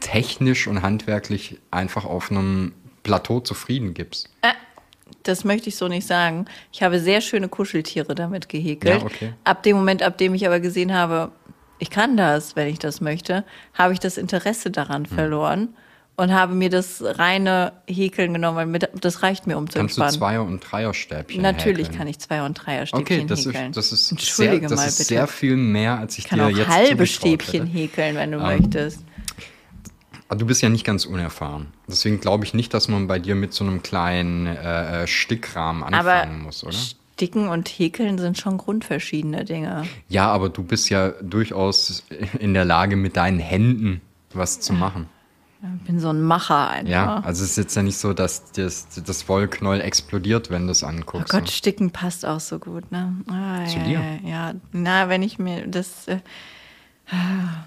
technisch 0.00 0.66
und 0.66 0.82
handwerklich 0.82 1.58
einfach 1.70 2.04
auf 2.04 2.30
einem 2.30 2.74
Plateau 3.02 3.40
zufrieden 3.40 3.94
gibst. 3.94 4.30
Das 5.22 5.44
möchte 5.44 5.68
ich 5.68 5.76
so 5.76 5.88
nicht 5.88 6.06
sagen. 6.06 6.46
Ich 6.72 6.82
habe 6.82 6.98
sehr 6.98 7.20
schöne 7.20 7.48
Kuscheltiere 7.48 8.14
damit 8.14 8.48
gehäkelt. 8.48 9.00
Ja, 9.00 9.06
okay. 9.06 9.34
Ab 9.44 9.62
dem 9.62 9.76
Moment, 9.76 10.02
ab 10.02 10.18
dem 10.18 10.34
ich 10.34 10.46
aber 10.46 10.58
gesehen 10.58 10.92
habe, 10.92 11.30
ich 11.78 11.90
kann 11.90 12.16
das, 12.16 12.56
wenn 12.56 12.68
ich 12.68 12.78
das 12.78 13.00
möchte, 13.00 13.44
habe 13.74 13.92
ich 13.92 14.00
das 14.00 14.16
Interesse 14.16 14.70
daran 14.70 15.04
Hm. 15.04 15.14
verloren 15.14 15.76
und 16.16 16.32
habe 16.32 16.54
mir 16.54 16.68
das 16.70 17.02
reine 17.02 17.72
Häkeln 17.86 18.32
genommen, 18.34 18.56
weil 18.56 18.66
mir 18.66 18.78
da- 18.80 18.88
das 19.00 19.22
reicht 19.22 19.46
mir, 19.46 19.56
um 19.56 19.68
zu 19.70 19.78
Kannst 19.78 19.96
du 19.96 20.02
entspannen. 20.02 20.18
Zweier- 20.36 20.44
und 20.44 20.60
Dreierstäbchen 20.60 21.40
Natürlich 21.42 21.86
häkeln? 21.88 21.98
kann 21.98 22.06
ich 22.06 22.18
Zweier- 22.18 22.44
und 22.44 22.54
Dreierstäbchen 22.54 23.02
Okay, 23.18 23.24
das 23.26 23.46
häkeln. 23.46 23.70
ist, 23.70 23.76
das 23.76 23.92
ist, 23.92 24.08
sehr, 24.08 24.18
Entschuldige 24.18 24.66
das 24.68 24.76
mal 24.76 24.86
ist 24.86 24.98
bitte. 24.98 25.08
sehr 25.08 25.26
viel 25.26 25.56
mehr, 25.56 25.98
als 25.98 26.18
ich 26.18 26.24
ich 26.24 26.30
kann 26.30 26.38
dir 26.38 26.46
auch 26.46 26.50
jetzt 26.50 26.68
halbe 26.68 27.06
Stäbchen 27.06 27.66
hätte. 27.66 27.78
häkeln, 27.78 28.16
wenn 28.16 28.30
du 28.32 28.38
Ähm, 28.38 28.44
möchtest. 28.44 29.04
Aber 30.28 30.38
du 30.38 30.46
bist 30.46 30.62
ja 30.62 30.68
nicht 30.68 30.84
ganz 30.84 31.04
unerfahren. 31.04 31.66
Deswegen 31.88 32.20
glaube 32.20 32.44
ich 32.44 32.54
nicht, 32.54 32.72
dass 32.72 32.88
man 32.88 33.06
bei 33.06 33.18
dir 33.18 33.34
mit 33.34 33.52
so 33.52 33.64
einem 33.64 33.82
kleinen 33.82 34.46
äh, 34.46 35.02
äh, 35.02 35.06
Stickrahmen 35.06 35.82
Aber 35.82 36.12
anfangen 36.14 36.42
muss, 36.42 36.64
oder? 36.64 36.72
Sticken 36.72 37.48
und 37.48 37.68
Häkeln 37.68 38.18
sind 38.18 38.38
schon 38.38 38.56
grundverschiedene 38.58 39.44
Dinge. 39.44 39.84
Ja, 40.08 40.28
aber 40.32 40.48
du 40.48 40.62
bist 40.62 40.88
ja 40.88 41.10
durchaus 41.20 42.02
in 42.38 42.54
der 42.54 42.64
Lage, 42.64 42.96
mit 42.96 43.16
deinen 43.16 43.38
Händen 43.38 44.00
was 44.32 44.60
zu 44.60 44.72
machen. 44.72 45.08
Ich 45.62 45.86
bin 45.86 46.00
so 46.00 46.08
ein 46.10 46.20
Macher 46.22 46.70
einfach. 46.70 46.90
Ja, 46.90 47.20
also 47.20 47.44
es 47.44 47.50
ist 47.50 47.56
jetzt 47.56 47.76
ja 47.76 47.82
nicht 47.84 47.96
so, 47.96 48.12
dass 48.14 48.50
das, 48.50 48.88
das 49.04 49.28
Wollknäuel 49.28 49.80
explodiert, 49.80 50.50
wenn 50.50 50.66
du 50.66 50.72
es 50.72 50.82
Oh 50.82 50.86
anguckst. 50.88 51.30
Gott, 51.30 51.48
Sticken 51.50 51.92
passt 51.92 52.26
auch 52.26 52.40
so 52.40 52.58
gut, 52.58 52.90
ne? 52.90 53.14
Ah, 53.28 53.64
Zu 53.66 53.78
ja, 53.78 53.84
dir? 53.84 54.00
Ja, 54.24 54.28
ja, 54.28 54.54
na, 54.72 55.08
wenn 55.08 55.22
ich 55.22 55.38
mir 55.38 55.68
das. 55.68 56.08
Äh, 56.08 56.18
ah, 57.10 57.64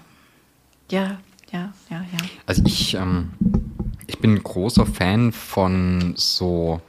ja, 0.90 1.18
ja, 1.52 1.72
ja, 1.88 1.96
ja. 2.12 2.18
Also 2.44 2.62
ich, 2.66 2.94
ähm, 2.94 3.30
ich 4.06 4.18
bin 4.18 4.34
ein 4.34 4.42
großer 4.42 4.84
Fan 4.84 5.32
von 5.32 6.12
so, 6.16 6.82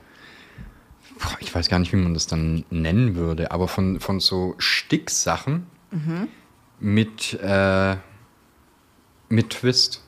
boah, 1.20 1.38
ich 1.39 1.55
weiß 1.55 1.70
gar 1.70 1.80
nicht, 1.80 1.93
wie 1.93 1.97
man 1.97 2.14
das 2.16 2.28
dann 2.28 2.66
nennen 2.70 3.16
würde, 3.16 3.51
aber 3.51 3.70
von, 3.70 4.01
von 4.01 4.20
so 4.20 4.55
Sticksachen 4.58 5.68
mit, 6.82 7.34
äh, 7.41 7.95
mit 9.30 9.51
Twist. 9.51 10.03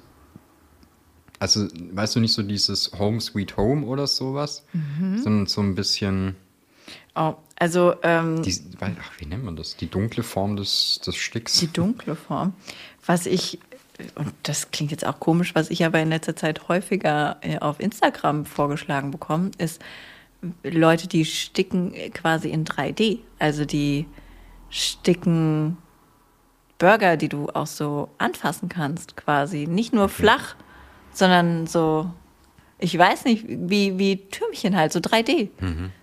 Also, 1.40 1.68
weißt 1.94 2.16
du 2.16 2.20
nicht 2.20 2.34
so 2.34 2.44
dieses 2.44 2.92
Home 3.00 3.22
Sweet 3.22 3.56
Home 3.58 3.86
oder 3.86 4.08
sowas, 4.08 4.66
sondern 5.16 5.46
so 5.46 5.62
ein 5.62 5.74
bisschen, 5.74 6.36
Oh, 7.16 7.36
also 7.58 7.96
ähm, 8.04 8.42
die, 8.44 8.56
ach, 8.80 9.12
wie 9.18 9.26
nennt 9.26 9.44
man 9.44 9.56
das? 9.56 9.76
Die 9.76 9.88
dunkle 9.88 10.24
Form 10.24 10.56
des, 10.56 11.02
des 11.06 11.16
Sticks. 11.16 11.60
die 11.60 11.68
dunkle 11.68 12.16
Form. 12.16 12.54
Was 13.06 13.26
ich, 13.26 13.60
und 14.16 14.34
das 14.44 14.72
klingt 14.72 14.92
jetzt 14.92 15.06
auch 15.06 15.20
komisch, 15.20 15.56
was 15.56 15.70
ich 15.70 15.84
aber 15.84 16.00
in 16.00 16.10
letzter 16.10 16.36
Zeit 16.36 16.68
häufiger 16.68 17.38
äh, 17.42 17.60
auf 17.60 17.80
Instagram 17.80 18.46
vorgeschlagen 18.46 19.12
bekomme, 19.12 19.52
ist 19.58 19.82
Leute, 20.64 21.08
die 21.08 21.26
sticken 21.26 21.94
äh, 21.94 22.10
quasi 22.10 22.50
in 22.50 22.64
3D. 22.66 23.20
Also 23.40 23.66
die 23.66 24.06
sticken 24.70 25.78
Burger, 26.78 27.18
die 27.18 27.28
du 27.28 27.50
auch 27.50 27.68
so 27.68 28.10
anfassen 28.18 28.70
kannst, 28.70 29.18
quasi. 29.18 29.68
Nicht 29.68 29.92
nur 29.94 30.08
flach, 30.08 30.56
sondern 31.14 31.68
so, 31.68 32.12
ich 32.78 32.98
weiß 32.98 33.26
nicht, 33.26 33.46
wie, 33.48 33.98
wie 33.98 34.18
Türmchen 34.30 34.76
halt, 34.78 34.94
so 34.94 35.00
3D. 35.00 35.50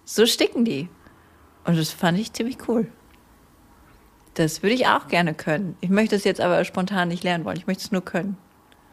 So 0.04 0.26
sticken 0.26 0.64
die. 0.64 0.88
Und 1.64 1.78
das 1.78 1.90
fand 1.90 2.18
ich 2.18 2.32
ziemlich 2.32 2.58
cool. 2.68 2.86
Das 4.34 4.62
würde 4.62 4.74
ich 4.74 4.86
auch 4.86 5.08
gerne 5.08 5.34
können. 5.34 5.76
Ich 5.80 5.88
möchte 5.90 6.14
es 6.14 6.24
jetzt 6.24 6.40
aber 6.40 6.62
spontan 6.64 7.08
nicht 7.08 7.24
lernen 7.24 7.44
wollen. 7.44 7.56
Ich 7.56 7.66
möchte 7.66 7.84
es 7.84 7.92
nur 7.92 8.04
können. 8.04 8.36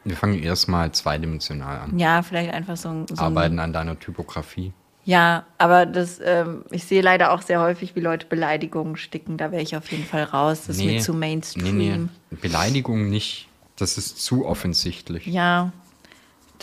Wir 0.06 0.16
fangen 0.16 0.42
erstmal 0.42 0.92
zweidimensional 0.92 1.80
an. 1.80 2.00
Ja, 2.00 2.24
vielleicht 2.24 2.54
einfach 2.54 2.78
so 2.78 2.90
ein. 2.90 3.06
So 3.08 3.16
Arbeiten 3.22 3.60
an 3.60 3.74
deiner 3.74 4.00
Typografie. 4.00 4.74
ja, 5.06 5.46
aber 5.58 5.86
das, 5.86 6.20
ähm, 6.24 6.64
ich 6.72 6.86
sehe 6.86 7.02
leider 7.02 7.32
auch 7.34 7.42
sehr 7.42 7.60
häufig, 7.62 7.96
wie 7.96 8.00
Leute 8.00 8.26
Beleidigungen 8.28 8.96
sticken. 8.96 9.38
Da 9.38 9.52
wäre 9.52 9.62
ich 9.62 9.76
auf 9.76 9.92
jeden 9.92 10.06
Fall 10.06 10.24
raus. 10.24 10.64
Das 10.68 10.78
ist 10.78 10.84
mir 10.84 11.00
zu 11.02 11.14
Mainstream. 11.14 11.78
Nee, 11.78 11.98
nee. 11.98 12.38
Beleidigung 12.42 13.10
nicht. 13.10 13.48
Das 13.76 13.98
ist 13.98 14.24
zu 14.24 14.46
offensichtlich. 14.46 15.26
Ja, 15.26 15.72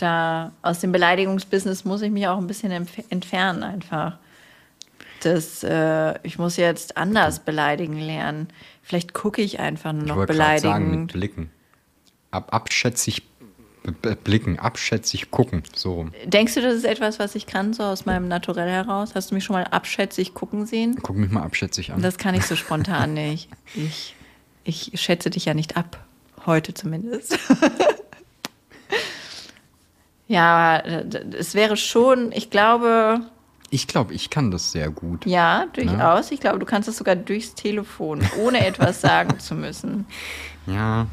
da 0.01 0.51
aus 0.61 0.79
dem 0.79 0.91
Beleidigungsbusiness 0.91 1.85
muss 1.85 2.01
ich 2.01 2.11
mich 2.11 2.27
auch 2.27 2.37
ein 2.37 2.47
bisschen 2.47 2.71
entf 2.71 2.99
entfernen 3.09 3.63
einfach. 3.63 4.17
Das, 5.23 5.63
äh, 5.63 6.15
ich 6.23 6.39
muss 6.39 6.57
jetzt 6.57 6.97
anders 6.97 7.39
beleidigen 7.39 7.99
lernen. 7.99 8.47
Vielleicht 8.81 9.13
gucke 9.13 9.41
ich 9.41 9.59
einfach 9.59 9.93
nur 9.93 10.01
Ich 10.01 10.07
noch 10.07 10.15
wollte 10.15 10.33
gerade 10.33 10.59
sagen, 10.59 11.01
mit. 11.01 11.13
Blicken. 11.13 11.51
Ab, 12.31 12.53
abschätzig 12.53 13.23
blicken, 14.23 14.59
abschätzig 14.59 15.31
gucken, 15.31 15.63
so. 15.73 16.07
Denkst 16.25 16.53
du, 16.53 16.61
das 16.61 16.75
ist 16.75 16.85
etwas, 16.85 17.17
was 17.17 17.33
ich 17.35 17.47
kann, 17.47 17.73
so 17.73 17.83
aus 17.83 18.05
meinem 18.05 18.27
Naturell 18.27 18.69
heraus? 18.69 19.15
Hast 19.15 19.31
du 19.31 19.35
mich 19.35 19.43
schon 19.43 19.55
mal 19.55 19.63
abschätzig 19.63 20.33
gucken 20.33 20.65
sehen? 20.65 20.97
Guck 21.01 21.15
mich 21.15 21.31
mal 21.31 21.43
abschätzig 21.43 21.91
an. 21.91 22.01
Das 22.01 22.17
kann 22.17 22.35
ich 22.35 22.45
so 22.45 22.55
spontan 22.55 23.13
nicht. 23.15 23.49
Ich, 23.73 24.15
ich 24.63 24.91
schätze 24.95 25.29
dich 25.29 25.45
ja 25.45 25.53
nicht 25.53 25.77
ab. 25.77 26.03
Heute 26.45 26.73
zumindest. 26.73 27.37
ja, 30.31 30.77
es 30.79 31.53
wäre 31.55 31.75
schon, 31.77 32.31
ich 32.31 32.49
glaube, 32.49 33.19
Ich 33.69 33.87
glaube, 33.87 34.13
ich 34.13 34.29
kann 34.29 34.51
das 34.51 34.71
sehr 34.71 34.89
gut. 34.89 35.25
ja, 35.25 35.65
durchaus. 35.73 36.31
Ich 36.31 36.39
glaube, 36.39 36.59
du 36.59 36.65
kannst 36.65 36.87
es 36.89 36.97
sogar 36.97 37.15
durchs 37.15 37.53
Telefon, 37.55 38.21
ohne 38.39 38.65
etwas 38.65 39.01
sagen 39.01 39.39
zu 39.39 39.55
müssen. 39.55 40.05
Ja. 40.67 41.07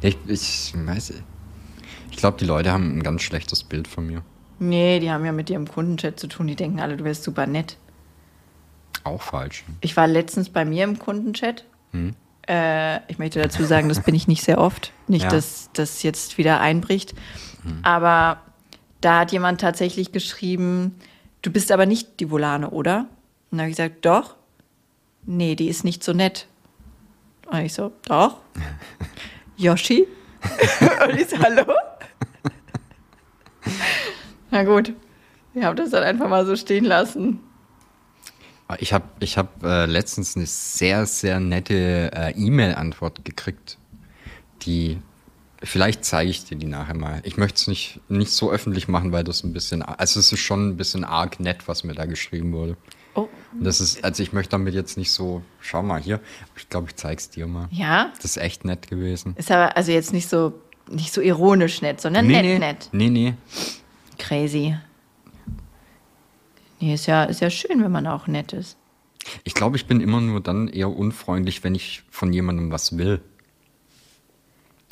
Ich, 0.00 0.16
ich 0.26 0.74
weiß. 0.76 1.14
Ich 2.10 2.16
glaube, 2.16 2.38
die 2.38 2.44
Leute 2.46 2.72
haben 2.72 2.96
ein 2.98 3.02
ganz 3.02 3.22
schlechtes 3.22 3.64
Bild 3.64 3.88
von 3.88 4.06
mir. 4.06 4.22
Nee, 4.58 5.00
die 5.00 5.10
haben 5.10 5.24
ja 5.24 5.32
mit 5.32 5.48
dir 5.48 5.56
im 5.56 5.68
Kundenchat 5.68 6.18
zu 6.18 6.28
tun. 6.28 6.46
Die 6.46 6.56
denken 6.56 6.80
alle, 6.80 6.96
du 6.96 7.04
wärst 7.04 7.24
super 7.24 7.46
nett. 7.46 7.76
Auch 9.04 9.22
falsch. 9.22 9.64
Ich 9.80 9.96
war 9.96 10.06
letztens 10.06 10.48
bei 10.48 10.64
mir 10.64 10.84
im 10.84 10.98
Kundenchat. 10.98 11.64
Äh, 12.48 13.00
ich 13.10 13.18
möchte 13.18 13.40
dazu 13.40 13.64
sagen, 13.64 13.88
das 13.88 14.00
bin 14.00 14.14
ich 14.14 14.28
nicht 14.28 14.42
sehr 14.44 14.58
oft. 14.58 14.92
Nicht, 15.08 15.24
Ja. 15.24 15.30
dass 15.30 15.70
das 15.72 16.02
jetzt 16.02 16.38
wieder 16.38 16.60
einbricht. 16.60 17.14
Aber 17.82 18.40
da 19.00 19.20
hat 19.20 19.32
jemand 19.32 19.60
tatsächlich 19.60 20.12
geschrieben, 20.12 20.94
du 21.42 21.50
bist 21.50 21.72
aber 21.72 21.86
nicht 21.86 22.20
die 22.20 22.30
Volane, 22.30 22.70
oder? 22.70 23.06
Und 23.50 23.58
da 23.58 23.62
habe 23.64 23.70
ich 23.70 23.76
gesagt, 23.76 24.04
doch. 24.04 24.36
Nee, 25.24 25.56
die 25.56 25.68
ist 25.68 25.82
nicht 25.82 26.04
so 26.04 26.12
nett. 26.12 26.46
Und 27.50 27.58
ich 27.58 27.74
so, 27.74 27.90
doch. 28.04 28.36
Yoshi? 29.56 30.06
Und 31.08 31.18
ich 31.20 31.28
so, 31.28 31.38
hallo? 31.38 31.64
Na 34.50 34.62
gut. 34.64 34.92
Ich 35.54 35.64
habe 35.64 35.74
das 35.74 35.90
dann 35.90 36.02
einfach 36.04 36.28
mal 36.28 36.44
so 36.46 36.54
stehen 36.54 36.84
lassen. 36.84 37.40
Ich 38.78 38.92
habe 38.92 39.04
ich 39.20 39.38
hab, 39.38 39.62
äh, 39.62 39.86
letztens 39.86 40.36
eine 40.36 40.46
sehr, 40.46 41.06
sehr 41.06 41.38
nette 41.40 42.10
äh, 42.12 42.32
E-Mail-Antwort 42.32 43.24
gekriegt, 43.24 43.78
die. 44.62 44.98
Vielleicht 45.62 46.04
zeige 46.04 46.30
ich 46.30 46.44
dir 46.44 46.56
die 46.56 46.66
nachher 46.66 46.94
mal. 46.94 47.20
Ich 47.24 47.38
möchte 47.38 47.56
es 47.56 47.66
nicht, 47.66 48.00
nicht 48.08 48.30
so 48.30 48.50
öffentlich 48.50 48.88
machen, 48.88 49.10
weil 49.10 49.24
das 49.24 49.42
ein 49.42 49.52
bisschen. 49.54 49.82
Also, 49.82 50.20
es 50.20 50.30
ist 50.30 50.40
schon 50.40 50.68
ein 50.68 50.76
bisschen 50.76 51.02
arg 51.04 51.40
nett, 51.40 51.66
was 51.66 51.82
mir 51.82 51.94
da 51.94 52.04
geschrieben 52.04 52.52
wurde. 52.52 52.76
Oh, 53.14 53.28
Das 53.58 53.80
ist, 53.80 54.04
also 54.04 54.22
ich 54.22 54.34
möchte 54.34 54.50
damit 54.50 54.74
jetzt 54.74 54.98
nicht 54.98 55.10
so, 55.10 55.40
schau 55.60 55.82
mal 55.82 55.98
hier, 55.98 56.20
ich 56.54 56.68
glaube, 56.68 56.88
ich 56.88 56.96
zeig's 56.96 57.30
dir 57.30 57.46
mal. 57.46 57.66
ja? 57.70 58.12
Das 58.16 58.26
ist 58.26 58.36
echt 58.36 58.66
nett 58.66 58.88
gewesen. 58.88 59.34
Ist 59.38 59.50
aber 59.50 59.74
also 59.74 59.90
jetzt 59.90 60.12
nicht 60.12 60.28
so, 60.28 60.52
nicht 60.90 61.14
so 61.14 61.22
ironisch 61.22 61.80
nett, 61.80 61.98
sondern 62.02 62.26
nee, 62.26 62.34
nett, 62.34 62.44
nee, 62.44 62.58
nett. 62.58 62.88
Nee, 62.92 63.08
nee. 63.08 63.34
Crazy. 64.18 64.76
Nee, 66.80 66.94
ist 66.94 67.06
ja, 67.06 67.24
ist 67.24 67.40
ja 67.40 67.50
schön, 67.50 67.82
wenn 67.82 67.92
man 67.92 68.06
auch 68.06 68.26
nett 68.26 68.52
ist. 68.52 68.76
Ich 69.44 69.54
glaube, 69.54 69.76
ich 69.76 69.86
bin 69.86 70.00
immer 70.00 70.20
nur 70.20 70.40
dann 70.40 70.68
eher 70.68 70.90
unfreundlich, 70.90 71.64
wenn 71.64 71.74
ich 71.74 72.02
von 72.10 72.32
jemandem 72.32 72.70
was 72.70 72.96
will. 72.96 73.20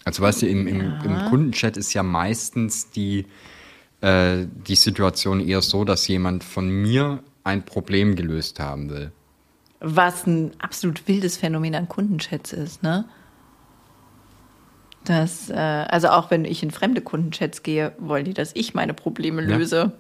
Also 0.04 0.22
weißt 0.22 0.42
du, 0.42 0.46
im, 0.48 0.66
im, 0.66 0.98
im 1.02 1.24
Kundenchat 1.24 1.76
ist 1.76 1.94
ja 1.94 2.02
meistens 2.02 2.90
die, 2.90 3.26
äh, 4.00 4.46
die 4.66 4.74
Situation 4.74 5.40
eher 5.40 5.62
so, 5.62 5.84
dass 5.84 6.06
jemand 6.08 6.44
von 6.44 6.68
mir 6.68 7.22
ein 7.42 7.64
Problem 7.64 8.16
gelöst 8.16 8.60
haben 8.60 8.90
will. 8.90 9.12
Was 9.80 10.26
ein 10.26 10.52
absolut 10.58 11.06
wildes 11.08 11.36
Phänomen 11.36 11.74
an 11.74 11.88
Kundenchats 11.88 12.52
ist, 12.52 12.82
ne? 12.82 13.04
Das, 15.04 15.50
äh, 15.50 15.54
also 15.54 16.08
auch 16.08 16.30
wenn 16.30 16.46
ich 16.46 16.62
in 16.62 16.70
fremde 16.70 17.02
Kundenchats 17.02 17.62
gehe, 17.62 17.92
wollen 17.98 18.24
die, 18.24 18.32
dass 18.34 18.52
ich 18.54 18.72
meine 18.74 18.94
Probleme 18.94 19.42
Ja. 19.42 19.56
löse. 19.56 19.76
Ja, 19.76 19.92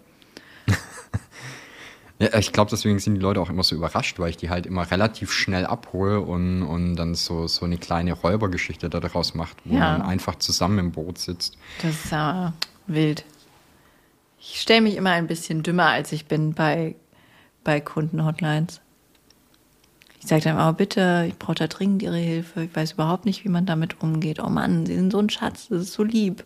ich 2.32 2.52
glaube, 2.52 2.70
deswegen 2.70 2.98
sind 2.98 3.14
die 3.14 3.20
Leute 3.20 3.40
auch 3.40 3.50
immer 3.50 3.62
so 3.62 3.74
überrascht, 3.76 4.18
weil 4.18 4.30
ich 4.30 4.36
die 4.36 4.50
halt 4.50 4.66
immer 4.66 4.90
relativ 4.90 5.32
schnell 5.32 5.66
abhole 5.66 6.20
und, 6.20 6.62
und 6.62 6.96
dann 6.96 7.14
so, 7.14 7.46
so 7.46 7.64
eine 7.64 7.78
kleine 7.78 8.12
Räubergeschichte 8.12 8.88
daraus 8.90 9.34
macht, 9.34 9.56
wo 9.64 9.74
Ja. 9.74 9.92
man 9.98 10.02
einfach 10.02 10.36
zusammen 10.36 10.78
im 10.78 10.92
Boot 10.92 11.18
sitzt. 11.18 11.56
Das 11.82 12.04
ist 12.04 12.12
aber 12.12 12.52
wild. 12.86 13.24
Ich 14.38 14.60
stelle 14.60 14.82
mich 14.82 14.96
immer 14.96 15.10
ein 15.12 15.26
bisschen 15.26 15.62
dümmer, 15.62 15.86
als 15.88 16.12
ich 16.12 16.26
bin 16.26 16.52
bei, 16.54 16.94
bei 17.64 17.80
Kundenhotlines. 17.80 18.80
Ich 20.20 20.26
sage 20.28 20.42
dann, 20.42 20.58
oh 20.58 20.72
bitte, 20.74 21.26
ich 21.28 21.36
brauche 21.38 21.54
da 21.54 21.66
dringend 21.66 22.02
Ihre 22.02 22.16
Hilfe. 22.16 22.64
Ich 22.64 22.74
weiß 22.74 22.92
überhaupt 22.92 23.24
nicht, 23.26 23.44
wie 23.44 23.48
man 23.50 23.66
damit 23.66 24.00
umgeht. 24.02 24.40
Oh 24.40 24.48
Mann, 24.48 24.86
Sie 24.86 24.94
sind 24.94 25.10
so 25.12 25.18
ein 25.18 25.28
Schatz, 25.30 25.68
das 25.68 25.82
ist 25.82 25.92
so 25.92 26.02
lieb. 26.02 26.44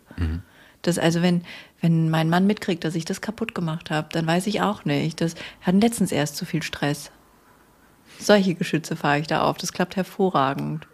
Das 0.82 0.98
also, 0.98 1.22
wenn, 1.22 1.42
wenn 1.80 2.10
mein 2.10 2.30
Mann 2.30 2.46
mitkriegt, 2.46 2.84
dass 2.84 2.94
ich 2.94 3.04
das 3.04 3.20
kaputt 3.20 3.54
gemacht 3.54 3.90
habe, 3.90 4.08
dann 4.12 4.26
weiß 4.26 4.46
ich 4.46 4.60
auch 4.60 4.84
nicht. 4.84 5.20
Das 5.20 5.34
hatten 5.62 5.80
letztens 5.80 6.12
erst 6.12 6.36
zu 6.36 6.44
viel 6.44 6.62
Stress. 6.62 7.10
Solche 8.18 8.54
Geschütze 8.54 8.96
fahre 8.96 9.20
ich 9.20 9.26
da 9.26 9.42
auf. 9.42 9.58
Das 9.58 9.72
klappt 9.72 9.96
hervorragend. 9.96 10.86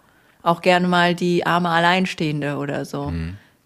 Auch 0.42 0.60
gerne 0.60 0.88
mal 0.88 1.14
die 1.14 1.46
arme 1.46 1.70
Alleinstehende 1.70 2.56
oder 2.56 2.84
so. 2.84 3.10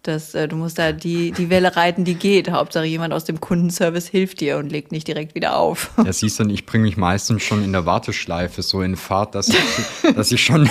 Das, 0.03 0.33
äh, 0.33 0.47
du 0.47 0.55
musst 0.55 0.79
da 0.79 0.93
die, 0.93 1.31
die 1.33 1.49
Welle 1.49 1.75
reiten, 1.75 2.05
die 2.05 2.15
geht. 2.15 2.49
Hauptsache 2.49 2.85
jemand 2.85 3.13
aus 3.13 3.25
dem 3.25 3.41
Kundenservice 3.41 4.07
hilft 4.07 4.39
dir 4.39 4.57
und 4.57 4.71
legt 4.71 4.93
nicht 4.93 5.07
direkt 5.09 5.35
wieder 5.35 5.57
auf. 5.57 5.91
Ja, 6.03 6.13
siehst 6.13 6.39
du, 6.39 6.45
ich 6.45 6.65
bringe 6.65 6.83
mich 6.85 6.95
meistens 6.95 7.43
schon 7.43 7.65
in 7.65 7.73
der 7.73 7.85
Warteschleife 7.85 8.61
so 8.61 8.81
in 8.81 8.95
Fahrt, 8.95 9.35
dass 9.35 9.49
ich, 9.49 9.57
dass 10.15 10.31
ich 10.31 10.41
schon 10.41 10.69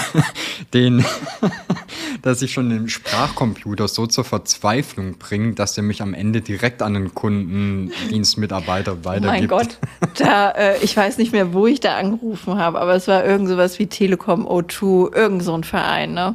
den, 0.73 1.05
dass 2.23 2.41
ich 2.41 2.55
schon 2.55 2.71
den 2.71 2.89
Sprachcomputer 2.89 3.87
so 3.87 4.07
zur 4.07 4.25
Verzweiflung 4.25 5.19
bringe, 5.19 5.53
dass 5.53 5.77
er 5.77 5.83
mich 5.83 6.01
am 6.01 6.15
Ende 6.15 6.41
direkt 6.41 6.81
an 6.81 6.95
den 6.95 7.15
Kundendienstmitarbeiter 7.15 8.93
Oh 9.03 9.05
weitergibt. 9.05 9.31
mein 9.31 9.47
Gott. 9.49 9.79
Da, 10.17 10.51
äh, 10.53 10.79
ich 10.83 10.97
weiß 10.97 11.19
nicht 11.19 11.33
mehr, 11.33 11.53
wo 11.53 11.67
ich 11.67 11.81
da 11.81 11.99
angerufen 11.99 12.57
habe, 12.59 12.81
aber 12.81 12.95
es 12.95 13.07
war 13.09 13.27
irgend 13.27 13.49
sowas 13.49 13.79
wie 13.79 13.89
Telekom 13.89 14.47
O2, 14.47 15.15
irgend 15.15 15.43
so 15.43 15.53
ein 15.55 15.65
Verein, 15.65 16.15
ne? 16.15 16.35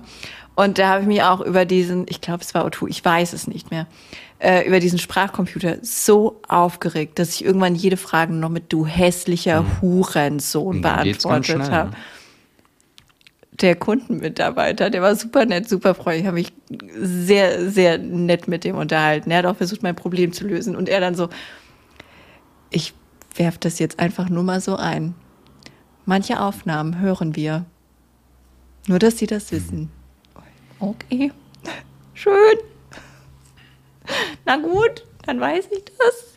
Und 0.56 0.78
da 0.78 0.90
habe 0.90 1.02
ich 1.02 1.08
mich 1.08 1.24
auch 1.24 1.42
über 1.42 1.66
diesen, 1.66 2.06
ich 2.08 2.22
glaube, 2.22 2.44
es 2.44 2.54
war 2.54 2.66
O2, 2.66 2.88
ich 2.88 3.04
weiß 3.04 3.34
es 3.34 3.48
nicht 3.48 3.72
mehr, 3.72 3.88
äh, 4.40 4.68
über 4.68 4.80
diesen 4.80 5.00
Sprachcomputer 5.00 5.78
so 5.82 6.42
aufgeregt, 6.48 7.18
dass 7.18 7.30
ich 7.30 7.44
irgendwann 7.44 7.76
jede 7.76 7.98
Frage 7.98 8.34
noch 8.34 8.50
mit 8.50 8.72
du 8.72 8.86
hässlicher 8.86 9.66
Hurensohn 9.82 10.82
dann 10.82 11.04
geht's 11.04 11.24
ganz 11.24 11.48
beantwortet 11.48 11.74
habe. 11.74 11.90
ne? 11.92 11.96
Der 13.62 13.76
Kundenmitarbeiter, 13.76 14.90
der 14.90 15.02
war 15.02 15.16
super 15.16 15.46
nett, 15.46 15.70
super 15.70 15.94
freundlich. 15.94 16.22
Ich 16.22 16.28
habe 16.28 16.36
mich 16.36 16.54
sehr, 16.98 17.70
sehr 17.70 18.00
nett 18.00 18.48
mit 18.48 18.64
dem 18.64 18.76
unterhalten. 18.76 19.30
Er 19.30 19.40
hat 19.40 19.46
auch 19.46 19.56
versucht, 19.56 19.84
mein 19.84 19.96
Problem 19.96 20.34
zu 20.34 20.48
lösen. 20.48 20.76
Und 20.76 20.90
er 20.90 21.00
dann 21.00 21.14
so, 21.14 21.30
ich 22.72 22.94
werfe 23.36 23.60
das 23.60 23.78
jetzt 23.78 24.00
einfach 24.00 24.28
nur 24.28 24.44
mal 24.44 24.60
so 24.60 24.76
ein. 24.76 25.14
Manche 26.06 26.42
Aufnahmen 26.42 27.00
hören 27.00 27.36
wir. 27.36 27.66
Nur, 28.88 29.00
dass 29.00 29.20
Sie 29.20 29.28
das 29.28 29.52
wissen. 29.52 29.92
Okay. 30.84 31.32
Schön. 32.14 32.58
Na 34.44 34.58
gut, 34.58 35.06
dann 35.26 35.40
weiß 35.40 35.70
ich 35.72 35.86
das. 35.98 36.34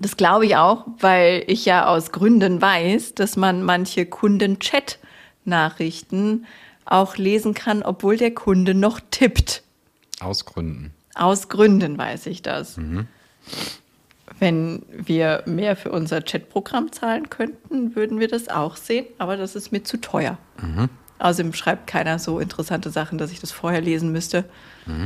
Das 0.00 0.16
glaube 0.16 0.46
ich 0.46 0.56
auch, 0.56 0.84
weil 0.98 1.44
ich 1.46 1.64
ja 1.64 1.86
aus 1.86 2.10
Gründen 2.10 2.60
weiß, 2.60 3.14
dass 3.14 3.36
man 3.36 3.62
manche 3.62 4.04
Kunden-Chat-Nachrichten 4.04 6.46
auch 6.86 7.16
lesen 7.16 7.54
kann, 7.54 7.84
obwohl 7.84 8.16
der 8.16 8.34
Kunde 8.34 8.74
noch 8.74 8.98
tippt. 9.12 9.62
Aus 10.18 10.44
Gründen. 10.44 10.92
Aus 11.14 11.48
Gründen 11.48 11.96
weiß 11.98 12.26
ich 12.26 12.42
das. 12.42 12.80
Wenn 14.40 14.82
wir 14.90 15.44
mehr 15.46 15.76
für 15.76 15.92
unser 15.92 16.20
Chatprogramm 16.20 16.90
zahlen 16.90 17.30
könnten, 17.30 17.94
würden 17.94 18.18
wir 18.18 18.26
das 18.26 18.48
auch 18.48 18.74
sehen, 18.74 19.06
aber 19.18 19.36
das 19.36 19.54
ist 19.54 19.70
mir 19.70 19.84
zu 19.84 20.00
teuer. 20.00 20.36
Außerdem 21.18 21.52
schreibt 21.52 21.86
keiner 21.86 22.18
so 22.18 22.38
interessante 22.40 22.90
Sachen, 22.90 23.18
dass 23.18 23.30
ich 23.32 23.40
das 23.40 23.50
vorher 23.52 23.80
lesen 23.80 24.12
müsste. 24.12 24.44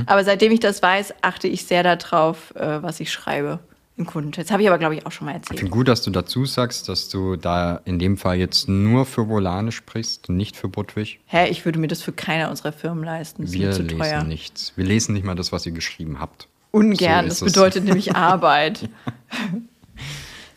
Aber 0.07 0.23
seitdem 0.23 0.53
ich 0.53 0.61
das 0.61 0.81
weiß, 0.83 1.15
achte 1.23 1.49
ich 1.49 1.65
sehr 1.67 1.83
darauf, 1.83 2.55
äh, 2.55 2.83
was 2.83 3.01
ich 3.01 3.11
schreibe 3.11 3.59
in 3.97 4.07
Kundenchats. 4.07 4.51
Habe 4.53 4.63
ich 4.63 4.69
aber, 4.69 4.79
glaube 4.79 4.95
ich, 4.95 5.05
auch 5.07 5.11
schon 5.13 5.25
mal 5.27 5.33
Ich 5.33 5.37
erzählt. 5.39 5.59
finde 5.61 5.73
gut, 5.73 5.89
dass 5.89 6.03
du 6.03 6.11
dazu 6.11 6.47
sagst, 6.47 6.89
dass 6.89 7.09
du 7.09 7.37
da 7.37 7.81
in 7.85 7.99
dem 7.99 8.17
Fall 8.17 8.37
jetzt 8.37 8.69
nur 8.69 9.05
für 9.07 9.29
Volane 9.29 9.73
sprichst 9.73 10.29
nicht 10.29 10.57
für 10.57 10.69
Budwig. 10.69 11.19
Hä, 11.27 11.49
ich 11.49 11.65
würde 11.65 11.79
mir 11.81 11.89
das 11.89 12.01
für 12.01 12.13
keine 12.13 12.49
unserer 12.49 12.73
Firmen 12.73 13.03
leisten. 13.05 13.43
Das 13.43 13.51
ist 13.53 13.59
mir 13.59 13.67
Wir 13.67 13.73
zu 13.73 13.83
lesen 13.83 13.99
teuer. 13.99 14.23
nichts. 14.25 14.73
Wir 14.77 14.85
lesen 14.85 15.15
nicht 15.15 15.25
mal 15.25 15.35
das, 15.35 15.51
was 15.53 15.67
ihr 15.67 15.73
geschrieben 15.73 16.21
habt. 16.21 16.49
Ungern, 16.71 17.25
So 17.25 17.29
das 17.29 17.43
ist 17.43 17.55
bedeutet 17.55 17.85
nämlich 17.85 18.15
Arbeit. 18.17 18.89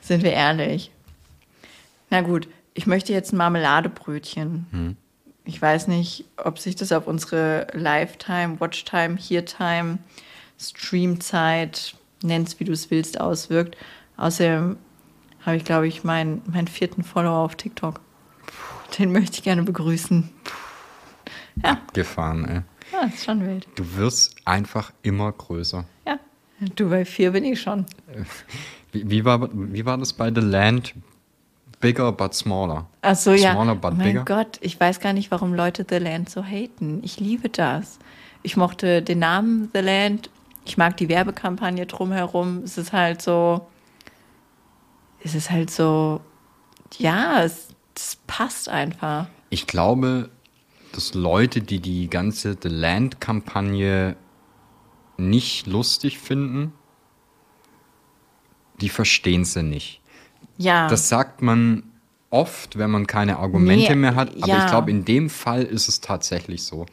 Sind 0.02 0.24
wir 0.24 0.32
ehrlich. 0.34 0.92
Na 2.10 2.22
gut, 2.22 2.48
ich 2.74 2.86
möchte 2.88 3.12
jetzt 3.12 3.34
ein 3.34 3.38
Marmeladebrötchen. 3.38 4.68
Hm. 4.72 4.98
Ich 5.46 5.62
weiß 5.62 5.88
nicht, 5.88 6.26
ob 6.38 6.58
sich 6.58 6.76
das 6.76 6.92
auf 6.92 7.08
unsere 7.08 7.68
Lifetime, 7.74 8.60
Watchtime, 8.60 9.16
Heartime, 9.18 10.00
Streamzeit, 10.60 11.96
nenn's 12.24 12.60
wie 12.60 12.64
du 12.64 12.72
es 12.72 12.90
willst, 12.90 13.20
auswirkt. 13.22 13.78
Außerdem 14.18 14.78
habe 15.46 15.58
ich, 15.58 15.64
glaube 15.64 15.88
ich, 15.88 16.04
meinen, 16.04 16.42
meinen 16.52 16.68
vierten 16.68 17.04
Follower 17.04 17.38
auf 17.38 17.56
TikTok. 17.56 18.02
Den 18.98 19.12
möchte 19.12 19.38
ich 19.38 19.44
gerne 19.44 19.64
begrüßen. 19.64 20.30
Ja, 21.64 21.80
Gefahren, 21.94 22.46
ey. 22.46 22.62
ja 22.92 23.08
ist 23.08 23.26
schon 23.26 23.46
wild. 23.46 23.68
Du 23.76 23.96
wirst 23.96 24.36
einfach 24.46 24.92
immer 25.04 25.32
größer. 25.32 25.86
Ja, 26.08 26.20
du 26.76 26.90
bei 26.90 27.06
vier 27.06 27.32
bin 27.32 27.44
ich 27.44 27.62
schon. 27.62 27.86
Wie, 28.92 29.10
wie, 29.10 29.26
war, 29.26 29.50
wie 29.54 29.86
war 29.86 29.98
das 29.98 30.14
bei 30.14 30.34
The 30.34 30.42
Land? 30.42 30.96
Bigger 31.80 32.12
but 32.12 32.34
smaller. 32.34 32.88
Ach 33.02 33.16
so, 33.16 33.32
ja. 33.32 33.54
Smaller 33.54 33.74
Oh 33.74 33.76
but 33.76 33.98
mein 33.98 34.08
bigger. 34.08 34.26
Gott, 34.26 34.58
ich 34.62 34.80
weiß 34.80 35.00
gar 35.00 35.14
nicht, 35.14 35.32
warum 35.32 35.54
Leute 35.54 35.86
The 35.88 35.98
Land 35.98 36.30
so 36.30 36.44
haten. 36.44 37.02
Ich 37.04 37.20
liebe 37.20 37.50
das. 37.50 38.00
Ich 38.44 38.58
mochte 38.58 39.02
den 39.02 39.20
Namen 39.20 39.70
The 39.74 39.82
Land. 39.82 40.30
Ich 40.66 40.78
mag 40.78 40.98
die 40.98 41.10
Werbekampagne 41.10 41.86
drumherum. 41.86 42.64
Es 42.64 42.78
ist 42.78 42.94
halt 42.94 43.22
so, 43.22 43.68
es 45.24 45.36
ist 45.36 45.52
halt 45.52 45.70
so, 45.70 46.22
ja, 46.98 47.44
es, 47.44 47.70
es 47.96 48.18
passt 48.28 48.70
einfach. 48.70 49.28
Ich 49.50 49.68
glaube, 49.68 50.30
dass 50.92 51.14
Leute, 51.14 51.62
die 51.62 51.80
die 51.80 52.10
ganze 52.10 52.58
The 52.62 52.70
Land-Kampagne 52.70 54.16
nicht 55.18 55.68
lustig 55.68 56.20
finden, 56.20 56.74
die 58.82 58.90
verstehen 58.90 59.46
sie 59.46 59.64
nicht. 59.64 60.02
Ja. 60.58 60.88
Das 60.88 61.10
sagt 61.10 61.42
man 61.42 61.84
oft, 62.30 62.78
wenn 62.78 62.90
man 62.92 63.08
keine 63.08 63.38
Argumente 63.40 63.92
Nee, 63.92 63.96
mehr 63.96 64.16
hat, 64.16 64.30
aber 64.38 64.48
ja. 64.48 64.66
ich 64.66 64.70
glaube, 64.72 64.92
in 64.92 65.06
dem 65.06 65.30
Fall 65.30 65.64
ist 65.64 65.88
es 65.88 66.02
tatsächlich 66.02 66.64
so. 66.64 66.86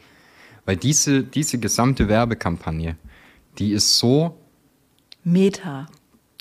Weil 0.65 0.77
diese, 0.77 1.23
diese 1.23 1.57
gesamte 1.57 2.07
Werbekampagne, 2.07 2.95
die 3.59 3.71
ist 3.73 3.97
so, 3.97 4.37
Meta. 5.23 5.87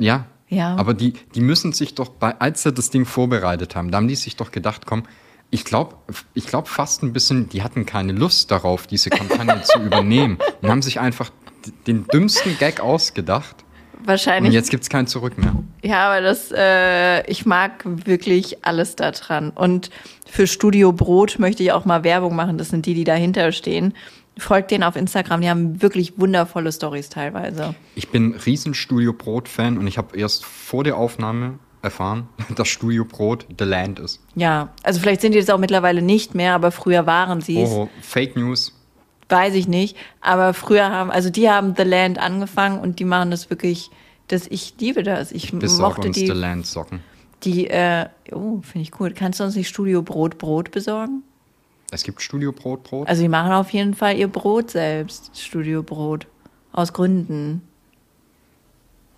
ja, 0.00 0.26
Ja. 0.48 0.76
aber 0.76 0.94
die, 0.94 1.14
die 1.34 1.40
müssen 1.40 1.72
sich 1.72 1.94
doch, 1.94 2.08
bei, 2.08 2.38
als 2.40 2.62
sie 2.62 2.72
das 2.72 2.90
Ding 2.90 3.04
vorbereitet 3.04 3.74
haben, 3.76 3.90
da 3.90 3.96
haben 3.98 4.08
die 4.08 4.16
sich 4.16 4.36
doch 4.36 4.50
gedacht, 4.50 4.86
komm, 4.86 5.04
ich 5.50 5.64
glaube 5.64 5.96
ich 6.34 6.46
glaub 6.46 6.66
fast 6.68 7.02
ein 7.02 7.12
bisschen, 7.12 7.48
die 7.48 7.62
hatten 7.62 7.84
keine 7.84 8.12
Lust 8.12 8.50
darauf, 8.50 8.86
diese 8.86 9.10
Kampagne 9.10 9.62
zu 9.64 9.80
übernehmen 9.80 10.38
und 10.62 10.70
haben 10.70 10.82
sich 10.82 10.98
einfach 11.00 11.30
den 11.86 12.06
dümmsten 12.06 12.56
Gag 12.58 12.80
ausgedacht 12.80 13.61
und 14.02 14.08
Wahrscheinlich. 14.08 14.52
jetzt 14.52 14.70
gibt 14.70 14.82
es 14.82 14.88
kein 14.90 15.06
Zurück 15.06 15.38
mehr. 15.38 15.54
Ja, 15.82 16.10
aber 16.10 16.20
das, 16.20 16.52
äh, 16.52 17.24
ich 17.30 17.46
mag 17.46 17.82
wirklich 17.84 18.64
alles 18.64 18.96
daran. 18.96 19.50
Und 19.50 19.90
für 20.28 20.46
Studio 20.46 20.92
Brot 20.92 21.38
möchte 21.38 21.62
ich 21.62 21.72
auch 21.72 21.84
mal 21.84 22.04
Werbung 22.04 22.34
machen. 22.34 22.58
Das 22.58 22.68
sind 22.68 22.86
die, 22.86 22.94
die 22.94 23.04
dahinter 23.04 23.52
stehen. 23.52 23.94
Folgt 24.38 24.70
denen 24.70 24.82
auf 24.82 24.96
Instagram. 24.96 25.42
Die 25.42 25.50
haben 25.50 25.82
wirklich 25.82 26.18
wundervolle 26.18 26.72
Stories 26.72 27.10
teilweise. 27.10 27.74
Ich 27.94 28.08
bin 28.08 28.34
riesen 28.34 28.74
Studio 28.74 29.12
Brot-Fan 29.12 29.78
und 29.78 29.86
ich 29.86 29.98
habe 29.98 30.16
erst 30.16 30.44
vor 30.44 30.84
der 30.84 30.96
Aufnahme 30.96 31.58
erfahren, 31.82 32.28
dass 32.56 32.68
Studio 32.68 33.04
Brot 33.04 33.46
The 33.58 33.64
Land 33.64 33.98
ist. 33.98 34.20
Ja, 34.34 34.70
also 34.82 35.00
vielleicht 35.00 35.20
sind 35.20 35.32
die 35.32 35.38
das 35.38 35.50
auch 35.50 35.58
mittlerweile 35.58 36.02
nicht 36.02 36.34
mehr, 36.34 36.54
aber 36.54 36.70
früher 36.70 37.06
waren 37.06 37.40
sie 37.40 37.60
es. 37.60 37.70
Oh, 37.70 37.88
Fake 38.00 38.36
News. 38.36 38.72
Weiß 39.32 39.54
ich 39.54 39.66
nicht. 39.66 39.96
Aber 40.20 40.52
früher 40.54 40.90
haben, 40.90 41.10
also 41.10 41.30
die 41.30 41.48
haben 41.48 41.74
The 41.76 41.84
Land 41.84 42.18
angefangen 42.18 42.78
und 42.78 42.98
die 42.98 43.04
machen 43.04 43.30
das 43.30 43.48
wirklich, 43.50 43.90
das, 44.28 44.46
ich 44.48 44.74
liebe 44.78 45.02
das. 45.02 45.32
Ich 45.32 45.52
Besorg 45.52 45.96
mochte 45.96 46.08
uns 46.08 46.16
die, 46.18 46.26
The 46.26 46.32
Land 46.34 46.66
Socken. 46.66 47.00
die, 47.44 47.68
äh, 47.68 48.06
oh, 48.30 48.60
finde 48.60 48.82
ich 48.82 49.00
cool. 49.00 49.12
Kannst 49.12 49.40
du 49.40 49.44
uns 49.44 49.56
nicht 49.56 49.68
Studio 49.68 50.02
Brot 50.02 50.38
Brot 50.38 50.70
besorgen? 50.70 51.22
Es 51.90 52.04
gibt 52.04 52.22
Studio 52.22 52.52
Brot 52.52 52.84
Brot. 52.84 53.08
Also 53.08 53.22
die 53.22 53.28
machen 53.28 53.52
auf 53.52 53.70
jeden 53.70 53.94
Fall 53.94 54.16
ihr 54.16 54.28
Brot 54.28 54.70
selbst, 54.70 55.38
Studio 55.40 55.82
Brot. 55.82 56.26
Aus 56.72 56.92
Gründen. 56.92 57.62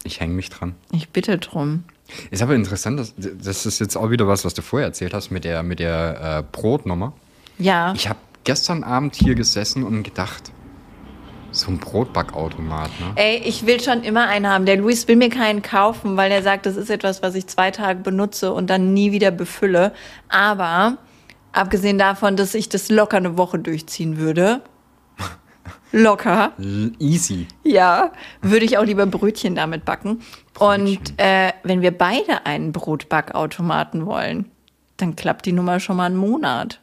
Ich 0.05 0.21
hänge 0.21 0.35
mich 0.35 0.51
dran. 0.51 0.75
Ich 0.93 1.09
bitte 1.11 1.39
drum. 1.39 1.85
Ist 2.31 2.43
aber 2.43 2.55
interessant, 2.55 2.99
dass, 3.01 3.15
das 3.17 3.65
ist 3.65 3.79
jetzt 3.81 3.97
auch 3.97 4.11
wieder 4.11 4.29
was, 4.29 4.45
was 4.45 4.55
du 4.55 4.63
vorher 4.63 4.89
erzählt 4.89 5.15
hast 5.15 5.31
mit 5.31 5.45
der, 5.45 5.63
mit 5.63 5.79
der 5.79 6.39
äh, 6.39 6.45
Brotnummer. 6.53 7.15
Ja, 7.59 7.95
Ich 7.95 8.09
habe 8.09 8.19
gestern 8.45 8.85
Abend 8.85 9.15
hier 9.17 9.35
gesessen 9.35 9.83
und 9.85 10.03
gedacht, 10.03 10.53
so 11.51 11.71
ein 11.71 11.79
Brotbackautomat, 11.79 12.91
ne? 13.01 13.13
ey, 13.17 13.37
ich 13.45 13.67
will 13.67 13.81
schon 13.81 14.03
immer 14.03 14.27
einen 14.27 14.49
haben. 14.49 14.67
Der 14.67 14.77
Luis 14.77 15.07
will 15.09 15.17
mir 15.17 15.31
keinen 15.31 15.63
kaufen, 15.63 16.17
weil 16.17 16.31
er 16.33 16.43
sagt, 16.43 16.67
das 16.67 16.77
ist 16.77 16.91
etwas, 16.91 17.23
was 17.23 17.35
ich 17.35 17.47
zwei 17.47 17.71
Tage 17.71 18.01
benutze 18.01 18.53
und 18.53 18.69
dann 18.69 18.93
nie 18.93 19.13
wieder 19.13 19.31
befülle. 19.31 19.93
Aber 20.29 20.99
abgesehen 21.53 21.97
davon, 21.99 22.37
dass 22.37 22.55
ich 22.55 22.69
das 22.69 22.91
locker 22.91 23.19
eine 23.19 23.37
Woche 23.37 23.59
durchziehen 23.59 24.17
würde, 24.19 24.63
locker, 25.93 26.53
easy. 26.99 27.47
ja, 27.63 28.13
würde 28.43 28.65
ich 28.65 28.77
auch 28.79 28.85
lieber 28.85 29.07
Brötchen 29.07 29.55
damit 29.55 29.85
backen. 29.85 30.23
Brötchen. 30.55 30.83
Und 30.83 31.15
äh, 31.19 31.53
wenn 31.63 31.83
wir 31.83 31.97
beide 31.97 32.47
einen 32.47 32.73
Brotbackautomaten 32.73 34.07
wollen, 34.07 34.51
dann 34.97 35.15
klappt 35.15 35.47
die 35.47 35.53
Nummer 35.53 35.79
schon 35.79 35.97
mal 35.97 36.07
einen 36.07 36.17
Monat. 36.17 36.81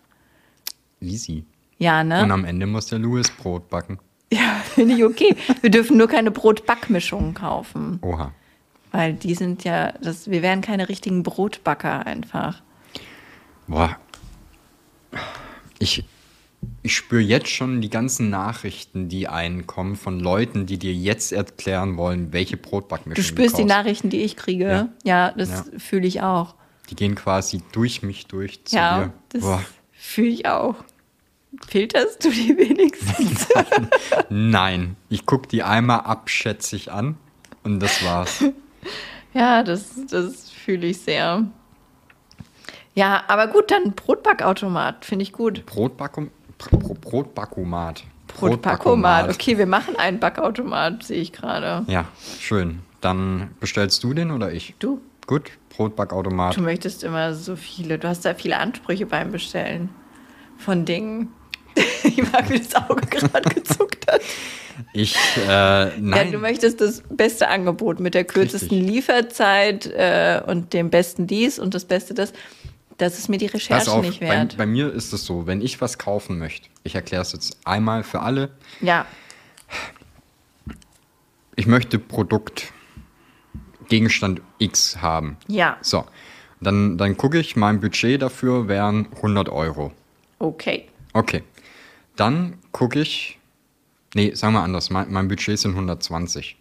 Easy. 1.01 1.43
Ja, 1.81 2.03
ne? 2.03 2.21
Und 2.23 2.31
am 2.31 2.45
Ende 2.45 2.67
muss 2.67 2.85
der 2.85 2.99
Louis 2.99 3.29
Brot 3.31 3.69
backen. 3.69 3.99
Ja, 4.33 4.61
finde 4.63 4.95
ich 4.95 5.03
okay. 5.03 5.35
Wir 5.59 5.69
dürfen 5.69 5.97
nur 5.97 6.07
keine 6.07 6.31
Brotbackmischungen 6.31 7.33
kaufen, 7.33 7.99
Oha. 8.01 8.31
weil 8.93 9.13
die 9.13 9.35
sind 9.35 9.65
ja, 9.65 9.91
das, 10.01 10.29
wir 10.31 10.41
wären 10.41 10.61
keine 10.61 10.87
richtigen 10.87 11.21
Brotbacker 11.23 12.05
einfach. 12.05 12.61
Boah. 13.67 13.97
Ich, 15.79 16.05
ich 16.83 16.95
spüre 16.95 17.21
jetzt 17.21 17.49
schon 17.49 17.81
die 17.81 17.89
ganzen 17.89 18.29
Nachrichten, 18.29 19.09
die 19.09 19.27
einkommen 19.27 19.97
von 19.97 20.19
Leuten, 20.21 20.65
die 20.65 20.77
dir 20.77 20.93
jetzt 20.93 21.33
erklären 21.33 21.97
wollen, 21.97 22.31
welche 22.31 22.55
Brotbackmischung 22.55 23.21
Du 23.21 23.27
spürst 23.27 23.57
die 23.57 23.63
kaufst. 23.63 23.75
Nachrichten, 23.75 24.09
die 24.09 24.21
ich 24.21 24.37
kriege. 24.37 24.65
Ja, 24.65 24.89
Ja. 25.03 25.31
das 25.35 25.49
Ja. 25.49 25.65
fühle 25.79 26.07
ich 26.07 26.21
auch. 26.21 26.55
Die 26.89 26.95
gehen 26.95 27.15
quasi 27.15 27.61
durch 27.73 28.01
mich 28.01 28.27
durch 28.27 28.63
zu 28.63 28.77
ja, 28.77 29.05
dir. 29.33 29.39
das 29.41 29.59
fühle 29.91 30.27
ich 30.29 30.45
auch. 30.45 30.75
Filterst 31.68 32.23
du 32.23 32.30
die 32.30 32.57
wenigstens? 32.57 33.48
Nein, 34.30 34.95
ich 35.10 35.26
gucke 35.26 35.48
die 35.48 35.64
einmal 35.64 36.02
abschätzig 36.02 36.91
an 36.91 37.18
und 37.64 37.80
das 37.82 38.03
war's. 38.03 38.44
ja, 39.34 39.64
das, 39.64 39.91
das 40.10 40.49
fühle 40.49 40.88
ich 40.88 41.02
sehr. 41.02 41.45
Ja, 42.94 43.23
aber 43.28 43.48
gut, 43.48 43.72
dann 43.72 43.94
Brotbackautomat, 43.94 45.06
finde 45.06 45.23
ich 45.23 45.34
gut. 45.34 45.65
Brotbackum, 45.65 46.32
Br 46.57 46.78
Brotbackomat. 46.78 48.03
Brotbackomat. 48.28 49.30
Okay, 49.30 49.57
wir 49.57 49.65
machen 49.65 49.98
einen 49.98 50.19
Backautomat, 50.19 51.03
sehe 51.03 51.22
ich 51.22 51.34
gerade. 51.34 51.86
Ja, 51.91 52.06
schön. 52.40 52.80
Dann 53.02 53.52
bestellst 53.60 54.03
du 54.03 54.14
den 54.14 54.32
oder 54.32 54.52
ich? 54.53 54.76
Du, 54.80 55.02
Gut, 55.28 55.52
Brotbackautomat. 55.69 56.57
du 56.57 56.61
möchtest 56.61 57.03
immer 57.03 57.34
so 57.34 57.56
viele, 57.56 57.98
du 57.98 58.07
hast 58.07 58.26
da 58.26 58.34
viele 58.34 58.57
Ansprüche 58.57 59.06
beim 59.06 59.32
Bestellen 59.32 59.90
von 60.57 60.86
Dingen. 60.86 61.32
Ich 62.03 62.18
mag, 62.31 62.49
wie 62.49 62.60
das 62.60 62.76
Auge 62.76 63.02
gerade 63.07 63.49
gezuckt 63.56 64.11
hat. 64.11 64.22
Ich, 64.93 65.15
äh, 65.38 65.48
Ja, 65.48 65.91
nein. 65.99 66.31
du 66.31 66.38
möchtest 66.39 66.81
das 66.81 67.03
beste 67.10 67.48
Angebot 67.48 67.99
mit 67.99 68.14
der 68.14 68.23
kürzesten 68.26 68.69
Richtig. 68.77 68.89
Lieferzeit 68.95 69.85
äh, 69.88 70.41
und 70.45 70.73
dem 70.73 70.89
besten 70.89 71.27
dies 71.27 71.60
und 71.60 71.73
das 71.73 71.85
Beste 71.85 72.14
das. 72.14 72.34
Das 72.98 73.18
ist 73.18 73.30
mir 73.30 73.38
die 73.39 73.48
Recherche 73.48 73.91
auf, 73.91 74.02
nicht 74.06 74.19
bei, 74.19 74.27
wert. 74.30 74.57
bei 74.57 74.65
mir 74.68 74.91
ist 74.93 75.11
es 75.11 75.26
so, 75.26 75.48
wenn 75.48 75.61
ich 75.61 75.81
was 75.81 75.98
kaufen 75.98 76.38
möchte, 76.38 76.69
ich 76.84 76.93
erkläre 76.93 77.23
es 77.23 77.31
jetzt 77.34 77.57
einmal 77.65 78.03
für 78.03 78.19
alle, 78.22 78.49
ja, 78.80 79.06
ich 81.56 81.68
möchte 81.68 81.99
Produkt, 81.99 82.72
Gegenstand 83.89 84.41
X 84.60 84.98
haben. 85.02 85.38
ja, 85.48 85.77
So, 85.81 86.06
dann, 86.61 86.98
dann 86.98 87.18
gucke 87.18 87.39
ich, 87.39 87.56
mein 87.56 87.81
Budget 87.81 88.22
dafür 88.22 88.68
wären 88.68 89.07
100 89.15 89.49
Euro. 89.49 89.91
okay. 90.39 90.88
Okay, 91.14 91.43
dann 92.15 92.57
gucke 92.71 92.99
ich, 92.99 93.39
nee, 94.13 94.33
sagen 94.33 94.53
wir 94.53 94.61
anders, 94.61 94.89
mein, 94.89 95.11
mein 95.11 95.27
Budget 95.27 95.57
sind 95.59 95.71
120. 95.71 96.57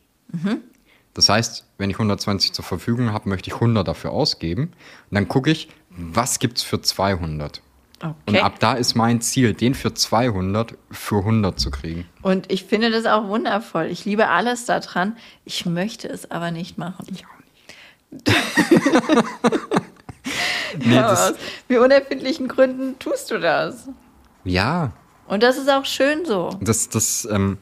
Das 1.14 1.28
heißt, 1.28 1.66
wenn 1.78 1.90
ich 1.90 1.96
120 1.96 2.52
zur 2.52 2.64
Verfügung 2.64 3.12
habe, 3.12 3.28
möchte 3.28 3.48
ich 3.48 3.54
100 3.54 3.86
dafür 3.86 4.12
ausgeben. 4.12 4.62
Und 5.10 5.14
dann 5.14 5.26
gucke 5.28 5.50
ich, 5.50 5.68
was 5.90 6.38
gibt 6.38 6.58
es 6.58 6.62
für 6.62 6.80
200? 6.80 7.62
Und 8.02 8.14
Okay. 8.28 8.40
ab 8.40 8.58
da 8.60 8.74
ist 8.74 8.94
mein 8.94 9.20
Ziel, 9.20 9.52
den 9.52 9.74
für 9.74 9.92
200 9.92 10.74
für 10.90 11.18
100 11.18 11.60
zu 11.60 11.70
kriegen. 11.70 12.06
Und 12.22 12.50
ich 12.50 12.64
finde 12.64 12.90
das 12.90 13.04
auch 13.04 13.28
wundervoll. 13.28 13.86
Ich 13.86 14.06
liebe 14.06 14.28
alles 14.28 14.64
daran. 14.64 15.16
Ich 15.44 15.66
möchte 15.66 16.08
es 16.08 16.30
aber 16.30 16.50
nicht 16.50 16.78
machen. 16.78 17.06
Ich 17.12 17.24
auch 17.26 17.30
nicht. 18.10 18.36
nee, 20.84 20.98
aus 20.98 21.34
wie 21.68 21.76
unerfindlichen 21.76 22.48
Gründen 22.48 22.98
tust 22.98 23.30
du 23.30 23.38
das. 23.38 23.88
ja, 24.44 24.92
Und 25.30 25.44
das 25.44 25.56
ist 25.56 25.70
auch 25.70 25.84
schön 25.84 26.24
so. 26.24 26.58
das, 26.60 26.88
das, 26.88 27.26
ähm, 27.30 27.58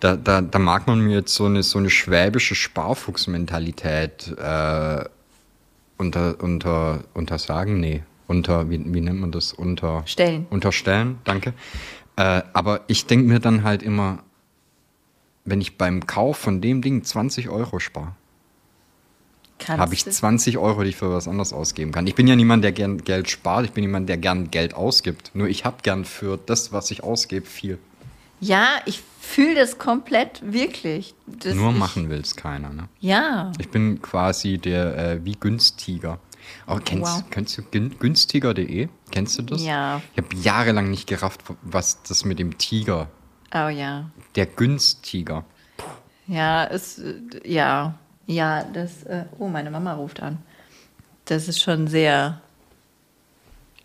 da, 0.00 0.16
da, 0.16 0.40
da 0.40 0.58
mag 0.58 0.88
man 0.88 0.98
mir 0.98 1.18
jetzt 1.18 1.32
so 1.32 1.44
eine, 1.44 1.62
so 1.62 1.78
eine 1.78 1.88
schwäbische 1.88 2.56
Sparfuchsmentalität 2.56 4.34
äh, 4.36 5.04
unter, 5.96 6.42
unter, 6.42 7.04
untersagen. 7.14 7.78
Nee, 7.78 8.02
unter, 8.26 8.68
wie, 8.68 8.82
wie 8.92 9.00
nennt 9.00 9.20
man 9.20 9.30
das? 9.30 9.52
Unter, 9.52 10.02
Stellen. 10.06 10.48
Unterstellen, 10.50 11.20
danke. 11.22 11.54
Äh, 12.16 12.42
aber 12.52 12.80
ich 12.88 13.06
denke 13.06 13.28
mir 13.28 13.38
dann 13.38 13.62
halt 13.62 13.84
immer, 13.84 14.24
wenn 15.44 15.60
ich 15.60 15.78
beim 15.78 16.08
Kauf 16.08 16.36
von 16.36 16.60
dem 16.60 16.82
Ding 16.82 17.04
20 17.04 17.48
Euro 17.48 17.78
spare, 17.78 18.16
habe 19.68 19.94
ich 19.94 20.04
du- 20.04 20.10
20 20.10 20.58
Euro, 20.58 20.82
die 20.82 20.90
ich 20.90 20.96
für 20.96 21.10
was 21.12 21.28
anderes 21.28 21.52
ausgeben 21.52 21.92
kann. 21.92 22.06
Ich 22.06 22.14
bin 22.14 22.26
ja 22.26 22.36
niemand, 22.36 22.64
der 22.64 22.72
gern 22.72 22.98
Geld 22.98 23.30
spart. 23.30 23.64
Ich 23.64 23.72
bin 23.72 23.84
jemand, 23.84 24.08
der 24.08 24.16
gern 24.16 24.50
Geld 24.50 24.74
ausgibt. 24.74 25.30
Nur 25.34 25.48
ich 25.48 25.64
habe 25.64 25.76
gern 25.82 26.04
für 26.04 26.38
das, 26.38 26.72
was 26.72 26.90
ich 26.90 27.02
ausgebe, 27.02 27.46
viel. 27.46 27.78
Ja, 28.40 28.66
ich 28.84 29.00
fühle 29.20 29.54
das 29.54 29.78
komplett, 29.78 30.42
wirklich. 30.44 31.14
Das 31.26 31.54
Nur 31.54 31.72
machen 31.72 32.10
will 32.10 32.20
es 32.20 32.36
keiner. 32.36 32.70
Ne? 32.70 32.88
Ja. 33.00 33.52
Ich 33.58 33.70
bin 33.70 34.02
quasi 34.02 34.58
der 34.58 34.96
äh, 34.98 35.24
wie 35.24 35.36
günstiger. 35.38 36.18
Aber 36.66 36.80
kennst, 36.80 37.10
Wow. 37.10 37.22
kennst 37.30 37.56
du 37.56 37.62
gün- 37.62 37.98
günstiger.de? 37.98 38.88
Kennst 39.12 39.38
du 39.38 39.42
das? 39.42 39.64
Ja. 39.64 40.02
Ich 40.14 40.22
habe 40.22 40.34
jahrelang 40.36 40.90
nicht 40.90 41.06
gerafft, 41.06 41.40
was 41.62 42.02
das 42.02 42.26
mit 42.26 42.38
dem 42.38 42.58
Tiger. 42.58 43.08
Oh 43.54 43.68
ja. 43.68 44.10
Der 44.34 44.44
Günstiger. 44.46 45.44
Ja, 46.26 46.64
es, 46.66 46.98
äh, 46.98 47.14
ja, 47.44 47.94
ja, 48.26 48.64
das, 48.64 49.02
äh, 49.04 49.24
oh, 49.38 49.48
meine 49.48 49.70
Mama 49.70 49.94
ruft 49.94 50.22
an. 50.22 50.38
Das 51.26 51.48
ist 51.48 51.60
schon 51.60 51.88
sehr 51.88 52.40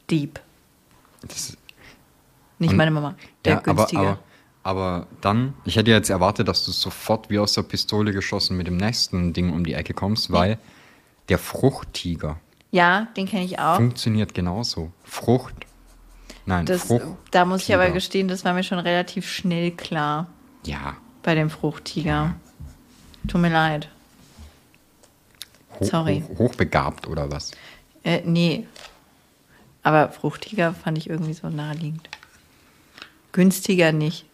deep. 0.10 0.40
Das, 1.22 1.58
Nicht 2.60 2.74
meine 2.74 2.92
Mama, 2.92 3.16
der 3.46 3.54
ja, 3.54 3.58
aber, 3.60 3.74
günstiger. 3.74 4.02
aber, 4.02 4.20
aber 4.64 5.08
dann, 5.22 5.54
ich 5.66 5.76
hätte 5.76 5.92
jetzt 5.92 6.10
erwartet, 6.10 6.48
dass 6.48 6.66
du 6.66 6.72
sofort 6.72 7.30
wie 7.30 7.40
aus 7.40 7.54
der 7.54 7.64
Pistole 7.64 8.12
geschossen 8.14 8.58
mit 8.58 8.68
dem 8.68 8.78
nächsten 8.78 9.34
Ding 9.34 9.52
um 9.54 9.64
die 9.64 9.74
Ecke 9.74 9.94
kommst, 9.94 10.32
weil 10.32 10.58
der 11.30 11.38
Fruchttiger 11.40 12.38
ja, 12.72 13.08
den 13.18 13.28
kenne 13.28 13.46
ich 13.46 13.58
auch. 13.60 13.78
funktioniert 13.78 14.34
genauso. 14.36 14.92
Frucht. 15.04 15.56
Nein, 16.46 16.66
Das, 16.68 16.84
Frucht. 16.84 17.04
da 17.32 17.46
muss 17.46 17.64
ich 17.64 17.74
aber 17.74 17.90
gestehen, 17.90 18.28
das 18.28 18.46
war 18.46 18.54
mir 18.54 18.64
schon 18.64 18.80
relativ 18.80 19.28
schnell 19.30 19.72
klar 19.72 20.28
Ja. 20.66 20.96
bei 21.24 21.34
dem 21.36 21.50
Fruchttiger. 21.50 22.36
Tut 23.28 23.42
mir 23.42 23.50
leid. 23.50 23.90
Sorry. 25.82 26.24
Hoch, 26.30 26.40
hochbegabt 26.40 27.08
oder 27.08 27.32
was? 27.32 27.52
Äh, 28.04 28.22
nee. 28.26 28.66
Aber 29.84 30.10
Fruchttiger 30.10 30.74
fand 30.74 30.98
ich 30.98 31.10
irgendwie 31.10 31.34
so 31.34 31.50
naheliegend. 31.50 32.10
Günstiger 33.32 33.92
nicht. 33.92 34.26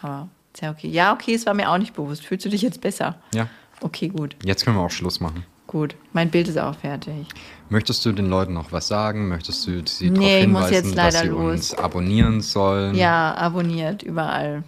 Aber 0.00 0.28
ja 0.60 0.70
okay. 0.70 0.88
Ja, 0.88 1.12
okay, 1.12 1.34
es 1.34 1.46
war 1.46 1.54
mir 1.54 1.70
auch 1.70 1.78
nicht 1.78 1.94
bewusst. 1.94 2.24
Fühlst 2.24 2.44
du 2.44 2.48
dich 2.48 2.62
jetzt 2.62 2.80
besser? 2.80 3.16
Ja. 3.34 3.48
Okay, 3.80 4.08
gut. 4.08 4.36
Jetzt 4.44 4.64
können 4.64 4.76
wir 4.76 4.82
auch 4.82 4.90
Schluss 4.90 5.20
machen. 5.20 5.44
Gut. 5.66 5.96
Mein 6.12 6.30
Bild 6.30 6.46
ist 6.48 6.58
auch 6.58 6.76
fertig. 6.76 7.26
Möchtest 7.68 8.04
du 8.04 8.12
den 8.12 8.26
Leuten 8.26 8.52
noch 8.52 8.70
was 8.70 8.86
sagen? 8.86 9.28
Möchtest 9.28 9.66
du 9.66 9.84
sie 9.86 10.10
Nee, 10.10 10.46
darauf 10.46 10.68
hinweisen, 10.68 10.74
jetzt 10.74 10.96
dass 10.98 11.20
sie 11.20 11.26
los. 11.26 11.52
uns 11.52 11.74
abonnieren 11.74 12.40
sollen? 12.40 12.94
Ja, 12.94 13.34
abonniert 13.34 14.02
überall. 14.02 14.62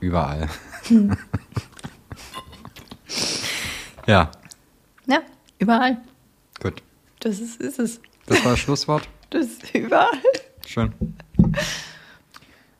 Überall. 0.00 0.48
ja, 4.06 4.30
Ja, 5.06 5.20
überall. 5.58 5.98
gut. 6.62 6.82
Das 7.20 7.38
ist, 7.40 7.60
ist 7.60 7.78
es. 7.78 8.00
Das 8.26 8.44
war 8.44 8.52
das 8.52 8.60
Schlusswort. 8.60 9.08
Das 9.30 9.46
ist 9.46 9.74
überall. 9.74 10.08
Schön. 10.66 10.92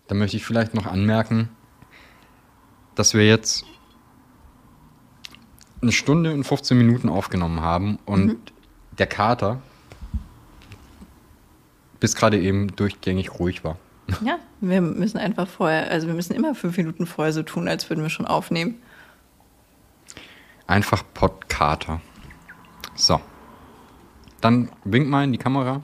Dann 0.09 0.19
möchte 0.19 0.37
ich 0.37 0.45
vielleicht 0.45 0.75
noch 0.75 0.87
anmerken, 0.87 1.49
dass 2.95 3.15
wir 3.15 3.27
jetzt 3.27 3.65
eine 5.83 5.93
Stunde 5.93 6.33
und 6.33 6.45
15 6.45 6.77
Minuten 6.79 7.09
aufgenommen 7.09 7.61
haben 7.61 7.99
und 8.07 8.27
Mhm. 8.27 8.37
der 8.99 9.07
Kater 9.07 9.61
bis 12.01 12.15
gerade 12.15 12.39
eben 12.39 12.75
durchgängig 12.77 13.39
ruhig 13.39 13.65
war. 13.65 13.79
Ja, 14.23 14.39
wir 14.61 14.81
müssen 14.83 15.17
einfach 15.19 15.49
vorher, 15.49 15.91
also 15.91 16.07
wir 16.07 16.15
müssen 16.15 16.35
immer 16.35 16.55
fünf 16.55 16.77
Minuten 16.77 17.07
vorher 17.07 17.33
so 17.33 17.43
tun, 17.43 17.67
als 17.69 17.89
würden 17.89 18.03
wir 18.03 18.11
schon 18.11 18.27
aufnehmen. 18.27 18.77
Einfach 20.67 21.03
Podkater. 21.15 22.01
So. 22.95 23.21
Dann 24.41 24.71
wink 24.85 25.09
mal 25.09 25.25
in 25.25 25.33
die 25.33 25.39
Kamera. 25.39 25.83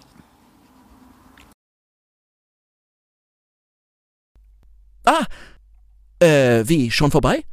Ah, 5.04 5.26
äh, 6.20 6.64
wie, 6.66 6.90
schon 6.90 7.10
vorbei? 7.10 7.44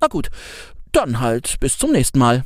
Na 0.00 0.08
gut, 0.08 0.30
dann 0.90 1.20
halt 1.20 1.60
bis 1.60 1.78
zum 1.78 1.92
nächsten 1.92 2.18
Mal. 2.18 2.44